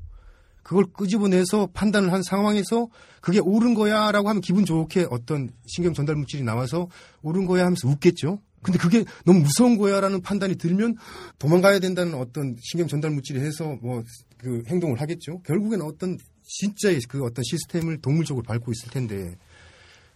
그걸 0.63 0.85
끄집어내서 0.93 1.69
판단을 1.73 2.13
한 2.13 2.23
상황에서 2.23 2.87
그게 3.21 3.39
옳은 3.39 3.73
거야라고 3.73 4.29
하면 4.29 4.41
기분 4.41 4.65
좋게 4.65 5.07
어떤 5.09 5.49
신경 5.65 5.93
전달 5.93 6.15
물질이 6.15 6.43
나와서 6.43 6.87
옳은 7.21 7.45
거야 7.45 7.65
하면서 7.65 7.87
웃겠죠. 7.87 8.39
근데 8.61 8.77
그게 8.77 9.03
너무 9.25 9.39
무서운 9.39 9.77
거야라는 9.77 10.21
판단이 10.21 10.55
들면 10.55 10.95
도망가야 11.39 11.79
된다는 11.79 12.13
어떤 12.13 12.55
신경 12.61 12.87
전달 12.87 13.11
물질이 13.11 13.39
해서 13.39 13.77
뭐 13.81 14.03
그 14.41 14.63
행동을 14.67 14.99
하겠죠. 14.99 15.41
결국에는 15.43 15.85
어떤 15.85 16.17
진짜의 16.43 17.01
그 17.07 17.23
어떤 17.23 17.43
시스템을 17.43 18.01
동물적으로 18.01 18.43
밟고 18.43 18.71
있을 18.71 18.89
텐데 18.89 19.37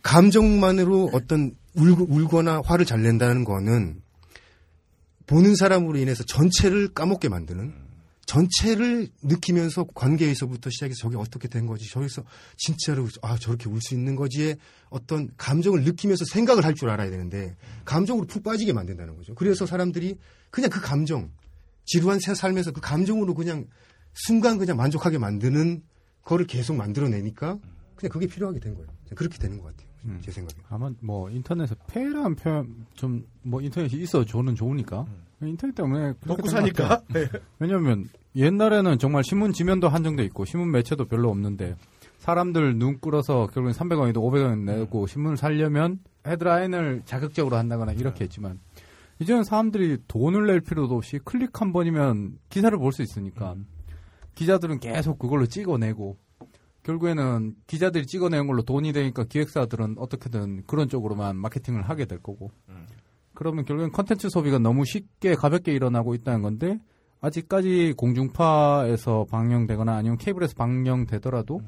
감정만으로 0.02 1.12
어떤 1.14 1.56
울고, 1.76 2.08
울거나 2.10 2.62
화를 2.66 2.86
잘 2.86 3.02
낸다는 3.04 3.44
거는 3.44 4.02
보는 5.28 5.56
사람으로 5.56 5.98
인해서 5.98 6.24
전체를 6.24 6.90
까먹게 6.90 7.30
만드는 7.30 7.74
전체를 8.26 9.10
느끼면서 9.22 9.86
관계에서부터 9.94 10.70
시작해서 10.72 10.98
저게 11.00 11.18
어떻게 11.18 11.48
된 11.48 11.66
거지 11.68 11.88
저기서 11.90 12.24
진짜로 12.58 13.08
아 13.22 13.38
저렇게 13.38 13.70
울 13.70 13.80
수 13.82 13.94
있는 13.94 14.16
거지의 14.16 14.58
어떤 14.90 15.30
감정을 15.38 15.84
느끼면서 15.84 16.26
생각을 16.26 16.66
할 16.66 16.74
줄 16.74 16.90
알아야 16.90 17.10
되는데 17.10 17.56
감정으로 17.86 18.26
푹 18.28 18.44
빠지게 18.44 18.74
만든다는 18.74 19.16
거죠. 19.16 19.36
그래서 19.36 19.66
사람들이 19.66 20.18
그냥 20.50 20.70
그 20.70 20.82
감정 20.82 21.30
지루한 21.86 22.20
새 22.20 22.34
삶에서 22.34 22.72
그 22.72 22.82
감정으로 22.82 23.34
그냥 23.36 23.68
순간 24.14 24.58
그냥 24.58 24.76
만족하게 24.78 25.18
만드는 25.20 25.84
거를 26.24 26.48
계속 26.48 26.76
만들어내니까 26.76 27.60
그냥 27.96 28.12
그게 28.12 28.26
필요하게 28.28 28.60
된 28.60 28.74
거예요. 28.74 28.88
그렇게 29.16 29.38
되는 29.38 29.58
것 29.60 29.66
같아요. 29.66 29.88
음. 30.06 30.22
제 30.24 30.32
생각에. 30.32 30.60
아마 30.70 30.92
뭐 31.02 31.30
인터넷에 31.30 31.76
폐라는 31.88 32.36
표현 32.36 32.86
좀 32.96 33.24
뭐 33.44 33.62
인터넷이 33.62 34.02
있어 34.02 34.26
저는 34.26 34.56
좋으니까 34.56 35.06
인터넷 35.42 35.76
때문에 35.76 36.14
먹고 36.26 36.48
사니까. 36.48 37.02
네. 37.14 37.28
왜냐하면 37.60 38.08
옛날에는 38.36 38.98
정말 39.00 39.24
신문 39.24 39.54
지면도 39.54 39.88
한정돼 39.90 40.24
있고 40.26 40.46
신문 40.46 40.72
매체도 40.72 41.06
별로 41.06 41.30
없는데 41.30 41.76
사람들 42.20 42.78
눈 42.78 43.00
끌어서 43.00 43.48
결국엔 43.48 43.74
300원이든 43.74 44.16
500원 44.16 44.60
내고 44.64 45.06
신문을 45.08 45.38
사려면 45.38 46.00
헤드라인을 46.26 47.04
자극적으로 47.06 47.56
한다거나 47.58 47.92
이렇게 47.94 48.24
했지만 48.24 48.60
이제는 49.20 49.44
사람들이 49.44 50.00
돈을 50.08 50.48
낼 50.48 50.60
필요도 50.62 50.96
없이 50.96 51.20
클릭 51.24 51.62
한 51.62 51.72
번이면 51.72 52.40
기사를 52.50 52.78
볼 52.78 52.92
수 52.92 53.02
있으니까 53.04 53.56
기자들은 54.34 54.80
계속 54.80 55.20
그걸로 55.20 55.46
찍어내고 55.46 56.18
결국에는 56.84 57.56
기자들이 57.68 58.06
찍어내는 58.06 58.48
걸로 58.48 58.62
돈이 58.64 58.92
되니까 58.92 59.24
기획사들은 59.24 59.96
어떻게든 59.98 60.64
그런 60.68 60.90
쪽으로만 60.90 61.36
마케팅을 61.38 61.84
하게 61.84 62.06
될 62.06 62.20
거고 62.20 62.52
그러면 63.36 63.66
결국엔 63.66 63.92
컨텐츠 63.92 64.30
소비가 64.30 64.58
너무 64.58 64.86
쉽게 64.86 65.36
가볍게 65.36 65.74
일어나고 65.74 66.16
있다는 66.16 66.42
건데 66.42 66.80
아직까지 67.22 67.94
공중파에서 67.98 69.26
방영되거나 69.30 69.96
아니면 69.96 70.18
케이블에서 70.18 70.54
방영되더라도 70.56 71.62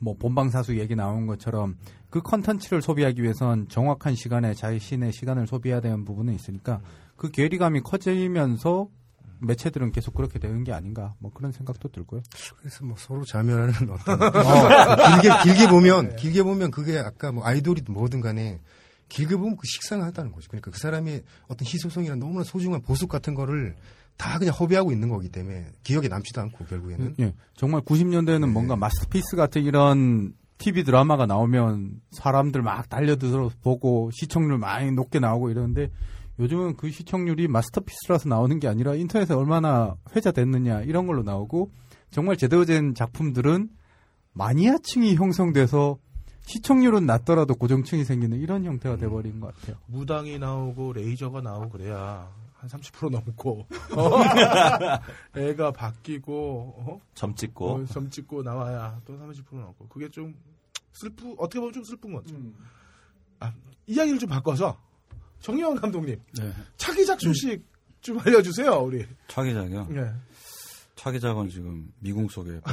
뭐 0.00 0.14
본방사수 0.18 0.78
얘기 0.78 0.94
나온 0.94 1.26
것처럼 1.26 1.76
그 2.10 2.20
컨텐츠를 2.20 2.82
소비하기 2.82 3.22
위해선 3.22 3.68
정확한 3.68 4.14
시간에 4.14 4.54
자신의 4.54 5.12
시간을 5.12 5.46
소비해야 5.46 5.80
되는 5.80 6.04
부분은 6.04 6.34
있으니까 6.34 6.80
그 7.16 7.30
괴리감이 7.30 7.80
커지면서 7.82 8.88
매체들은 9.40 9.92
계속 9.92 10.14
그렇게 10.14 10.38
되는 10.38 10.62
게 10.64 10.72
아닌가 10.72 11.14
뭐 11.18 11.30
그런 11.32 11.52
생각도 11.52 11.88
들고요. 11.88 12.22
그래서 12.58 12.84
뭐 12.84 12.96
서로 12.98 13.24
자멸하는 13.24 13.90
어떤 13.90 14.22
어, 14.22 15.20
길게 15.20 15.42
길게 15.42 15.68
보면 15.68 16.16
길게 16.16 16.42
보면 16.42 16.70
그게 16.70 16.98
아까 16.98 17.32
뭐 17.32 17.44
아이돌이든 17.44 17.92
뭐든 17.92 18.20
간에 18.20 18.60
길게 19.12 19.36
보면 19.36 19.56
그 19.56 19.66
식상하다는 19.66 20.32
거죠. 20.32 20.48
그러니까 20.48 20.70
그 20.70 20.78
사람의 20.78 21.22
어떤 21.46 21.66
희소성이나 21.66 22.16
너무나 22.16 22.44
소중한 22.44 22.80
보석 22.80 23.10
같은 23.10 23.34
거를 23.34 23.76
다 24.16 24.38
그냥 24.38 24.54
허비하고 24.54 24.90
있는 24.90 25.10
거기 25.10 25.28
때문에 25.28 25.66
기억에 25.82 26.08
남지도 26.08 26.40
않고 26.40 26.64
결국에는. 26.64 27.16
예, 27.20 27.34
정말 27.54 27.82
90년대에는 27.82 28.50
뭔가 28.50 28.74
마스터피스 28.74 29.36
같은 29.36 29.64
이런 29.64 30.32
TV 30.56 30.84
드라마가 30.84 31.26
나오면 31.26 32.00
사람들 32.10 32.62
막 32.62 32.88
달려들어 32.88 33.50
보고 33.62 34.10
시청률 34.12 34.56
많이 34.56 34.90
높게 34.92 35.18
나오고 35.18 35.50
이러는데 35.50 35.90
요즘은 36.38 36.76
그 36.76 36.90
시청률이 36.90 37.48
마스터피스라서 37.48 38.30
나오는 38.30 38.58
게 38.60 38.68
아니라 38.68 38.94
인터넷에 38.94 39.34
얼마나 39.34 39.94
회자됐느냐 40.16 40.82
이런 40.82 41.06
걸로 41.06 41.22
나오고 41.22 41.70
정말 42.10 42.38
제대로 42.38 42.64
된 42.64 42.94
작품들은 42.94 43.68
마니아층이 44.32 45.16
형성돼서 45.16 45.98
시청률은 46.44 47.06
낮더라도 47.06 47.54
고정층이 47.54 48.04
생기는 48.04 48.38
이런 48.38 48.64
형태가 48.64 48.96
돼버린 48.96 49.40
것 49.40 49.54
같아요. 49.54 49.76
무당이 49.86 50.38
나오고 50.38 50.92
레이저가 50.94 51.40
나오고 51.40 51.70
그래야 51.70 52.28
한 52.54 52.68
30% 52.68 53.10
넘고 53.10 53.66
어? 53.96 55.38
애가 55.38 55.72
바뀌고 55.72 56.74
어? 56.78 57.00
점 57.14 57.34
찍고 57.34 57.70
어, 57.72 57.84
점 57.86 58.08
찍고 58.10 58.42
나와야 58.42 59.00
또 59.04 59.14
30% 59.14 59.44
넘고 59.52 59.88
그게 59.88 60.08
좀 60.08 60.34
슬프 60.92 61.34
어떻게 61.38 61.58
보면 61.58 61.72
좀 61.72 61.82
슬픈 61.84 62.12
거죠. 62.12 62.34
아, 63.40 63.52
이야기를 63.86 64.18
좀 64.18 64.28
바꿔서 64.28 64.78
정영환 65.40 65.80
감독님 65.80 66.20
네. 66.38 66.52
차기작 66.76 67.20
소식 67.20 67.64
좀 68.00 68.18
알려주세요 68.20 68.72
우리. 68.80 69.06
차기작이요. 69.28 69.86
네. 69.90 70.12
차기작은 70.94 71.48
지금 71.48 71.90
미궁 71.98 72.28
속에 72.28 72.60
아, 72.62 72.72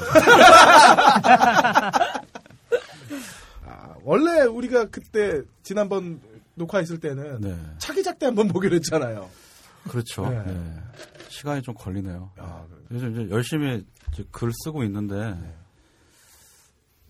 원래 4.04 4.42
우리가 4.44 4.86
그때 4.86 5.42
지난번 5.64 6.22
녹화했을 6.56 7.00
때는 7.00 7.42
네. 7.42 7.58
차기작 7.78 8.20
때 8.20 8.26
한번 8.26 8.48
보기로 8.48 8.76
했잖아요. 8.76 9.30
그렇죠. 9.90 10.28
네. 10.30 10.44
네. 10.46 10.76
시간이 11.30 11.62
좀 11.62 11.74
걸리네요. 11.76 12.32
아, 12.38 12.66
그래서 12.88 13.08
이제 13.08 13.30
열심히 13.30 13.86
이제 14.12 14.24
글 14.32 14.52
쓰고 14.64 14.84
있는데 14.84 15.38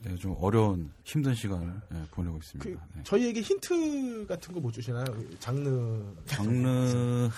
네, 0.04 0.16
좀 0.16 0.36
어려운 0.40 0.92
힘든 1.04 1.34
시간을 1.34 1.74
네, 1.90 2.04
보내고 2.12 2.38
있습니다. 2.38 2.70
그, 2.70 2.98
네. 2.98 3.04
저희에게 3.04 3.42
힌트 3.42 4.28
같은 4.28 4.54
거 4.54 4.60
못 4.60 4.72
주시나요? 4.72 5.04
장르 5.40 6.02
장르 6.26 7.30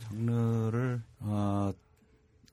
장르를 0.00 1.02
아, 1.20 1.72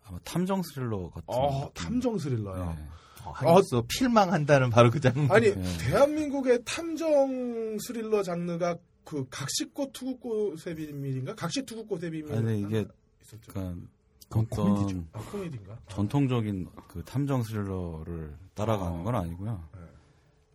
아마 0.06 0.20
탐정 0.24 0.62
스릴러 0.64 1.10
같은. 1.10 1.24
어. 1.28 1.70
탐정 1.74 2.18
스릴러요. 2.18 2.76
네. 2.78 2.88
어, 3.26 3.32
한국에서 3.32 3.84
필망한다는 3.88 4.70
바로 4.70 4.90
그 4.90 5.00
장면. 5.00 5.30
아니 5.32 5.54
네. 5.54 5.78
대한민국의 5.80 6.62
탐정 6.66 7.78
스릴러 7.80 8.24
장르가 8.24 8.78
그 9.04 9.26
각시꽃 9.30 9.92
투구꽃의 9.94 10.76
비밀인가? 10.76 11.36
각시 11.36 11.64
투구꽃의 11.66 12.12
비밀. 12.12 12.34
아니, 12.34 12.62
이게 12.62 12.86
있었죠. 13.22 13.52
그러니까 13.52 13.82
그건 14.30 14.46
코미디죠. 14.48 15.04
아, 15.14 15.20
코미디인가? 15.20 15.78
전통적인 15.90 16.68
그 16.88 17.04
탐정 17.04 17.44
스릴러를 17.44 18.36
따라가는 18.56 19.04
건 19.04 19.16
아니고요. 19.16 19.64
네. 19.76 19.80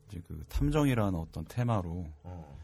이제 0.08 0.22
그 0.26 0.42
탐정이라는 0.48 1.18
어떤 1.18 1.44
테마로 1.46 2.06
어. 2.24 2.58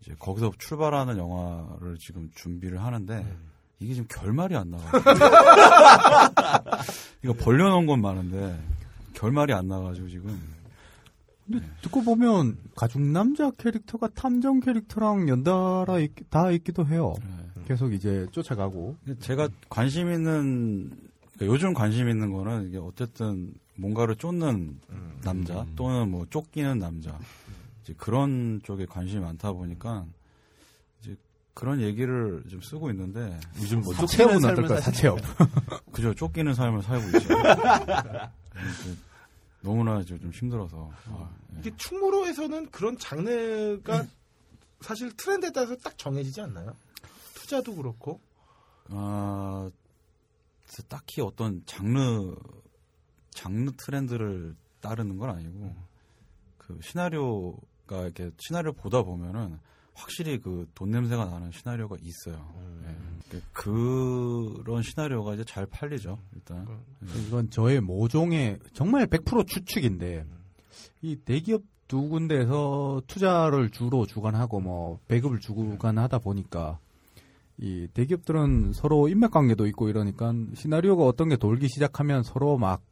이제 0.00 0.14
거기서 0.18 0.52
출발하는 0.58 1.18
영화를 1.18 1.96
지금 1.98 2.30
준비를 2.34 2.82
하는데 2.82 3.14
음. 3.18 3.50
이게 3.78 3.94
지금 3.94 4.08
결말이 4.08 4.56
안 4.56 4.70
나가요. 4.70 5.02
이거 7.22 7.32
벌려놓은 7.34 7.86
건 7.86 8.00
많은데 8.00 8.58
결말이 9.16 9.52
안 9.52 9.66
나가지고 9.66 10.08
지금 10.08 10.38
근데 11.46 11.64
듣고 11.82 12.02
보면 12.02 12.58
가죽 12.74 13.00
남자 13.02 13.50
캐릭터가 13.50 14.08
탐정 14.08 14.60
캐릭터랑 14.60 15.28
연달아 15.28 15.98
있, 16.00 16.12
다 16.28 16.50
있기도 16.50 16.86
해요. 16.86 17.14
네. 17.24 17.62
계속 17.66 17.92
이제 17.92 18.26
쫓아가고. 18.32 18.96
제가 19.20 19.48
관심 19.68 20.12
있는 20.12 20.90
그러니까 21.34 21.46
요즘 21.46 21.72
관심 21.72 22.08
있는 22.08 22.32
거는 22.32 22.68
이게 22.68 22.78
어쨌든 22.78 23.54
뭔가를 23.76 24.16
쫓는 24.16 24.80
음. 24.90 25.20
남자 25.22 25.66
또는 25.76 26.10
뭐 26.10 26.26
쫓기는 26.28 26.78
남자 26.78 27.18
이제 27.82 27.94
그런 27.96 28.60
쪽에 28.64 28.86
관심이 28.86 29.20
많다 29.20 29.52
보니까 29.52 30.06
그런 31.56 31.80
얘기를 31.80 32.44
좀 32.50 32.60
쓰고 32.60 32.90
있는데 32.90 33.40
요즘 33.62 33.80
뭐 33.80 33.94
사채업은 33.94 34.40
삶을. 34.40 34.82
사채업. 34.82 35.18
그죠 35.90 36.12
쫓기는 36.12 36.52
삶을 36.52 36.82
살고 36.82 37.16
있죠. 37.16 37.28
너무나 39.62 40.02
좀 40.04 40.18
힘들어서 40.34 40.90
아, 41.06 41.30
예. 41.54 41.60
이게 41.60 41.74
충무로에서는 41.78 42.70
그런 42.70 42.98
장르가 42.98 44.04
사실 44.82 45.16
트렌드에 45.16 45.50
따라서 45.50 45.74
딱 45.76 45.96
정해지지 45.96 46.42
않나요? 46.42 46.76
투자도 47.32 47.74
그렇고. 47.74 48.20
아, 48.90 49.70
딱히 50.90 51.22
어떤 51.22 51.62
장르 51.64 52.34
장르 53.30 53.70
트렌드를 53.78 54.54
따르는 54.82 55.16
건 55.16 55.30
아니고 55.30 55.74
그 56.58 56.78
시나리오가 56.82 58.02
이렇게 58.02 58.30
시나리오 58.40 58.74
보다 58.74 59.02
보면은 59.02 59.58
확실히 59.96 60.38
그 60.38 60.66
돈 60.74 60.90
냄새가 60.90 61.24
나는 61.24 61.50
시나리오가 61.52 61.96
있어요. 62.02 62.54
예. 62.86 62.94
그- 63.52 64.60
그런 64.62 64.82
시나리오가 64.82 65.34
이제 65.34 65.42
잘 65.44 65.66
팔리죠. 65.66 66.18
일단 66.34 66.66
이건 67.26 67.50
저의 67.50 67.80
모종의 67.80 68.58
정말 68.72 69.06
100% 69.06 69.46
추측인데 69.46 70.24
이 71.02 71.16
대기업 71.16 71.62
두 71.88 72.08
군데에서 72.08 73.00
투자를 73.06 73.70
주로 73.70 74.06
주관하고 74.06 74.60
뭐 74.60 74.98
배급을 75.08 75.40
주관하다 75.40 76.18
보니까 76.18 76.78
이 77.58 77.88
대기업들은 77.94 78.72
서로 78.74 79.08
인맥 79.08 79.30
관계도 79.30 79.66
있고 79.68 79.88
이러니까 79.88 80.34
시나리오가 80.54 81.04
어떤 81.04 81.28
게 81.30 81.36
돌기 81.36 81.68
시작하면 81.68 82.22
서로 82.22 82.58
막 82.58 82.82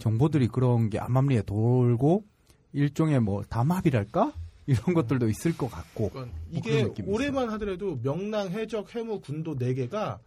정보들이 0.00 0.48
그런 0.48 0.88
게 0.88 0.98
암암리에 0.98 1.42
돌고 1.42 2.24
일종의 2.72 3.20
뭐 3.20 3.42
담합이랄까 3.44 4.32
이런 4.66 4.94
것들도 4.94 5.28
있을 5.28 5.56
것 5.56 5.70
같고 5.70 6.10
그러니까 6.10 6.36
뭐 6.36 6.48
이게 6.50 6.90
올해만 7.06 7.50
하더라도 7.50 7.98
명랑, 8.02 8.50
해적, 8.50 8.94
해무, 8.94 9.20
군도 9.20 9.56
네 9.56 9.74
개가 9.74 10.20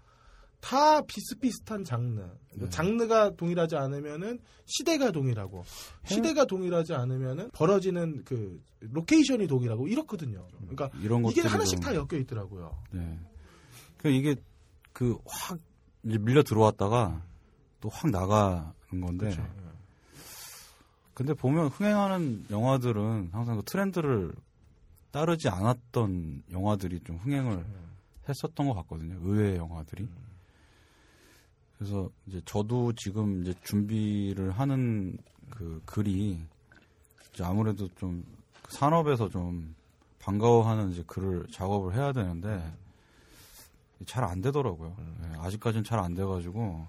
다 0.60 1.02
비슷비슷한 1.02 1.84
장르. 1.84 2.24
네. 2.56 2.68
장르가 2.70 3.30
동일하지 3.36 3.76
않으면은 3.76 4.40
시대가 4.66 5.12
동일하고 5.12 5.64
시대가 6.06 6.46
동일하지 6.46 6.94
않으면은 6.96 7.52
벌어지는 7.52 8.24
그 8.26 8.60
로케이션이 8.80 9.46
동일하고 9.48 9.88
이렇거든요. 9.88 10.48
그러니까 10.60 10.90
이런 11.02 11.24
이게 11.26 11.42
하나씩 11.42 11.80
좀- 11.80 11.82
다 11.82 11.96
엮여 11.96 12.20
있더라고요. 12.22 12.76
네. 12.92 13.20
그 13.98 14.10
이게 14.10 14.36
그 14.94 15.16
확 15.28 15.60
밀려 16.02 16.42
들어왔다가 16.44 17.22
또 17.82 17.90
확 17.90 18.10
나가는 18.10 18.72
건데. 19.02 19.26
그렇죠. 19.30 19.46
근데 21.18 21.34
보면 21.34 21.70
흥행하는 21.70 22.46
영화들은 22.52 23.30
항상 23.32 23.56
그 23.58 23.64
트렌드를 23.64 24.36
따르지 25.10 25.50
않았던 25.50 26.44
영화들이 26.52 27.00
좀 27.00 27.16
흥행을 27.18 27.66
했었던 28.30 28.68
것 28.68 28.76
같거든요. 28.76 29.18
의외의 29.24 29.58
영화들이. 29.58 30.08
그래서 31.76 32.12
이제 32.28 32.40
저도 32.46 32.94
지금 32.94 33.42
이제 33.42 33.56
준비를 33.64 34.52
하는 34.52 35.18
그 35.50 35.82
글이 35.88 36.40
이제 37.34 37.44
아무래도 37.44 37.88
좀그 37.96 38.22
산업에서 38.70 39.28
좀 39.28 39.74
반가워하는 40.20 40.92
이제 40.92 41.04
글을 41.08 41.48
작업을 41.52 41.96
해야 41.96 42.12
되는데 42.14 42.64
잘 44.06 44.24
안 44.24 44.40
되더라고요. 44.40 44.96
예, 45.24 45.40
아직까지는 45.40 45.84
잘 45.84 45.98
안 45.98 46.14
돼가지고 46.14 46.86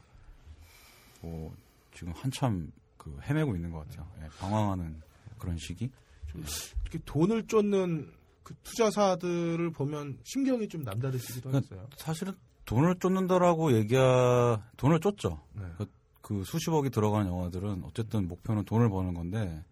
뭐 1.23 1.57
지금 1.95 2.13
한참 2.15 2.71
그 2.99 3.17
헤매고 3.23 3.57
있는 3.57 3.71
것 3.71 3.89
같아요. 3.89 4.07
예, 4.23 4.29
방황하는 4.39 5.01
그런 5.39 5.57
시기. 5.57 5.91
이렇게 6.35 6.99
돈을 7.07 7.47
쫓는 7.47 8.13
그 8.43 8.55
투자사들을 8.63 9.71
보면 9.73 10.19
신경이 10.25 10.69
좀 10.69 10.83
남다르시기도 10.83 11.51
그러니까 11.51 11.75
했어요. 11.75 11.89
사실은 11.97 12.35
돈을 12.65 12.97
쫓는다라고 12.99 13.73
얘기하 13.73 14.63
돈을 14.77 15.01
쫓죠. 15.01 15.41
네. 15.55 15.65
그, 15.79 15.87
그 16.21 16.45
수십억이 16.45 16.91
들어가는 16.91 17.27
영화들은 17.31 17.85
어쨌든 17.85 18.29
목표는 18.29 18.65
돈을 18.65 18.91
버는 18.91 19.15
건데 19.15 19.65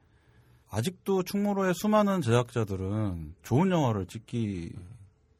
아직도 0.71 1.23
충무로의 1.23 1.75
수많은 1.75 2.23
제작자들은 2.23 3.35
좋은 3.43 3.71
영화를 3.71 4.07
찍기 4.07 4.73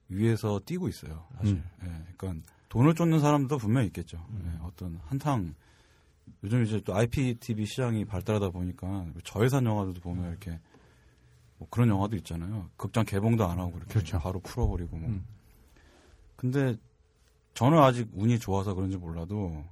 위해서 0.09 0.61
뛰고 0.65 0.89
있어요. 0.89 1.27
사실. 1.39 1.63
예, 1.83 2.05
그러니까 2.17 2.47
돈을 2.69 2.95
쫓는 2.95 3.21
사람도 3.21 3.59
분명히 3.59 3.89
있겠죠. 3.89 4.25
예, 4.45 4.59
어떤 4.63 5.01
한탕 5.07 5.55
요즘 6.43 6.63
이제 6.65 6.81
또 6.81 6.95
IPTV 6.95 7.67
시장이 7.67 8.05
발달하다 8.05 8.51
보니까 8.51 9.07
저예산 9.25 9.65
영화들도 9.65 10.01
보면 10.01 10.31
이렇게 10.31 10.59
뭐 11.59 11.69
그런 11.71 11.89
영화도 11.89 12.17
있잖아요. 12.17 12.69
극장 12.77 13.05
개봉도 13.05 13.45
안 13.47 13.59
하고 13.59 13.79
이렇게 13.79 14.19
바로 14.19 14.41
풀어버리고 14.41 14.97
뭐. 14.97 15.21
근데 16.37 16.77
저는 17.55 17.79
아직 17.79 18.09
운이 18.13 18.39
좋아서 18.39 18.75
그런지 18.75 18.97
몰라도 18.99 19.65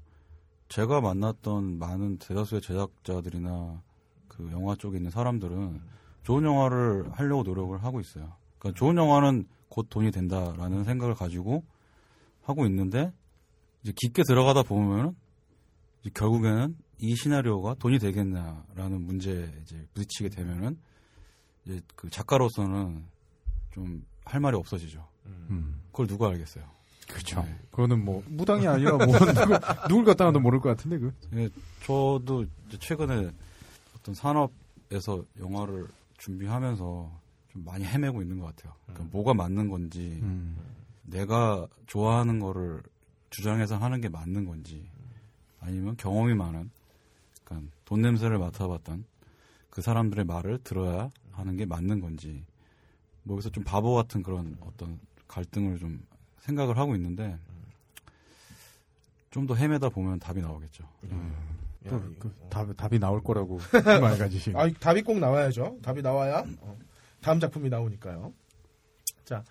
제가 0.69 1.01
만났던 1.01 1.79
많은 1.79 2.19
대다수의 2.19 2.63
제작자들이나 2.63 3.83
그 4.29 4.51
영화 4.53 4.75
쪽에 4.75 4.97
있는 4.97 5.11
사람들은 5.11 5.81
좋은 6.23 6.43
영화를 6.45 7.13
하려고 7.13 7.43
노력을 7.43 7.85
하고 7.85 8.01
있어요. 8.01 8.33
그러니까 8.59 8.79
좋은 8.79 8.97
영화는 8.97 9.47
곧 9.69 9.89
돈이 9.91 10.11
된다라는 10.11 10.85
생각을 10.85 11.15
가지고 11.15 11.65
하고 12.43 12.65
있는데 12.67 13.13
이제 13.83 13.93
깊게 13.95 14.23
들어가다 14.27 14.63
보면은 14.63 15.15
이제 15.15 15.24
결국에는 16.11 16.77
이 16.99 17.17
시나리오가 17.17 17.75
돈이 17.75 17.99
되겠냐라는 17.99 19.03
문제에 19.03 19.51
이제 19.63 19.87
부딪히게 19.95 20.29
되면은 20.31 20.79
이제 21.65 21.81
그 21.97 22.11
작가로서는 22.11 23.05
좀 23.73 24.05
할 24.25 24.41
말이 24.41 24.57
없어지죠. 24.57 25.07
음. 25.27 25.81
그걸 25.91 26.07
누가 26.07 26.29
알겠어요. 26.29 26.65
그렇죠. 27.09 27.43
네. 27.43 27.59
그거는 27.71 28.05
뭐 28.05 28.23
무당이 28.27 28.67
아니라 28.67 28.97
뭐 28.97 29.07
누굴 29.89 30.05
갖다가도 30.05 30.41
모를 30.41 30.61
것 30.61 30.71
같은데 30.71 30.99
그. 30.99 31.13
예, 31.35 31.49
저도 31.85 32.47
이제 32.67 32.79
최근에 32.79 33.31
어떤 33.97 34.15
산업에서 34.15 35.25
영화를 35.39 35.87
준비하면서 36.19 37.21
좀 37.53 37.65
많이 37.65 37.85
헤매고 37.85 38.23
있는 38.23 38.39
것 38.39 38.47
같아요. 38.47 38.75
그러니까 38.87 39.09
뭐가 39.13 39.35
맞는 39.35 39.69
건지, 39.69 40.19
음. 40.23 40.57
내가 41.03 41.69
좋아하는 41.87 42.41
거를 42.41 42.83
주장해서 43.31 43.77
하는 43.77 44.01
게 44.01 44.09
맞는 44.09 44.47
건지, 44.47 44.89
아니면 45.65 45.97
경험이 45.97 46.35
많은, 46.35 46.71
그러니까 47.45 47.73
돈 47.85 48.03
냄새를 48.03 48.39
맡아봤던 48.39 49.05
그 49.71 49.83
사람들의 49.83 50.25
말을 50.25 50.59
들어야 50.63 51.11
하는 51.33 51.57
게 51.57 51.65
맞는 51.67 52.01
건지, 52.01 52.45
뭐 53.23 53.35
여기서 53.37 53.51
좀 53.51 53.65
바보 53.65 53.95
같은 53.95 54.23
그런 54.23 54.57
어떤 54.61 55.01
갈등을 55.27 55.79
좀 55.79 56.07
생각을 56.41 56.77
하고 56.79 56.95
있는데, 56.95 57.39
좀 59.31 59.47
더 59.49 59.55
헤매다 59.57 59.89
보면 59.89 60.21
답이 60.21 60.41
나오겠죠. 60.41 60.85
또 61.89 62.01
그, 62.21 62.33
답, 62.49 62.75
답이 62.77 62.99
나올 63.01 63.21
거라고 63.23 63.59
말 64.01 64.17
가지시고. 64.17 64.59
아, 64.61 64.71
답이 64.79 65.03
꼭 65.03 65.19
나와야죠. 65.19 65.79
답이 65.83 66.03
나와야 66.03 66.45
어, 66.61 66.79
다음 67.21 67.41
작품이 67.41 67.69
나오니까요. 67.69 68.33
자, 69.25 69.43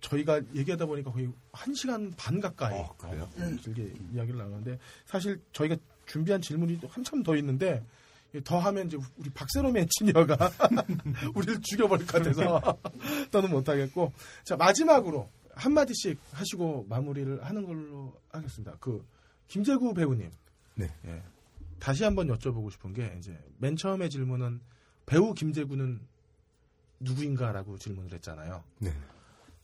저희가 0.00 0.40
얘기하다 0.54 0.86
보니까 0.86 1.10
거의 1.12 1.30
한 1.52 1.74
시간 1.74 2.10
반 2.16 2.40
가까이 2.40 2.74
어, 2.74 2.94
그래요? 2.96 3.28
어, 3.36 3.56
길게 3.60 3.92
이야기를 4.12 4.38
나누는데 4.38 4.78
사실 5.04 5.40
저희가 5.52 5.76
준비한 6.06 6.40
질문이 6.40 6.80
한참 6.88 7.22
더 7.22 7.36
있는데 7.36 7.84
더 8.44 8.58
하면 8.58 8.86
이제 8.86 8.98
우리 9.16 9.30
박세롬 9.30 9.76
엔지니어가 9.76 10.50
우리를 11.34 11.60
죽여버릴 11.60 12.06
것 12.06 12.22
같아서 12.22 12.78
더는 13.30 13.50
못하겠고 13.50 14.12
자 14.44 14.56
마지막으로 14.56 15.28
한 15.54 15.72
마디씩 15.74 16.18
하시고 16.32 16.86
마무리를 16.88 17.44
하는 17.44 17.66
걸로 17.66 18.14
하겠습니다. 18.30 18.76
그 18.80 19.06
김재구 19.48 19.92
배우님. 19.94 20.30
네. 20.76 20.90
예. 21.04 21.22
다시 21.78 22.04
한번 22.04 22.28
여쭤보고 22.28 22.70
싶은 22.70 22.94
게 22.94 23.14
이제 23.18 23.38
맨 23.58 23.76
처음에 23.76 24.08
질문은 24.08 24.60
배우 25.04 25.34
김재구는 25.34 26.00
누구인가라고 27.00 27.76
질문을 27.76 28.12
했잖아요. 28.12 28.62
네. 28.78 28.92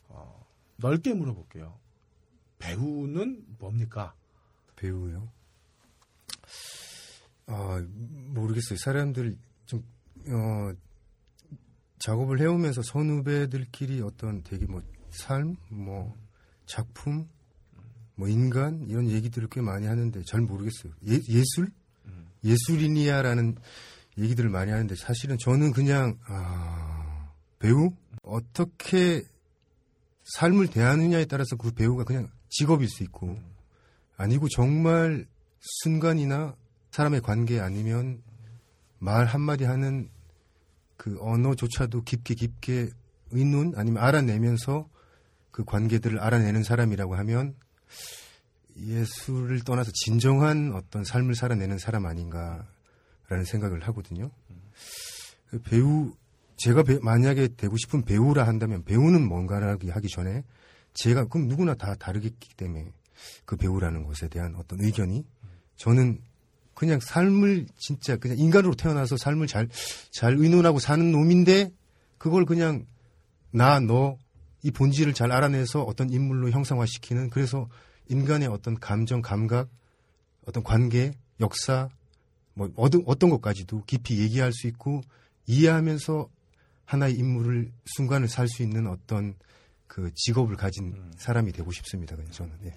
어, 0.09 0.47
넓게 0.76 1.14
물어볼게요. 1.14 1.78
배우는 2.59 3.44
뭡니까? 3.59 4.14
배우요? 4.76 5.28
아, 7.47 7.82
모르겠어요. 8.26 8.78
사람들 8.78 9.36
좀, 9.66 9.85
어, 10.28 10.72
작업을 11.98 12.40
해오면서 12.40 12.82
선후배들끼리 12.82 14.01
어떤 14.02 14.43
되게 14.43 14.66
뭐, 14.66 14.82
삶, 15.10 15.56
뭐, 15.70 16.14
작품, 16.66 17.28
뭐, 18.14 18.28
인간, 18.28 18.85
이런 18.89 19.09
얘기들을 19.09 19.48
꽤 19.51 19.60
많이 19.60 19.86
하는데 19.86 20.22
잘 20.24 20.40
모르겠어요. 20.43 20.93
예, 21.09 21.20
예술? 21.28 21.70
예술인이야라는 22.44 23.56
얘기들을 24.16 24.51
많이 24.51 24.70
하는데 24.70 24.94
사실은 24.97 25.36
저는 25.39 25.72
그냥, 25.72 26.18
아, 26.26 27.32
배우? 27.59 27.90
어떻게 28.22 29.24
삶을 30.34 30.68
대하느냐에 30.68 31.24
따라서 31.26 31.56
그 31.56 31.72
배우가 31.72 32.05
그냥 32.05 32.30
직업일 32.48 32.88
수 32.88 33.02
있고, 33.02 33.38
아니고 34.16 34.48
정말 34.48 35.26
순간이나 35.60 36.55
사람의 36.90 37.20
관계 37.20 37.60
아니면 37.60 38.22
말 38.98 39.26
한마디 39.26 39.64
하는 39.64 40.10
그 40.96 41.16
언어조차도 41.20 42.02
깊게 42.02 42.34
깊게 42.34 42.90
의논 43.30 43.72
아니면 43.76 44.02
알아내면서 44.02 44.88
그 45.50 45.64
관계들을 45.64 46.18
알아내는 46.18 46.62
사람이라고 46.62 47.16
하면 47.16 47.55
예술을 48.76 49.60
떠나서 49.64 49.90
진정한 49.92 50.72
어떤 50.74 51.05
삶을 51.05 51.34
살아내는 51.34 51.78
사람 51.78 52.06
아닌가라는 52.06 53.44
생각을 53.44 53.86
하거든요. 53.88 54.30
그 55.50 55.60
배우 55.62 56.12
제가 56.59 56.82
배- 56.82 56.98
만약에 57.01 57.48
되고 57.56 57.76
싶은 57.76 58.05
배우라 58.05 58.47
한다면 58.47 58.85
배우는 58.85 59.26
뭔가라기 59.26 59.90
하기 59.90 60.09
전에 60.09 60.44
제가 60.94 61.26
그럼 61.26 61.47
누구나 61.48 61.74
다 61.74 61.94
다르겠기 61.94 62.55
때문에 62.56 62.90
그 63.44 63.56
배우라는 63.56 64.05
것에 64.05 64.28
대한 64.28 64.55
어떤 64.56 64.80
의견이 64.80 65.24
저는 65.76 66.20
그냥 66.74 67.01
삶을 67.01 67.66
진짜 67.76 68.16
그냥 68.16 68.39
인간으로 68.39 68.74
태어나서 68.74 69.16
삶을 69.16 69.47
잘 69.47 69.68
잘 70.12 70.35
의논하고 70.36 70.78
사는 70.78 71.10
놈인데 71.12 71.72
그걸 72.18 72.44
그냥 72.44 72.86
나 73.51 73.80
너 73.80 74.16
이 74.64 74.72
본질을 74.72 75.14
잘 75.14 75.30
알아내서 75.30 75.85
어떤 75.85 76.10
인물로 76.10 76.51
형상화시키는 76.51 77.30
그래서 77.30 77.68
인간의 78.09 78.48
어떤 78.48 78.74
감정 78.80 79.22
감각 79.22 79.68
어떤 80.47 80.64
관계 80.64 81.12
역사 81.39 81.89
뭐 82.55 82.68
어떤 82.74 83.30
것까지도 83.30 83.85
깊이 83.86 84.18
얘기할 84.18 84.52
수 84.52 84.66
있고 84.66 85.02
이해하면서 85.47 86.28
하나의 86.89 87.15
인물을 87.16 87.70
순간을 87.97 88.28
살 88.28 88.48
수 88.48 88.62
있는 88.62 88.86
어떤 88.86 89.35
그 89.86 90.10
직업을 90.15 90.56
가진 90.56 91.12
사람이 91.16 91.52
되고 91.52 91.70
싶습니다. 91.70 92.16
그냥 92.16 92.31
저는 92.31 92.59
예. 92.65 92.74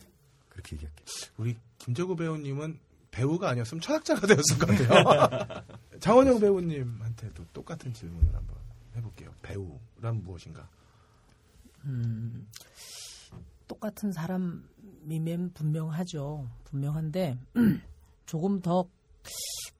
그렇게 0.49 0.75
얘기할게요. 0.75 1.05
우리 1.37 1.57
김재구 1.77 2.17
배우님은 2.17 2.77
배우가 3.09 3.49
아니었으면 3.49 3.79
철학자가 3.79 4.27
되었을 4.27 4.59
것 4.59 4.67
같아요. 4.67 5.63
장원영 6.01 6.39
배우님한테도 6.41 7.45
똑같은 7.53 7.93
질문을 7.93 8.35
한번 8.35 8.57
해볼게요. 8.95 9.33
배우란 9.41 10.23
무엇인가? 10.23 10.67
음, 11.85 12.47
똑같은 13.67 14.11
사람이면 14.11 15.51
분명하죠. 15.53 16.49
분명한데 16.65 17.37
조금 18.25 18.61
더 18.61 18.89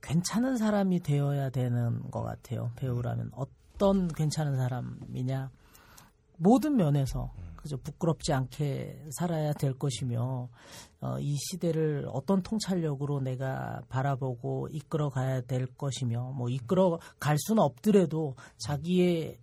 괜찮은 0.02 0.56
사람이 0.58 1.02
되어야 1.02 1.50
되는 1.50 2.10
것 2.12 2.24
같아요. 2.24 2.72
배우라면 2.78 3.32
어 3.34 3.46
떤 3.82 4.08
괜찮은 4.10 4.58
사람이냐 4.58 5.50
모든 6.38 6.76
면에서 6.78 7.34
그죠 7.56 7.78
부끄럽지 7.78 8.32
않게 8.32 9.08
살아야 9.12 9.54
될 9.54 9.74
것이며 9.74 10.50
어, 11.02 11.20
이 11.20 11.36
시대를 11.36 12.06
어떤 12.14 12.44
통찰력으로 12.44 13.22
내가 13.22 13.82
바라보고 13.90 14.68
이끌어 14.72 15.10
가야 15.10 15.42
될 15.42 15.66
것이며 15.66 16.32
뭐 16.36 16.48
이끌어 16.50 17.00
갈 17.20 17.38
수는 17.40 17.64
없더라도 17.64 18.36
자기의 18.58 19.40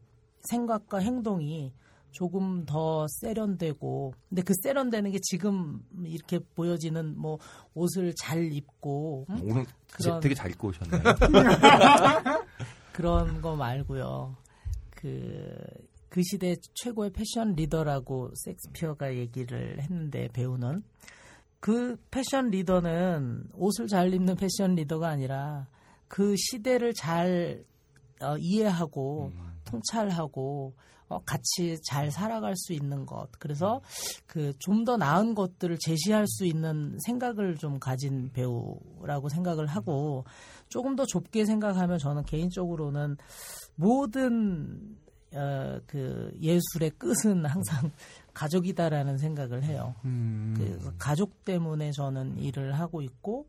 생각과 0.51 0.99
행동이 0.99 1.73
조금 2.13 2.65
더 2.65 3.07
세련되고 3.21 4.15
근데 4.29 4.43
그 4.43 4.55
세련되는 4.63 5.11
게 5.11 5.19
지금 5.21 5.81
이렇게 6.05 6.39
보여지는 6.39 7.19
뭐 7.19 7.39
옷을 7.75 8.15
잘 8.17 8.53
입고 8.53 9.27
음? 9.31 9.41
오늘 9.43 9.67
그런- 9.93 10.21
되게 10.21 10.35
잘 10.35 10.51
입고 10.53 10.69
오셨네요. 10.69 11.03
그런 12.99 13.41
거 13.41 13.55
말고요. 13.55 14.35
그, 14.91 15.57
그 16.09 16.21
시대 16.25 16.57
최고의 16.75 17.11
패션 17.13 17.55
리더라고 17.55 18.33
섹스피어가 18.35 19.15
얘기를 19.15 19.81
했는데 19.81 20.27
배우는 20.33 20.83
그 21.61 21.97
패션 22.11 22.51
리더는 22.51 23.51
옷을 23.55 23.87
잘 23.87 24.13
입는 24.13 24.35
패션 24.35 24.75
리더가 24.75 25.07
아니라 25.07 25.69
그 26.09 26.35
시대를 26.37 26.93
잘 26.93 27.63
어, 28.21 28.37
이해하고 28.37 29.31
통찰하고 29.65 30.75
어, 31.09 31.21
같이 31.25 31.79
잘 31.87 32.11
살아갈 32.11 32.55
수 32.57 32.73
있는 32.73 33.07
것. 33.07 33.29
그래서 33.39 33.81
그 34.27 34.53
좀 34.59 34.85
더 34.85 34.97
나은 34.97 35.35
것들을 35.35 35.79
제시할 35.81 36.27
수 36.27 36.45
있는 36.45 36.99
생각을 37.07 37.57
좀 37.57 37.79
가진 37.79 38.31
배우라고 38.33 39.29
생각을 39.29 39.67
하고 39.67 40.25
조금 40.69 40.97
더 40.97 41.05
좁게 41.07 41.45
생각하면 41.45 41.99
저는 41.99 42.25
개인적으로는 42.25 43.17
모든 43.75 44.97
어, 45.35 45.79
그 45.87 46.33
예술의 46.41 46.91
끝은 46.99 47.45
항상 47.45 47.91
가족이다라는 48.35 49.19
생각을 49.19 49.65
해요. 49.65 49.95
그 50.03 50.95
가족 50.99 51.45
때문에 51.45 51.91
저는 51.93 52.39
일을 52.39 52.79
하고 52.79 53.03
있고 53.03 53.47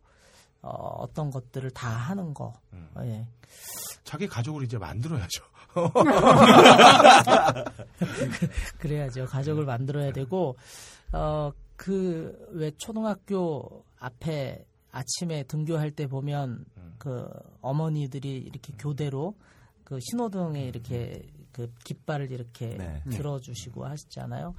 어, 0.61 0.69
어떤 0.69 1.29
것들을 1.29 1.71
다 1.71 1.89
하는 1.89 2.33
거. 2.33 2.53
어, 2.95 3.01
예. 3.03 3.25
자기 4.03 4.27
가족을 4.27 4.63
이제 4.63 4.77
만들어야죠. 4.77 5.43
그래야죠. 8.79 9.25
가족을 9.25 9.65
만들어야 9.65 10.11
되고, 10.11 10.57
어, 11.13 11.51
그, 11.75 12.47
왜 12.51 12.71
초등학교 12.71 13.85
앞에 13.99 14.65
아침에 14.91 15.43
등교할 15.43 15.91
때 15.91 16.07
보면 16.07 16.65
그 16.97 17.27
어머니들이 17.61 18.37
이렇게 18.37 18.73
교대로 18.77 19.35
그 19.83 19.99
신호등에 19.99 20.63
이렇게 20.65 21.23
그 21.51 21.71
깃발을 21.83 22.31
이렇게 22.31 22.77
네. 22.77 23.01
들어주시고 23.09 23.85
하시잖아요. 23.85 24.53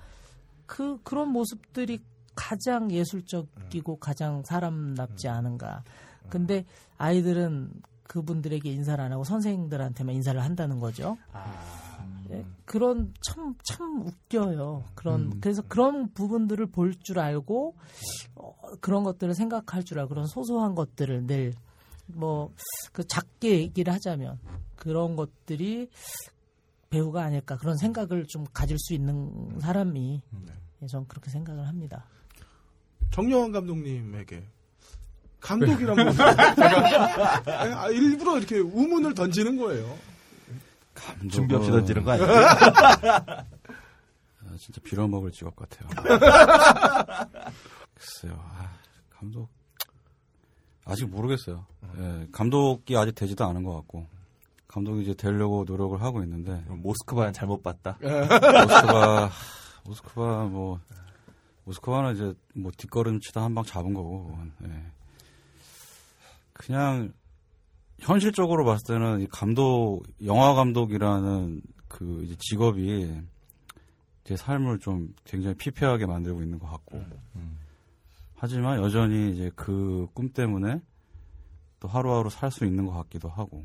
그, 0.66 1.00
그런 1.02 1.30
모습들이 1.30 2.00
가장 2.34 2.90
예술적이고 2.90 3.96
가장 3.96 4.42
사람답지 4.44 5.28
않은가. 5.28 5.82
근데 6.28 6.64
아이들은 6.96 7.72
그분들에게 8.04 8.70
인사를 8.70 9.02
안 9.02 9.12
하고 9.12 9.24
선생님들한테만 9.24 10.14
인사를 10.14 10.40
한다는 10.42 10.78
거죠. 10.80 11.16
예, 12.30 12.44
그런 12.64 13.12
참 13.22 13.54
참 13.64 14.02
웃겨요. 14.06 14.84
그런 14.94 15.40
그래서 15.40 15.62
그런 15.62 16.12
부분들을 16.12 16.66
볼 16.66 16.94
줄 17.02 17.18
알고 17.18 17.76
어, 18.36 18.54
그런 18.80 19.02
것들을 19.04 19.34
생각할 19.34 19.84
줄 19.84 19.98
알고 19.98 20.10
그런 20.10 20.26
소소한 20.26 20.74
것들을 20.74 21.26
늘 21.26 21.52
뭐 22.14 22.50
그 22.92 23.06
작게 23.06 23.58
얘기를 23.60 23.92
하자면 23.94 24.38
그런 24.76 25.14
것들이 25.14 25.88
배우가 26.90 27.22
아닐까 27.22 27.56
그런 27.56 27.76
생각을 27.76 28.26
좀 28.26 28.44
가질 28.52 28.76
수 28.80 28.94
있는 28.94 29.58
사람이 29.60 30.20
예, 30.82 30.86
저는 30.86 31.06
그렇게 31.06 31.30
생각을 31.30 31.68
합니다. 31.68 32.04
정영환 33.12 33.52
감독님에게 33.52 34.44
감독이란 35.40 35.96
뭐 35.96 36.12
제가 36.12 37.82
아, 37.82 37.88
일부러 37.90 38.38
이렇게 38.38 38.58
우문을 38.58 39.14
던지는 39.14 39.56
거예요. 39.56 39.96
감독은 41.06 41.28
준비 41.30 41.54
없이 41.54 41.70
던지는 41.70 42.04
거 42.04 42.12
아니에요? 42.12 42.28
아, 44.50 44.56
진짜 44.58 44.80
빌어먹을 44.82 45.30
직업 45.32 45.54
같아요. 45.56 45.88
글쎄요. 47.94 48.38
아, 48.42 48.70
감독 49.10 49.48
아직 50.84 51.08
모르겠어요. 51.08 51.66
예, 51.98 52.26
감독이 52.32 52.96
아직 52.96 53.14
되지도 53.14 53.44
않은 53.46 53.62
것 53.62 53.74
같고 53.76 54.06
감독이 54.66 55.02
이제 55.02 55.14
되려고 55.14 55.64
노력을 55.66 56.00
하고 56.02 56.22
있는데 56.22 56.64
모스크바는 56.68 57.32
잘못 57.32 57.62
봤다. 57.62 57.96
모스크바 58.00 59.30
모스크바 59.84 60.44
뭐 60.44 60.80
모스크바는 61.64 62.14
이제 62.14 62.34
뭐 62.54 62.70
뒷걸음치다 62.76 63.42
한 63.42 63.54
방 63.54 63.64
잡은 63.64 63.94
거고. 63.94 64.36
예. 64.64 64.84
그냥 66.52 67.12
현실적으로 68.00 68.64
봤을 68.64 68.94
때는 68.94 69.20
이 69.20 69.26
감독 69.26 70.02
영화 70.24 70.54
감독이라는 70.54 71.62
그 71.88 72.22
이제 72.24 72.36
직업이 72.38 73.12
제 74.24 74.36
삶을 74.36 74.78
좀 74.78 75.14
굉장히 75.24 75.56
피폐하게 75.56 76.06
만들고 76.06 76.42
있는 76.42 76.58
것 76.58 76.66
같고. 76.68 77.04
하지만 78.36 78.82
여전히 78.82 79.32
이제 79.32 79.50
그 79.54 80.06
꿈 80.14 80.30
때문에 80.30 80.80
또 81.78 81.88
하루하루 81.88 82.30
살 82.30 82.50
수 82.50 82.64
있는 82.64 82.86
것 82.86 82.92
같기도 82.92 83.28
하고. 83.28 83.64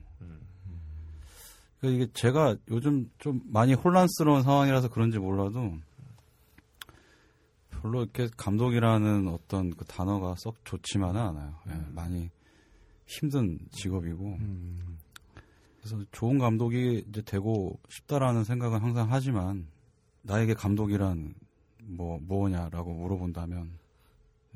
그러니까 1.80 2.04
이게 2.04 2.12
제가 2.14 2.56
요즘 2.70 3.10
좀 3.20 3.42
많이 3.46 3.74
혼란스러운 3.74 4.44
상황이라서 4.44 4.90
그런지 4.90 5.20
몰라도 5.20 5.78
별로 7.70 8.02
이렇게 8.04 8.28
감독이라는 8.36 9.28
어떤 9.28 9.70
그 9.76 9.86
단어가 9.86 10.36
썩 10.38 10.56
좋지만은 10.66 11.22
않아요. 11.22 11.56
예, 11.70 11.74
많이 11.92 12.30
힘든 13.06 13.60
직업이고 13.72 14.38
그래서 15.80 16.04
좋은 16.12 16.38
감독이 16.40 17.06
이제 17.08 17.22
되고 17.22 17.80
싶다라는 17.90 18.44
생각은 18.44 18.80
항상 18.82 19.08
하지만 19.12 19.68
나에게 20.24 20.54
감독이란 20.56 21.36
뭐 21.84 22.20
뭐냐라고 22.22 22.94
물어본다면 22.94 23.70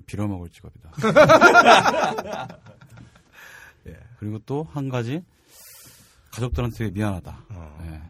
빌어먹을 0.08 0.50
직업이다. 0.50 0.92
예. 3.88 3.98
그리고 4.18 4.40
또 4.40 4.64
한 4.64 4.90
가지 4.90 5.24
가족들한테 6.32 6.92
미안하다. 6.92 7.46
어. 7.50 7.78
예. 7.86 8.02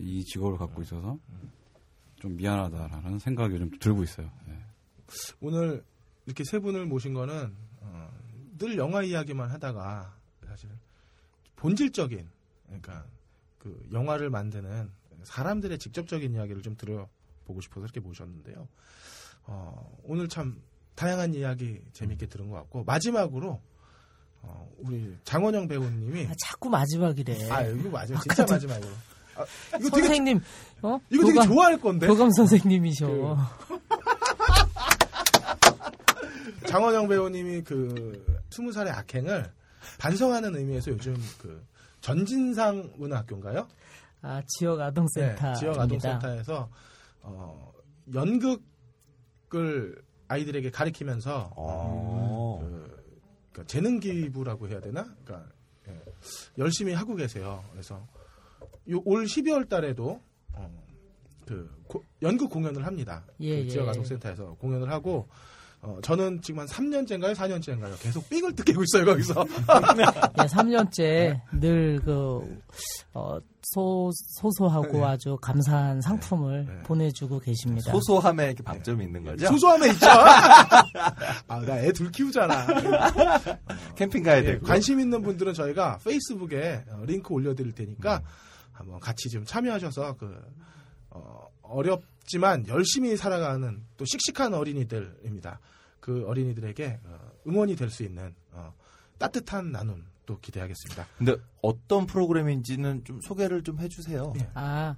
이 0.00 0.24
직업을 0.24 0.58
갖고 0.58 0.80
있어서 0.82 1.18
좀 2.16 2.36
미안하다라는 2.36 3.18
생각이 3.18 3.58
좀 3.58 3.70
들고 3.78 4.02
있어요. 4.04 4.30
예. 4.48 4.58
오늘 5.40 5.84
이렇게 6.26 6.44
세 6.44 6.58
분을 6.58 6.86
모신 6.86 7.14
거는 7.14 7.54
어, 7.80 8.10
늘 8.58 8.76
영화 8.76 9.02
이야기만 9.02 9.50
하다가 9.50 10.14
사실 10.46 10.68
본질적인 11.56 12.28
그러니까 12.66 13.04
그 13.58 13.88
영화를 13.92 14.30
만드는 14.30 14.90
사람들의 15.24 15.78
직접적인 15.78 16.34
이야기를 16.34 16.62
좀 16.62 16.76
들어보고 16.76 17.60
싶어서 17.60 17.84
이렇게 17.86 18.00
모셨는데요. 18.00 18.68
어, 19.44 19.98
오늘 20.04 20.28
참 20.28 20.60
다양한 20.94 21.34
이야기 21.34 21.80
재밌게 21.92 22.26
들은 22.26 22.48
것 22.50 22.56
같고 22.56 22.84
마지막으로 22.84 23.60
어, 24.42 24.70
우리 24.78 25.16
장원영 25.24 25.66
배우님이 25.68 26.26
아, 26.26 26.32
자꾸 26.38 26.68
마지막이래. 26.68 27.50
아 27.50 27.62
이거 27.62 27.88
마지막 27.90 28.20
진짜 28.22 28.44
아까도- 28.44 28.50
마지막으로 28.52 28.90
아, 29.36 29.44
이거 29.78 29.90
되게 29.90 30.06
선생님, 30.06 30.40
어? 30.82 30.98
이거 31.10 31.26
되게 31.26 31.38
교감- 31.38 31.46
좋아할 31.48 31.80
건데 31.80 32.06
교감 32.06 32.30
선생님이셔. 32.32 33.06
그- 33.06 33.36
장원영 36.68 37.08
배우님이 37.08 37.62
그 37.62 38.37
스무 38.50 38.72
살의 38.72 38.92
악행을 38.92 39.52
반성하는 39.98 40.56
의미에서 40.56 40.90
요즘 40.92 41.14
그 41.40 41.64
전진상 42.00 42.92
문화학교인가요? 42.96 43.68
아, 44.22 44.42
지역 44.46 44.80
아동센터. 44.80 45.46
네, 45.52 45.54
지역 45.58 45.78
아동센터에서 45.78 46.70
어, 47.22 47.72
연극을 48.14 50.02
아이들에게 50.28 50.70
가리키면서 50.70 51.52
어. 51.56 52.58
그, 52.60 53.04
그러니까 53.52 53.64
재능 53.72 54.00
기부라고 54.00 54.68
해야 54.68 54.80
되나? 54.80 55.04
그러니까 55.24 55.50
예, 55.88 56.02
열심히 56.58 56.92
하고 56.92 57.14
계세요. 57.14 57.64
그래서 57.72 58.06
요, 58.90 59.00
올 59.04 59.24
12월 59.24 59.68
달에도 59.68 60.20
어, 60.54 60.84
그 61.46 61.70
고- 61.86 62.04
연극 62.22 62.50
공연을 62.50 62.84
합니다. 62.86 63.24
예, 63.40 63.62
그 63.64 63.68
지역 63.70 63.86
예. 63.86 63.90
아동센터에서 63.90 64.54
공연을 64.54 64.90
하고 64.90 65.28
어, 65.80 65.96
저는 66.02 66.42
지금 66.42 66.60
한 66.60 66.66
3년째인가요? 66.66 67.34
4년째인가요? 67.34 68.00
계속 68.00 68.28
삑을 68.28 68.52
뜯기고 68.56 68.82
있어요, 68.82 69.04
거기서. 69.04 69.46
예, 69.46 70.42
3년째 70.46 71.40
늘 71.52 72.00
그, 72.04 72.58
어, 73.14 73.38
소, 73.62 74.10
소소하고 74.40 74.98
네. 74.98 75.04
아주 75.04 75.36
감사한 75.40 76.00
상품을 76.00 76.66
네. 76.66 76.82
보내주고 76.82 77.38
계십니다. 77.38 77.92
소소함에 77.92 78.46
이렇게 78.46 78.62
방점이 78.64 79.04
있는 79.04 79.22
거죠? 79.22 79.46
소소함에 79.46 79.88
있죠. 79.90 80.06
아, 81.46 81.60
나 81.64 81.78
애 81.78 81.92
둘 81.92 82.10
키우잖아. 82.10 82.66
캠핑 83.96 84.22
가야 84.24 84.38
예, 84.38 84.42
되고. 84.42 84.66
관심 84.66 84.98
있는 85.00 85.22
분들은 85.22 85.54
저희가 85.54 85.98
페이스북에 86.04 86.84
어, 86.90 87.02
링크 87.06 87.32
올려드릴 87.32 87.72
테니까 87.72 88.22
한번 88.72 88.98
같이 89.00 89.28
좀 89.28 89.44
참여하셔서 89.44 90.14
그 90.16 90.40
어, 91.10 91.46
어렵 91.62 92.02
지만 92.28 92.66
열심히 92.68 93.16
살아가는 93.16 93.82
또 93.96 94.04
씩씩한 94.04 94.54
어린이들입니다. 94.54 95.60
그 96.00 96.24
어린이들에게 96.26 97.00
어, 97.04 97.18
응원이 97.46 97.76
될 97.76 97.90
수 97.90 98.02
있는 98.04 98.34
어, 98.52 98.72
따뜻한 99.18 99.72
나눔 99.72 100.04
또 100.26 100.38
기대하겠습니다. 100.40 101.06
근데 101.18 101.36
어떤 101.62 102.06
프로그램인지는 102.06 103.04
좀 103.04 103.20
소개를 103.20 103.62
좀 103.64 103.78
해주세요. 103.80 104.32
예. 104.38 104.48
아, 104.54 104.96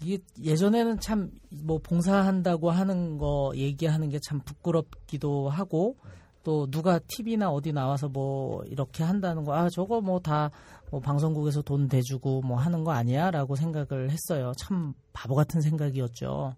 이게 0.00 0.18
예전에는 0.42 0.98
참 1.00 1.30
뭐 1.64 1.78
봉사한다고 1.78 2.70
하는 2.70 3.18
거 3.18 3.52
얘기하는 3.56 4.08
게 4.08 4.18
참 4.22 4.40
부끄럽기도 4.40 5.48
하고 5.50 5.96
또 6.42 6.68
누가 6.70 6.98
TV나 6.98 7.50
어디 7.50 7.72
나와서 7.72 8.08
뭐 8.08 8.62
이렇게 8.64 9.04
한다는 9.04 9.44
거 9.44 9.52
아 9.54 9.68
저거 9.70 10.00
뭐 10.00 10.18
다 10.20 10.50
뭐 10.90 11.00
방송국에서 11.00 11.62
돈 11.62 11.88
대주고 11.88 12.42
뭐 12.42 12.58
하는 12.58 12.84
거 12.84 12.92
아니야 12.92 13.30
라고 13.30 13.56
생각을 13.56 14.10
했어요. 14.10 14.52
참 14.58 14.92
바보 15.14 15.34
같은 15.34 15.62
생각이었죠. 15.62 16.54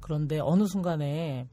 그런데 0.00 0.40
어느 0.40 0.66
순간에 0.66 1.46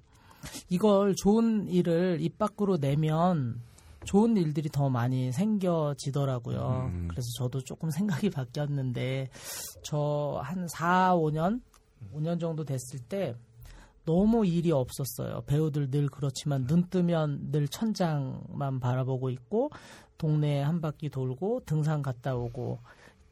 이걸 0.70 1.14
좋은 1.16 1.68
일을 1.68 2.18
입 2.22 2.40
밖으로 2.40 2.78
내면 2.78 3.62
좋은 4.06 4.38
일들이 4.38 4.70
더 4.70 4.90
많이 4.90 5.32
생겨지더라고요. 5.32 6.90
음. 6.92 7.08
그래서 7.10 7.28
저도 7.38 7.62
조금 7.62 7.92
생각이 7.92 8.32
바뀌었는데 8.32 9.30
저 9.84 10.42
한 10.44 10.68
4, 10.68 11.16
5년 11.16 11.62
5년 12.12 12.40
정도 12.40 12.64
됐을 12.64 13.00
때 13.08 13.36
너무 14.06 14.46
일이 14.46 14.72
없었어요. 14.72 15.42
배우들 15.48 15.90
늘 15.92 16.08
그렇지만 16.08 16.66
눈 16.68 16.88
뜨면 16.90 17.52
늘 17.52 17.68
천장만 17.68 18.80
바라보고 18.80 19.30
있고 19.32 19.70
동네 20.18 20.62
한 20.62 20.80
바퀴 20.82 21.10
돌고 21.10 21.62
등산 21.66 22.02
갔다 22.02 22.36
오고 22.36 22.80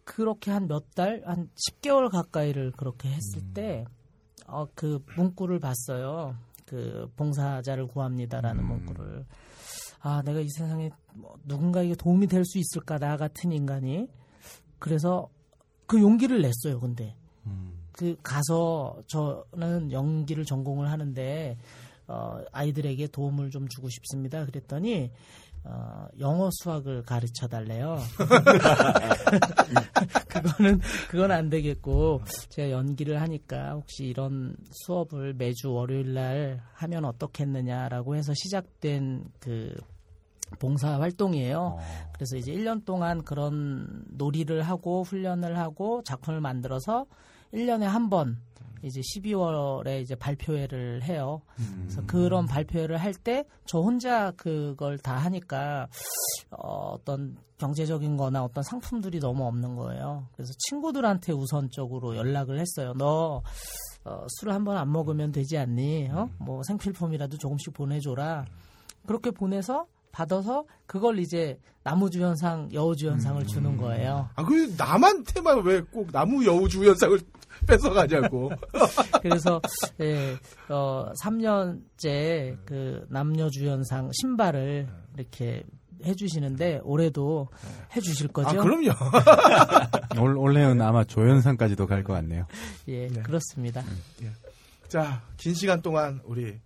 그렇게 0.04 0.52
한 0.52 0.68
몇 0.68 0.92
달, 0.96 1.22
한 1.26 1.50
10개월 1.70 2.10
가까이를 2.10 2.72
그렇게 2.72 3.08
했을 3.10 3.42
때, 3.54 3.86
어, 4.48 4.66
그 4.76 5.02
문구를 5.16 5.60
봤어요. 5.60 6.36
그 6.66 7.10
봉사자를 7.16 7.88
구합니다라는 7.88 8.66
문구를. 8.66 9.26
아, 10.02 10.22
내가 10.24 10.42
이 10.42 10.50
세상에 10.50 10.90
뭐 11.14 11.38
누군가에게 11.46 11.96
도움이 11.96 12.28
될 12.28 12.44
수 12.44 12.58
있을까, 12.58 12.98
나 12.98 13.16
같은 13.16 13.54
인간이. 13.54 14.10
그래서 14.80 15.30
그 15.86 16.02
용기를 16.02 16.42
냈어요, 16.42 16.82
근데. 16.82 17.16
그 17.94 18.16
가서 18.22 19.02
저는 19.08 19.92
연기를 19.92 20.46
전공을 20.46 20.90
하는데 20.90 21.58
어, 22.08 22.40
아이들에게 22.52 23.08
도움을 23.08 23.50
좀 23.50 23.68
주고 23.70 23.90
싶습니다. 23.90 24.46
그랬더니 24.46 25.12
어, 25.66 26.08
영어 26.20 26.50
수학을 26.52 27.04
가르쳐 27.04 27.48
달래요. 27.48 27.98
그거는 30.28 30.82
그건 31.10 31.32
안 31.32 31.50
되겠고 31.50 32.22
제가 32.50 32.72
연기를 32.72 33.22
하니까 33.22 33.72
혹시 33.72 34.04
이런 34.04 34.58
수업을 34.72 35.36
매주 35.36 35.72
월요일 35.72 36.14
날 36.14 36.62
하면 36.74 37.06
어떻겠느냐라고 37.06 38.16
해서 38.16 38.34
시작된 38.36 39.24
그 39.40 39.74
봉사 40.60 41.00
활동이에요. 41.00 41.80
그래서 42.14 42.36
이제 42.36 42.52
1년 42.52 42.84
동안 42.84 43.24
그런 43.24 44.04
놀이를 44.10 44.64
하고 44.64 45.04
훈련을 45.04 45.58
하고 45.58 46.04
작품을 46.04 46.42
만들어서 46.42 47.06
1년에 47.54 47.84
한 47.84 48.10
번 48.10 48.38
이제 48.84 49.00
12월에 49.00 50.02
이제 50.02 50.14
발표회를 50.16 51.04
해요. 51.04 51.42
그래서 51.84 52.02
그런 52.06 52.46
발표회를 52.48 52.98
할 52.98 53.14
때 53.14 53.46
저 53.66 53.80
혼자 53.80 54.32
그걸 54.32 54.98
다 54.98 55.16
하니까 55.16 55.88
어, 56.52 56.92
어떤 56.96 57.38
경제적인 57.60 58.18
거나 58.18 58.44
어떤 58.44 58.62
상품들이 58.64 59.20
너무 59.22 59.46
없는 59.46 59.76
거예요. 59.78 60.28
그래서 60.36 60.52
친구들한테 60.68 61.32
우선적으로 61.32 62.18
연락을 62.18 62.60
했어요. 62.60 62.94
너 62.98 63.42
어, 64.04 64.26
술을 64.28 64.54
한 64.54 64.66
번 64.66 64.76
안 64.76 64.92
먹으면 64.92 65.32
되지 65.32 65.58
않니? 65.58 66.10
어? 66.12 66.30
뭐 66.40 66.62
생필품이라도 66.68 67.38
조금씩 67.38 67.74
보내줘라. 67.74 68.46
그렇게 69.08 69.32
보내서 69.32 69.86
받아서 70.12 70.66
그걸 70.86 71.20
이제 71.20 71.58
나무주연상, 71.84 72.70
여우주연상을 72.74 73.46
주는 73.48 73.78
거예요. 73.78 74.30
아, 74.36 74.44
그 74.44 74.74
남한테만 74.78 75.64
왜 75.64 75.82
꼭 75.82 76.12
나무 76.12 76.46
여우주연상을 76.46 77.20
뺏어가냐고. 77.68 78.52
그래서 79.22 79.62
예, 80.02 80.36
어 80.70 81.12
3년째 81.22 82.58
그 82.66 83.06
남녀 83.10 83.50
주연상 83.50 84.10
신발을 84.14 84.88
이렇게 85.18 85.64
해주시는데 86.06 86.82
올해도 86.84 87.48
해주실 87.96 88.28
거죠? 88.30 88.60
아, 88.60 88.64
그럼요. 88.64 88.92
올, 90.22 90.38
올해는 90.38 90.82
아마 90.82 91.04
조연상까지도 91.06 91.88
갈 91.88 92.04
것 92.04 92.14
같네요. 92.14 92.46
예, 92.90 93.08
네. 93.08 93.22
그렇습니다. 93.22 93.82
자, 94.90 95.22
긴 95.38 95.54
시간 95.54 95.82
동안 95.82 96.20
우리 96.26 96.60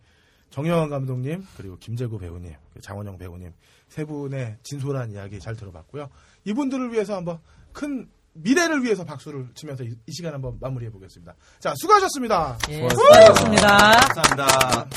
정영환 0.49 0.89
감독님 0.89 1.45
그리고 1.55 1.77
김재구 1.77 2.17
배우님, 2.17 2.53
그 2.73 2.81
장원영 2.81 3.17
배우님 3.17 3.53
세 3.89 4.03
분의 4.05 4.57
진솔한 4.63 5.11
이야기 5.11 5.39
잘 5.39 5.55
들어봤고요. 5.55 6.09
이분들을 6.45 6.91
위해서 6.91 7.15
한번 7.15 7.37
큰 7.73 8.09
미래를 8.37 8.83
위해서 8.83 9.03
박수를 9.03 9.47
치면서 9.53 9.83
이, 9.83 9.95
이 10.05 10.11
시간 10.11 10.33
한번 10.33 10.57
마무리해 10.59 10.91
보겠습니다. 10.91 11.33
자, 11.59 11.73
수고하셨습니다. 11.77 12.57
예, 12.69 12.87
수고하셨습니다. 12.89 13.67
감사합니다. 14.13 14.89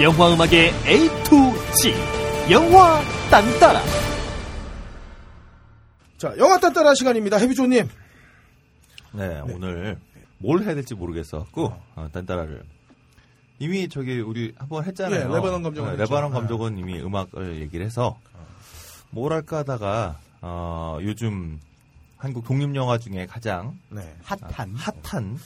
영화 0.00 0.32
음악의 0.32 0.72
A 0.86 1.08
to 1.24 1.52
Z 1.76 1.92
영화 2.50 3.00
딴따라 3.30 3.80
자, 6.16 6.34
영화 6.38 6.58
딴따라 6.58 6.94
시간입니다. 6.94 7.36
해비조님. 7.36 7.88
네, 9.12 9.40
오늘 9.52 9.98
뭘 10.38 10.62
해야 10.62 10.74
될지 10.74 10.94
모르겠었고 10.94 11.72
어, 11.94 12.08
딴따라를 12.12 12.62
이미 13.58 13.88
저기 13.88 14.18
우리 14.20 14.52
한번 14.56 14.84
했잖아요. 14.84 15.20
예, 15.20 15.24
레바논 15.24 15.62
감독원 15.62 15.96
네, 15.96 16.02
했죠. 16.02 16.14
레바논 16.14 16.32
네. 16.32 16.38
감독은 16.38 16.78
이미 16.78 17.00
음악을 17.00 17.60
얘기를 17.60 17.84
해서 17.84 18.18
뭐랄까 19.10 19.58
하다가 19.58 20.18
어, 20.42 20.98
요즘 21.00 21.60
한국 22.16 22.44
독립 22.44 22.74
영화 22.74 22.98
중에 22.98 23.26
가장 23.26 23.78
네. 23.88 24.16
핫한 24.22 24.74
핫한 24.74 25.38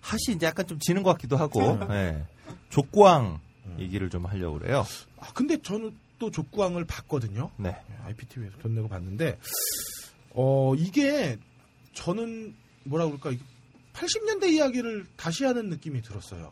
핫이 0.00 0.36
이제 0.36 0.46
약간 0.46 0.66
좀 0.66 0.78
지는 0.78 1.02
것 1.02 1.12
같기도 1.12 1.36
하고 1.36 1.78
예. 1.90 2.24
족구왕 2.70 3.40
얘기를 3.78 4.10
좀 4.10 4.26
하려고 4.26 4.58
그래요. 4.58 4.84
아, 5.20 5.32
근데 5.32 5.60
저는 5.60 5.94
또 6.18 6.30
족구왕을 6.30 6.84
봤거든요. 6.84 7.50
네. 7.56 7.76
IPTV에서 8.06 8.58
돈 8.58 8.74
내고 8.74 8.88
봤는데, 8.88 9.38
어, 10.30 10.74
이게 10.76 11.38
저는 11.92 12.54
뭐라 12.84 13.06
그럴까, 13.06 13.32
80년대 13.92 14.50
이야기를 14.50 15.06
다시 15.16 15.44
하는 15.44 15.68
느낌이 15.68 16.02
들었어요. 16.02 16.50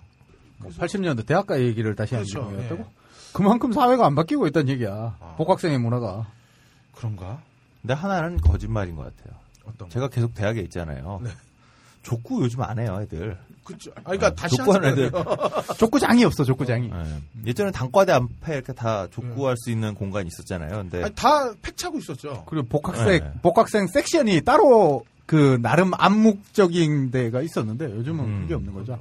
80년대 0.60 1.26
대학가 1.26 1.60
얘기를 1.60 1.94
다시 1.94 2.14
하는 2.14 2.26
그렇죠. 2.28 2.48
중이었다고? 2.50 2.82
예. 2.82 2.86
그만큼 3.32 3.72
사회가 3.72 4.06
안 4.06 4.14
바뀌고 4.14 4.46
있다는 4.46 4.68
얘기야. 4.70 5.34
복학생의 5.36 5.78
문화가. 5.78 6.30
그런가? 6.94 7.42
근데 7.86 7.94
하나는 7.94 8.38
거짓말인 8.38 8.96
것 8.96 9.02
같아요. 9.16 9.38
어떤 9.64 9.88
제가 9.88 10.08
계속 10.08 10.34
대학에 10.34 10.60
있잖아요. 10.62 11.20
네. 11.22 11.30
족구 12.02 12.42
요즘 12.42 12.60
안 12.62 12.80
해요, 12.80 12.98
애들. 13.00 13.38
그죠. 13.62 13.92
아, 13.94 14.00
그러니까 14.02 14.26
어, 14.26 14.30
다시 14.34 14.56
족구하는 14.56 14.90
하는 14.90 15.04
애들. 15.04 15.12
족구장이 15.78 16.24
없어, 16.24 16.42
족구장이. 16.42 16.90
예. 16.92 17.46
예전에 17.46 17.70
단과대 17.70 18.10
앞에 18.12 18.54
이렇게 18.54 18.72
다 18.72 19.06
족구할 19.12 19.56
수 19.56 19.70
있는 19.70 19.94
공간이 19.94 20.26
있었잖아요. 20.26 20.78
근데 20.78 21.04
아니, 21.04 21.14
다 21.14 21.54
팩 21.62 21.76
차고 21.76 21.98
있었죠. 21.98 22.44
그리고 22.48 22.66
복학생, 22.66 23.06
네. 23.06 23.32
복학생 23.42 23.86
섹션이 23.86 24.40
따로 24.40 25.04
그 25.26 25.60
나름 25.62 25.92
암묵적인 25.94 27.12
데가 27.12 27.40
있었는데 27.40 27.84
요즘은 27.84 28.24
음. 28.24 28.40
그게 28.42 28.54
없는 28.54 28.72
거죠. 28.74 28.98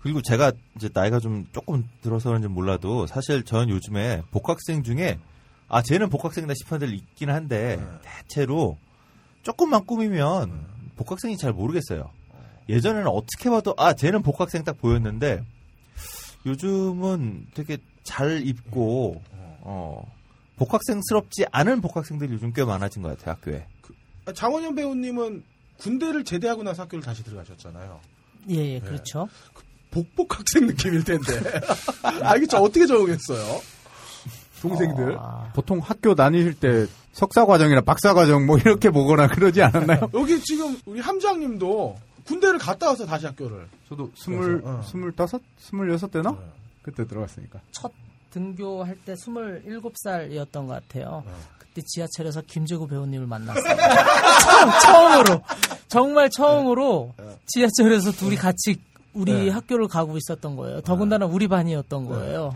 그리고 0.00 0.22
제가 0.22 0.52
이제 0.76 0.88
나이가 0.92 1.18
좀 1.18 1.46
조금 1.52 1.88
들어서 2.02 2.28
그런지 2.28 2.46
몰라도 2.46 3.08
사실 3.08 3.42
저는 3.44 3.68
요즘에 3.70 4.22
복학생 4.30 4.84
중에 4.84 5.18
아 5.68 5.82
쟤는 5.82 6.08
복학생이다 6.08 6.54
싶은 6.54 6.76
애들 6.76 6.94
있긴 6.94 7.30
한데 7.30 7.78
대체로 8.02 8.78
조금만 9.42 9.84
꾸미면 9.84 10.66
복학생이 10.96 11.36
잘 11.36 11.52
모르겠어요. 11.52 12.10
예전에는 12.68 13.06
어떻게 13.08 13.50
봐도 13.50 13.74
아 13.76 13.94
쟤는 13.94 14.22
복학생 14.22 14.64
딱 14.64 14.78
보였는데 14.78 15.44
요즘은 16.46 17.48
되게 17.54 17.78
잘 18.02 18.46
입고 18.46 19.22
어 19.60 20.02
복학생스럽지 20.56 21.46
않은 21.52 21.80
복학생들이 21.80 22.32
요즘 22.32 22.52
꽤 22.52 22.64
많아진 22.64 23.02
것 23.02 23.16
같아요 23.16 23.34
학교에. 23.34 23.66
아, 24.26 24.32
장원영 24.32 24.74
배우님은 24.74 25.44
군대를 25.78 26.24
제대하고 26.24 26.62
나서 26.62 26.82
학교를 26.82 27.02
다시 27.02 27.22
들어가셨잖아요. 27.22 28.00
예, 28.50 28.74
예, 28.74 28.80
그렇죠. 28.80 29.28
복복학생 29.90 30.66
느낌일 30.66 31.04
텐데. 31.04 31.32
아, 32.22 32.36
이게 32.36 32.46
저 32.46 32.58
어떻게 32.58 32.86
적응했어요? 32.86 33.60
동생들. 34.60 35.16
아, 35.18 35.50
보통 35.54 35.78
학교 35.78 36.14
다니실 36.14 36.54
때 36.54 36.86
석사 37.12 37.44
과정이나 37.46 37.80
박사 37.80 38.14
과정 38.14 38.46
뭐 38.46 38.58
이렇게 38.58 38.90
보거나 38.90 39.28
그러지 39.28 39.62
않았나요? 39.62 40.10
여기 40.14 40.40
지금 40.40 40.76
우리 40.86 41.00
함장님도 41.00 41.96
군대를 42.26 42.58
갔다 42.58 42.88
와서 42.88 43.06
다시 43.06 43.26
학교를. 43.26 43.66
저도 43.88 44.10
스물, 44.14 44.60
어. 44.64 44.82
스물다섯, 44.84 45.40
스물여섯 45.58 46.10
되나? 46.10 46.36
그때 46.82 47.06
들어갔으니까. 47.06 47.60
첫 47.70 47.90
등교할 48.30 48.96
때 49.04 49.14
27살이었던 49.14 50.52
것 50.52 50.68
같아요. 50.68 51.24
그때 51.58 51.82
지하철에서 51.86 52.42
김재구 52.42 52.86
배우님을 52.86 53.26
만났어요. 53.26 53.64
처음, 54.42 54.70
처음으로. 54.82 55.42
정말 55.88 56.28
처음으로 56.30 57.14
지하철에서 57.46 58.12
둘이 58.12 58.36
같이 58.36 58.76
우리 59.18 59.32
네. 59.32 59.50
학교를 59.50 59.88
가고 59.88 60.16
있었던 60.16 60.54
거예요. 60.54 60.80
더군다나 60.82 61.26
우리 61.26 61.48
반이었던 61.48 62.06
거예요. 62.06 62.54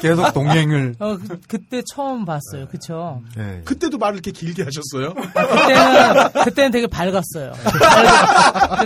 계속 0.00 0.32
동행을. 0.32 0.94
어, 1.00 1.18
그, 1.18 1.38
그때 1.46 1.82
처음 1.92 2.24
봤어요. 2.24 2.66
그쵸? 2.68 3.22
네. 3.36 3.60
그때도 3.64 3.98
말을 3.98 4.14
이렇게 4.14 4.30
길게 4.30 4.64
하셨어요? 4.64 5.12
그때는, 5.14 6.44
그때는 6.44 6.70
되게 6.70 6.86
밝았어요. 6.86 7.52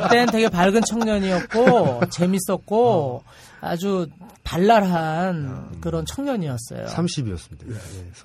그때는 0.03 0.27
되게 0.33 0.49
밝은 0.49 0.83
청년이었고, 0.83 2.01
재밌었고, 2.11 3.23
아주 3.61 4.09
발랄한 4.43 5.81
그런 5.81 6.05
청년이었어요. 6.07 6.87
30이었습니다. 6.87 7.77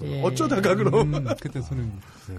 예. 0.03 0.21
어쩌다가 0.23 0.73
그럼. 0.73 1.13
음, 1.13 1.27
그때 1.39 1.61
손은. 1.61 1.91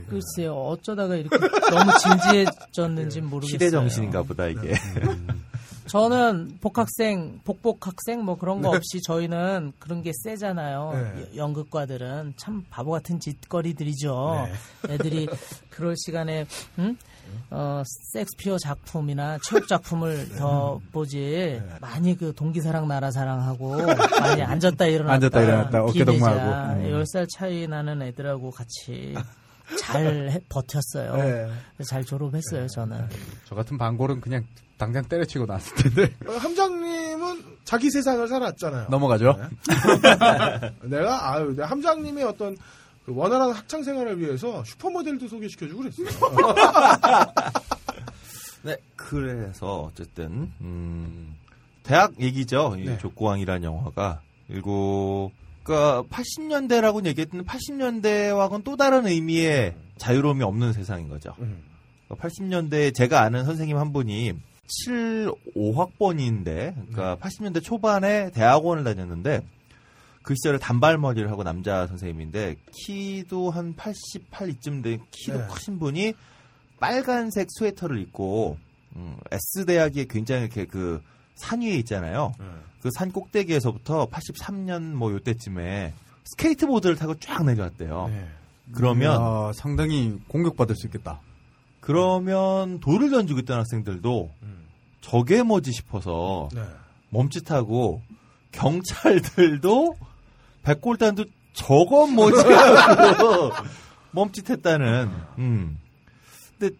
글쎄요, 0.09 0.55
어쩌다가 0.55 1.15
이렇게 1.15 1.39
너무 1.71 1.93
진지해졌는지 1.99 3.21
모르겠어요. 3.21 3.49
시대 3.49 3.71
정신인가 3.71 4.23
보다 4.23 4.49
이게. 4.49 4.75
저는 5.87 6.59
복학생, 6.61 7.41
복복학생 7.45 8.25
뭐 8.25 8.37
그런 8.37 8.61
거 8.61 8.71
없이 8.71 9.01
저희는 9.03 9.73
그런 9.79 10.03
게 10.03 10.13
세잖아요. 10.25 10.91
네. 10.93 11.23
여- 11.23 11.37
연극과들은 11.45 12.35
참 12.37 12.65
바보 12.71 12.91
같은 12.91 13.21
짓거리들이죠. 13.21 14.49
애들이 14.89 15.29
그럴 15.71 15.95
시간에 15.97 16.47
응? 16.79 16.97
어, 17.51 17.83
섹스피어 18.13 18.59
작품이나 18.59 19.39
체육 19.45 19.67
작품을 19.69 20.29
더 20.37 20.81
보지 20.93 21.61
많이 21.81 22.17
그 22.17 22.33
동기사랑 22.35 22.87
나라사랑하고 22.89 23.77
많이 24.21 24.43
앉았다 24.43 24.87
일어났다 24.87 25.15
앉았다 25.15 25.43
일어났다, 25.43 25.83
어깨동무하고. 25.85 26.81
음. 26.81 26.91
10살 26.93 27.27
차이 27.31 27.67
나는 27.67 28.03
애들하고 28.03 28.51
같이 28.51 29.15
잘 29.81 30.07
해- 30.31 30.41
버텼어요. 30.49 31.17
네. 31.17 31.49
잘 31.89 32.05
졸업했어요, 32.05 32.69
저는. 32.69 33.09
저 33.47 33.55
같은 33.57 33.77
반골은 33.79 34.21
그냥 34.21 34.45
당장 34.79 35.05
때려치고 35.05 35.47
났을 35.47 35.75
텐데. 35.77 36.15
어, 36.27 36.33
함장님은 36.33 37.45
자기 37.65 37.91
세상을 37.91 38.27
살았잖아요. 38.29 38.89
넘어가죠. 38.91 39.37
내가 40.83 41.33
아유, 41.33 41.51
내가 41.51 41.67
함장님의 41.67 42.25
어떤 42.25 42.57
그 43.05 43.15
원활한 43.15 43.53
학창 43.53 43.83
생활을 43.83 44.21
위해서 44.21 44.65
슈퍼모델도 44.65 45.29
소개시켜주고 45.29 45.83
그랬어요. 45.83 46.07
네, 48.63 48.77
그래서 48.97 49.83
어쨌든 49.83 50.53
음, 50.61 51.37
대학 51.83 52.21
얘기죠. 52.21 52.75
이 52.79 52.85
네. 52.85 52.99
족구왕이라는 52.99 53.63
영화가 53.63 54.21
그리고 54.49 55.31
그러니까 55.63 56.03
80년대라고 56.11 57.07
얘기했던 57.07 57.45
80년대와는 57.45 58.65
또 58.65 58.77
다른 58.77 59.07
의미의 59.07 59.75
자유로움이 59.99 60.43
없는 60.43 60.73
세상인 60.73 61.09
거죠. 61.09 61.35
음. 61.39 61.63
80년대에 62.11 62.95
제가 62.95 63.23
아는 63.23 63.45
선생님 63.45 63.77
한 63.77 63.93
분이 63.93 64.33
7, 64.67 65.31
5학번인데, 65.57 66.75
그러니까 66.75 67.17
80년대 67.17 67.63
초반에 67.63 68.31
대학원을 68.31 68.85
다녔는데, 68.85 69.43
그 70.23 70.35
시절에 70.35 70.59
단발머리를 70.59 71.31
하고 71.31 71.45
남자 71.45 71.87
선생님인데, 71.87 72.57
키도 72.73 73.51
한 73.51 73.75
88 73.77 74.51
이쯤 74.51 74.83
된 74.83 75.01
키도 75.11 75.39
네. 75.39 75.47
크신 75.53 75.79
분이 75.79 76.15
빨간색 76.81 77.49
스웨터를 77.51 77.99
입고, 78.01 78.59
음, 78.97 79.17
S대학이 79.31 80.07
굉장히 80.09 80.43
이렇게 80.45 80.67
그 80.67 81.01
산 81.37 81.61
위에 81.61 81.75
있잖아요. 81.79 82.35
그산 82.83 83.13
꼭대기에서부터 83.13 84.09
83년 84.09 84.95
뭐 84.95 85.13
요때쯤에 85.13 85.93
스케이트보드를 86.25 86.97
타고 86.97 87.15
쫙 87.19 87.45
내려왔대요. 87.45 88.09
네. 88.09 88.29
그러면 88.73 89.17
아, 89.21 89.53
상당히 89.55 90.19
공격받을 90.29 90.75
수 90.75 90.87
있겠다. 90.87 91.21
그러면 91.87 92.81
돌을 92.81 93.11
던지고 93.11 93.39
있던 93.41 93.61
학생들도 93.61 94.33
저게 95.03 95.45
뭐지 95.45 95.71
싶어서 95.71 96.49
네. 96.53 96.63
멈칫하고 97.11 98.03
경찰들도 98.51 99.95
백골단도 100.65 101.27
저건 101.53 102.13
뭐지 102.13 102.43
하고 102.43 103.53
멈칫했다는. 104.11 105.11
음. 105.39 105.79
근데 106.59 106.75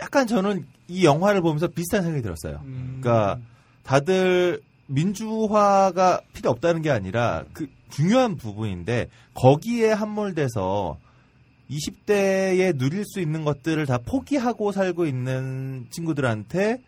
약간 0.00 0.26
저는 0.26 0.66
이 0.88 1.04
영화를 1.04 1.42
보면서 1.42 1.68
비슷한 1.68 2.02
생각이 2.02 2.20
들었어요. 2.20 2.60
그러니까 2.64 3.38
다들 3.84 4.60
민주화가 4.86 6.22
필요 6.32 6.50
없다는 6.50 6.82
게 6.82 6.90
아니라 6.90 7.44
그 7.52 7.68
중요한 7.88 8.36
부분인데 8.36 9.10
거기에 9.34 9.92
함몰돼서 9.92 10.98
20대에 11.70 12.76
누릴 12.76 13.04
수 13.04 13.20
있는 13.20 13.44
것들을 13.44 13.86
다 13.86 13.98
포기하고 13.98 14.72
살고 14.72 15.06
있는 15.06 15.86
친구들한테 15.90 16.82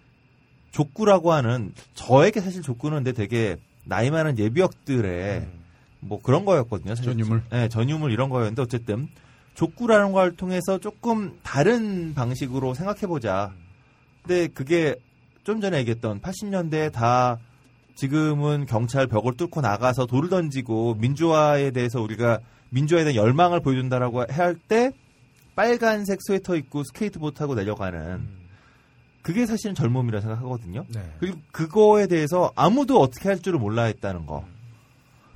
족구라고 0.73 1.33
하는 1.33 1.73
저에게 1.95 2.41
사실 2.41 2.63
족구는 2.63 2.99
근데 2.99 3.13
되게 3.13 3.57
나이 3.85 4.11
많은 4.11 4.39
예비역들의 4.39 5.47
뭐 6.01 6.21
그런 6.21 6.45
거였거든요. 6.45 6.95
사실. 6.95 7.13
전유물. 7.13 7.43
네, 7.51 7.69
전유물 7.69 8.11
이런 8.11 8.29
거였는데 8.29 8.63
어쨌든 8.63 9.09
족구라는 9.55 10.13
걸 10.13 10.35
통해서 10.35 10.79
조금 10.79 11.39
다른 11.43 12.15
방식으로 12.15 12.75
생각해 12.75 13.03
보자. 13.03 13.53
근데 14.23 14.49
그게 14.49 14.97
좀 15.45 15.61
전에 15.61 15.79
얘기했던 15.79 16.21
80년대에 16.21 16.93
다 16.93 17.39
지금은 17.95 18.67
경찰 18.67 19.07
벽을 19.07 19.37
뚫고 19.37 19.61
나가서 19.61 20.07
돌을 20.07 20.31
던지고 20.31 20.95
민주화에 20.95 21.71
대해서 21.73 22.01
우리가 22.01 22.41
민주화에 22.73 23.05
대한 23.05 23.15
열망을 23.17 23.61
보여준다라고 23.61 24.25
할 24.29 24.57
때 24.69 24.93
빨간색 25.55 26.21
스웨터 26.23 26.57
입고 26.57 26.83
스케이트보드 26.85 27.37
타고 27.37 27.55
내려가는 27.55 28.27
그게 29.21 29.47
사실은 29.47 29.75
젊음이라 29.75 30.21
생각하거든요. 30.21 30.85
네. 30.89 31.13
그리고 31.21 31.39
그거에 31.53 32.07
대해서 32.07 32.53
아무도 32.57 32.99
어떻게 33.01 33.29
할 33.29 33.39
줄을 33.41 33.59
몰라 33.59 33.85
했다는 33.85 34.27
거. 34.27 34.45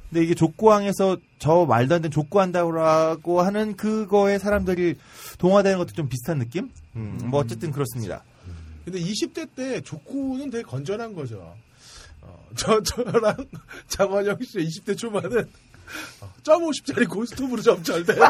근데 0.09 0.25
이게 0.25 0.35
족구왕에서 0.35 1.19
저 1.39 1.67
말도 1.67 1.95
안 1.97 2.03
되는 2.03 2.11
족구한다고 2.11 3.43
하는 3.43 3.77
그거에 3.77 4.39
사람들이 4.39 4.97
동화되는 5.39 5.79
것도 5.79 5.93
좀 5.93 6.09
비슷한 6.09 6.39
느낌? 6.39 6.71
음, 6.97 7.19
뭐 7.27 7.41
어쨌든 7.41 7.71
그렇습니다. 7.71 8.25
근데 8.85 8.99
20대 9.01 9.49
때 9.55 9.81
족구는 9.83 10.51
되게 10.51 10.63
건전한 10.63 11.15
거죠. 11.15 11.55
어, 12.23 12.47
저, 12.57 12.83
저랑 12.83 13.37
장원영 13.89 14.39
씨의 14.43 14.67
20대 14.67 14.97
초반은 14.97 15.49
어, 16.21 16.33
점 16.43 16.63
50짜리 16.63 17.09
고스톱으로 17.09 17.61
점잘 17.63 18.05
돼. 18.05 18.15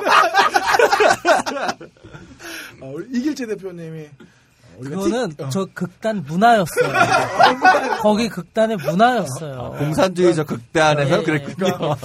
어, 2.80 2.92
우리 2.94 3.18
이길재 3.18 3.46
대표님이 3.46 4.06
어, 4.76 4.80
그거는 4.80 5.28
틱- 5.30 5.40
어, 5.40 5.48
저 5.48 5.66
극단 5.72 6.22
문화였어요. 6.22 6.92
거기 8.02 8.28
극단의 8.28 8.76
문화였어요. 8.76 9.76
공산주의적 9.78 10.46
극단에서 10.46 11.20
예, 11.20 11.22
그랬군요. 11.24 11.96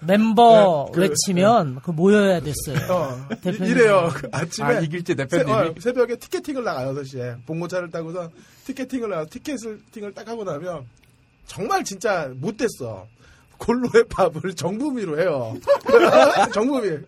멤버 0.00 0.86
네, 0.88 0.92
그- 0.94 1.00
외치면 1.00 1.80
그 1.82 1.90
모여야 1.90 2.40
됐어요. 2.40 2.92
어, 2.92 3.28
대표님. 3.42 3.64
이래요. 3.72 4.10
그 4.14 4.28
아침에 4.30 4.66
아, 4.76 4.80
이길재 4.80 5.14
새, 5.14 5.26
대표님이 5.26 5.52
어, 5.52 5.74
새벽에 5.80 6.16
티켓팅을 6.16 6.62
나가요, 6.62 6.94
6시에. 6.94 7.44
봉고차를 7.46 7.90
타고서 7.90 8.30
티켓팅을 8.66 9.08
나가, 9.10 9.24
티켓을, 9.24 9.80
팅을 9.92 10.14
딱 10.14 10.28
하고 10.28 10.44
나면, 10.44 10.84
정말 11.46 11.82
진짜 11.82 12.28
못됐어. 12.36 13.06
골로의 13.58 14.04
밥을 14.08 14.54
정부미로 14.54 15.18
해요. 15.20 15.56
정부미. 16.52 16.98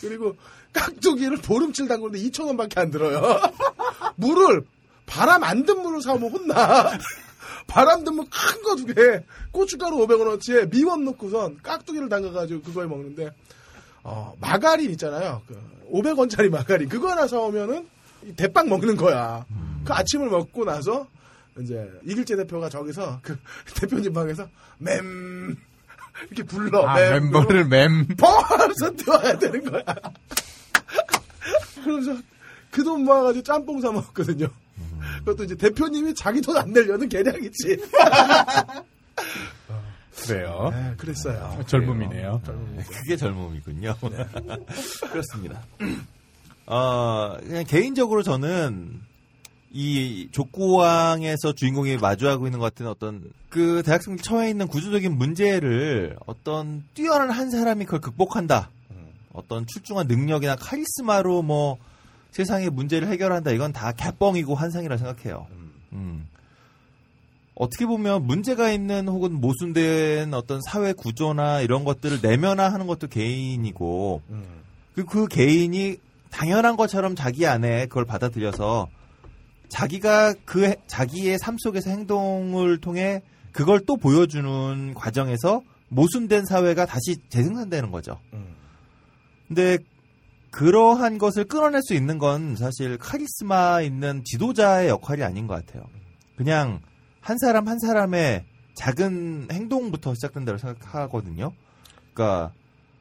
그리고 0.00 0.36
깍두기를 0.72 1.38
보름칠 1.38 1.88
담그는데 1.88 2.18
2,000원밖에 2.28 2.78
안 2.78 2.90
들어요. 2.90 3.40
물을, 4.16 4.64
바람 5.06 5.44
안 5.44 5.64
든 5.64 5.80
물을 5.82 6.02
사오면 6.02 6.30
혼나. 6.30 6.90
바람 7.66 8.04
든 8.04 8.14
물 8.14 8.26
큰 8.26 8.62
거 8.62 8.76
두 8.76 8.86
개, 8.86 9.24
고춧가루 9.52 9.96
500원어치에 10.06 10.70
미원 10.70 11.04
넣고선 11.04 11.58
깍두기를 11.62 12.08
담가가지고 12.08 12.62
그거에 12.62 12.86
먹는데, 12.86 13.30
어, 14.02 14.34
마가린 14.40 14.90
있잖아요. 14.92 15.42
그 15.46 15.58
500원짜리 15.92 16.50
마가린. 16.50 16.88
그거 16.88 17.10
하나 17.10 17.26
사오면은 17.26 17.88
이 18.24 18.32
대빵 18.34 18.68
먹는 18.68 18.96
거야. 18.96 19.46
그 19.84 19.92
아침을 19.92 20.28
먹고 20.28 20.64
나서 20.64 21.06
이제 21.60 21.88
이길재 22.04 22.36
대표가 22.36 22.68
저기서 22.68 23.20
그 23.22 23.38
대표님 23.76 24.12
방에서 24.12 24.48
맴 24.78 25.56
이렇게 26.28 26.42
불러. 26.44 26.86
아, 26.86 26.94
맴. 26.94 27.30
멤버를 27.30 27.64
맴. 27.66 28.06
뻥하면서 28.16 28.90
뛰어야 28.96 29.38
되는 29.38 29.64
거야. 29.70 29.82
그러면서 31.82 32.16
그 32.70 32.82
돈 32.82 33.04
모아가지고 33.04 33.42
짬뽕 33.44 33.80
사 33.80 33.90
먹었거든요. 33.92 34.48
그것도 35.20 35.44
이제 35.44 35.54
대표님이 35.54 36.14
자기 36.14 36.40
돈 36.40 36.56
안 36.56 36.72
내려는 36.72 37.08
개량이지. 37.08 37.76
그래요. 40.26 40.70
네, 40.72 40.94
그랬어요. 40.96 41.60
젊음이네요. 41.66 42.40
그게 42.90 43.16
젊음이군요. 43.16 43.96
그렇습니다. 45.10 45.62
어, 46.66 47.36
그냥 47.40 47.64
개인적으로 47.64 48.22
저는 48.22 49.00
이 49.76 50.28
족구왕에서 50.30 51.54
주인공이 51.54 51.96
마주하고 51.96 52.46
있는 52.46 52.60
것 52.60 52.66
같은 52.66 52.86
어떤 52.86 53.24
그 53.48 53.82
대학생들 53.84 54.22
처해 54.22 54.50
있는 54.50 54.68
구조적인 54.68 55.18
문제를 55.18 56.16
어떤 56.26 56.84
뛰어난 56.94 57.30
한 57.30 57.50
사람이 57.50 57.84
그걸 57.84 58.00
극복한다. 58.00 58.70
어떤 59.32 59.66
출중한 59.66 60.06
능력이나 60.06 60.54
카리스마로 60.54 61.42
뭐 61.42 61.78
세상의 62.30 62.70
문제를 62.70 63.08
해결한다. 63.08 63.50
이건 63.50 63.72
다 63.72 63.90
개뻥이고 63.90 64.54
환상이라 64.54 64.96
생각해요. 64.96 65.48
음. 65.92 66.28
어떻게 67.56 67.84
보면 67.84 68.26
문제가 68.26 68.70
있는 68.70 69.08
혹은 69.08 69.32
모순된 69.32 70.34
어떤 70.34 70.60
사회 70.68 70.92
구조나 70.92 71.60
이런 71.60 71.84
것들을 71.84 72.20
내면화하는 72.22 72.86
것도 72.86 73.08
개인이고 73.08 74.22
그, 74.94 75.04
그 75.04 75.26
개인이 75.26 75.96
당연한 76.30 76.76
것처럼 76.76 77.14
자기 77.16 77.46
안에 77.46 77.86
그걸 77.86 78.04
받아들여서 78.04 78.88
자기가 79.68 80.34
그 80.44 80.64
해- 80.64 80.76
자기의 80.86 81.38
삶 81.38 81.56
속에서 81.58 81.90
행동을 81.90 82.78
통해 82.78 83.22
그걸 83.52 83.80
또 83.86 83.96
보여주는 83.96 84.94
과정에서 84.94 85.62
모순된 85.88 86.44
사회가 86.46 86.86
다시 86.86 87.16
재생산되는 87.28 87.90
거죠. 87.90 88.18
근데 89.48 89.78
그러한 90.50 91.18
것을 91.18 91.44
끌어낼 91.44 91.82
수 91.82 91.94
있는 91.94 92.18
건 92.18 92.56
사실 92.56 92.96
카리스마 92.98 93.80
있는 93.80 94.22
지도자의 94.24 94.88
역할이 94.88 95.22
아닌 95.22 95.46
것 95.46 95.54
같아요. 95.66 95.84
그냥 96.36 96.80
한 97.20 97.38
사람 97.38 97.68
한 97.68 97.78
사람의 97.78 98.44
작은 98.74 99.48
행동부터 99.50 100.14
시작된다고 100.14 100.58
생각하거든요. 100.58 101.52
그러니까 102.12 102.52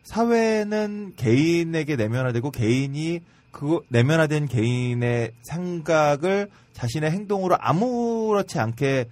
사회는 0.03 1.13
개인에게 1.15 1.95
내면화되고 1.95 2.51
개인이 2.51 3.21
그 3.53 3.79
내면화된 3.87 4.47
개인의 4.47 5.31
생각을 5.43 6.49
자신의 6.73 7.11
행동으로 7.11 7.55
아무렇지 7.59 8.59
않게 8.59 9.05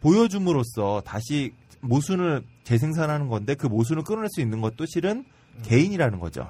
보여줌으로써 0.00 1.02
다시 1.04 1.52
모순을 1.80 2.42
재생산하는 2.64 3.28
건데 3.28 3.54
그 3.54 3.66
모순을 3.66 4.02
끊어낼 4.02 4.28
수 4.30 4.40
있는 4.40 4.60
것도 4.60 4.86
실은 4.86 5.24
개인이라는 5.62 6.18
거죠. 6.18 6.48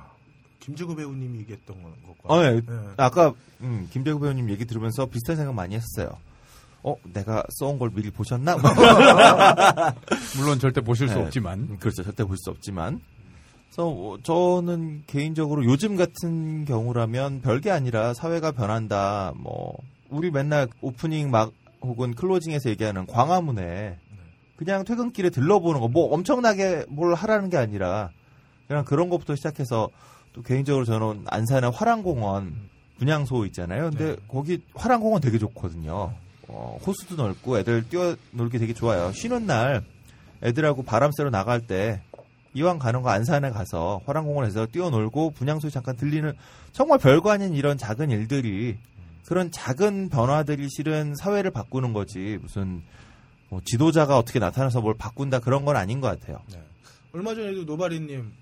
김재구 0.61 0.95
배우님이 0.95 1.41
얘기했던 1.41 1.83
것과. 1.83 2.33
어, 2.35 2.45
예. 2.45 2.53
네. 2.53 2.63
아까 2.97 3.35
음, 3.61 3.89
김재구 3.91 4.21
배우님 4.21 4.49
얘기 4.49 4.65
들으면서 4.65 5.07
비슷한 5.07 5.35
생각 5.37 5.55
많이 5.55 5.75
했어요. 5.75 6.17
어, 6.85 6.95
내가 7.13 7.43
써온 7.59 7.79
걸 7.81 7.91
미리 7.91 8.11
보셨나? 8.11 8.57
물론 10.39 10.59
절대 10.61 10.81
보실 10.81 11.09
수 11.09 11.15
네. 11.15 11.21
없지만. 11.23 11.59
음, 11.59 11.77
그렇죠. 11.81 12.05
절대 12.05 12.23
볼 12.25 12.37
수 12.37 12.51
없지만. 12.51 13.01
그래서 13.73 13.89
어, 13.89 14.19
저는 14.23 15.05
개인적으로 15.07 15.65
요즘 15.65 15.97
같은 15.97 16.67
경우라면 16.67 17.41
별게 17.41 17.71
아니라 17.71 18.13
사회가 18.13 18.53
변한다. 18.53 19.33
뭐 19.37 19.75
우리 20.11 20.31
맨날 20.31 20.69
오프닝 20.83 21.31
막 21.31 21.53
혹은 21.81 22.15
클로징에서 22.15 22.69
얘기하는 22.69 23.07
광화문에 23.07 23.97
그냥 24.57 24.85
퇴근길에 24.85 25.31
들러보는 25.31 25.81
거 25.81 25.89
뭐 25.89 26.13
엄청나게 26.13 26.85
뭘 26.89 27.15
하라는 27.15 27.49
게 27.49 27.57
아니라 27.57 28.11
그냥 28.69 28.85
그런 28.85 29.09
것부터 29.09 29.35
시작해서 29.37 29.89
또 30.35 30.43
개인적으로 30.43 30.85
저는 30.85 31.25
안산의 31.27 31.71
화랑공원 31.71 32.55
분향소 32.99 33.47
있잖아요. 33.47 33.91
근데 33.91 34.17
거기 34.29 34.63
화랑공원 34.75 35.23
되게 35.23 35.39
좋거든요. 35.39 36.13
어, 36.49 36.79
호수도 36.87 37.17
넓고 37.17 37.59
애들 37.59 37.89
뛰어놀기 37.89 38.59
되게 38.59 38.75
좋아요. 38.75 39.13
쉬는 39.13 39.47
날 39.47 39.83
애들하고 40.43 40.83
바람 40.83 41.11
쐬러 41.13 41.31
나갈 41.31 41.67
때 41.67 42.03
이왕 42.55 42.79
가는 42.79 43.03
거 43.03 43.11
안산에 43.11 43.51
가서 43.51 44.01
화랑공원에서 44.07 44.67
뛰어놀고 44.67 45.31
분향소에 45.31 45.71
잠깐 45.71 45.97
들리는 45.97 46.33
정말 46.73 46.99
별거 46.99 47.31
아닌 47.31 47.55
이런 47.55 47.79
작은 47.79 48.11
일들이 48.11 48.77
그런 49.27 49.51
작은 49.51 50.09
변화들이 50.09 50.69
실은 50.69 51.15
사회를 51.15 51.51
바꾸는 51.51 51.93
거지 51.93 52.39
무슨 52.43 52.83
뭐 53.49 53.61
지도자가 53.65 54.19
어떻게 54.19 54.39
나타나서 54.39 54.81
뭘 54.81 54.95
바꾼다 54.97 55.39
그런 55.41 55.65
건 55.65 55.77
아닌 55.77 56.01
것 56.01 56.09
같아요. 56.09 56.39
얼마 57.13 57.35
전에도 57.35 57.65
노바리님 57.65 58.33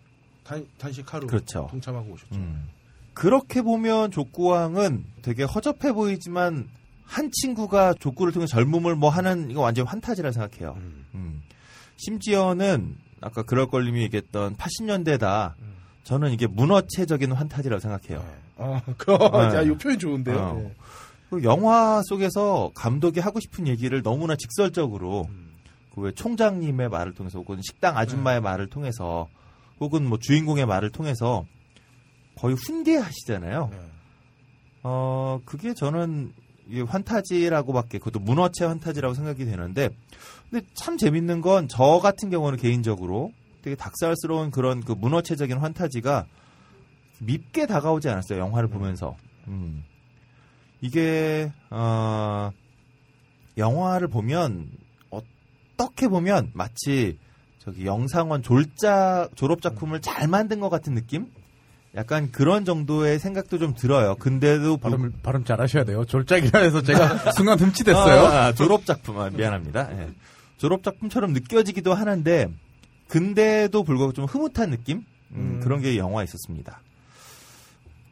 단, 0.45 0.67
단식 0.79 1.13
하루 1.13 1.27
그렇죠. 1.27 1.69
동참하고 1.71 2.13
오셨죠. 2.13 2.35
음. 2.35 2.69
그렇게 3.15 3.63
보면 3.63 4.11
족구왕은 4.11 5.05
되게 5.23 5.43
허접해 5.45 5.93
보이지만 5.93 6.69
한 7.05 7.31
친구가 7.33 7.95
족구를 7.95 8.33
통해 8.33 8.47
젊음을 8.47 8.95
뭐 8.95 9.11
하는 9.11 9.51
이거 9.51 9.61
완전 9.61 9.87
환타지라 9.87 10.33
생각해요. 10.33 10.75
음. 11.15 11.43
심지어는 12.01 12.97
아까 13.21 13.43
그럴 13.43 13.67
걸님이 13.67 14.03
얘기했던 14.03 14.57
80년대다. 14.57 15.55
저는 16.05 16.33
이게 16.33 16.47
문어체적인 16.47 17.33
환타지라고 17.33 17.81
생각해요. 17.81 18.25
아, 18.57 18.83
그, 18.97 19.11
네. 19.11 19.57
야, 19.57 19.63
이 19.63 19.77
표현 19.77 19.99
좋은데요. 19.99 20.37
어. 20.37 20.55
네. 20.55 20.75
그 21.29 21.45
영화 21.45 22.03
속에서 22.05 22.73
감독이 22.75 23.21
하고 23.21 23.39
싶은 23.39 23.69
얘기를 23.69 24.03
너무나 24.03 24.35
직설적으로 24.35 25.29
그왜 25.95 26.13
총장님의 26.13 26.89
말을 26.89 27.15
통해서 27.15 27.39
혹은 27.39 27.61
식당 27.63 27.97
아줌마의 27.97 28.41
말을 28.41 28.69
통해서 28.69 29.29
혹은 29.79 30.09
뭐 30.09 30.19
주인공의 30.19 30.67
말을 30.67 30.91
통해서 30.91 31.47
거의 32.37 32.57
훈계하시잖아요. 32.57 33.71
어 34.83 35.41
그게 35.45 35.73
저는 35.75 36.33
환타지라고밖에 36.87 37.99
그것도 37.99 38.21
문어체 38.21 38.65
환타지라고 38.65 39.15
생각이 39.15 39.45
되는데 39.45 39.91
근데 40.51 40.65
참 40.75 40.97
재밌는 40.97 41.41
건 41.41 41.69
저 41.69 42.01
같은 42.01 42.31
경우는 42.31 42.59
개인적으로 42.59 43.33
되게 43.63 43.77
닭살스러운 43.77 44.51
그런 44.51 44.81
그 44.83 44.93
문어체적인 44.93 45.59
환타지가 45.59 46.27
밉게 47.21 47.67
다가오지 47.67 48.09
않았어요 48.09 48.39
영화를 48.39 48.69
보면서. 48.69 49.17
음. 49.49 49.85
이게 50.81 51.53
어 51.71 52.51
영화를 53.59 54.09
보면 54.09 54.71
어떻게 55.11 56.09
보면 56.09 56.51
마치 56.55 57.19
저기 57.59 57.85
영상원 57.85 58.43
졸작 58.43 59.37
졸업 59.37 59.61
작품을 59.61 60.01
잘 60.01 60.29
만든 60.29 60.61
것 60.61 60.71
같은 60.71 60.95
느낌 60.95 61.31
약간 61.97 62.31
그런 62.31 62.65
정도의 62.65 63.19
생각도 63.19 63.59
좀 63.59 63.75
들어요. 63.75 64.15
근데도 64.17 64.77
불- 64.77 64.91
발음 64.91 65.13
발음 65.23 65.45
잘 65.45 65.61
하셔야 65.61 65.85
돼요. 65.85 66.05
졸작이라 66.05 66.61
해서 66.61 66.83
제가 66.83 67.33
순간 67.37 67.59
흠칫했어요. 67.59 68.21
아, 68.27 68.53
졸업 68.53 68.87
작품 68.87 69.19
아, 69.19 69.29
미안합니다. 69.31 69.89
예. 69.99 70.09
졸업 70.59 70.83
작품처럼 70.85 71.33
느껴지기도 71.33 71.93
하는데 71.95 72.49
근데도 73.09 73.83
불구하고 73.83 74.13
좀 74.13 74.27
흐뭇한 74.27 74.71
느낌 74.71 74.99
음, 75.33 75.59
음. 75.59 75.61
그런 75.63 75.81
게 75.81 75.97
영화에 75.97 76.25
있었습니다. 76.25 76.81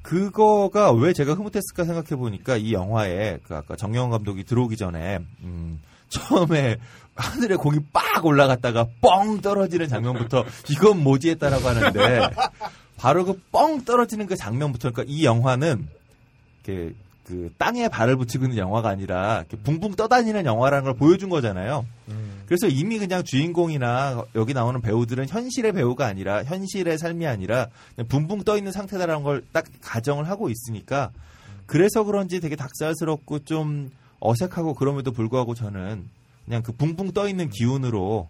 그거가 0.03 0.93
왜 0.93 1.13
제가 1.13 1.35
흐뭇했을까 1.35 1.85
생각해 1.85 2.17
보니까 2.17 2.57
이 2.57 2.73
영화에 2.73 3.39
그 3.47 3.55
아까 3.55 3.77
정영원 3.77 4.11
감독이 4.11 4.43
들어오기 4.45 4.77
전에 4.77 5.19
음, 5.43 5.81
처음에 6.09 6.79
하늘에 7.15 7.57
공이 7.57 7.81
빡 7.93 8.25
올라갔다가 8.25 8.87
뻥 9.01 9.41
떨어지는 9.41 9.89
장면부터 9.89 10.45
이건 10.71 11.03
뭐지 11.03 11.31
했다라고 11.31 11.69
하는데 11.69 12.31
바로 12.99 13.25
그 13.25 13.41
뻥 13.53 13.85
떨어지는 13.85 14.27
그 14.27 14.37
장면부터 14.37 14.91
그러니까 14.91 15.13
이 15.13 15.25
영화는 15.25 15.89
이렇게 16.65 16.95
그 17.25 17.53
땅에 17.59 17.89
발을 17.89 18.17
붙이고 18.17 18.45
있는 18.45 18.57
영화가 18.59 18.89
아니라 18.89 19.45
이렇게 19.49 19.57
붕붕 19.63 19.97
떠다니는 19.97 20.47
영화라는 20.47 20.85
걸 20.85 20.95
보여준 20.95 21.29
거잖아요. 21.29 21.85
그래서 22.47 22.67
이미 22.69 22.99
그냥 22.99 23.23
주인공이나 23.23 24.25
여기 24.35 24.55
나오는 24.55 24.81
배우들은 24.81 25.29
현실의 25.29 25.73
배우가 25.73 26.07
아니라 26.07 26.43
현실의 26.45 26.97
삶이 26.99 27.27
아니라 27.27 27.69
붕붕 28.09 28.45
떠 28.45 28.57
있는 28.57 28.73
상태다라는 28.73 29.23
걸 29.23 29.43
딱 29.53 29.67
가정을 29.83 30.29
하고 30.29 30.49
있으니까 30.49 31.11
그래서 31.67 32.03
그런지 32.05 32.41
되게 32.41 32.57
닭살스럽고 32.57 33.41
좀 33.45 33.91
어색하고 34.21 34.73
그럼에도 34.75 35.13
불구하고 35.13 35.55
저는 35.55 36.09
그냥 36.47 36.63
그 36.63 36.73
붕붕 36.73 37.13
떠 37.13 37.29
있는 37.29 37.51
기운으로 37.51 38.29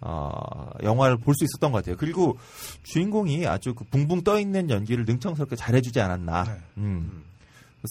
어, 0.00 0.70
영화를 0.82 1.16
볼 1.16 1.34
수 1.34 1.44
있었던 1.44 1.72
것 1.72 1.78
같아요. 1.78 1.96
그리고 1.96 2.38
주인공이 2.84 3.46
아주 3.46 3.74
그 3.74 3.84
붕붕 3.84 4.22
떠 4.24 4.38
있는 4.38 4.68
연기를 4.70 5.04
능청스럽게 5.04 5.56
잘해주지 5.56 6.00
않았나. 6.00 6.44
네. 6.44 6.50
음. 6.78 7.24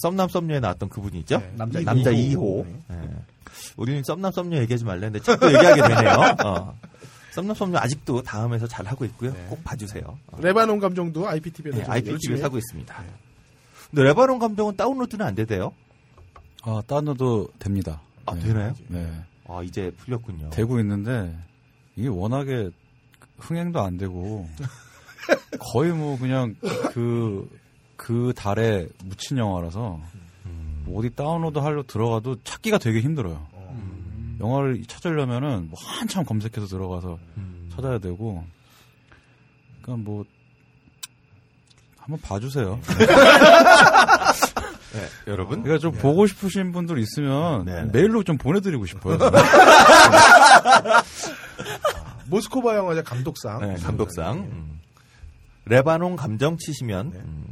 썸남 0.02 0.27
썸녀에 0.30 0.60
나왔던 0.60 0.90
그분이 0.90 1.19
있죠? 1.19 1.38
네, 1.40 1.53
남자, 1.56 1.80
이호. 1.80 1.86
남자 1.86 2.11
이호. 2.11 2.65
2호. 2.65 3.22
우리는 3.77 4.03
썸남 4.03 4.32
썸녀 4.32 4.57
얘기하지 4.61 4.84
말랬는데 4.84 5.23
자꾸 5.23 5.48
얘기하게 5.48 5.82
되네요. 5.82 6.36
어. 6.45 6.77
썸남 7.32 7.56
썸녀 7.56 7.77
아직도 7.80 8.22
다음에서 8.23 8.68
잘 8.68 8.86
하고 8.86 9.06
있고요. 9.06 9.34
꼭 9.49 9.64
봐주세요. 9.64 10.03
어. 10.27 10.38
레바논 10.41 10.80
감정도 10.80 11.27
IPTV에서 11.27 11.77
네, 11.77 11.84
IPTV에 11.86 12.38
사고 12.38 12.57
있습니다. 12.57 13.03
근데 13.90 14.03
레바논 14.03 14.40
감정은 14.40 14.76
다운로드는 14.76 15.26
안 15.26 15.36
되대요? 15.36 15.72
아, 16.64 16.82
다운로드 16.88 17.48
됩니다. 17.60 18.02
아, 18.26 18.34
네. 18.36 18.41
되나요? 18.41 18.73
네. 18.88 19.11
아, 19.48 19.61
이제 19.64 19.91
풀렸군요. 19.98 20.49
되고 20.49 20.80
있는데 20.80 21.38
이게 21.95 22.07
워낙에 22.07 22.69
흥행도 23.39 23.81
안 23.81 23.97
되고 23.97 24.47
거의 25.59 25.91
뭐 25.91 26.17
그냥 26.17 26.55
그, 26.91 27.49
그 27.95 28.34
달에 28.35 28.88
묻힌 29.03 29.38
영화라서 29.38 29.99
뭐 30.84 30.99
어디 30.99 31.09
다운로드 31.09 31.59
하려 31.59 31.84
들어가도 31.84 32.38
찾기가 32.43 32.77
되게 32.77 33.01
힘들어요. 33.01 33.47
영화를 34.39 34.84
찾으려면은 34.85 35.69
뭐 35.69 35.80
한참 35.81 36.23
검색해서 36.26 36.67
들어가서 36.67 37.17
찾아야 37.73 37.97
되고 37.99 38.43
그러니까 39.81 40.09
뭐 40.09 40.26
한번 41.97 42.19
봐주세요. 42.22 42.80
네, 44.93 45.07
여러분. 45.27 45.63
그러니까 45.63 45.81
좀 45.81 45.91
보고 45.91 46.27
싶으신 46.27 46.72
분들 46.72 46.99
있으면 46.99 47.65
네, 47.65 47.84
네. 47.84 47.89
메일로 47.91 48.23
좀 48.23 48.38
보내드리고 48.38 48.85
싶어요. 48.85 49.17
저는. 51.57 51.80
모스코바 52.27 52.76
영화제 52.76 53.03
감독상. 53.03 53.61
네, 53.61 53.76
감독상. 53.76 54.38
음. 54.40 54.80
레바논 55.65 56.15
감정 56.15 56.57
치시면 56.57 57.11
음, 57.14 57.45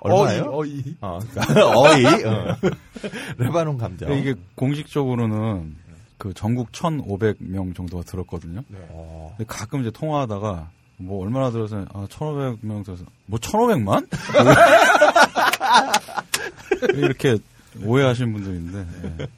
얼마예요? 0.00 0.50
어이, 0.52 0.82
어이. 0.86 0.96
어, 1.00 1.18
그러니까 1.30 1.66
어이. 1.78 2.04
어. 2.24 2.56
레바논 3.38 3.78
감정. 3.78 4.12
이게 4.12 4.34
공식적으로는 4.54 5.76
그 6.18 6.32
전국 6.34 6.70
1,500명 6.72 7.74
정도가 7.74 8.04
들었거든요. 8.04 8.62
어. 8.90 9.34
근데 9.36 9.44
가끔 9.52 9.80
이제 9.80 9.90
통화하다가 9.90 10.70
뭐 10.98 11.22
얼마나 11.24 11.50
들어서 11.50 11.84
아 11.92 12.06
1,500명 12.08 12.84
들어서 12.84 13.04
뭐 13.26 13.38
1,500만? 13.38 14.06
이렇게 16.94 17.36
오해하시는 17.84 18.32
분들이 18.32 18.56
있는데 18.56 18.86
예. 19.18 19.28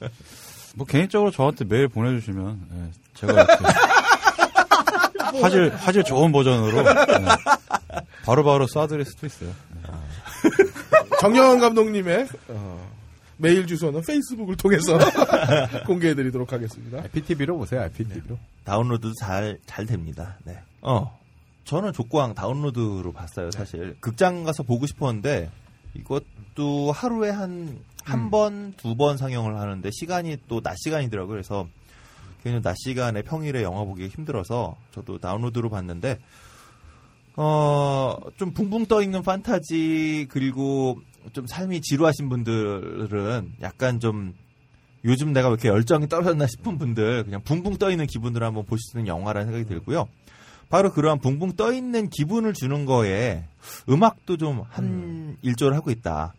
뭐 0.75 0.85
개인적으로 0.85 1.31
저한테 1.31 1.65
메일 1.65 1.87
보내주시면 1.87 2.61
예, 2.73 2.91
제가 3.15 3.33
이렇게 3.33 3.53
화질 5.41 5.69
화질 5.75 6.03
좋은 6.03 6.31
버전으로 6.31 6.79
예, 6.79 7.25
바로바로 8.25 8.65
쏴드릴 8.67 9.05
수도 9.05 9.27
있어요. 9.27 9.51
정영원 11.21 11.59
감독님의 11.59 12.27
어, 12.49 12.89
메일 13.37 13.67
주소는 13.67 14.01
페이스북을 14.01 14.55
통해서 14.57 14.97
공개해드리도록 15.87 16.51
하겠습니다. 16.53 16.99
IPTV로 17.03 17.57
보세요. 17.57 17.81
IPTV로. 17.81 18.37
다운로드도 18.65 19.13
잘, 19.19 19.59
잘 19.65 19.85
됩니다. 19.85 20.37
네. 20.43 20.59
어. 20.81 21.17
저는 21.65 21.93
족구왕 21.93 22.33
다운로드로 22.33 23.11
봤어요, 23.13 23.51
사실. 23.51 23.95
극장 23.99 24.43
가서 24.43 24.63
보고 24.63 24.87
싶었는데, 24.87 25.51
이것도 25.93 26.91
하루에 26.91 27.29
한, 27.29 27.79
한 28.03 28.31
번, 28.31 28.73
두번 28.77 29.17
상영을 29.17 29.55
하는데, 29.59 29.87
시간이 29.91 30.37
또 30.47 30.61
낮 30.61 30.75
시간이더라고요. 30.79 31.31
그래서, 31.31 31.67
괜히 32.43 32.61
낮 32.61 32.75
시간에 32.77 33.21
평일에 33.21 33.63
영화 33.63 33.83
보기 33.83 34.07
힘들어서, 34.07 34.75
저도 34.91 35.17
다운로드로 35.19 35.69
봤는데, 35.69 36.19
어, 37.35 38.17
좀 38.37 38.51
붕붕 38.53 38.85
떠 38.85 39.01
있는 39.01 39.21
판타지, 39.21 40.27
그리고 40.29 40.99
좀 41.33 41.47
삶이 41.47 41.81
지루하신 41.81 42.29
분들은 42.29 43.53
약간 43.61 43.99
좀 43.99 44.33
요즘 45.05 45.31
내가 45.31 45.47
왜 45.47 45.53
이렇게 45.53 45.69
열정이 45.69 46.07
떨어졌나 46.07 46.47
싶은 46.47 46.77
분들 46.77 47.23
그냥 47.23 47.41
붕붕 47.43 47.77
떠 47.77 47.91
있는 47.91 48.05
기분으로 48.07 48.45
한번 48.45 48.65
보실 48.65 48.81
수 48.91 48.97
있는 48.97 49.07
영화라는 49.07 49.51
생각이 49.51 49.69
들고요. 49.69 50.07
바로 50.69 50.91
그러한 50.91 51.19
붕붕 51.19 51.53
떠 51.53 51.73
있는 51.73 52.09
기분을 52.09 52.53
주는 52.53 52.85
거에 52.85 53.45
음악도 53.89 54.37
좀한 54.37 55.37
일조를 55.41 55.75
하고 55.75 55.91
있다. 55.91 56.33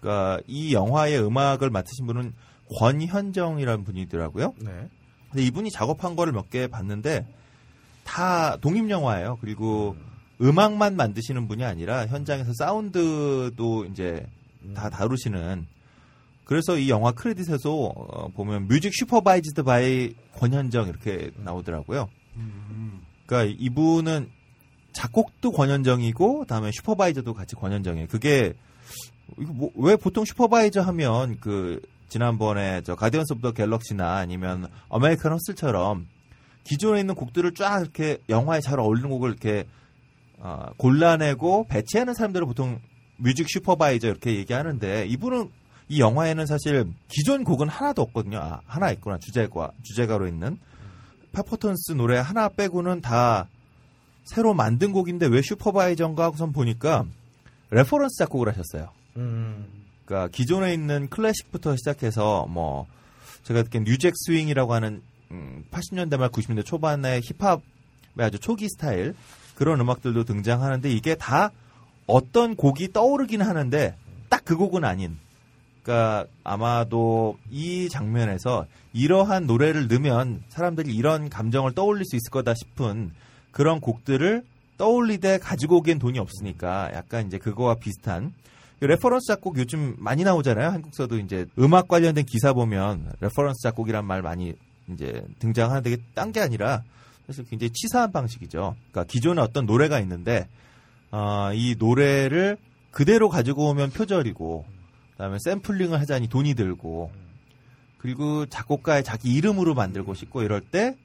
그러니까 0.00 0.40
이 0.46 0.72
영화의 0.72 1.20
음악을 1.22 1.70
맡으신 1.70 2.06
분은 2.06 2.32
권현정이라는 2.78 3.84
분이더라고요. 3.84 4.54
네. 4.60 4.88
근데 5.30 5.42
이분이 5.44 5.70
작업한 5.70 6.16
거를 6.16 6.32
몇 6.32 6.50
개 6.50 6.66
봤는데 6.66 7.26
다 8.04 8.56
독립 8.56 8.88
영화예요. 8.88 9.38
그리고 9.40 9.96
음악만 10.40 10.96
만드시는 10.96 11.48
분이 11.48 11.64
아니라 11.64 12.06
현장에서 12.06 12.52
사운드도 12.58 13.86
이제 13.86 14.26
다 14.74 14.88
다루시는 14.88 15.66
그래서 16.44 16.78
이 16.78 16.88
영화 16.88 17.12
크레딧에서 17.12 17.70
어, 17.74 18.28
보면 18.28 18.68
music 18.68 18.94
supervised 18.94 19.62
by 19.64 20.14
권현정 20.36 20.88
이렇게 20.88 21.30
나오더라고요. 21.36 22.08
그러니까 23.26 23.54
이분은 23.60 24.30
작곡도 24.92 25.52
권현정이고 25.52 26.38
그다음에 26.40 26.70
슈퍼바이저도 26.72 27.34
같이 27.34 27.54
권현정이에요. 27.56 28.08
그게 28.08 28.54
이거 29.38 29.52
뭐, 29.52 29.70
왜 29.74 29.96
보통 29.96 30.24
supervisor 30.24 30.80
하면 30.80 31.38
그 31.40 31.82
지난번에 32.08 32.82
저 32.82 32.94
Guardians 32.94 33.34
of 33.34 33.42
the 33.42 33.52
Galaxy나 33.52 34.16
아니면 34.16 34.68
American 34.88 35.32
Hustle처럼 35.32 36.06
기존에 36.64 37.00
있는 37.00 37.14
곡들을 37.14 37.54
쫙 37.54 37.80
이렇게 37.80 38.18
영화에 38.28 38.60
잘 38.60 38.78
어울리는 38.78 39.08
곡을 39.08 39.30
이렇게 39.30 39.66
어, 40.38 40.66
골라내고 40.76 41.66
배치하는 41.68 42.14
사람들을 42.14 42.46
보통 42.46 42.80
music 43.16 43.46
supervisor 43.48 44.08
이렇게 44.08 44.36
얘기하는데 44.36 45.06
이분은 45.06 45.50
이 45.88 46.00
영화에는 46.00 46.46
사실 46.46 46.86
기존 47.08 47.44
곡은 47.44 47.68
하나도 47.68 48.02
없거든요. 48.02 48.38
아, 48.38 48.60
하나 48.66 48.90
있구나 48.90 49.18
주제가 49.18 49.72
주제가로 49.82 50.28
있는 50.28 50.58
페퍼톤스 51.32 51.92
노래 51.92 52.18
하나 52.18 52.48
빼고는 52.48 53.00
다 53.00 53.48
새로 54.24 54.52
만든 54.54 54.92
곡인데 54.92 55.26
왜 55.26 55.40
supervisor인가 55.40 56.24
하고선 56.24 56.52
보니까 56.52 57.06
reference 57.70 58.18
작곡을 58.18 58.48
하셨어요. 58.48 58.90
음. 59.16 59.77
그러니까 60.08 60.28
기존에 60.28 60.72
있는 60.72 61.10
클래식부터 61.10 61.76
시작해서 61.76 62.46
뭐 62.48 62.86
제가 63.42 63.62
듣기엔 63.64 63.84
new 63.84 63.97
jack 63.97 64.14
swing이라고 64.16 64.72
하는 64.72 65.02
음, 65.30 65.64
80년대 65.70 66.16
말 66.16 66.30
90년대 66.30 66.64
초반의 66.64 67.20
힙합의 67.22 67.60
아주 68.20 68.38
초기 68.38 68.66
스타일 68.70 69.14
그런 69.54 69.78
음악들도 69.80 70.24
등장하는데 70.24 70.90
이게 70.90 71.14
다 71.14 71.50
어떤 72.06 72.56
곡이 72.56 72.94
떠오르긴 72.94 73.42
하는데 73.42 73.94
딱 74.30 74.44
그 74.46 74.56
곡은 74.56 74.82
아닌. 74.82 75.18
그러니까 75.82 76.24
아마도 76.42 77.36
이 77.50 77.90
장면에서 77.90 78.64
이러한 78.94 79.46
노래를 79.46 79.88
넣으면 79.88 80.42
사람들이 80.48 80.94
이런 80.94 81.28
감정을 81.28 81.74
떠올릴 81.74 82.06
수 82.06 82.16
있을 82.16 82.30
거다 82.30 82.54
싶은 82.54 83.12
그런 83.50 83.80
곡들을 83.80 84.42
떠올리되 84.78 85.38
가지고 85.38 85.78
오기엔 85.78 85.98
돈이 85.98 86.18
없으니까 86.18 86.90
약간 86.94 87.26
이제 87.26 87.36
그거와 87.36 87.74
비슷한 87.74 88.32
reference 88.86 89.26
작곡 89.26 89.58
요즘 89.58 89.96
많이 89.98 90.22
나오잖아요. 90.24 90.68
한국서도 90.68 91.18
이제 91.18 91.46
음악 91.58 91.88
관련된 91.88 92.24
기사 92.24 92.52
보면 92.52 93.12
reference 93.20 93.62
작곡이란 93.62 94.04
말 94.04 94.22
많이 94.22 94.54
이제 94.92 95.22
등장하는데 95.40 95.96
딴 96.14 96.32
게 96.32 96.40
아니라 96.40 96.82
사실 97.26 97.44
굉장히 97.44 97.72
치사한 97.72 98.12
방식이죠. 98.12 98.76
그러니까 98.90 99.04
기존에 99.04 99.40
어떤 99.42 99.66
노래가 99.66 100.00
있는데 100.00 100.48
어, 101.10 101.50
이 101.52 101.76
노래를 101.78 102.56
그대로 102.90 103.28
가지고 103.28 103.68
오면 103.70 103.90
표절이고 103.90 104.64
그다음에 105.12 105.36
샘플링을 105.44 106.00
하자니 106.00 106.28
돈이 106.28 106.54
들고 106.54 107.10
그리고 107.98 108.46
작곡가의 108.46 109.02
자기 109.04 109.34
이름으로 109.34 109.74
만들고 109.74 110.14
싶고 110.14 110.42
이럴 110.42 110.60
때 110.60 110.96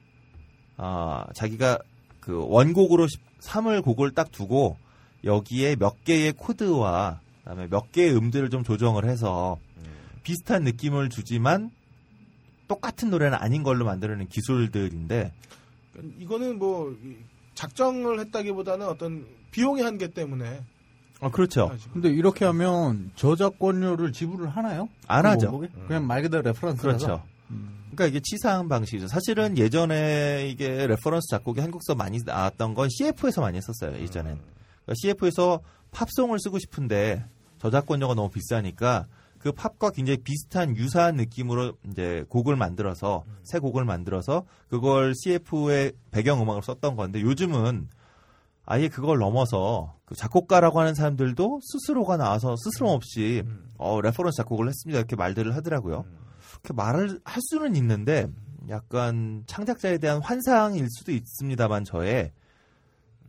어, 0.76 1.24
자기가 1.34 1.78
그 2.20 2.46
원곡으로 2.48 3.06
삼을 3.40 3.82
곡을 3.82 4.12
딱 4.12 4.32
두고 4.32 4.78
여기에 5.24 5.76
몇 5.76 6.04
개의 6.04 6.32
코드와 6.32 7.20
그다음에 7.44 7.68
몇 7.68 7.92
개의 7.92 8.16
음들을 8.16 8.50
좀 8.50 8.64
조정을 8.64 9.04
해서 9.04 9.58
비슷한 10.22 10.64
느낌을 10.64 11.10
주지만 11.10 11.70
똑같은 12.66 13.10
노래는 13.10 13.36
아닌 13.36 13.62
걸로 13.62 13.84
만드는 13.84 14.28
기술들인데 14.28 15.32
이거는 16.18 16.58
뭐 16.58 16.90
이, 17.04 17.16
작정을 17.54 18.18
했다기보다는 18.20 18.86
어떤 18.86 19.26
비용의 19.52 19.84
한계 19.84 20.08
때문에 20.08 20.64
어 21.20 21.30
그렇죠. 21.30 21.66
하시고. 21.68 21.92
근데 21.92 22.08
이렇게 22.08 22.44
하면 22.46 23.12
저작권료를 23.14 24.12
지불을 24.12 24.48
하나요? 24.48 24.88
안그 25.06 25.28
하죠. 25.28 25.46
원곡에? 25.46 25.68
그냥 25.86 26.06
말 26.06 26.22
그대로 26.22 26.42
reference라서. 26.42 27.06
그렇죠. 27.06 27.22
그러니까 27.94 28.06
이게 28.06 28.20
치사한 28.20 28.68
방식이죠. 28.68 29.06
사실은 29.06 29.56
예전에 29.56 30.48
이게 30.50 30.86
reference 30.86 31.28
작곡이 31.30 31.60
한국서 31.60 31.94
많이 31.94 32.18
나왔던 32.24 32.74
건 32.74 32.88
CF에서 32.90 33.40
많이 33.40 33.56
했었어요. 33.56 33.96
예전엔. 34.00 34.36
그러니까 34.84 34.94
CF에서 34.96 35.60
팝송을 35.92 36.40
쓰고 36.40 36.58
싶은데 36.58 37.24
저작권료가 37.64 38.14
너무 38.14 38.28
비싸니까 38.28 39.06
그 39.38 39.50
팝과 39.52 39.90
굉장히 39.90 40.18
비슷한 40.18 40.76
유사한 40.76 41.16
느낌으로 41.16 41.74
이제 41.90 42.24
곡을 42.28 42.56
만들어서 42.56 43.24
새 43.42 43.58
곡을 43.58 43.84
만들어서 43.84 44.44
그걸 44.68 45.14
CF의 45.14 45.92
배경 46.10 46.42
음악으로 46.42 46.60
썼던 46.62 46.94
건데 46.96 47.22
요즘은 47.22 47.88
아예 48.66 48.88
그걸 48.88 49.18
넘어서 49.18 49.94
그 50.04 50.14
작곡가라고 50.14 50.80
하는 50.80 50.94
사람들도 50.94 51.60
스스로가 51.62 52.18
나와서 52.18 52.54
스스럼 52.56 52.90
없이 52.90 53.42
어 53.78 54.00
reference 54.00 54.36
작곡을 54.38 54.68
했습니다. 54.68 54.98
이렇게 54.98 55.16
말들을 55.16 55.54
하더라고요. 55.54 56.04
그렇게 56.62 56.74
말을 56.74 57.20
할 57.24 57.42
수는 57.42 57.76
있는데 57.76 58.28
약간 58.68 59.44
창작자에 59.46 59.98
대한 59.98 60.20
환상일 60.22 60.86
수도 60.90 61.12
있습니다만 61.12 61.84
저의 61.84 62.32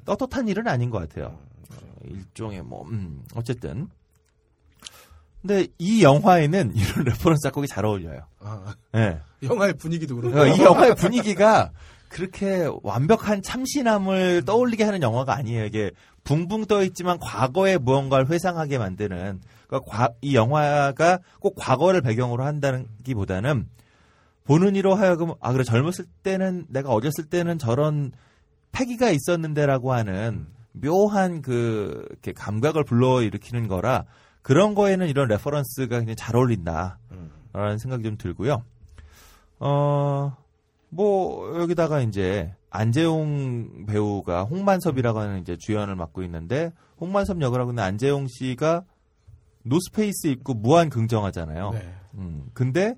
떳떳한 0.06 0.48
일은 0.48 0.68
아닌 0.68 0.90
것 0.90 1.00
같아요. 1.00 1.38
어, 1.72 1.76
일종의 2.06 2.64
뭐 2.64 2.86
음, 2.88 3.24
어쨌든 3.34 3.90
근데 5.46 5.68
이 5.78 6.02
영화에는 6.04 6.72
이런 6.76 7.06
reference 7.06 7.44
작곡이 7.44 7.68
잘 7.68 7.86
어울려요. 7.86 8.22
아, 8.40 8.74
예. 8.96 9.20
영화의 9.44 9.74
분위기도 9.76 10.16
그렇고 10.16 10.40
어, 10.40 10.48
이 10.48 10.60
영화의 10.60 10.96
분위기가 10.96 11.72
그렇게 12.10 12.68
완벽한 12.82 13.44
참신함을 13.44 14.44
떠올리게 14.46 14.84
하는 14.84 15.04
영화가 15.04 15.36
아니에요. 15.36 15.66
이게 15.66 15.92
붕붕 16.24 16.66
떠 16.66 16.82
있지만 16.84 17.20
과거의 17.20 17.78
무언가를 17.78 18.28
회상하게 18.30 18.80
만드는 18.80 19.42
그러니까 19.68 19.92
과- 19.92 20.10
이 20.22 20.36
영화가 20.36 21.20
꼭 21.40 21.56
과거를 21.56 22.02
배경으로 22.02 22.44
한다는 22.44 22.88
기보다는 23.04 23.68
보는 24.46 24.76
이로 24.76 24.96
하여금 24.96 25.34
아 25.42 25.52
그래 25.52 25.64
젊었을 25.64 26.06
때는 26.24 26.66
내가 26.70 26.90
어렸을 26.92 27.26
때는 27.30 27.60
저런 27.60 28.12
패기가 28.72 29.10
있었는데라고 29.12 29.94
하는 29.94 30.48
묘한 30.72 31.42
그 31.44 32.06
이렇게 32.10 32.32
감각을 32.34 32.84
불러일으키는 32.84 33.68
거라 33.68 34.06
그런 34.46 34.76
거에는 34.76 35.08
이런 35.08 35.28
reference가 35.28 35.98
굉장히 35.98 36.16
잘 36.16 36.36
어울린다라는 36.36 37.80
생각이 37.80 38.04
좀 38.04 38.16
들고요. 38.16 38.64
어, 39.58 40.38
뭐, 40.90 41.60
여기다가 41.60 42.02
이제, 42.02 42.54
안재홍 42.70 43.88
배우가 43.88 44.44
홍만섭이라고 44.44 45.18
하는 45.18 45.42
이제 45.42 45.58
주연을 45.60 45.96
맡고 45.96 46.22
있는데, 46.22 46.72
홍만섭 47.02 47.42
역을 47.42 47.60
하고 47.60 47.72
있는 47.72 47.84
안재홍 47.84 48.28
씨가 48.28 48.84
노스페이스 49.64 50.28
입고 50.28 50.54
무한 50.54 50.92
긍정하잖아요. 50.92 51.72
네. 51.72 51.96
음, 52.14 52.46
근데, 52.54 52.94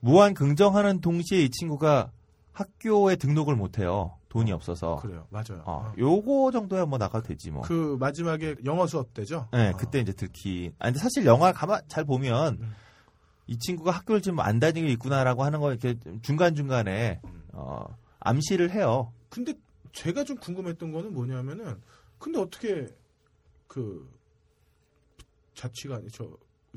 무한 0.00 0.32
긍정하는 0.32 1.02
동시에 1.02 1.42
이 1.42 1.50
친구가 1.50 2.12
학교에 2.52 3.16
등록을 3.16 3.56
못해요. 3.56 4.16
돈이 4.28 4.52
없어서. 4.52 4.96
그래요 4.96 5.26
맞아요 5.30 5.62
어, 5.64 5.92
요거 5.98 6.50
정도야 6.52 6.86
뭐 6.86 6.98
나가도 6.98 7.28
되지 7.28 7.50
뭐. 7.50 7.62
그 7.62 7.96
마지막에 7.98 8.56
영어 8.64 8.86
수업 8.86 9.14
때죠 9.14 9.48
네, 9.52 9.70
어. 9.70 9.76
그때 9.76 10.00
이제 10.00 10.12
들키. 10.12 10.72
아, 10.78 10.86
근데 10.86 10.98
사실 10.98 11.24
영화 11.24 11.52
가만 11.52 11.80
잘 11.88 12.04
보면 12.04 12.58
음. 12.60 12.74
이 13.46 13.58
친구가 13.58 13.90
학교를 13.90 14.20
지금 14.20 14.40
안 14.40 14.60
다니고 14.60 14.86
있구나라고 14.88 15.42
하는 15.44 15.60
거 15.60 15.70
이렇게 15.72 15.96
중간 16.22 16.54
중간에 16.54 17.20
음. 17.24 17.42
어, 17.52 17.96
암시를 18.20 18.70
해요. 18.70 19.12
근데 19.30 19.54
제가 19.92 20.24
좀 20.24 20.36
궁금했던 20.36 20.92
거는 20.92 21.14
뭐냐면은 21.14 21.80
근데 22.18 22.38
어떻게 22.38 22.86
그 23.66 24.08
자취가 25.54 25.96
아니 25.96 26.08
저 26.10 26.28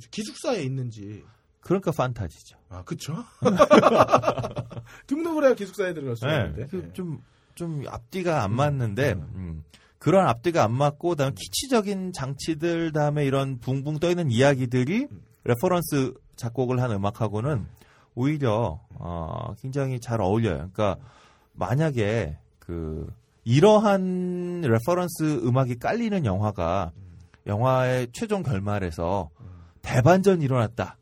기숙사에 0.09 0.63
있는지 0.63 1.23
그러니까 1.59 1.91
판타지죠. 1.91 2.57
아 2.69 2.83
그쵸 2.83 3.13
등록을 5.07 5.43
해야 5.45 5.53
기숙사에 5.53 5.93
들어갈 5.93 6.15
수 6.15 6.25
있는데 6.25 6.67
그 6.67 6.77
네. 6.77 6.93
좀, 6.93 7.21
좀 7.55 7.83
앞뒤가 7.87 8.43
안 8.43 8.53
맞는데, 8.53 9.13
음, 9.13 9.63
그런 9.97 10.27
앞뒤가 10.27 10.63
안 10.63 10.71
맞고, 10.71 11.09
그다음에 11.09 11.33
키치적인 11.35 12.13
장치들, 12.13 12.91
다음에 12.91 13.25
이런 13.25 13.59
붕붕 13.59 13.99
떠 13.99 14.09
있는 14.09 14.31
이야기들이 14.31 15.07
reference 15.43 16.13
작곡을 16.35 16.81
한 16.81 16.91
음악하고는 16.91 17.67
오히려, 18.15 18.79
어, 18.95 19.53
굉장히 19.61 19.99
잘 19.99 20.21
어울려요. 20.21 20.69
그러니까, 20.73 20.97
만약에, 21.53 22.37
그, 22.59 23.07
이러한 23.43 24.61
reference 24.61 25.41
음악이 25.45 25.79
깔리는 25.79 26.25
영화가, 26.25 26.91
영화의 27.47 28.07
최종 28.11 28.43
결말에서 28.43 29.29
대반전이 29.81 30.43
일어났다. 30.45 30.97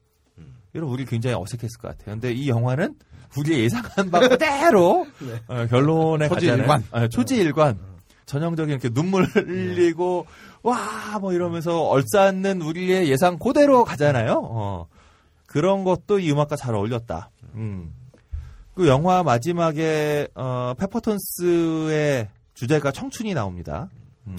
이러면 0.74 0.94
우리 0.94 1.06
굉장히 1.06 1.36
어색했을 1.36 1.80
것 1.80 1.88
같아요. 1.90 2.16
근데 2.16 2.32
이 2.32 2.48
영화는 2.50 2.96
우리의 3.38 3.64
예상한 3.64 4.10
바 4.12 4.20
그대로 4.28 5.08
네. 5.20 5.42
어, 5.48 5.66
결론에 5.68 6.28
초지일관. 6.28 6.68
가잖아요. 6.68 6.84
아, 6.92 7.08
초지일관. 7.08 7.80
전형적인 8.26 8.72
이렇게 8.74 8.90
눈물 8.90 9.24
흘리고 9.26 10.28
와뭐 10.62 11.34
이러면서 11.34 11.82
얼싸는 11.88 12.62
우리의 12.62 13.10
예상 13.10 13.40
그대로 13.40 13.84
가잖아요. 13.84 14.42
어. 14.44 14.88
그런 15.48 15.84
것도 15.84 16.20
이 16.20 16.32
음악과 16.32 16.56
잘 16.56 16.76
어울렸다. 16.76 17.32
음. 17.56 17.92
그 18.76 18.88
영화 18.88 19.24
마지막에 19.24 20.28
어, 20.36 20.74
페퍼톤스의 20.78 22.30
주제가 22.54 22.92
청춘이 22.92 23.34
나옵니다. 23.34 23.90
음. 24.28 24.38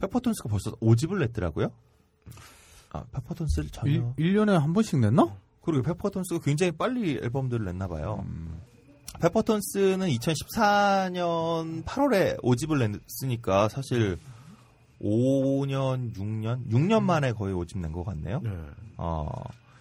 페퍼톤스가 0.00 0.48
벌써 0.48 0.72
5집을 0.76 1.18
냈더라고요. 1.20 1.70
아, 2.92 3.04
페퍼톤스를 3.12 3.70
전혀 3.70 3.92
일, 3.92 4.34
1년에 4.34 4.52
한 4.58 4.72
번씩 4.72 4.98
냈나? 5.00 5.34
그리고 5.62 5.82
페퍼톤스가 5.82 6.40
굉장히 6.44 6.72
빨리 6.72 7.18
앨범들을 7.22 7.64
냈나 7.64 7.86
봐요. 7.86 8.24
페퍼톤스는 9.20 10.08
2014년 10.08 11.84
8월에 11.84 12.40
5집을 12.42 12.78
냈으니까 12.98 13.68
사실 13.68 14.18
5년, 15.02 16.14
6년, 16.14 16.68
6년 16.70 17.02
만에 17.02 17.32
거의 17.32 17.54
5집 17.54 17.78
낸 17.78 17.92
것 17.92 18.04
같네요. 18.04 18.40
네. 18.42 18.50
어, 18.96 19.26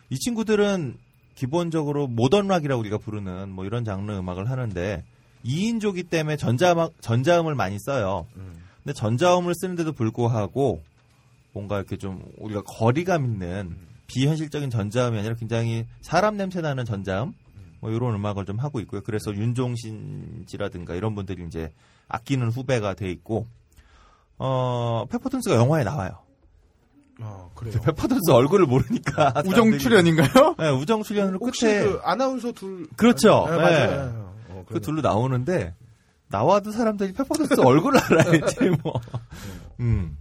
이 0.10 0.18
친구들은 0.18 0.98
기본적으로 1.36 2.08
모던 2.08 2.48
락이라고 2.48 2.80
우리가 2.82 2.98
부르는 2.98 3.50
뭐 3.52 3.66
이런 3.66 3.86
장르 3.86 4.12
음악을 4.12 4.50
하는데 4.50 5.04
2인조기 5.46 6.10
때문에 6.10 6.36
전자음악, 6.38 6.94
전자음을 7.02 7.56
많이 7.56 7.78
써요. 7.80 8.28
음. 8.36 8.62
근데 8.84 8.94
전자음을 8.94 9.54
쓰는데도 9.56 9.94
불구하고 9.94 10.82
뭔가 11.54 11.78
이렇게 11.78 11.98
좀 11.98 12.24
우리가 12.38 12.62
거리감 12.64 13.26
있는 13.26 13.78
비현실적인 14.08 14.70
전자음이 14.70 15.18
아니라 15.18 15.36
굉장히 15.36 15.86
사람 16.02 16.38
냄새 16.38 16.62
나는 16.62 16.86
전자음 16.86 17.34
뭐 17.80 17.92
이런 17.92 18.16
음악을 18.16 18.46
좀 18.46 18.60
하고 18.60 18.80
있고요. 18.82 19.02
그래서 19.02 19.34
윤종신 19.34 20.46
씨라든가 20.48 20.96
이런 20.96 21.16
분들이 21.16 21.46
이제 21.46 21.72
아끼는 22.08 22.50
후배가 22.50 22.96
돼 22.96 23.10
있고 23.12 23.46
어 24.38 25.06
페퍼톤스가 25.10 25.56
영화에 25.56 25.84
나와요. 25.84 26.12
아 27.22 27.50
그래요 27.54 27.80
페퍼톤스 27.84 28.32
얼굴을 28.32 28.66
모르니까 28.66 29.34
우정 29.46 29.78
출연인가요? 29.78 30.56
네, 30.58 30.70
우정 30.70 31.04
출연으로 31.04 31.40
끝에 31.40 31.84
그 31.84 32.00
아나운서 32.04 32.52
둘 32.54 32.88
그렇죠. 32.96 33.46
네, 33.50 33.58
네. 33.58 33.62
맞아요 33.62 34.34
어, 34.50 34.64
그. 34.68 34.80
둘로 34.80 35.02
나오는데 35.02 35.76
나와도 36.30 36.72
사람들이 36.72 37.14
페퍼톤스 37.14 37.60
얼굴을 37.60 38.00
알아야지 38.04 38.70
뭐. 38.84 38.94
음. 39.80 40.18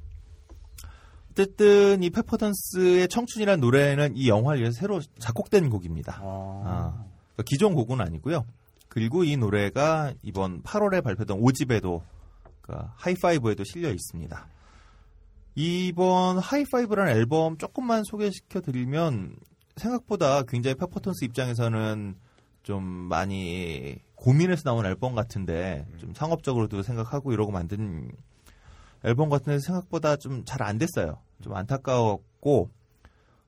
어쨌든 1.38 2.02
이 2.02 2.10
페퍼톤스의 2.10 3.06
청춘이라는 3.06 3.60
노래는 3.60 4.16
이 4.16 4.28
영화를 4.28 4.60
위해서 4.60 4.80
새로 4.80 5.00
작곡된 5.20 5.70
곡입니다. 5.70 6.20
아. 6.20 7.04
그러니까 7.34 7.42
기존 7.46 7.74
곡은 7.74 8.00
아니고요. 8.00 8.44
그리고 8.88 9.22
이 9.22 9.36
노래가 9.36 10.12
이번 10.22 10.62
8월에 10.64 11.04
발표된 11.04 11.40
5집에도 11.40 12.02
그러니까 12.60 12.92
하이파이브에도 12.96 13.62
실려 13.62 13.90
있습니다. 13.90 14.48
이번 15.54 16.38
하이파이브라는 16.38 17.12
앨범 17.12 17.56
조금만 17.56 18.02
소개시켜 18.02 18.60
드리면 18.60 19.36
생각보다 19.76 20.42
굉장히 20.42 20.74
페퍼톤스 20.74 21.24
입장에서는 21.24 22.16
좀 22.64 22.82
많이 22.82 23.96
고민해서 24.16 24.62
나온 24.64 24.86
앨범 24.86 25.14
같은데 25.14 25.86
좀 25.98 26.12
상업적으로도 26.14 26.82
생각하고 26.82 27.32
이러고 27.32 27.52
만든 27.52 28.10
앨범 29.04 29.28
같은 29.28 29.52
데 29.52 29.58
생각보다 29.60 30.16
좀 30.16 30.44
잘 30.44 30.62
안 30.62 30.78
됐어요. 30.78 31.18
좀 31.42 31.54
안타까웠고 31.54 32.70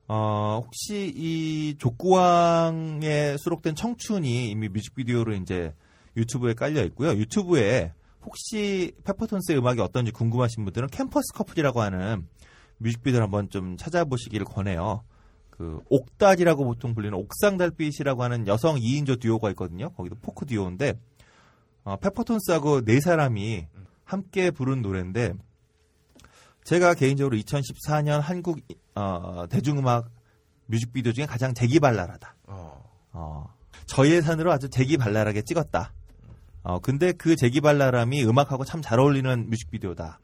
어, 0.07 0.61
혹시 0.65 1.11
이 1.15 1.75
족구왕에 1.77 3.37
수록된 3.37 3.75
청춘이 3.75 4.49
이미 4.49 4.67
뮤직비디오로 4.69 5.33
이제 5.35 5.73
유튜브에 6.17 6.53
깔려 6.53 6.83
있고요. 6.85 7.11
유튜브에 7.11 7.93
혹시 8.23 8.91
페퍼톤스의 9.05 9.57
음악이 9.59 9.79
어떤지 9.81 10.11
궁금하신 10.11 10.63
분들은 10.65 10.89
캠퍼스 10.89 11.33
커플이라고 11.33 11.81
하는 11.81 12.27
뮤직비디오를 12.77 13.23
한번 13.23 13.49
좀 13.49 13.77
찾아보시기를 13.77 14.45
권해요. 14.45 15.03
그 15.49 15.79
옥달이라고 15.89 16.65
보통 16.65 16.93
불리는 16.93 17.15
옥상달빛이라고 17.17 18.23
하는 18.23 18.47
여성 18.47 18.75
2인조 18.75 19.21
듀오가 19.21 19.49
있거든요. 19.51 19.89
거기도 19.91 20.15
포크 20.21 20.45
듀오인데 20.45 20.93
어, 21.83 21.95
페퍼톤스하고 21.97 22.81
네 22.83 22.99
사람이 22.99 23.67
함께 24.11 24.51
부른 24.51 24.81
노래인데 24.81 25.33
제가 26.65 26.93
개인적으로 26.95 27.37
2014년 27.37 28.19
한국 28.19 28.59
어, 28.93 29.45
대중음악 29.49 30.09
뮤직비디오 30.65 31.13
중에 31.13 31.25
가장 31.25 31.53
재기발랄하다. 31.53 32.35
어. 32.47 32.83
어, 33.13 33.53
저 33.85 34.05
예산으로 34.05 34.51
아주 34.51 34.69
재기발랄하게 34.69 35.43
찍었다. 35.43 35.93
어, 36.63 36.79
근데 36.79 37.13
그 37.13 37.35
재기발랄함이 37.35 38.23
음악하고 38.25 38.65
참 38.65 38.81
잘 38.81 38.99
어울리는 38.99 39.49
뮤직비디오다. 39.49 40.19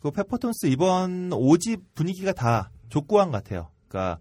그 0.00 0.10
페퍼톤스 0.10 0.66
이번 0.66 1.30
5집 1.30 1.82
분위기가 1.94 2.32
다 2.32 2.70
족구왕 2.90 3.30
같아요. 3.30 3.68
그러니까 3.88 4.20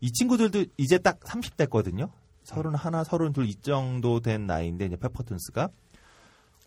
이 0.00 0.12
친구들도 0.12 0.66
이제 0.76 0.98
딱 0.98 1.20
30대거든요. 1.20 2.10
31, 2.42 2.72
32이 2.72 3.62
정도 3.62 4.20
된 4.20 4.46
나이인데 4.46 4.86
이제 4.86 4.96
페퍼톤스가 4.96 5.70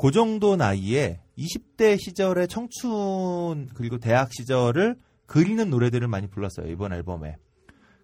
그 0.02 0.12
정도 0.12 0.56
나이에 0.56 1.20
20대 1.38 2.00
시절의 2.00 2.48
청춘 2.48 3.68
그리고 3.74 3.98
대학 3.98 4.34
시절을 4.34 4.98
그리는 5.26 5.70
노래들을 5.70 6.08
많이 6.08 6.28
불렀어요. 6.28 6.68
이번 6.68 6.94
앨범에. 6.94 7.36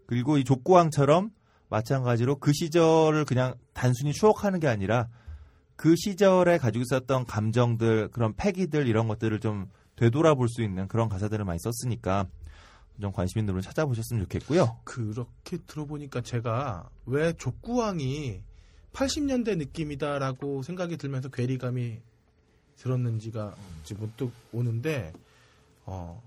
그리고 0.06 0.38
이 0.38 0.44
족구왕처럼 0.44 1.32
마찬가지로 1.70 2.40
그 2.40 2.52
시절을 2.52 3.24
그냥 3.24 3.56
단순히 3.74 4.12
추억하는 4.12 4.60
게 4.60 4.68
아니라 4.68 5.08
그 5.78 5.96
시절에 5.96 6.58
가지고 6.58 6.84
있었던 6.84 7.26
감정들, 7.26 8.10
그런 8.10 8.36
패기들 8.36 8.88
이런 8.88 9.08
것들을 9.08 9.40
좀 9.40 9.70
되돌아볼 9.96 10.50
수 10.50 10.64
있는 10.64 10.90
그런 10.90 11.08
가사들을 11.08 11.46
많이 11.46 11.60
썼으니까 11.60 12.28
좀 13.00 13.14
관심 13.14 13.40
있는 13.40 13.54
분은 13.54 13.62
찾아보셨으면 13.62 14.24
좋겠고요. 14.24 14.80
그렇게 14.84 15.58
들어보니까 15.66 16.20
제가 16.22 16.90
왜 17.06 17.32
족구왕이 17.34 18.42
80년대 18.96 19.58
느낌이다라고 19.58 20.64
생각이 20.64 20.96
들면서 20.98 21.30
괴리감이 21.30 22.00
들었는지가 22.78 23.56
지금 23.84 24.04
문득 24.04 24.32
오는데 24.54 25.14
어, 25.86 26.24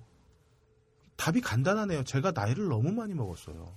답이 1.17 1.41
간단하네요. 1.41 2.05
제가 2.05 2.33
나이를 2.33 2.69
너무 2.69 2.93
많이 2.93 3.15
먹었어요. 3.15 3.77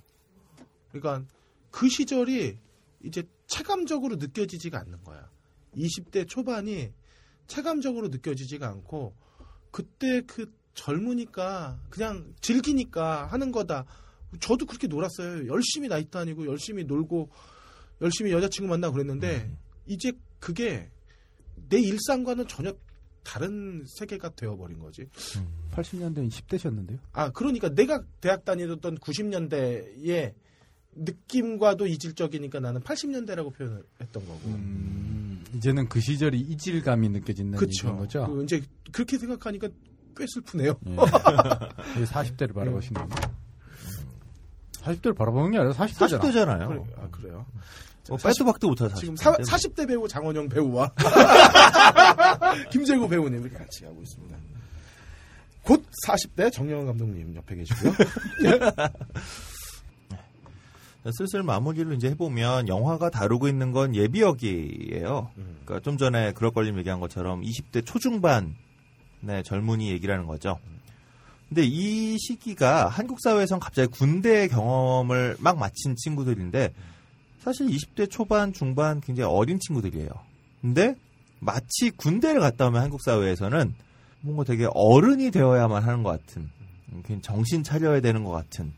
그러니까 0.90 1.26
그 1.70 1.88
시절이 1.88 2.58
이제 3.04 3.24
체감적으로 3.46 4.16
느껴지지가 4.16 4.78
않는 4.80 5.02
거야. 5.04 5.28
20대 5.74 6.28
초반이 6.28 6.92
체감적으로 7.46 8.08
느껴지지가 8.08 8.68
않고 8.68 9.14
그때 9.70 10.20
그 10.26 10.52
젊으니까 10.74 11.80
그냥 11.90 12.34
즐기니까 12.40 13.26
하는 13.26 13.52
거다. 13.52 13.86
저도 14.40 14.66
그렇게 14.66 14.86
놀았어요. 14.86 15.46
열심히 15.48 15.88
나이트 15.88 16.10
다니고 16.10 16.46
열심히 16.46 16.84
놀고 16.84 17.30
열심히 18.02 18.32
여자친구 18.32 18.68
만나고 18.68 18.94
그랬는데 18.94 19.50
이제 19.86 20.12
그게 20.38 20.90
내 21.68 21.80
일상과는 21.80 22.48
전혀 22.48 22.74
다른 23.22 23.84
세계가 23.86 24.30
되어버린 24.30 24.78
거지. 24.78 25.08
80년대는 25.72 26.28
10대셨는데요. 26.28 26.98
아 27.12 27.30
그러니까 27.30 27.68
내가 27.70 28.02
대학 28.20 28.44
다니던 28.44 28.80
90년대의 28.98 30.34
느낌과도 30.94 31.86
이질적이니까 31.86 32.60
나는 32.60 32.80
80년대라고 32.82 33.54
표현을 33.54 33.84
했던 34.00 34.26
거고. 34.26 34.40
음, 34.46 35.42
이제는 35.54 35.88
그 35.88 36.00
시절이 36.00 36.38
이질감이 36.38 37.08
느껴지는 37.08 37.56
그쵸. 37.56 37.96
거죠. 37.96 38.26
그 38.26 38.42
이제 38.42 38.62
그렇게 38.90 39.16
생각하니까 39.16 39.68
꽤 40.16 40.26
슬프네요. 40.26 40.78
예. 40.86 40.96
40대를 42.04 42.54
바라보시는 42.54 43.08
거 43.08 43.16
40대를 44.82 45.16
바라보는 45.16 45.52
게 45.52 45.58
아니라 45.58 45.72
40대잖아. 45.74 46.20
40대잖아요. 46.20 46.68
그래, 46.68 46.82
아 46.98 47.08
그래요. 47.10 47.46
뭐 48.08 48.18
빼도 48.18 48.44
박도 48.44 48.68
못하죠. 48.68 48.94
지금 48.96 49.16
사, 49.16 49.32
40대 49.32 49.86
배우 49.86 50.08
장원영 50.08 50.48
배우와 50.48 50.90
김재구 52.70 53.08
배우님 53.08 53.42
이렇게 53.42 53.56
같이 53.56 53.84
하고 53.84 54.02
있습니다. 54.02 54.36
곧 55.62 55.84
40대 56.06 56.52
정영원 56.52 56.86
감독님 56.86 57.34
옆에 57.36 57.56
계시고요. 57.56 57.92
슬슬 61.18 61.42
마무리를 61.42 61.92
이제 61.96 62.10
해보면 62.10 62.68
영화가 62.68 63.10
다루고 63.10 63.48
있는 63.48 63.72
건 63.72 63.96
예비역이에요. 63.96 65.30
그러니까 65.34 65.80
좀 65.80 65.98
전에 65.98 66.32
그럴 66.32 66.52
걸림 66.52 66.78
얘기한 66.78 67.00
것처럼 67.00 67.42
20대 67.42 67.84
초중반의 67.84 68.54
젊은이 69.44 69.90
얘기라는 69.90 70.26
거죠. 70.26 70.58
근데 71.48 71.64
이 71.64 72.16
시기가 72.18 72.88
한국 72.88 73.20
사회에선 73.20 73.60
갑자기 73.60 73.88
군대 73.88 74.48
경험을 74.48 75.36
막 75.38 75.58
마친 75.58 75.94
친구들인데 75.96 76.72
사실 77.42 77.66
20대 77.66 78.08
초반, 78.08 78.52
중반 78.52 79.00
굉장히 79.00 79.28
어린 79.28 79.58
친구들이에요. 79.58 80.08
근데 80.60 80.94
마치 81.40 81.90
군대를 81.90 82.40
갔다 82.40 82.68
오면 82.68 82.80
한국 82.80 83.02
사회에서는 83.02 83.74
뭔가 84.20 84.44
되게 84.44 84.68
어른이 84.72 85.32
되어야만 85.32 85.82
하는 85.82 86.04
것 86.04 86.10
같은, 86.10 86.48
정신 87.20 87.64
차려야 87.64 88.00
되는 88.00 88.22
것 88.22 88.30
같은. 88.30 88.72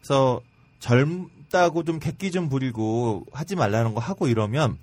그래서 0.00 0.42
젊다고 0.78 1.84
좀 1.84 1.98
객기 1.98 2.30
좀 2.30 2.50
부리고 2.50 3.24
하지 3.32 3.56
말라는 3.56 3.94
거 3.94 4.00
하고 4.00 4.28
이러면 4.28 4.76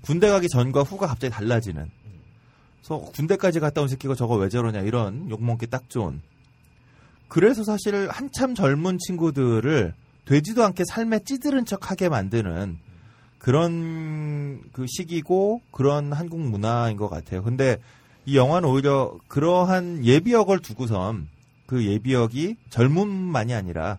군대 0.00 0.30
가기 0.30 0.48
전과 0.48 0.82
후가 0.82 1.06
갑자기 1.08 1.30
달라지는. 1.30 1.90
그래서 2.80 2.98
군대까지 3.12 3.60
갔다 3.60 3.82
온 3.82 3.88
새끼가 3.88 4.14
저거 4.14 4.36
왜 4.36 4.48
저러냐 4.48 4.80
이런 4.80 5.28
욕먹기 5.28 5.66
딱 5.66 5.90
좋은. 5.90 6.22
그래서 7.28 7.64
사실 7.64 8.08
한참 8.08 8.54
젊은 8.54 8.96
친구들을 8.98 9.92
되지도 10.26 10.64
않게 10.64 10.84
삶에 10.88 11.20
찌들은 11.20 11.64
척하게 11.64 12.08
만드는 12.08 12.78
그런 13.38 14.60
그 14.72 14.86
시기고 14.88 15.62
그런 15.70 16.12
한국 16.12 16.40
문화인 16.40 16.96
것 16.96 17.08
같아요. 17.08 17.42
근데 17.42 17.78
이 18.26 18.36
영화는 18.36 18.68
오히려 18.68 19.16
그러한 19.28 20.04
예비역을 20.04 20.58
두고선 20.58 21.28
그 21.66 21.84
예비역이 21.84 22.56
젊음만이 22.70 23.54
아니라 23.54 23.98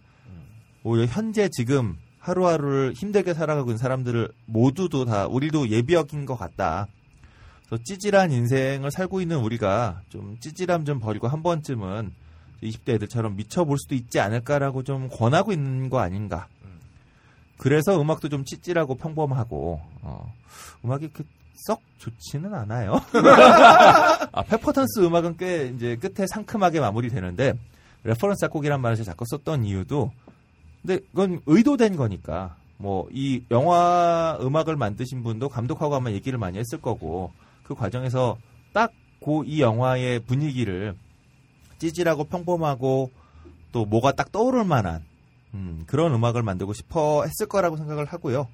오히려 0.84 1.06
현재 1.06 1.50
지금 1.50 1.98
하루하루를 2.20 2.94
힘들게 2.94 3.34
살아가고 3.34 3.70
있는 3.70 3.78
사람들을 3.78 4.30
모두도 4.46 5.06
다 5.06 5.28
우리도 5.28 5.70
예비역인 5.70 6.26
것 6.26 6.36
같다. 6.36 6.88
그래서 7.66 7.84
찌질한 7.84 8.32
인생을 8.32 8.92
살고 8.92 9.22
있는 9.22 9.38
우리가 9.38 10.02
좀 10.10 10.38
찌질함 10.40 10.84
좀 10.84 11.00
버리고 11.00 11.28
한 11.30 11.42
번쯤은 11.42 12.12
20대 12.64 12.96
애들처럼 12.96 13.36
미쳐볼 13.36 13.78
수도 13.78 13.96
있지 13.96 14.20
않을까라고 14.20 14.84
좀 14.84 15.10
권하고 15.10 15.52
있는 15.52 15.90
거 15.90 16.00
아닌가. 16.00 16.48
그래서 17.58 18.00
음악도 18.00 18.30
좀 18.30 18.46
찌질하고 18.46 18.96
평범하고, 18.96 19.82
어, 20.04 20.34
음악이 20.86 21.10
그, 21.12 21.26
썩 21.66 21.82
좋지는 21.98 22.54
않아요. 22.54 23.02
아, 24.32 24.44
페퍼톤스 24.44 25.04
음악은 25.04 25.38
꽤 25.38 25.74
이제 25.76 25.96
끝에 25.96 26.28
상큼하게 26.28 26.80
마무리되는데, 26.80 27.54
reference 28.04 28.42
작곡이란 28.42 28.80
말을 28.80 28.96
제가 28.96 29.06
자꾸 29.12 29.26
썼던 29.28 29.66
이유도, 29.66 30.12
근데 30.84 31.00
그건 31.10 31.42
의도된 31.48 31.96
거니까, 31.96 32.56
뭐, 32.78 33.08
이 33.12 33.44
영화 33.50 34.38
음악을 34.40 34.76
만드신 34.76 35.24
분도 35.24 35.50
감독하고 35.50 35.96
아마 35.96 36.12
얘기를 36.12 36.38
많이 36.38 36.60
했을 36.60 36.80
거고, 36.80 37.32
그 37.64 37.74
과정에서 37.74 38.38
딱그이 38.74 39.60
영화의 39.60 40.20
분위기를 40.20 40.96
찌질하고 41.80 42.26
평범하고 42.26 43.12
또 43.72 43.86
뭐가 43.86 44.12
딱 44.14 44.32
떠오를 44.32 44.64
만한 44.66 45.04
음, 45.54 45.84
그런 45.88 46.14
음악을 46.14 46.44
만들고 46.44 46.74
싶어 46.74 47.24
했을 47.24 47.48
거라고 47.48 47.78
생각을 47.78 48.06
하고요. 48.06 48.48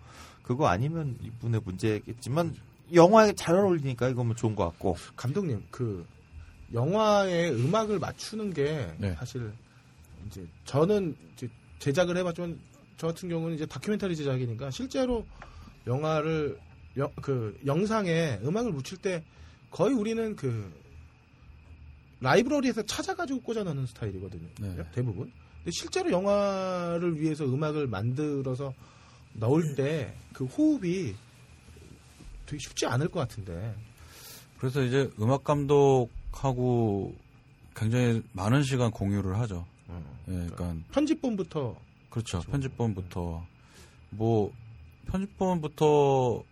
그거 0.44 0.68
아니면 0.68 1.18
이분의 1.22 1.62
문제겠지만 1.64 2.56
영화에 2.94 3.34
잘 3.34 3.56
어울리니까 3.56 4.10
이거면 4.10 4.36
좋은 4.36 4.56
것 4.56 4.66
같고. 4.66 4.98
감독님 5.16 5.64
그 5.72 6.06
영화에 6.74 7.50
음악을 7.50 8.00
맞추는 8.00 8.54
게 8.54 8.94
네. 8.98 9.16
사실 9.18 9.52
이제 10.28 10.45
저는 10.66 11.16
이제 11.34 11.50
제작을 11.80 12.18
해봤지만 12.18 12.60
저 12.98 13.08
같은 13.08 13.30
경우는 13.30 13.56
이제 13.56 13.66
다큐멘터리 13.66 14.16
제작이니까 14.16 14.72
실제로 14.72 15.26
영화를 15.88 16.60
여- 16.98 17.12
그 17.22 17.58
영상에 17.66 18.40
음악을 18.44 18.72
묻힐 18.72 18.98
때 19.00 19.24
거의 19.72 19.94
우리는 19.95 20.36
그 20.36 20.72
라이브러리에서 22.22 22.84
찾아가지고 22.84 23.41
꽂아 23.41 23.64
넣는 23.64 23.85
스타일이거든요. 23.88 24.48
네. 24.60 24.84
대부분. 24.94 25.31
근데 25.57 25.72
실제로 25.72 26.11
영화를 26.11 27.19
위해서 27.19 27.45
음악을 27.45 27.88
만들어서 27.88 28.73
넣을 29.34 29.76
때 29.76 30.14
그 30.34 30.45
호흡이 30.45 31.14
되게 32.45 32.60
쉽지 32.60 32.85
않을 32.88 33.07
것 33.07 33.19
같은데. 33.22 33.76
그래서 34.57 34.81
이제 34.81 35.10
음악 35.19 35.44
감독하고 35.44 37.15
굉장히 37.76 38.23
많은 38.34 38.64
시간 38.64 38.91
공유를 38.91 39.38
하죠. 39.40 39.65
음. 39.90 40.03
예, 40.27 40.31
그러니까 40.53 40.76
편집본부터 40.91 41.76
그렇죠. 42.10 42.40
편집본부터 42.41 43.45
뭐 44.11 44.52
편집본부터 45.07 46.44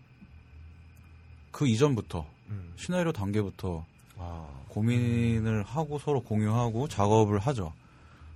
그 1.52 1.68
이전부터 1.68 2.26
음. 2.50 2.74
시나리오 2.76 3.12
단계부터 3.12 3.86
아. 4.18 4.61
고민을 4.72 5.64
하고 5.64 6.00
서로 6.00 6.22
공유하고 6.22 6.88
작업을 6.88 7.40
하죠. 7.40 7.74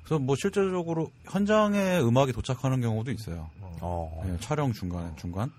그래서 0.04 0.20
뭐 0.20 0.36
실제적으로 0.36 1.10
현장에 1.24 2.00
음악이 2.00 2.34
도착하는 2.34 2.82
경우도 2.82 3.12
있어요. 3.12 3.50
어. 3.82 4.24
예, 4.28 4.38
촬영 4.40 4.72
중간에 4.74 5.12
중간. 5.16 5.52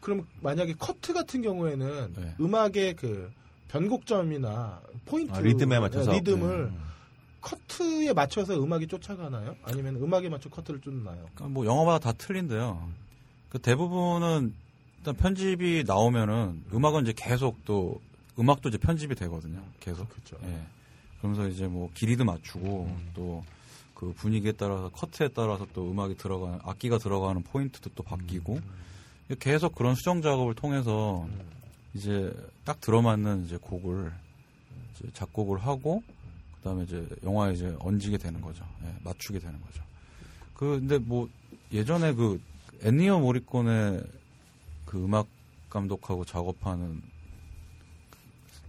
그럼 0.00 0.26
만약에 0.40 0.74
커트 0.78 1.12
같은 1.12 1.42
경우에는 1.42 2.14
네. 2.16 2.34
음악의 2.40 2.94
그 2.96 3.30
변곡점이나 3.68 4.80
포인트 5.04 5.32
아, 5.34 5.40
리듬에 5.40 5.78
맞춰서. 5.78 6.10
네, 6.10 6.18
리듬을 6.18 6.48
음. 6.48 6.80
커트에 7.40 8.12
맞춰서 8.12 8.54
음악이 8.60 8.86
쫓아가나요? 8.88 9.54
아니면 9.62 9.96
음악에 9.96 10.28
맞춰 10.28 10.48
커트를 10.48 10.80
쫓나요? 10.80 11.16
그러니까 11.34 11.48
뭐 11.48 11.64
영화마다 11.66 12.10
다 12.10 12.12
틀린데요. 12.16 12.88
그 13.50 13.58
대부분은 13.58 14.54
일단 14.98 15.14
편집이 15.14 15.84
나오면은 15.86 16.64
음악은 16.72 17.02
이제 17.02 17.12
계속 17.14 17.64
또 17.64 18.00
음악도 18.38 18.68
이제 18.68 18.78
편집이 18.78 19.14
되거든요. 19.14 19.62
계속. 19.80 20.08
그렇죠. 20.08 20.36
예. 20.44 20.66
그러면서 21.18 21.48
이제 21.48 21.66
뭐 21.66 21.90
길이도 21.94 22.24
맞추고 22.24 22.96
또그 23.14 24.14
분위기에 24.16 24.52
따라서 24.52 24.90
커트에 24.90 25.28
따라서 25.28 25.66
또 25.72 25.90
음악이 25.90 26.16
들어가는 26.16 26.60
악기가 26.62 26.98
들어가는 26.98 27.42
포인트도 27.42 27.90
또 27.94 28.02
바뀌고 28.02 28.60
계속 29.40 29.74
그런 29.74 29.94
수정 29.94 30.22
작업을 30.22 30.54
통해서 30.54 31.26
이제 31.94 32.32
딱 32.64 32.80
들어맞는 32.80 33.46
이제 33.46 33.56
곡을 33.56 34.12
이제 34.94 35.10
작곡을 35.14 35.58
하고 35.58 36.02
그다음에 36.56 36.84
이제 36.84 37.06
영화에 37.24 37.54
이제 37.54 37.74
얹게 37.80 38.18
되는 38.18 38.40
거죠. 38.40 38.64
예, 38.84 38.94
맞추게 39.02 39.38
되는 39.38 39.60
거죠. 39.60 39.82
그 40.54 40.78
근데 40.78 40.98
뭐 40.98 41.28
예전에 41.72 42.12
그 42.12 42.40
엔니어 42.82 43.18
모리콘의 43.20 44.04
그 44.84 45.02
음악 45.02 45.26
감독하고 45.70 46.24
작업하는 46.24 47.02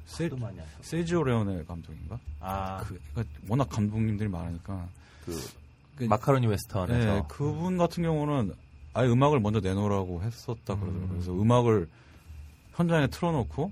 세, 0.08 0.30
많이. 0.30 0.58
세지오 0.82 1.24
레오네 1.24 1.66
감독인가? 1.66 2.18
아, 2.40 2.78
그, 2.84 3.00
그러니까 3.14 3.36
워낙 3.48 3.70
감독님들이 3.70 4.30
많으니까 4.30 4.88
그 5.26 5.38
그- 5.96 6.04
마카로니 6.06 6.48
웨스턴에서 6.48 7.14
네, 7.14 7.24
그분 7.28 7.78
같은 7.78 8.04
경우는 8.04 8.54
아예 8.94 9.08
음악을 9.10 9.40
먼저 9.40 9.60
내놓으라고 9.60 10.24
했었다 10.24 10.76
그러더라고요. 10.76 11.04
음. 11.04 11.10
그래서 11.10 11.32
음악을 11.34 11.88
현장에 12.74 13.08
틀어놓고 13.08 13.72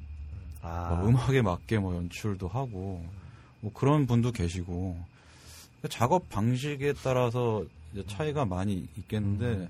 아, 0.62 0.95
뭐 0.95 1.10
음악에 1.10 1.41
맞게 1.41 1.80
뭐 1.80 1.95
연출도 1.95 2.48
하고 2.48 3.06
뭐 3.62 3.72
그런 3.74 4.06
분도 4.06 4.32
계시고 4.32 4.98
그러니까 5.80 5.88
작업 5.90 6.30
방식에 6.30 6.94
따라서 7.03 7.64
이제 7.94 8.03
차이가 8.07 8.45
많이 8.45 8.88
있겠는데 8.98 9.70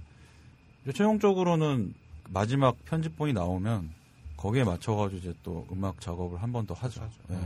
이제 0.83 0.93
최종적으로는 0.93 1.93
마지막 2.29 2.75
편집본이 2.85 3.33
나오면 3.33 3.89
거기에 4.37 4.63
맞춰가지고 4.63 5.19
이제 5.19 5.33
또 5.43 5.65
음악 5.71 5.99
작업을 6.01 6.41
한 6.41 6.51
번더 6.51 6.73
하죠. 6.73 7.07
네. 7.27 7.37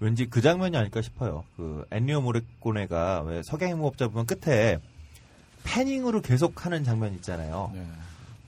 왠지 0.00 0.28
그 0.28 0.40
장면이 0.40 0.76
아닐까 0.76 1.02
싶어요. 1.02 1.44
그 1.56 1.84
엔리오 1.90 2.20
모레코네가 2.20 3.22
왜 3.22 3.42
석양 3.44 3.76
무법자 3.76 4.08
보면 4.08 4.26
끝에 4.26 4.78
패닝으로 5.64 6.22
계속 6.22 6.64
하는 6.64 6.84
장면 6.84 7.14
있잖아요. 7.14 7.70
네. 7.74 7.86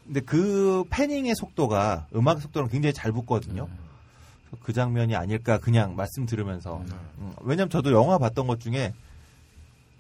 근데 0.07 0.21
그 0.21 0.85
패닝의 0.89 1.35
속도가 1.35 2.07
음악 2.15 2.41
속도랑 2.41 2.71
굉장히 2.71 2.95
잘 2.95 3.13
붙거든요. 3.13 3.67
네. 3.67 4.59
그 4.63 4.73
장면이 4.73 5.15
아닐까 5.15 5.59
그냥 5.59 5.95
말씀 5.97 6.25
들으면서 6.25 6.83
네. 6.89 6.95
음, 7.19 7.33
왜냐면 7.43 7.69
저도 7.69 7.93
영화 7.93 8.17
봤던 8.17 8.47
것 8.47 8.61
중에 8.61 8.95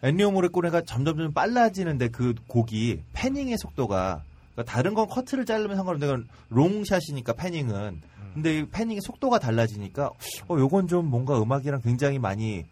엔리오 0.02 0.30
모레코네가 0.30 0.82
점점 0.82 1.18
점 1.18 1.32
빨라지는데 1.32 2.08
그 2.08 2.34
곡이 2.46 3.02
패닝의 3.12 3.58
속도가 3.58 4.22
그러니까 4.58 4.64
다른 4.64 4.94
건 4.94 5.06
커트를 5.06 5.46
자르면 5.46 5.76
상관없는데 5.76 6.28
롱샷이니까 6.48 7.34
패닝은 7.34 8.02
근데 8.34 8.58
이 8.58 8.66
패닝의 8.66 9.00
속도가 9.02 9.38
달라지니까 9.38 10.10
어 10.48 10.58
요건 10.58 10.88
좀 10.88 11.06
뭔가 11.06 11.40
음악이랑 11.40 11.80
굉장히 11.82 12.18
많이 12.18 12.64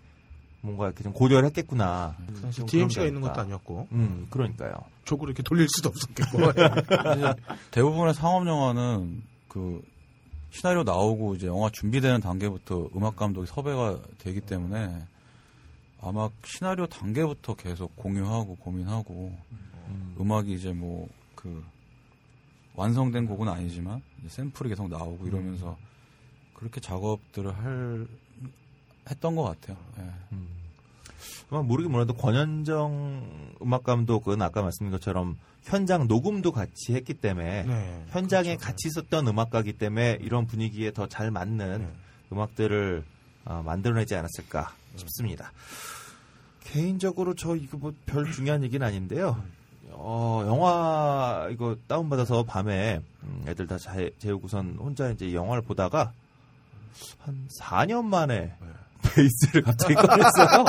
뭔가 0.62 0.86
이렇게 0.86 1.04
좀 1.04 1.12
고려를 1.12 1.46
했겠구나. 1.46 2.16
좀 2.26 2.66
그런 2.66 2.66
DMC가 2.66 3.02
게 3.02 3.08
있는 3.08 3.20
것도. 3.20 3.40
아니었고 3.40 3.86
음, 3.92 4.26
그러니까요. 4.30 4.72
족으로 5.04 5.28
이렇게 5.30 5.44
돌릴 5.44 5.68
수도 5.68 5.90
없었겠고 5.90 6.50
이제 7.16 7.34
대부분의 7.70 8.14
상업 8.14 8.46
영화는 8.46 9.22
그 9.46 9.80
시나리오 10.50 10.82
나오고 10.82 11.36
이제 11.36 11.46
영화 11.46 11.70
준비되는 11.70 12.20
단계부터 12.20 12.88
음악 12.96 13.14
감독이 13.14 13.46
섭외가 13.46 14.00
되기 14.18 14.40
때문에 14.40 15.04
아마 16.00 16.28
시나리오 16.44 16.86
단계부터 16.86 17.54
계속 17.54 17.94
공유하고 17.94 18.56
고민하고 18.56 19.32
음. 19.88 20.32
악이 20.32 20.52
이제 20.52 20.72
뭐 20.72 21.08
그 21.46 21.64
완성된 22.76 23.26
곡은 23.26 23.48
아니지만 23.48 24.02
이제 24.20 24.28
샘플이 24.28 24.68
계속 24.68 24.88
나오고 24.88 25.26
이러면서 25.26 25.76
그렇게 26.54 26.80
작업들을 26.80 27.56
할 27.56 28.06
했던 29.10 29.34
것 29.36 29.42
같아요. 29.44 29.76
예. 29.98 30.36
아마 31.50 31.62
모르긴 31.62 31.92
몰라도 31.92 32.12
권현정 32.14 33.56
음악 33.62 33.84
감독은 33.84 34.42
아까 34.42 34.62
말씀드린 34.62 34.90
것처럼 34.90 35.36
현장 35.62 36.06
녹음도 36.08 36.52
같이 36.52 36.94
했기 36.94 37.14
때문에 37.14 37.64
네, 37.64 38.04
현장에 38.08 38.56
그렇죠. 38.56 38.64
같이 38.66 38.88
있었던 38.88 39.26
음악가기 39.28 39.74
때문에 39.74 40.18
이런 40.20 40.46
분위기에 40.46 40.92
더 40.92 41.06
잘 41.06 41.30
맞는 41.30 41.78
네. 41.82 41.88
음악들을 42.32 43.04
어, 43.44 43.62
만들어내지 43.64 44.14
않았을까 44.16 44.74
싶습니다. 44.96 45.52
개인적으로 46.64 47.34
저 47.34 47.54
이거 47.54 47.76
뭐 47.78 47.92
별 48.06 48.30
중요한 48.32 48.64
얘기는 48.64 48.84
아닌데요. 48.84 49.40
어, 49.98 50.42
영화 50.46 51.48
이거 51.50 51.76
다운받아서 51.88 52.44
밤에 52.44 53.00
음, 53.22 53.44
애들 53.48 53.66
다 53.66 53.78
자, 53.78 53.94
재우고선 54.18 54.76
혼자 54.78 55.08
이제 55.10 55.32
영화를 55.32 55.62
보다가 55.62 56.12
한 57.20 57.48
4년 57.60 58.04
만에 58.04 58.54
베이스를 59.02 59.62
갑자기 59.62 59.94
꺼냈어요. 59.94 60.64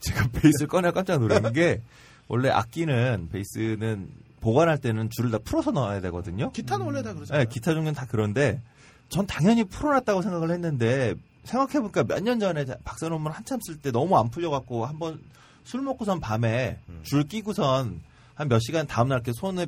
제가 0.00 0.28
베이스를 0.32 0.66
꺼내 0.68 0.90
깜짝 0.90 1.18
놀란 1.20 1.52
게 1.52 1.80
원래 2.26 2.50
악기는 2.50 3.28
베이스는 3.30 4.10
보관할 4.40 4.78
때는 4.78 5.10
줄을 5.10 5.30
다 5.30 5.38
풀어서 5.38 5.70
넣어야 5.70 6.00
되거든요. 6.02 6.50
기타는 6.52 6.84
원래 6.86 7.02
다 7.02 7.12
그러잖아요. 7.14 7.44
네, 7.44 7.48
기타 7.50 7.72
종류는 7.72 7.94
다 7.94 8.06
그런데 8.08 8.60
전 9.08 9.26
당연히 9.26 9.64
풀어놨다고 9.64 10.22
생각을 10.22 10.50
했는데 10.50 11.14
생각해보니까 11.44 12.04
몇 12.04 12.20
년 12.22 12.38
전에 12.40 12.64
박사 12.84 13.08
논문 13.08 13.32
한참 13.32 13.58
쓸 13.62 13.78
때 13.80 13.90
너무 13.90 14.16
안 14.18 14.28
풀려갖고 14.30 14.84
한번 14.86 15.20
술 15.64 15.82
먹고선 15.82 16.20
밤에 16.20 16.78
줄 17.02 17.24
끼고선 17.24 18.00
한 18.38 18.48
몇 18.48 18.60
시간 18.60 18.86
다음날 18.86 19.18
이렇게 19.18 19.32
손에 19.32 19.66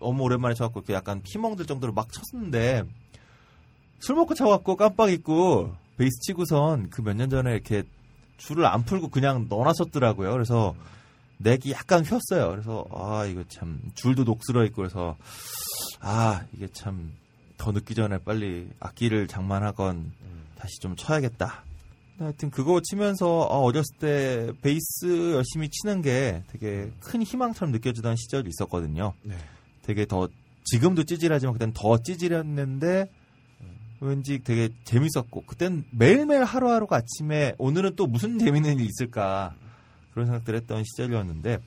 너무 0.00 0.22
오랜만에 0.24 0.54
쳐갖고 0.54 0.80
이렇게 0.80 0.92
약간 0.94 1.22
피멍들 1.22 1.66
정도로 1.66 1.92
막 1.92 2.08
쳤는데 2.12 2.84
술 4.00 4.16
먹고 4.16 4.34
쳐갖고 4.34 4.76
깜빡 4.76 5.10
잊고 5.10 5.74
베이스 5.96 6.20
치고선 6.20 6.90
그 6.90 7.02
몇 7.02 7.16
년 7.16 7.30
전에 7.30 7.52
이렇게 7.52 7.82
줄을 8.36 8.66
안 8.66 8.84
풀고 8.84 9.08
그냥 9.08 9.46
넣어놨었더라고요. 9.48 10.32
그래서 10.32 10.74
넥이 11.38 11.70
약간 11.72 12.04
휘었어요. 12.04 12.50
그래서 12.50 12.84
아 12.92 13.24
이거 13.26 13.42
참 13.48 13.80
줄도 13.94 14.24
녹슬어 14.24 14.64
있고 14.66 14.76
그래서 14.76 15.16
아 16.00 16.44
이게 16.52 16.68
참 16.72 17.12
더 17.56 17.70
늦기 17.70 17.94
전에 17.94 18.18
빨리 18.18 18.68
악기를 18.80 19.28
장만하건 19.28 20.12
다시 20.58 20.80
좀 20.80 20.96
쳐야겠다. 20.96 21.62
근데 22.14 22.24
하여튼 22.24 22.50
그거 22.50 22.80
치면서 22.80 23.40
어, 23.40 23.62
어렸을 23.62 23.96
때 23.98 24.52
베이스 24.62 25.32
열심히 25.34 25.68
치는 25.68 26.02
게 26.02 26.42
되게 26.48 26.90
큰 27.00 27.22
희망처럼 27.22 27.72
느껴지던 27.72 28.16
시절이 28.16 28.48
있었거든요. 28.50 29.14
네. 29.22 29.36
되게 29.82 30.06
더 30.06 30.28
지금도 30.64 31.04
찌질하지만 31.04 31.52
그땐 31.54 31.72
더 31.74 31.98
찌질했는데 31.98 33.10
왠지 34.00 34.42
되게 34.44 34.68
재밌었고 34.84 35.42
그땐 35.46 35.84
매일매일 35.90 36.44
하루하루가 36.44 36.96
아침에 36.96 37.54
오늘은 37.58 37.96
또 37.96 38.06
무슨 38.06 38.38
재밌는 38.38 38.78
일이 38.78 38.84
있을까 38.86 39.54
그런 40.12 40.26
생각들 40.26 40.54
했던 40.54 40.84
시절이었는데 40.84 41.58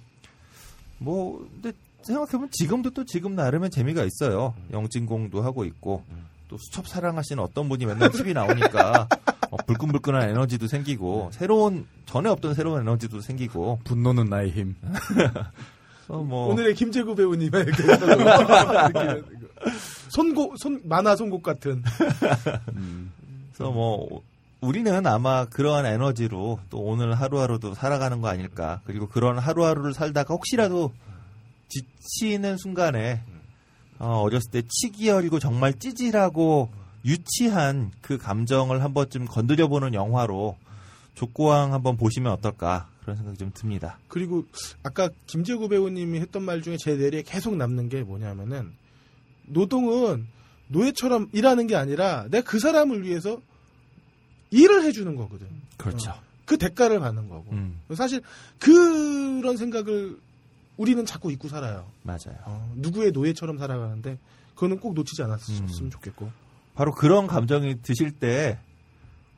뭐 0.99 1.39
근데 1.61 1.73
생각해보면 2.03 2.49
지금도 2.51 2.91
또 2.91 3.03
지금 3.03 3.35
나름의 3.35 3.69
재미가 3.69 4.03
있어요. 4.03 4.53
영진공도 4.71 5.41
하고 5.41 5.65
있고 5.65 6.03
또 6.47 6.57
수첩 6.57 6.87
사랑하시는 6.87 7.43
어떤 7.43 7.67
분이 7.67 7.85
맨날 7.85 8.11
TV 8.11 8.33
나오니까 8.33 9.09
어, 9.49 9.57
불끈불끈한 9.57 10.29
에너지도 10.29 10.67
생기고 10.67 11.29
새로운 11.33 11.85
전에 12.05 12.29
없던 12.29 12.53
새로운 12.53 12.81
에너지도 12.81 13.21
생기고. 13.21 13.79
분노는 13.83 14.29
나의 14.29 14.51
힘. 14.51 14.75
뭐 16.07 16.47
오늘의 16.47 16.73
김재구 16.75 17.15
배우님의 17.15 17.65
그 17.65 19.23
손곡 20.09 20.57
손 20.57 20.81
만화 20.85 21.15
손곡 21.17 21.43
같은. 21.43 21.83
그래서 23.51 23.71
뭐 23.71 24.21
우리는 24.61 25.05
아마 25.05 25.45
그러한 25.45 25.85
에너지로 25.85 26.59
또 26.69 26.79
오늘 26.79 27.13
하루하루도 27.13 27.73
살아가는 27.73 28.21
거 28.21 28.29
아닐까. 28.29 28.81
그리고 28.85 29.07
그런 29.07 29.37
하루하루를 29.37 29.93
살다가 29.93 30.33
혹시라도 30.33 30.93
지치는 31.67 32.57
순간에 32.57 33.21
어, 33.99 34.21
어렸을 34.21 34.51
때 34.51 34.61
치기 34.61 35.09
어리고 35.09 35.39
정말 35.39 35.73
찌질하고 35.73 36.69
유치한 37.07 37.91
그 38.01 38.17
감정을 38.17 38.83
한 38.83 38.93
번쯤 38.93 39.25
건드려보는 39.25 39.93
영화로 39.93 40.57
족고왕 41.15 41.73
한번 41.73 41.97
보시면 41.97 42.31
어떨까 42.33 42.89
그런 43.01 43.15
생각이 43.15 43.37
좀 43.37 43.51
듭니다. 43.53 43.97
그리고 44.09 44.45
아까 44.83 45.09
김재구 45.25 45.69
배우님이 45.69 46.19
했던 46.19 46.43
말 46.43 46.61
중에 46.61 46.75
제 46.77 46.95
뇌리에 46.95 47.23
계속 47.23 47.55
남는 47.55 47.89
게 47.89 48.03
뭐냐면은 48.03 48.73
노동은 49.45 50.27
노예처럼 50.67 51.29
일하는 51.31 51.65
게 51.65 51.75
아니라 51.75 52.27
내가 52.29 52.43
그 52.43 52.59
사람을 52.59 53.03
위해서 53.03 53.41
일을 54.51 54.83
해주는 54.83 55.15
거거든. 55.15 55.47
그렇죠. 55.77 56.13
그 56.45 56.57
대가를 56.57 56.99
받는 56.99 57.29
거고. 57.29 57.51
음, 57.51 57.79
사실 57.95 58.21
그런 58.59 59.55
생각을 59.57 60.19
우리는 60.75 61.05
자꾸 61.05 61.31
잊고 61.31 61.47
살아요. 61.47 61.89
맞아요. 62.03 62.37
어, 62.43 62.73
누구의 62.75 63.11
노예처럼 63.11 63.57
살아가는데 63.57 64.17
그거는 64.55 64.79
꼭 64.79 64.93
놓치지 64.93 65.23
않았으면 65.23 65.69
음. 65.69 65.89
좋겠고. 65.89 66.29
바로 66.77 66.91
그런 66.93 67.25
감정이 67.25 67.81
드실 67.81 68.11
때 68.11 68.59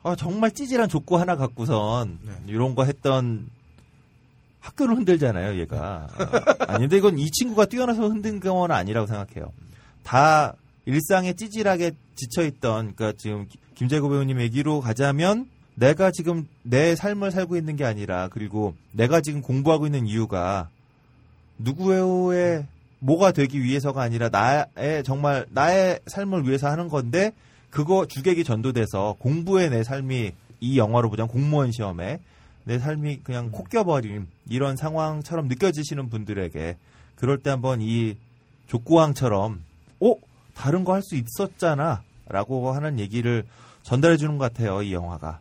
아, 0.02 0.14
정말 0.14 0.50
찌질한 0.50 0.90
족구 0.90 1.18
하나 1.18 1.36
갖고선 1.36 2.18
네. 2.22 2.32
이런 2.46 2.74
거 2.74 2.84
했던 2.84 3.48
학교를 4.60 4.94
흔들잖아요, 4.96 5.58
얘가. 5.58 6.06
아, 6.18 6.72
아닌데 6.74 6.98
이건 6.98 7.18
이 7.18 7.30
친구가 7.30 7.64
뛰어나서 7.64 8.02
흔든 8.08 8.40
경우는 8.40 8.74
아니라고 8.74 9.06
생각해요. 9.06 9.52
다 10.02 10.54
일상에 10.84 11.32
찌질하게 11.32 11.92
지쳐있던, 12.14 12.94
그러니까 12.94 13.12
지금 13.16 13.46
김재고 13.74 14.10
배우님 14.10 14.38
얘기로 14.42 14.80
가자면 14.80 15.48
내가 15.76 16.10
지금 16.10 16.46
내 16.62 16.94
삶을 16.94 17.30
살고 17.30 17.56
있는 17.56 17.76
게 17.76 17.86
아니라 17.86 18.28
그리고 18.28 18.74
내가 18.92 19.22
지금 19.22 19.40
공부하고 19.40 19.86
있는 19.86 20.06
이유가 20.06 20.68
누구의 21.56 22.66
뭐가 23.00 23.32
되기 23.32 23.62
위해서가 23.62 24.02
아니라 24.02 24.28
나의 24.28 25.02
정말 25.04 25.46
나의 25.50 26.00
삶을 26.06 26.46
위해서 26.46 26.68
하는 26.68 26.88
건데 26.88 27.32
그거 27.70 28.06
주객이 28.06 28.44
전도돼서 28.44 29.16
공부에 29.18 29.68
내 29.68 29.82
삶이 29.82 30.32
이 30.60 30.78
영화로 30.78 31.10
보자면 31.10 31.28
공무원 31.28 31.72
시험에 31.72 32.20
내 32.64 32.78
삶이 32.78 33.20
그냥 33.24 33.50
콕 33.50 33.68
껴버린 33.68 34.26
이런 34.48 34.76
상황처럼 34.76 35.48
느껴지시는 35.48 36.10
분들에게 36.10 36.76
그럴 37.14 37.38
때 37.38 37.50
한번 37.50 37.80
이 37.80 38.16
족구왕처럼 38.68 39.62
어? 40.00 40.14
다른 40.54 40.84
거 40.84 40.92
할 40.92 41.02
수 41.02 41.16
있었잖아 41.16 42.02
라고 42.28 42.70
하는 42.72 42.98
얘기를 42.98 43.44
전달해 43.82 44.16
주는 44.16 44.36
것 44.38 44.52
같아요 44.52 44.82
이 44.82 44.92
영화가. 44.92 45.40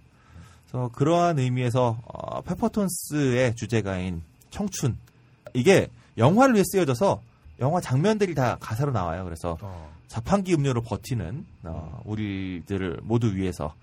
그래서 0.70 0.90
그러한 0.94 1.40
의미에서 1.40 2.00
어, 2.06 2.42
페퍼톤스의 2.42 3.56
주제가인 3.56 4.22
청춘. 4.50 4.98
이게 5.54 5.90
영화를 6.18 6.56
위해 6.56 6.64
쓰여져서 6.66 7.22
영화 7.60 7.82
장면들이 7.82 8.36
다 8.36 8.58
가사로 8.60 8.92
나와요. 8.92 9.24
그래서 9.24 9.58
자판기 10.08 10.54
음료로 10.54 10.82
버티는 10.82 11.46
어, 11.64 12.02
우리들을 12.06 13.02
모두 13.04 13.36
위해서 13.36 13.74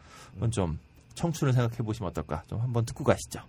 좀 0.51 0.79
청춘을 1.15 1.53
생각해 1.53 1.79
보시면 1.79 2.11
어떨까. 2.11 2.43
좀 2.47 2.61
한번 2.61 2.85
듣고 2.85 3.05
가시죠. 3.05 3.41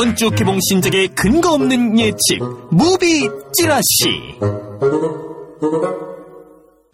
이번 0.00 0.16
주 0.16 0.30
개봉 0.30 0.58
신작의 0.60 1.08
근거 1.08 1.52
없는 1.52 1.98
예측 1.98 2.38
movie 2.70 3.28
찌라시 3.52 3.84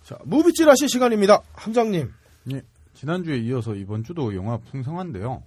자, 0.03 0.19
movie 0.25 0.53
찌라시 0.53 0.89
시간입니다. 0.89 1.41
함장님. 1.53 2.11
예, 2.53 2.63
지난주에 2.95 3.39
이어서 3.39 3.77
이번 3.77 4.03
주도 4.03 4.35
영화 4.35 4.57
풍성한데요. 4.57 5.41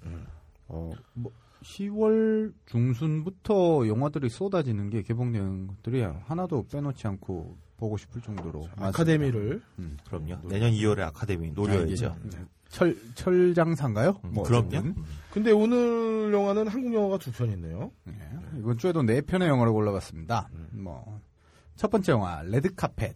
어, 0.70 0.92
뭐 1.12 1.34
10월 1.64 2.54
중순부터 2.66 3.90
영화들이 3.90 4.30
쏟아지는 4.30 4.90
게 4.90 5.02
개봉되는 5.02 5.68
것들이 5.68 6.04
하나도 6.04 6.66
빼놓지 6.72 7.08
않고 7.08 7.58
보고 7.76 7.98
싶을 7.98 8.22
정도로 8.22 8.70
아카데미를 8.78 9.62
음, 9.80 9.98
그럼요. 10.08 10.48
내년 10.48 10.72
2월에 10.72 11.00
아카데미 11.02 11.52
노려야죠. 11.52 12.08
아, 12.08 12.16
예. 12.38 12.46
철 12.70 12.96
철장사인가요? 13.16 14.20
음, 14.24 14.30
뭐 14.34 14.44
그럼요. 14.44 14.68
어쨌든. 14.68 14.96
근데 15.32 15.52
오늘 15.52 16.32
영화는 16.34 16.68
한국 16.68 16.94
영화가 16.94 17.18
두편 17.18 17.52
있네요. 17.54 17.92
예, 18.08 18.14
이번 18.60 18.78
주에도 18.78 19.02
네 19.04 19.22
편의 19.22 19.48
영화를 19.48 19.72
골라봤습니다. 19.74 20.50
뭐첫 20.72 21.90
번째 21.92 22.12
영화 22.12 22.42
레드카펫 22.44 23.16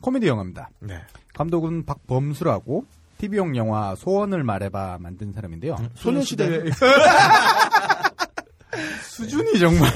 코미디 0.00 0.26
영화입니다. 0.28 0.70
네. 0.80 0.98
감독은 1.34 1.84
박범수라고 1.84 2.84
TV용 3.18 3.54
영화 3.56 3.94
소원을 3.94 4.44
말해봐 4.44 4.96
만든 5.00 5.32
사람인데요. 5.32 5.76
소녀시대 5.94 6.64
수준이 9.02 9.58
정말 9.58 9.90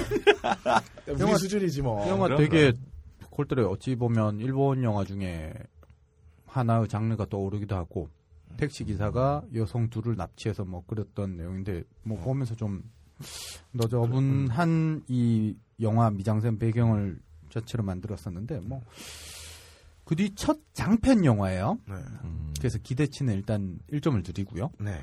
우리 1.09 1.21
영화- 1.21 1.39
수준이지 1.39 1.83
뭐. 1.83 2.07
영화 2.09 2.27
그럼, 2.29 2.39
되게 2.41 2.73
콜들에 3.31 3.63
어찌 3.63 3.97
보면 3.97 4.41
일본 4.41 4.83
영화 4.83 5.05
중에 5.05 5.53
하나의 6.47 6.89
장르가 6.89 7.27
떠오르기도 7.27 7.75
하고 7.77 8.09
택시 8.57 8.85
기사가 8.85 9.43
여성 9.55 9.89
둘을 9.91 10.17
납치해서 10.17 10.65
뭐 10.65 10.85
그렸던 10.87 11.37
내용인데 11.37 11.85
뭐 12.03 12.19
보면서 12.21 12.55
좀 12.55 12.83
너저분한 13.73 15.03
이 15.09 15.57
영화 15.81 16.11
미장센 16.11 16.59
배경을 16.59 17.19
자체로 17.51 17.83
만들었었는데 17.85 18.61
뭐 18.61 18.83
그 20.05 20.17
뒤 20.17 20.35
첫 20.35 20.59
장편 20.75 21.25
영화예요. 21.25 21.79
네. 21.89 21.95
음, 22.25 22.53
그래서 22.59 22.77
기대치는 22.79 23.33
일단 23.33 23.79
1점을 23.91 24.23
드리고요. 24.23 24.71
네. 24.79 25.03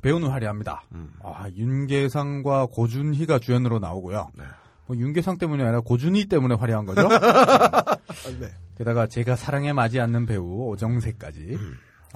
배우는 0.00 0.30
화려합니다. 0.30 0.82
음. 0.92 1.12
아, 1.22 1.46
윤계상과 1.54 2.66
고준희가 2.72 3.38
주연으로 3.38 3.80
나오고요. 3.80 4.30
네. 4.34 4.44
뭐 4.86 4.96
윤계상 4.96 5.36
때문이 5.36 5.62
아니라 5.62 5.80
고준희 5.80 6.24
때문에 6.30 6.54
화려한 6.54 6.86
거죠. 6.86 7.02
아, 7.12 7.96
네. 8.40 8.48
게다가 8.78 9.06
제가 9.08 9.36
사랑해 9.36 9.74
마지않는 9.74 10.24
배우 10.24 10.68
오정세까지. 10.70 11.56
어, 11.56 11.58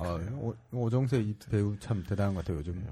오, 0.00 0.54
오정세 0.72 1.18
이 1.20 1.34
배우 1.50 1.76
참 1.78 2.04
대단한 2.08 2.34
것 2.34 2.44
같아요 2.44 2.58
요즘. 2.58 2.86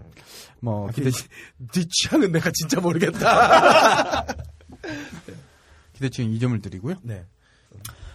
뭐 0.60 0.88
기대 0.90 1.10
네 1.10 1.84
취향은 1.88 2.32
내가 2.32 2.50
진짜 2.52 2.80
모르겠다. 2.80 4.26
기대치는 5.94 6.30
2점을 6.32 6.62
드리고요. 6.62 6.96
네. 7.02 7.24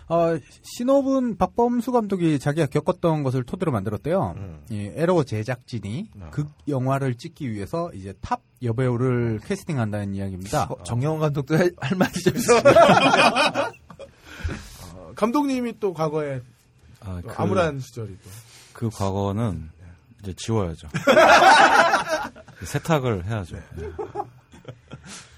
어, 0.08 0.38
시놉은 0.64 1.38
박범수 1.38 1.94
감독이 1.94 2.38
자기가 2.38 2.66
겪었던 2.68 3.24
것을 3.24 3.44
토대로 3.44 3.72
만들었대요. 3.72 4.34
음. 4.36 4.62
이 4.70 4.92
에로 4.94 5.24
제작진이 5.24 6.10
아. 6.20 6.30
극 6.32 6.50
영화를 6.68 7.16
찍기 7.16 7.50
위해서 7.50 7.90
이제 7.94 8.14
탑 8.20 8.42
여배우를 8.62 9.40
캐스팅한다는 9.46 10.14
이야기입니다. 10.14 10.66
어, 10.66 10.84
정영원 10.84 11.22
감독도 11.22 11.58
할, 11.58 11.72
할 11.78 11.98
말이 11.98 12.12
좀 12.20 12.36
있어요. 12.36 12.60
어, 14.94 15.14
감독님이 15.16 15.80
또 15.80 15.94
과거에 15.94 16.42
아, 17.00 17.22
또 17.22 17.30
그, 17.30 17.34
암울한 17.42 17.80
시절이 17.80 18.18
또. 18.22 18.30
그 18.82 18.90
과거는 18.90 19.70
이제 20.24 20.34
지워야죠. 20.36 20.88
세탁을 22.66 23.26
해야죠. 23.28 23.58
네. 23.76 23.92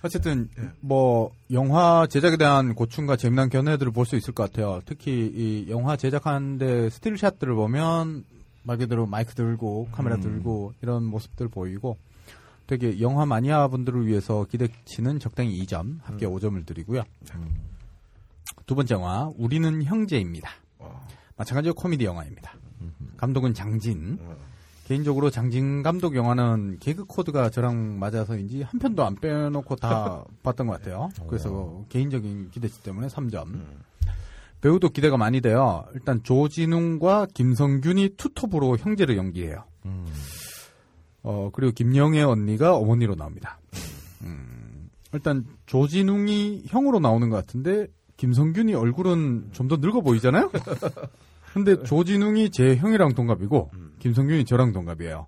어쨌든 0.01 0.49
뭐 0.79 1.33
영화 1.51 2.07
제작에 2.07 2.37
대한 2.37 2.73
고충과 2.73 3.17
재미난 3.17 3.49
견해들을 3.49 3.91
볼 3.91 4.05
수 4.05 4.15
있을 4.15 4.33
것 4.33 4.43
같아요. 4.49 4.81
특히 4.85 5.11
이 5.11 5.69
영화 5.69 5.97
제작하는데 5.97 6.89
스틸샷들을 6.89 7.53
보면 7.53 8.23
말 8.63 8.77
그대로 8.77 9.05
마이크 9.05 9.33
들고 9.35 9.89
카메라 9.91 10.15
음. 10.15 10.21
들고 10.21 10.73
이런 10.81 11.03
모습들 11.03 11.49
보이고 11.49 11.97
되게 12.65 13.01
영화 13.01 13.25
마니아 13.25 13.67
분들을 13.67 14.07
위해서 14.07 14.45
기대치는 14.45 15.19
적당히 15.19 15.61
2점, 15.65 15.99
합계 16.03 16.25
5점을 16.27 16.65
드리고요. 16.65 17.03
두 18.65 18.75
번째 18.75 18.95
영화 18.95 19.29
우리는 19.37 19.83
형제입니다. 19.83 20.49
마찬가지로 21.35 21.73
코미디 21.73 22.05
영화입니다. 22.05 22.53
감독은 23.17 23.53
장진. 23.53 24.19
개인적으로 24.85 25.29
장진 25.29 25.81
감독 25.81 26.15
영화는 26.15 26.77
개그 26.79 27.05
코드가 27.05 27.49
저랑 27.49 27.99
맞아서인지 27.99 28.63
한 28.63 28.79
편도 28.79 29.05
안 29.05 29.15
빼놓고 29.15 29.77
다 29.77 30.25
봤던 30.43 30.67
것 30.67 30.73
같아요. 30.73 31.09
그래서 31.29 31.85
개인적인 31.89 32.51
기대치 32.51 32.83
때문에 32.83 33.07
3점. 33.07 33.45
배우도 34.59 34.89
기대가 34.89 35.15
많이 35.17 35.39
돼요. 35.41 35.85
일단 35.93 36.21
조진웅과 36.23 37.27
김성균이 37.33 38.11
투톱으로 38.17 38.77
형제를 38.77 39.17
연기해요. 39.17 39.63
음, 39.85 40.05
어, 41.21 41.49
그리고 41.53 41.71
김영애 41.73 42.21
언니가 42.21 42.75
어머니로 42.75 43.15
나옵니다. 43.15 43.59
음, 44.21 44.89
일단 45.13 45.45
조진웅이 45.65 46.63
형으로 46.67 46.99
나오는 46.99 47.29
것 47.29 47.35
같은데 47.37 47.87
김성균이 48.17 48.73
얼굴은 48.73 49.49
좀 49.53 49.67
더 49.67 49.77
늙어 49.77 49.99
보이잖아요. 50.01 50.49
근데 51.53 51.81
조진웅이 51.83 52.49
제 52.51 52.75
형이랑 52.75 53.13
동갑이고 53.13 53.71
김성균이 53.99 54.45
저랑 54.45 54.73
동갑이에요. 54.73 55.27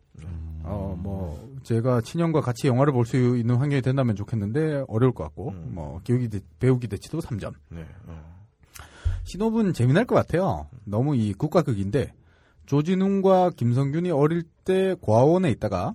어뭐 0.64 1.60
제가 1.64 2.02
친형과 2.02 2.42
같이 2.42 2.68
영화를 2.68 2.92
볼 2.94 3.06
수 3.06 3.18
있는 3.38 3.56
환경이 3.56 3.82
된다면 3.82 4.16
좋겠는데 4.16 4.86
어려울 4.88 5.14
것 5.14 5.24
같고 5.26 5.52
뭐 5.74 6.00
기억이 6.04 6.30
대- 6.30 6.40
배우기 6.60 6.88
대치도 6.88 7.20
3점. 7.20 7.54
네. 7.70 7.86
어. 8.08 8.36
신호분 9.26 9.74
재미날 9.74 10.06
것 10.06 10.16
같아요. 10.16 10.68
너무 10.84 11.16
이 11.16 11.34
국가극인데 11.34 12.14
조진웅과 12.66 13.52
김성균이 13.52 14.10
어릴 14.12 14.44
때 14.64 14.96
고아원에 15.02 15.52
있다가 15.52 15.94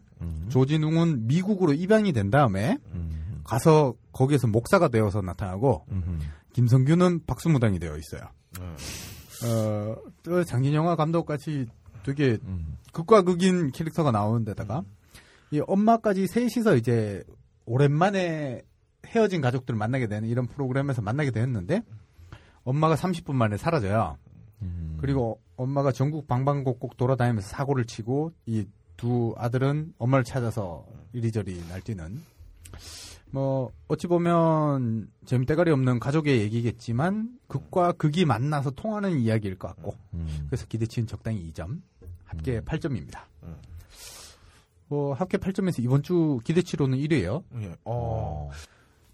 조진웅은 0.51 1.27
미국으로 1.27 1.73
입양이 1.73 2.13
된 2.13 2.31
다음에 2.31 2.79
가서 3.45 3.95
거기에서 4.13 4.47
목사가 4.47 4.87
되어서 4.89 5.21
나타나고 5.23 5.87
김성균은 6.53 7.27
박수무당이 7.27 7.81
되어 7.81 7.97
있어요. 7.97 8.23
어, 9.45 9.97
또 10.23 10.45
장진영화 10.45 10.97
감독 10.97 11.27
같이 11.27 11.67
되게 12.03 12.39
극과 12.93 13.23
극인 13.23 13.71
캐릭터가 13.73 14.11
나오는 14.11 14.45
데다가 14.45 14.83
이 15.51 15.61
엄마까지 15.67 16.27
셋이서 16.27 16.77
이제 16.77 17.25
오랜만에 17.67 18.63
헤어진 19.07 19.41
가족들 19.41 19.75
을 19.75 19.79
만나게 19.79 20.07
되는 20.07 20.29
이런 20.29 20.47
프로그램에서 20.47 21.03
만나게 21.03 21.31
됐는데 21.31 21.83
엄마가 22.65 22.95
30분 22.95 23.35
만에 23.35 23.57
사라져요. 23.57 24.17
그리고 25.01 25.41
엄마가 25.57 25.93
전국 25.93 26.27
방방곡곡 26.27 26.97
돌아다니면서 26.97 27.49
사고를 27.49 27.87
치고 27.87 28.33
이 28.47 28.67
두 29.01 29.35
아들은 29.39 29.95
엄마를 29.97 30.25
찾아서 30.25 30.85
이리저리 31.15 31.65
날뛰는 31.71 32.23
뭐 33.33 33.71
어찌 33.89 34.07
보면 34.07 35.09
재미대가리 35.25 35.71
없는 35.71 36.01
가족의 36.01 36.41
얘기겠지만 36.41 37.39
극과 37.47 37.93
극이 37.93 38.25
만나서 38.25 38.71
통하는 38.73 39.19
이야기일 39.19 39.59
것 39.59 39.69
같고 39.69 39.97
그래서 40.47 40.67
기대치는 40.67 41.07
적당히 41.07 41.51
2점 41.51 41.81
합계 42.25 42.61
8점입니다. 42.61 43.21
뭐 44.91 45.15
합계 45.15 45.39
8점에서 45.39 45.83
이번 45.83 46.03
주 46.03 46.41
기대치로는 46.45 46.99
1위예요. 46.99 47.45
예. 47.63 47.77
어. 47.85 48.51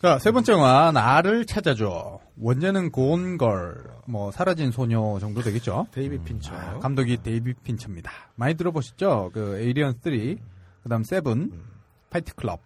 자, 0.00 0.18
세 0.18 0.30
번째 0.30 0.52
영화 0.52 0.90
나를 0.90 1.44
찾아줘. 1.44 2.18
원제는 2.38 2.90
Gone 2.90 3.32
Girl, 3.32 3.84
뭐 4.06 4.30
사라진 4.30 4.70
소녀 4.70 5.18
정도 5.20 5.42
되겠죠. 5.42 5.86
데이빗 5.92 6.18
핀처. 6.18 6.54
아, 6.54 6.78
감독이 6.78 7.18
데이빗 7.22 7.52
핀처입니다. 7.52 8.10
많이 8.36 8.54
들어보셨죠? 8.54 9.30
그 9.34 9.58
에이리언 9.58 9.96
3, 10.02 10.36
그다음 10.82 11.02
세븐, 11.02 11.62
파이트 12.08 12.34
클럽, 12.34 12.60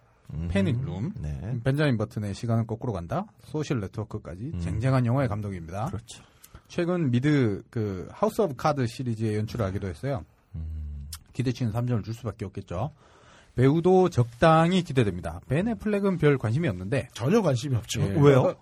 패닉 0.49 0.83
룸, 0.83 1.11
네. 1.19 1.59
벤자민 1.63 1.97
버튼의 1.97 2.33
시간은 2.33 2.67
거꾸로 2.67 2.93
간다, 2.93 3.25
소셜 3.45 3.79
네트워크까지 3.81 4.51
음. 4.53 4.59
쟁쟁한 4.59 5.05
영화의 5.05 5.27
감독입니다. 5.29 5.85
그렇죠. 5.85 6.23
최근 6.67 7.11
미드 7.11 7.63
그 7.69 8.07
하우스 8.11 8.41
오브 8.41 8.55
카드 8.55 8.85
시리즈의 8.87 9.35
연출을 9.37 9.65
하기도 9.65 9.87
했어요. 9.87 10.23
음. 10.55 11.07
기대치는 11.33 11.73
3점을 11.73 12.03
줄 12.03 12.13
수밖에 12.13 12.45
없겠죠. 12.45 12.91
배우도 13.55 14.09
적당히 14.09 14.81
기대됩니다. 14.81 15.41
벤 15.47 15.61
애플렉은 15.61 16.17
별 16.17 16.37
관심이 16.37 16.67
없는데 16.67 17.09
전혀 17.13 17.41
관심이 17.41 17.75
없죠. 17.75 18.01
예. 18.01 18.15
왜요? 18.17 18.43
왜 18.43 18.53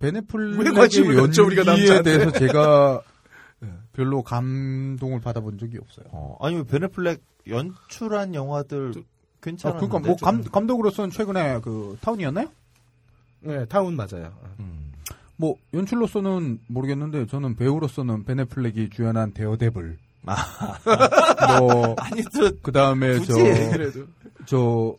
벤 0.00 0.16
애플렉의 0.16 0.74
연기에? 1.56 2.02
대해서 2.02 2.32
제가 2.32 3.02
별로 3.92 4.22
감동을 4.22 5.20
받아본 5.20 5.58
적이 5.58 5.78
없어요. 5.78 6.06
어, 6.10 6.36
아니 6.40 6.64
벤 6.64 6.79
애플렉 6.79 7.22
연출한 7.48 8.34
영화들 8.34 8.92
아, 8.96 9.00
괜찮은데. 9.40 9.86
그러니까 9.86 10.08
뭐 10.08 10.16
감, 10.16 10.42
감독으로서는 10.42 11.10
최근에 11.10 11.60
그 11.60 11.96
타운이었나요? 12.00 12.48
네, 13.40 13.64
타운 13.66 13.96
맞아요. 13.96 14.32
음. 14.58 14.92
뭐 15.36 15.56
연출로서는 15.72 16.60
모르겠는데 16.66 17.26
저는 17.26 17.56
배우로서는 17.56 18.24
벤 18.24 18.39
애플렉이 18.39 18.90
주연한 18.90 19.32
데어데블. 19.32 19.96
뭐 20.22 20.34
아니 21.98 22.22
또그 22.24 22.72
다음에 22.72 23.18
저 23.20 23.32
그래도 23.34 24.04
저 24.44 24.94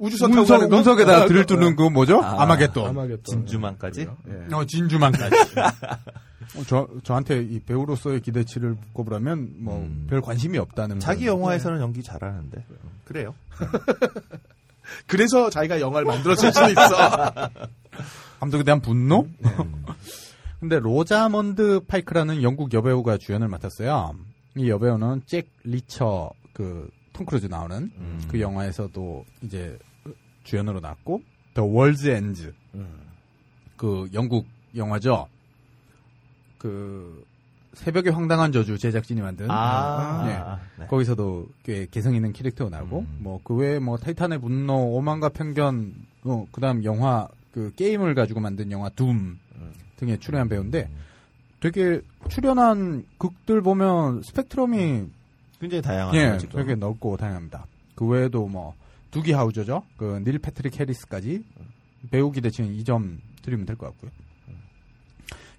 우주선 0.00 0.30
타고 0.30 0.40
운석 0.42 0.56
가는 0.56 0.68
거? 0.70 0.76
운석에다 0.78 1.12
아, 1.12 1.26
들두는 1.26 1.76
그 1.76 1.82
뭐죠? 1.82 2.20
아, 2.22 2.42
아마겟돈 2.42 2.88
아마겟돈. 2.88 3.22
진주만까지? 3.22 4.00
예. 4.28 4.54
어 4.54 4.64
진주만까지. 4.64 5.36
어, 6.56 6.62
저 6.66 6.88
저한테 7.04 7.42
이 7.42 7.60
배우로서의 7.60 8.20
기대치를 8.22 8.76
꼽으라면 8.92 9.50
뭐 9.58 9.78
음. 9.78 10.06
별 10.10 10.20
관심이 10.20 10.58
없다는 10.58 10.98
자기 11.00 11.24
그런- 11.24 11.38
영화에서는 11.38 11.80
연기 11.80 12.02
잘하는데. 12.02 12.64
그래요. 13.04 13.34
그래서 15.06 15.50
자기가 15.50 15.80
영화를 15.80 16.06
만들었을 16.06 16.52
수도 16.52 16.68
있어. 16.70 17.32
감독에 18.40 18.64
대한 18.64 18.80
분노? 18.80 19.26
근데 20.58 20.78
로자먼드 20.78 21.80
파이크라는 21.86 22.42
영국 22.42 22.72
여배우가 22.72 23.18
주연을 23.18 23.48
맡았어요. 23.48 24.14
이 24.56 24.68
여배우는 24.68 25.22
잭 25.26 25.48
리처 25.64 26.30
그 26.54 26.88
톰 27.12 27.26
크루즈 27.26 27.46
나오는 27.46 27.90
음. 27.98 28.22
그 28.30 28.40
영화에서도 28.40 29.24
이제 29.42 29.78
주연으로 30.44 30.80
나왔고 30.80 31.22
더 31.54 31.64
월즈 31.64 32.08
엔즈 32.08 32.54
그 33.76 34.08
영국 34.12 34.46
영화죠. 34.76 35.26
그 36.58 37.24
새벽의 37.72 38.12
황당한 38.12 38.52
저주 38.52 38.78
제작진이 38.78 39.20
만든 39.20 39.50
아, 39.50 40.24
네. 40.26 40.82
네. 40.82 40.86
거기서도 40.86 41.48
꽤 41.62 41.86
개성 41.86 42.14
있는 42.14 42.32
캐릭터가 42.32 42.76
나오고 42.76 43.00
음. 43.00 43.18
뭐그 43.20 43.54
외에 43.54 43.78
뭐 43.78 43.96
타이탄의 43.96 44.40
분노, 44.40 44.74
오만과 44.74 45.30
편견, 45.30 45.94
어, 46.24 46.46
그다음 46.52 46.84
영화 46.84 47.28
그 47.52 47.72
게임을 47.74 48.14
가지고 48.14 48.40
만든 48.40 48.70
영화 48.70 48.88
둠 48.90 49.38
등에 49.96 50.16
출연한 50.18 50.48
배우인데 50.48 50.90
되게 51.60 52.00
출연한 52.28 53.04
극들 53.18 53.62
보면 53.62 54.22
스펙트럼이 54.22 55.06
굉장히 55.60 55.82
다양한 55.82 56.14
예. 56.14 56.38
되게 56.38 56.74
넓고 56.74 57.16
다양합니다. 57.16 57.66
그 57.94 58.06
외에도 58.06 58.46
뭐 58.46 58.74
두기 59.10 59.32
하우저죠, 59.32 59.84
그 59.96 60.20
닐 60.24 60.38
패트릭 60.38 60.78
해리스까지 60.80 61.42
배우 62.10 62.30
기대치는 62.32 62.70
2점 62.78 63.18
드리면 63.42 63.66
될 63.66 63.76
것 63.76 63.86
같고요. 63.86 64.10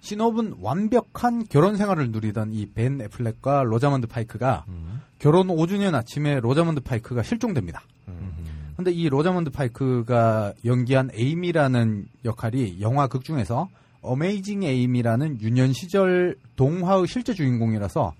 시놉은 0.00 0.56
완벽한 0.60 1.44
결혼 1.48 1.76
생활을 1.76 2.10
누리던 2.10 2.52
이 2.52 2.66
벤 2.74 3.00
애플렉과 3.00 3.62
로자먼드 3.64 4.08
파이크가 4.08 4.64
음. 4.68 5.00
결혼 5.20 5.46
5주년 5.46 5.94
아침에 5.94 6.40
로자먼드 6.40 6.80
파이크가 6.80 7.22
실종됩니다. 7.22 7.82
음. 8.08 8.72
근데 8.76 8.90
이 8.90 9.08
로자먼드 9.08 9.50
파이크가 9.50 10.54
연기한 10.64 11.10
에이미라는 11.14 12.06
역할이 12.24 12.80
영화 12.80 13.06
극 13.06 13.22
중에서 13.22 13.68
Amazing 14.00 14.64
Amy라는 14.64 15.40
유년 15.40 15.72
시절 15.72 16.36
동화의 16.56 17.06
실제 17.06 17.32
주인공이라서 17.32 18.12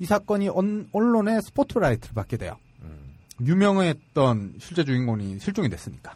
이 0.00 0.06
사건이 0.06 0.48
언, 0.48 0.88
언론의 0.90 1.40
스포트라이트를 1.42 2.14
받게 2.14 2.36
돼요. 2.38 2.56
유명했던 3.40 4.54
실제 4.58 4.84
주인공이 4.84 5.38
실종이 5.38 5.68
됐으니까. 5.68 6.14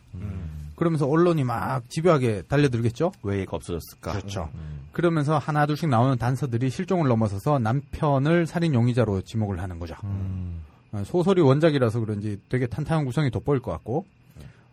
그러면서 0.77 1.07
언론이 1.07 1.45
막 1.45 1.89
집요하게 1.89 2.43
달려들겠죠? 2.49 3.13
왜 3.23 3.41
얘가 3.41 3.57
없어졌을까? 3.57 4.13
그렇죠. 4.13 4.51
음. 4.55 4.89
그러면서 4.93 5.39
하나 5.39 5.67
둘씩 5.67 5.89
나오는 5.89 6.17
단서들이 6.17 6.71
실종을 6.71 7.09
넘어서서 7.09 7.59
남편을 7.59 8.47
살인 8.47 8.75
용의자로 8.75 9.23
지목을 9.23 9.61
하는 9.61 9.79
거죠. 9.79 9.95
음. 10.05 10.63
어, 10.93 11.03
소설이 11.05 11.41
원작이라서 11.41 12.01
그런지 12.01 12.39
되게 12.49 12.67
탄탄한 12.67 13.05
구성이 13.05 13.31
돋보일 13.31 13.61
것 13.61 13.73
같고 13.73 14.07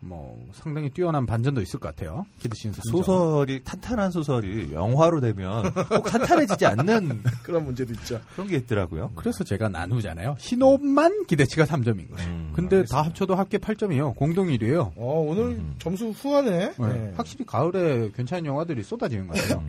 뭐 0.06 0.38
상당히 0.54 0.90
뛰어난 0.90 1.26
반전도 1.26 1.62
있을 1.62 1.80
것 1.80 1.96
같아요. 1.96 2.26
기드신 2.40 2.74
소설이 2.74 3.64
탄탄한 3.64 4.12
소설이 4.12 4.72
영화로 4.74 5.22
되면 5.22 5.74
꼭 5.74 6.04
탄탄해지지 6.04 6.66
않는 6.66 7.24
그런 7.44 7.66
문제도 7.66 7.94
있죠. 7.94 8.20
그런 8.34 8.48
게 8.48 8.58
있더라고요. 8.58 9.12
그래서 9.16 9.44
제가 9.44 9.70
나누잖아요. 9.70 10.36
신호만 10.40 11.26
기대치가 11.26 11.66
3점인 11.66 12.10
거예요. 12.12 12.30
음, 12.30 12.52
근데 12.56 12.84
다 12.86 13.02
합쳐도 13.02 13.36
합계 13.36 13.58
8점이에요. 13.58 14.16
공동 14.16 14.48
1위에요. 14.48 14.92
어, 14.96 15.26
오늘 15.28 15.62
점수 15.80 16.10
후하네. 16.10 16.74
네. 16.78 17.14
확실히 17.16 17.46
가을에 17.46 18.12
괜찮은 18.16 18.46
영화들이 18.46 18.84
쏟아지는 18.84 19.28
것 19.28 19.38
같아요. 19.38 19.64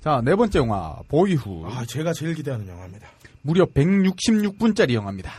자, 0.00 0.20
네 0.24 0.34
번째 0.34 0.58
영화 0.58 0.98
보이후드. 1.08 1.64
아, 1.66 1.84
제가 1.86 2.12
제일 2.12 2.34
기대하는 2.34 2.66
영화입니다. 2.68 3.06
무려 3.42 3.64
166분짜리 3.66 4.94
영화입니다. 4.94 5.32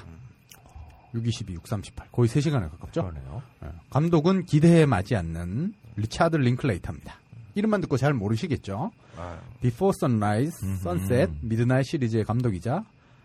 622, 1.13 1.53
638. 1.55 2.07
거의 2.11 2.27
3시간에 2.27 2.69
가깝죠? 2.71 3.03
그러네요. 3.03 3.41
예. 3.63 3.67
감독은 3.89 4.45
기대해 4.45 4.85
마지않는 4.85 5.73
리차드 5.95 6.37
링클레이터입니다. 6.37 7.15
이름만 7.55 7.81
듣고 7.81 7.97
잘 7.97 8.13
모르시겠죠? 8.13 8.91
아, 9.17 9.37
Before 9.61 9.93
Sunrise, 9.95 10.67
음흠. 10.67 10.79
Sunset, 10.79 11.33
Midnight 11.41 11.85
시리즈의 11.85 12.23
감독이자 12.23 12.83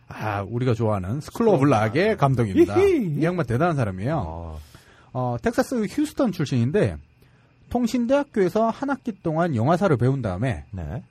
아 0.09 0.43
우리가 0.43 0.75
좋아하는 0.75 1.21
스쿨 1.21 1.49
오브 1.49 1.65
락의 1.67 2.17
감독입니다. 2.17 2.79
이 2.81 3.23
양반 3.23 3.47
대단한 3.47 3.77
사람이에요. 3.77 4.23
어, 4.27 4.61
어, 5.13 5.37
텍사스 5.43 5.87
휴스턴 5.91 6.33
출신인데 6.33 6.97
통신대학교에서 7.71 8.71
한 8.71 8.91
학기 8.91 9.13
동안 9.23 9.55
영화사를 9.55 9.95
배운 9.99 10.23
다음에 10.23 10.65
네. 10.71 11.03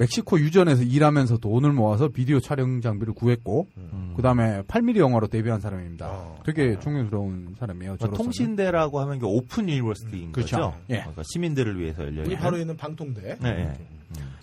멕시코 0.00 0.40
유전에서 0.40 0.82
일하면서 0.82 1.36
돈을 1.38 1.72
모아서 1.72 2.08
비디오 2.08 2.40
촬영 2.40 2.80
장비를 2.80 3.12
구했고 3.12 3.66
음. 3.76 4.14
그다음에 4.16 4.62
8mm 4.62 4.96
영화로 4.96 5.26
데뷔한 5.26 5.60
사람입니다. 5.60 6.08
어. 6.08 6.38
되게 6.46 6.78
존경스러운 6.78 7.54
사람이에요. 7.58 7.96
그러니까. 7.98 8.16
통신대라고 8.16 8.98
하면 9.00 9.16
이게 9.18 9.26
Open 9.26 9.68
University인 9.68 10.32
그렇죠. 10.32 10.56
거죠. 10.56 10.74
예. 10.88 11.00
그러니까 11.00 11.22
시민들을 11.30 11.78
위해서 11.78 12.02
열려 12.02 12.22
있는. 12.22 12.38
바로 12.38 12.56
있는 12.56 12.78
방통대. 12.78 13.36
네, 13.40 13.52
네. 13.52 13.74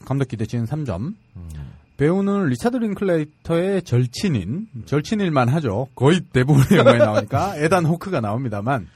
감독 0.05 0.27
기대치는 0.27 0.65
3점. 0.65 1.15
음. 1.35 1.49
배우는 1.97 2.49
리차드 2.49 2.77
링클레이터의 2.77 3.81
절친인 3.81 4.67
절친일만 4.85 5.49
하죠. 5.49 5.87
거의 5.95 6.21
대부분의 6.21 6.77
영화에 6.77 6.99
나오니까 6.99 7.57
에단 7.65 7.85
호크가 7.85 8.21
나옵니다만 8.21 8.87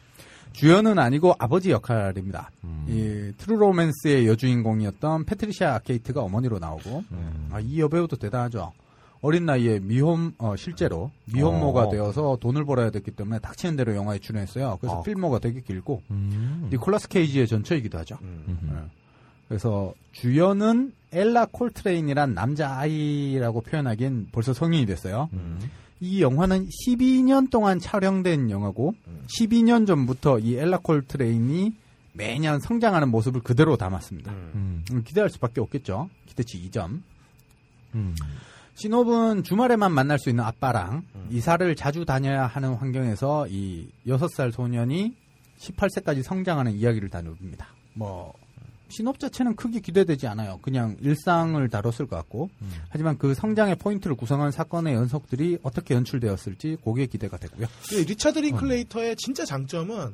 주연은 0.53 0.99
아니고 0.99 1.35
아버지 1.39 1.71
역할입니다. 1.71 2.51
음. 2.63 2.85
이 2.87 3.33
True 3.37 3.55
Romance의 3.57 4.27
여주인공이었던 4.27 5.25
패트리샤 5.25 5.73
아케이트가 5.75 6.21
어머니로 6.21 6.59
나오고 6.59 7.03
음. 7.11 7.49
아, 7.51 7.59
이 7.59 7.79
여배우도 7.79 8.17
대단하죠. 8.17 8.71
어린 9.21 9.45
나이에 9.45 9.79
미혼 9.79 10.33
어, 10.39 10.55
실제로 10.55 11.11
미혼모가 11.33 11.83
어. 11.83 11.89
되어서 11.89 12.37
돈을 12.41 12.65
벌어야 12.65 12.89
됐기 12.89 13.11
때문에 13.11 13.39
닥치는 13.39 13.75
대로 13.75 13.95
영화에 13.95 14.19
출연했어요. 14.19 14.77
그래서 14.81 14.99
아. 14.99 15.03
필모가 15.03 15.39
되게 15.39 15.61
길고 15.61 16.01
음. 16.09 16.69
니콜라스 16.71 17.07
케이지의 17.07 17.47
전처이기도 17.47 17.99
하죠. 17.99 18.17
음. 18.21 18.43
음. 18.47 18.69
네. 18.73 18.79
그래서 19.47 19.93
주연은 20.13 20.93
엘라 21.11 21.45
콜트레인이란 21.51 22.33
남자 22.33 22.77
아이라고 22.77 23.61
표현하기엔 23.61 24.29
벌써 24.31 24.53
성인이 24.53 24.85
됐어요. 24.85 25.29
음. 26.01 26.05
이 26.05 26.21
영화는 26.21 26.67
12년 26.67 27.49
동안 27.49 27.79
촬영된 27.79 28.49
영화고 28.49 28.95
12년 29.39 29.85
전부터 29.85 30.39
이 30.39 30.55
엘라 30.55 30.79
콜트레인이 30.79 31.73
매년 32.13 32.59
성장하는 32.59 33.09
모습을 33.09 33.41
그대로 33.41 33.77
담았습니다. 33.77 34.31
음. 34.31 34.83
음, 34.91 35.03
기대할 35.03 35.29
수밖에 35.29 35.61
없겠죠. 35.61 36.09
기대치 36.25 36.69
2점. 36.69 37.01
음. 37.95 38.15
신업은 38.75 39.43
주말에만 39.43 39.91
만날 39.91 40.17
수 40.17 40.29
있는 40.29 40.43
아빠랑 40.43 41.03
이사를 41.29 41.75
자주 41.75 42.03
다녀야 42.05 42.47
하는 42.47 42.73
환경에서 42.73 43.47
이 43.47 43.89
6살 44.07 44.51
소년이 44.51 45.15
18세까지 45.59 46.23
성장하는 46.23 46.73
이야기를 46.73 47.09
다룹니다. 47.09 47.67
뭐 47.93 48.33
신업 48.91 49.19
자체는 49.19 49.55
크게 49.55 49.79
기대되지 49.79 50.27
않아요. 50.27 50.59
그냥 50.61 50.95
일상을 51.01 51.67
다뤘을 51.69 52.07
것 52.07 52.09
같고 52.17 52.49
하지만 52.89 53.17
그 53.17 53.33
성장의 53.33 53.75
포인트를 53.77 54.15
구성한 54.15 54.51
사건의 54.51 54.93
연속들이 54.93 55.57
어떻게 55.63 55.95
연출되었을지 55.95 56.77
그게 56.83 57.07
기대가 57.07 57.37
되고요. 57.37 57.67
이 57.93 57.95
리차드 58.05 58.39
링클레이터의 58.39 59.15
진짜 59.15 59.45
장점은 59.45 60.13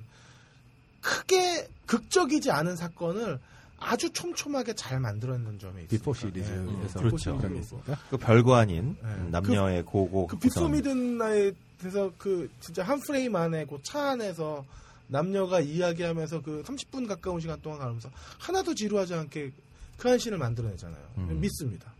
크게 1.01 1.67
극적이지 1.85 2.51
않은 2.51 2.75
사건을 2.75 3.39
아주 3.79 4.11
촘촘하게 4.11 4.73
잘 4.73 4.99
만들어낸 4.99 5.59
점에 5.59 5.83
있습니다. 5.83 5.89
Before 5.89 6.13
시리즈에서 6.13 6.99
그렇죠. 6.99 7.37
그런 7.37 7.53
게 7.53 7.59
있습니다. 7.59 7.97
그 8.09 8.17
별거 8.17 8.55
아닌 8.55 8.97
네. 9.03 9.09
음, 9.09 9.29
남녀의 9.31 9.83
고고 9.85 10.27
그 10.27 10.35
Before 10.37 10.47
구성. 10.49 10.71
Midnight에서 10.71 12.11
그 12.17 12.49
진짜 12.59 12.83
한 12.83 12.99
프레임 12.99 13.35
안에 13.35 13.65
그 13.65 13.77
차 13.83 14.11
안에서 14.11 14.65
남녀가 15.07 15.59
이야기하면서 15.59 16.41
그 16.41 16.63
30분 16.63 17.07
가까운 17.07 17.39
시간 17.39 17.59
동안 17.61 17.79
가면서 17.79 18.09
하나도 18.39 18.75
지루하지 18.75 19.13
않게 19.13 19.51
그한 19.97 20.17
씬을 20.19 20.37
만들어내잖아요. 20.37 21.03
음. 21.17 21.39
믿습니다. 21.41 21.91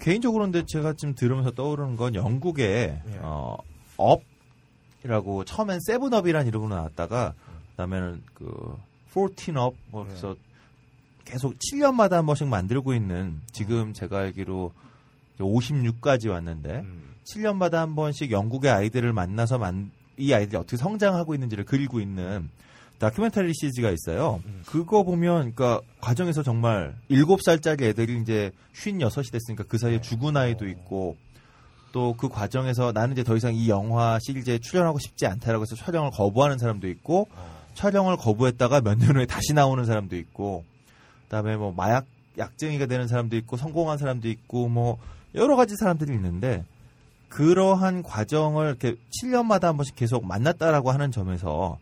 개인적으로 0.00 0.44
근데 0.44 0.64
제가 0.66 0.94
지금 0.94 1.14
들으면서 1.14 1.50
떠오르는 1.52 1.96
건 1.96 2.14
영국의 2.14 3.02
예. 3.06 3.18
어, 3.20 3.56
업이라고 3.96 5.44
처음엔 5.44 5.78
세븐업이라는 5.86 6.48
이름으로 6.48 6.74
나왔다가 6.74 7.34
그다음에는 7.72 8.22
그 8.34 8.76
포틴업 9.12 9.74
뭐 9.90 10.04
그래서 10.04 10.34
계속 11.24 11.54
7년마다 11.58 12.12
한 12.12 12.26
번씩 12.26 12.48
만들고 12.48 12.94
있는 12.94 13.40
지금 13.52 13.92
제가 13.92 14.18
알기로 14.18 14.72
56까지 15.38 16.30
왔는데 16.30 16.80
음. 16.80 17.14
7년마다 17.24 17.74
한 17.74 17.94
번씩 17.94 18.32
영국의 18.32 18.70
아이들을 18.70 19.12
만나서 19.12 19.58
만, 19.58 19.92
이 20.16 20.32
아이들이 20.32 20.56
어떻게 20.56 20.76
성장하고 20.76 21.34
있는지를 21.34 21.64
그리고 21.64 22.00
있는 22.00 22.48
다큐멘터리 22.98 23.52
시리즈가 23.52 23.90
있어요. 23.90 24.40
그거 24.66 25.02
보면, 25.02 25.54
그러니까, 25.54 25.80
과정에서 26.00 26.44
정말 26.44 26.94
7살짜리 27.10 27.82
애들이 27.82 28.20
이제 28.20 28.52
56이 28.76 29.32
됐으니까 29.32 29.64
그 29.66 29.76
사이에 29.76 30.00
죽은 30.00 30.36
아이도 30.36 30.68
있고, 30.68 31.16
또 31.90 32.14
그 32.16 32.28
과정에서 32.28 32.92
나는 32.92 33.12
이제 33.12 33.24
더 33.24 33.36
이상 33.36 33.54
이 33.54 33.68
영화 33.68 34.18
시리즈에 34.22 34.58
출연하고 34.58 34.98
싶지 34.98 35.26
않다라고 35.26 35.62
해서 35.62 35.74
촬영을 35.74 36.10
거부하는 36.12 36.58
사람도 36.58 36.88
있고, 36.88 37.28
촬영을 37.74 38.16
거부했다가 38.16 38.82
몇 38.82 38.98
년 38.98 39.16
후에 39.16 39.26
다시 39.26 39.52
나오는 39.52 39.84
사람도 39.84 40.16
있고, 40.16 40.64
그다음에 41.24 41.56
뭐 41.56 41.72
마약 41.76 42.06
약쟁이가 42.38 42.86
되는 42.86 43.08
사람도 43.08 43.36
있고, 43.36 43.56
성공한 43.56 43.98
사람도 43.98 44.28
있고, 44.28 44.68
뭐 44.68 44.98
여러 45.34 45.56
가지 45.56 45.74
사람들이 45.76 46.14
있는데, 46.14 46.64
그러한 47.32 48.02
과정을 48.02 48.66
이렇게 48.66 48.96
7년마다 49.22 49.62
한 49.64 49.76
번씩 49.76 49.96
계속 49.96 50.26
만났다라고 50.26 50.90
하는 50.90 51.10
점에서 51.10 51.78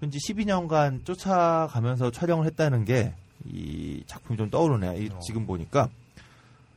현재 0.00 0.18
12년간 0.18 1.04
쫓아가면서 1.04 2.10
촬영을 2.10 2.46
했다는 2.46 2.84
게 2.84 3.14
이 3.52 4.02
작품이 4.06 4.36
좀 4.36 4.50
떠오르네요. 4.50 4.94
이 4.94 5.10
지금 5.24 5.46
보니까 5.46 5.88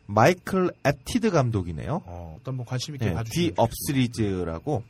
마이클 0.06 0.72
앱티드 0.86 1.32
감독이네요. 1.32 2.02
어, 2.06 2.38
어떤 2.40 2.58
분 2.58 2.66
관심 2.66 2.96
있게 2.96 3.08
네, 3.08 3.14
봐주시면 3.14 3.56
The 3.56 3.62
Up 3.62 3.81
시리즈라고 3.81 4.84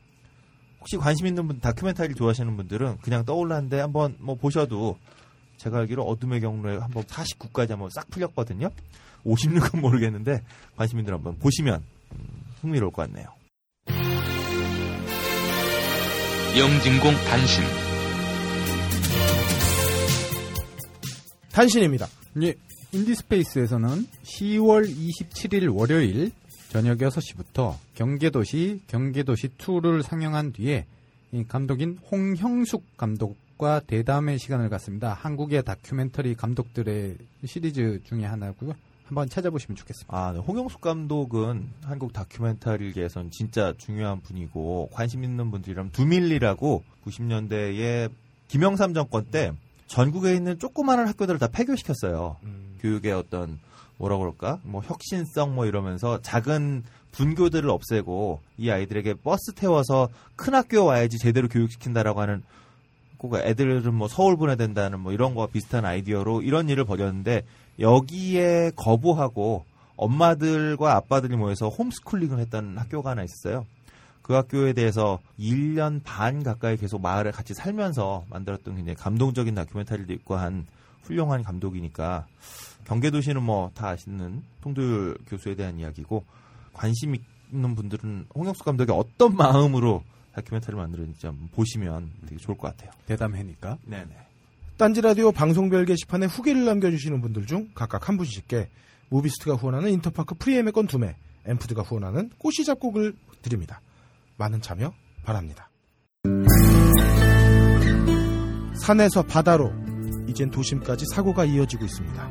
혹시 0.80 0.98
관심 0.98 1.28
있는 1.28 1.48
분 1.48 1.60
다큐멘터리 1.60 2.16
좋아하시는 2.16 2.56
분들은 2.56 3.00
그냥 3.02 3.26
떠올랐는데 3.26 3.80
한번 3.80 4.16
뭐 4.20 4.36
보셔도 4.36 4.98
제가 5.58 5.80
알기로 5.80 6.04
어둠의 6.04 6.40
경로에 6.40 6.78
한번 6.78 7.04
49까지 7.04 7.70
한번 7.70 7.90
싹 7.90 8.10
풀렸거든요. 8.10 8.70
56은 9.26 9.80
모르겠는데 9.82 10.42
관심 10.78 11.00
있는 11.00 11.12
분 11.12 11.16
한번 11.16 11.40
보시면 11.40 11.76
음, 11.82 11.99
흥미로울 12.62 12.92
것 12.92 13.08
같네요. 13.08 13.28
영진공 16.58 17.14
단신 17.14 17.64
단신입니다. 21.52 22.08
예, 22.44 22.54
인디스페이스에서는 22.92 24.06
10월 24.24 24.90
27일 24.90 25.76
월요일 25.76 26.32
저녁 26.70 26.98
6시부터 27.00 27.76
경계도시 27.96 28.82
경계도시 28.88 29.50
2를 29.58 30.02
상영한 30.02 30.54
뒤에 30.54 30.86
이 31.32 31.44
감독인 31.48 31.98
홍형숙 32.12 32.98
감독과 32.98 33.82
대담의 33.82 34.40
시간을 34.40 34.70
갖습니다. 34.70 35.14
한국의 35.14 35.64
다큐멘터리 35.64 36.36
감독들의 36.36 37.18
시리즈 37.46 38.02
중에 38.06 38.26
하나고요. 38.26 38.74
한번 39.10 39.28
찾아보시면 39.28 39.76
좋겠습니다. 39.76 40.16
아, 40.16 40.32
네. 40.34 40.40
홍영숙 40.40 40.82
감독은 40.82 41.68
한국 41.84 42.14
다큐멘터리계에선 42.14 43.32
진짜 43.32 43.74
중요한 43.80 44.22
분이고 44.22 44.90
관심 44.94 45.24
있는 45.24 45.50
분들이라면 45.50 45.92
두밀리라고 45.94 46.84
90년대에 47.06 48.12
김영삼 48.50 48.94
정권 48.94 49.26
때 49.26 49.52
전국에 49.88 50.36
있는 50.36 50.60
조그마한 50.60 51.08
학교들을 51.08 51.40
다 51.40 51.48
폐교시켰어요. 51.48 52.38
음. 52.44 52.78
교육의 52.82 53.12
어떤 53.14 53.60
뭐라 53.98 54.20
그럴까? 54.20 54.60
뭐 54.62 54.84
혁신성 54.84 55.56
뭐 55.56 55.66
이러면서 55.66 56.22
작은 56.22 56.84
분교들을 57.12 57.68
없애고 57.68 58.42
이 58.60 58.70
아이들에게 58.70 59.16
버스 59.24 59.54
태워서 59.56 60.10
큰 60.36 60.54
학교 60.54 60.86
와야지 60.86 61.18
제대로 61.18 61.48
교육시킨다라고 61.48 62.22
하는 62.22 62.44
꼭 63.18 63.36
애들은 63.36 63.92
뭐 63.92 64.08
서울 64.08 64.38
보내야 64.38 64.56
된다는 64.56 65.00
뭐 65.00 65.12
이런 65.14 65.34
거와 65.34 65.48
비슷한 65.48 65.84
아이디어로 65.84 66.44
이런 66.44 66.70
일을 66.70 66.86
벌였는데 66.86 67.44
여기에 67.80 68.72
거부하고 68.76 69.66
엄마들과 69.96 70.96
아빠들이 70.96 71.36
모여서 71.36 71.70
홈스쿨링을 71.70 72.40
했던 72.40 72.78
학교가 72.78 73.12
하나 73.12 73.24
있었어요. 73.24 73.66
그 74.22 74.34
학교에 74.34 74.74
대해서 74.74 75.20
1년 75.40 76.02
반 76.04 76.44
가까이 76.44 76.78
계속 76.78 77.02
마을에 77.02 77.32
같이 77.32 77.54
살면서 77.54 78.26
만들었던 78.30 78.76
굉장히 78.76 78.96
감동적인 78.96 79.56
다큐멘터리도 79.56 80.14
있고 80.14 80.36
한 80.36 80.68
훌륭한 81.04 81.44
감독이니까 81.44 82.28
경계도시는 82.86 83.42
뭐 83.42 83.72
다 83.74 83.90
아시는 83.90 84.44
통도율 84.62 85.18
교수에 85.28 85.56
대한 85.56 85.80
이야기고 85.80 86.24
관심 86.74 87.16
있는 87.52 87.76
분들은 87.76 88.28
홍영수 88.36 88.64
감독이 88.64 88.92
어떤 88.92 89.36
마음으로 89.36 90.04
다큐멘터리를 90.34 90.80
만들었는지 90.80 91.26
한번 91.26 91.50
보시면 91.50 92.12
되게 92.28 92.38
좋을 92.38 92.58
것 92.58 92.70
같아요. 92.70 92.92
대단하니까. 93.08 93.78
네네. 93.86 94.29
딴지라디오 94.80 95.34
방송별 95.34 95.84
게시판에 95.84 96.26
후기를 96.28 96.64
남겨주시는 96.64 97.20
분들 97.20 97.46
중 97.48 97.68
각각 97.76 98.08
한 98.08 98.16
분씩께 98.16 98.70
무비스트가 99.10 99.56
후원하는 99.56 99.90
인터파크 99.92 100.36
프리예매권 100.36 100.88
두 100.88 101.00
매 101.00 101.18
엠푸드가 101.46 101.82
후원하는 101.82 102.30
꼬시 102.38 102.64
잡곡을 102.64 103.14
드립니다. 103.42 103.82
많은 104.38 104.62
참여 104.62 104.94
바랍니다. 105.26 105.70
산에서 108.82 109.24
바다로 109.24 109.74
이젠 110.30 110.50
도심까지 110.50 111.04
사고가 111.14 111.44
이어지고 111.44 111.84
있습니다. 111.84 112.30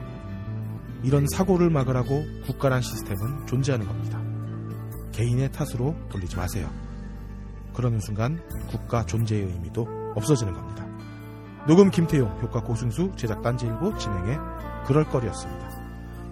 이런 1.05 1.27
사고를 1.31 1.68
막으라고 1.68 2.25
국가란 2.47 2.81
시스템은 2.81 3.47
존재하는 3.47 3.86
겁니다. 3.86 4.23
개인의 5.12 5.52
탓으로 5.52 5.94
돌리지 6.09 6.36
마세요. 6.36 6.73
그러는 7.75 8.01
순간 8.01 8.41
국가 8.68 9.05
존재의 9.05 9.43
의미도 9.43 9.86
없어지는 10.17 10.55
겁니다. 10.55 10.88
녹음 11.69 11.91
김태용, 11.91 12.41
효과 12.41 12.63
고승수, 12.63 13.13
제작 13.15 13.43
딴지일보 13.43 13.99
진행의 13.99 14.39
그럴거리였습니다. 14.87 15.69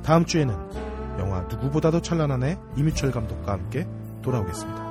다음 0.02 0.24
주에는 0.24 0.54
영화 1.18 1.42
누구보다도 1.42 2.00
찬란한 2.00 2.42
애 2.42 2.58
이미철 2.74 3.10
감독과 3.10 3.52
함께 3.52 3.86
돌아오겠습니다. 4.22 4.86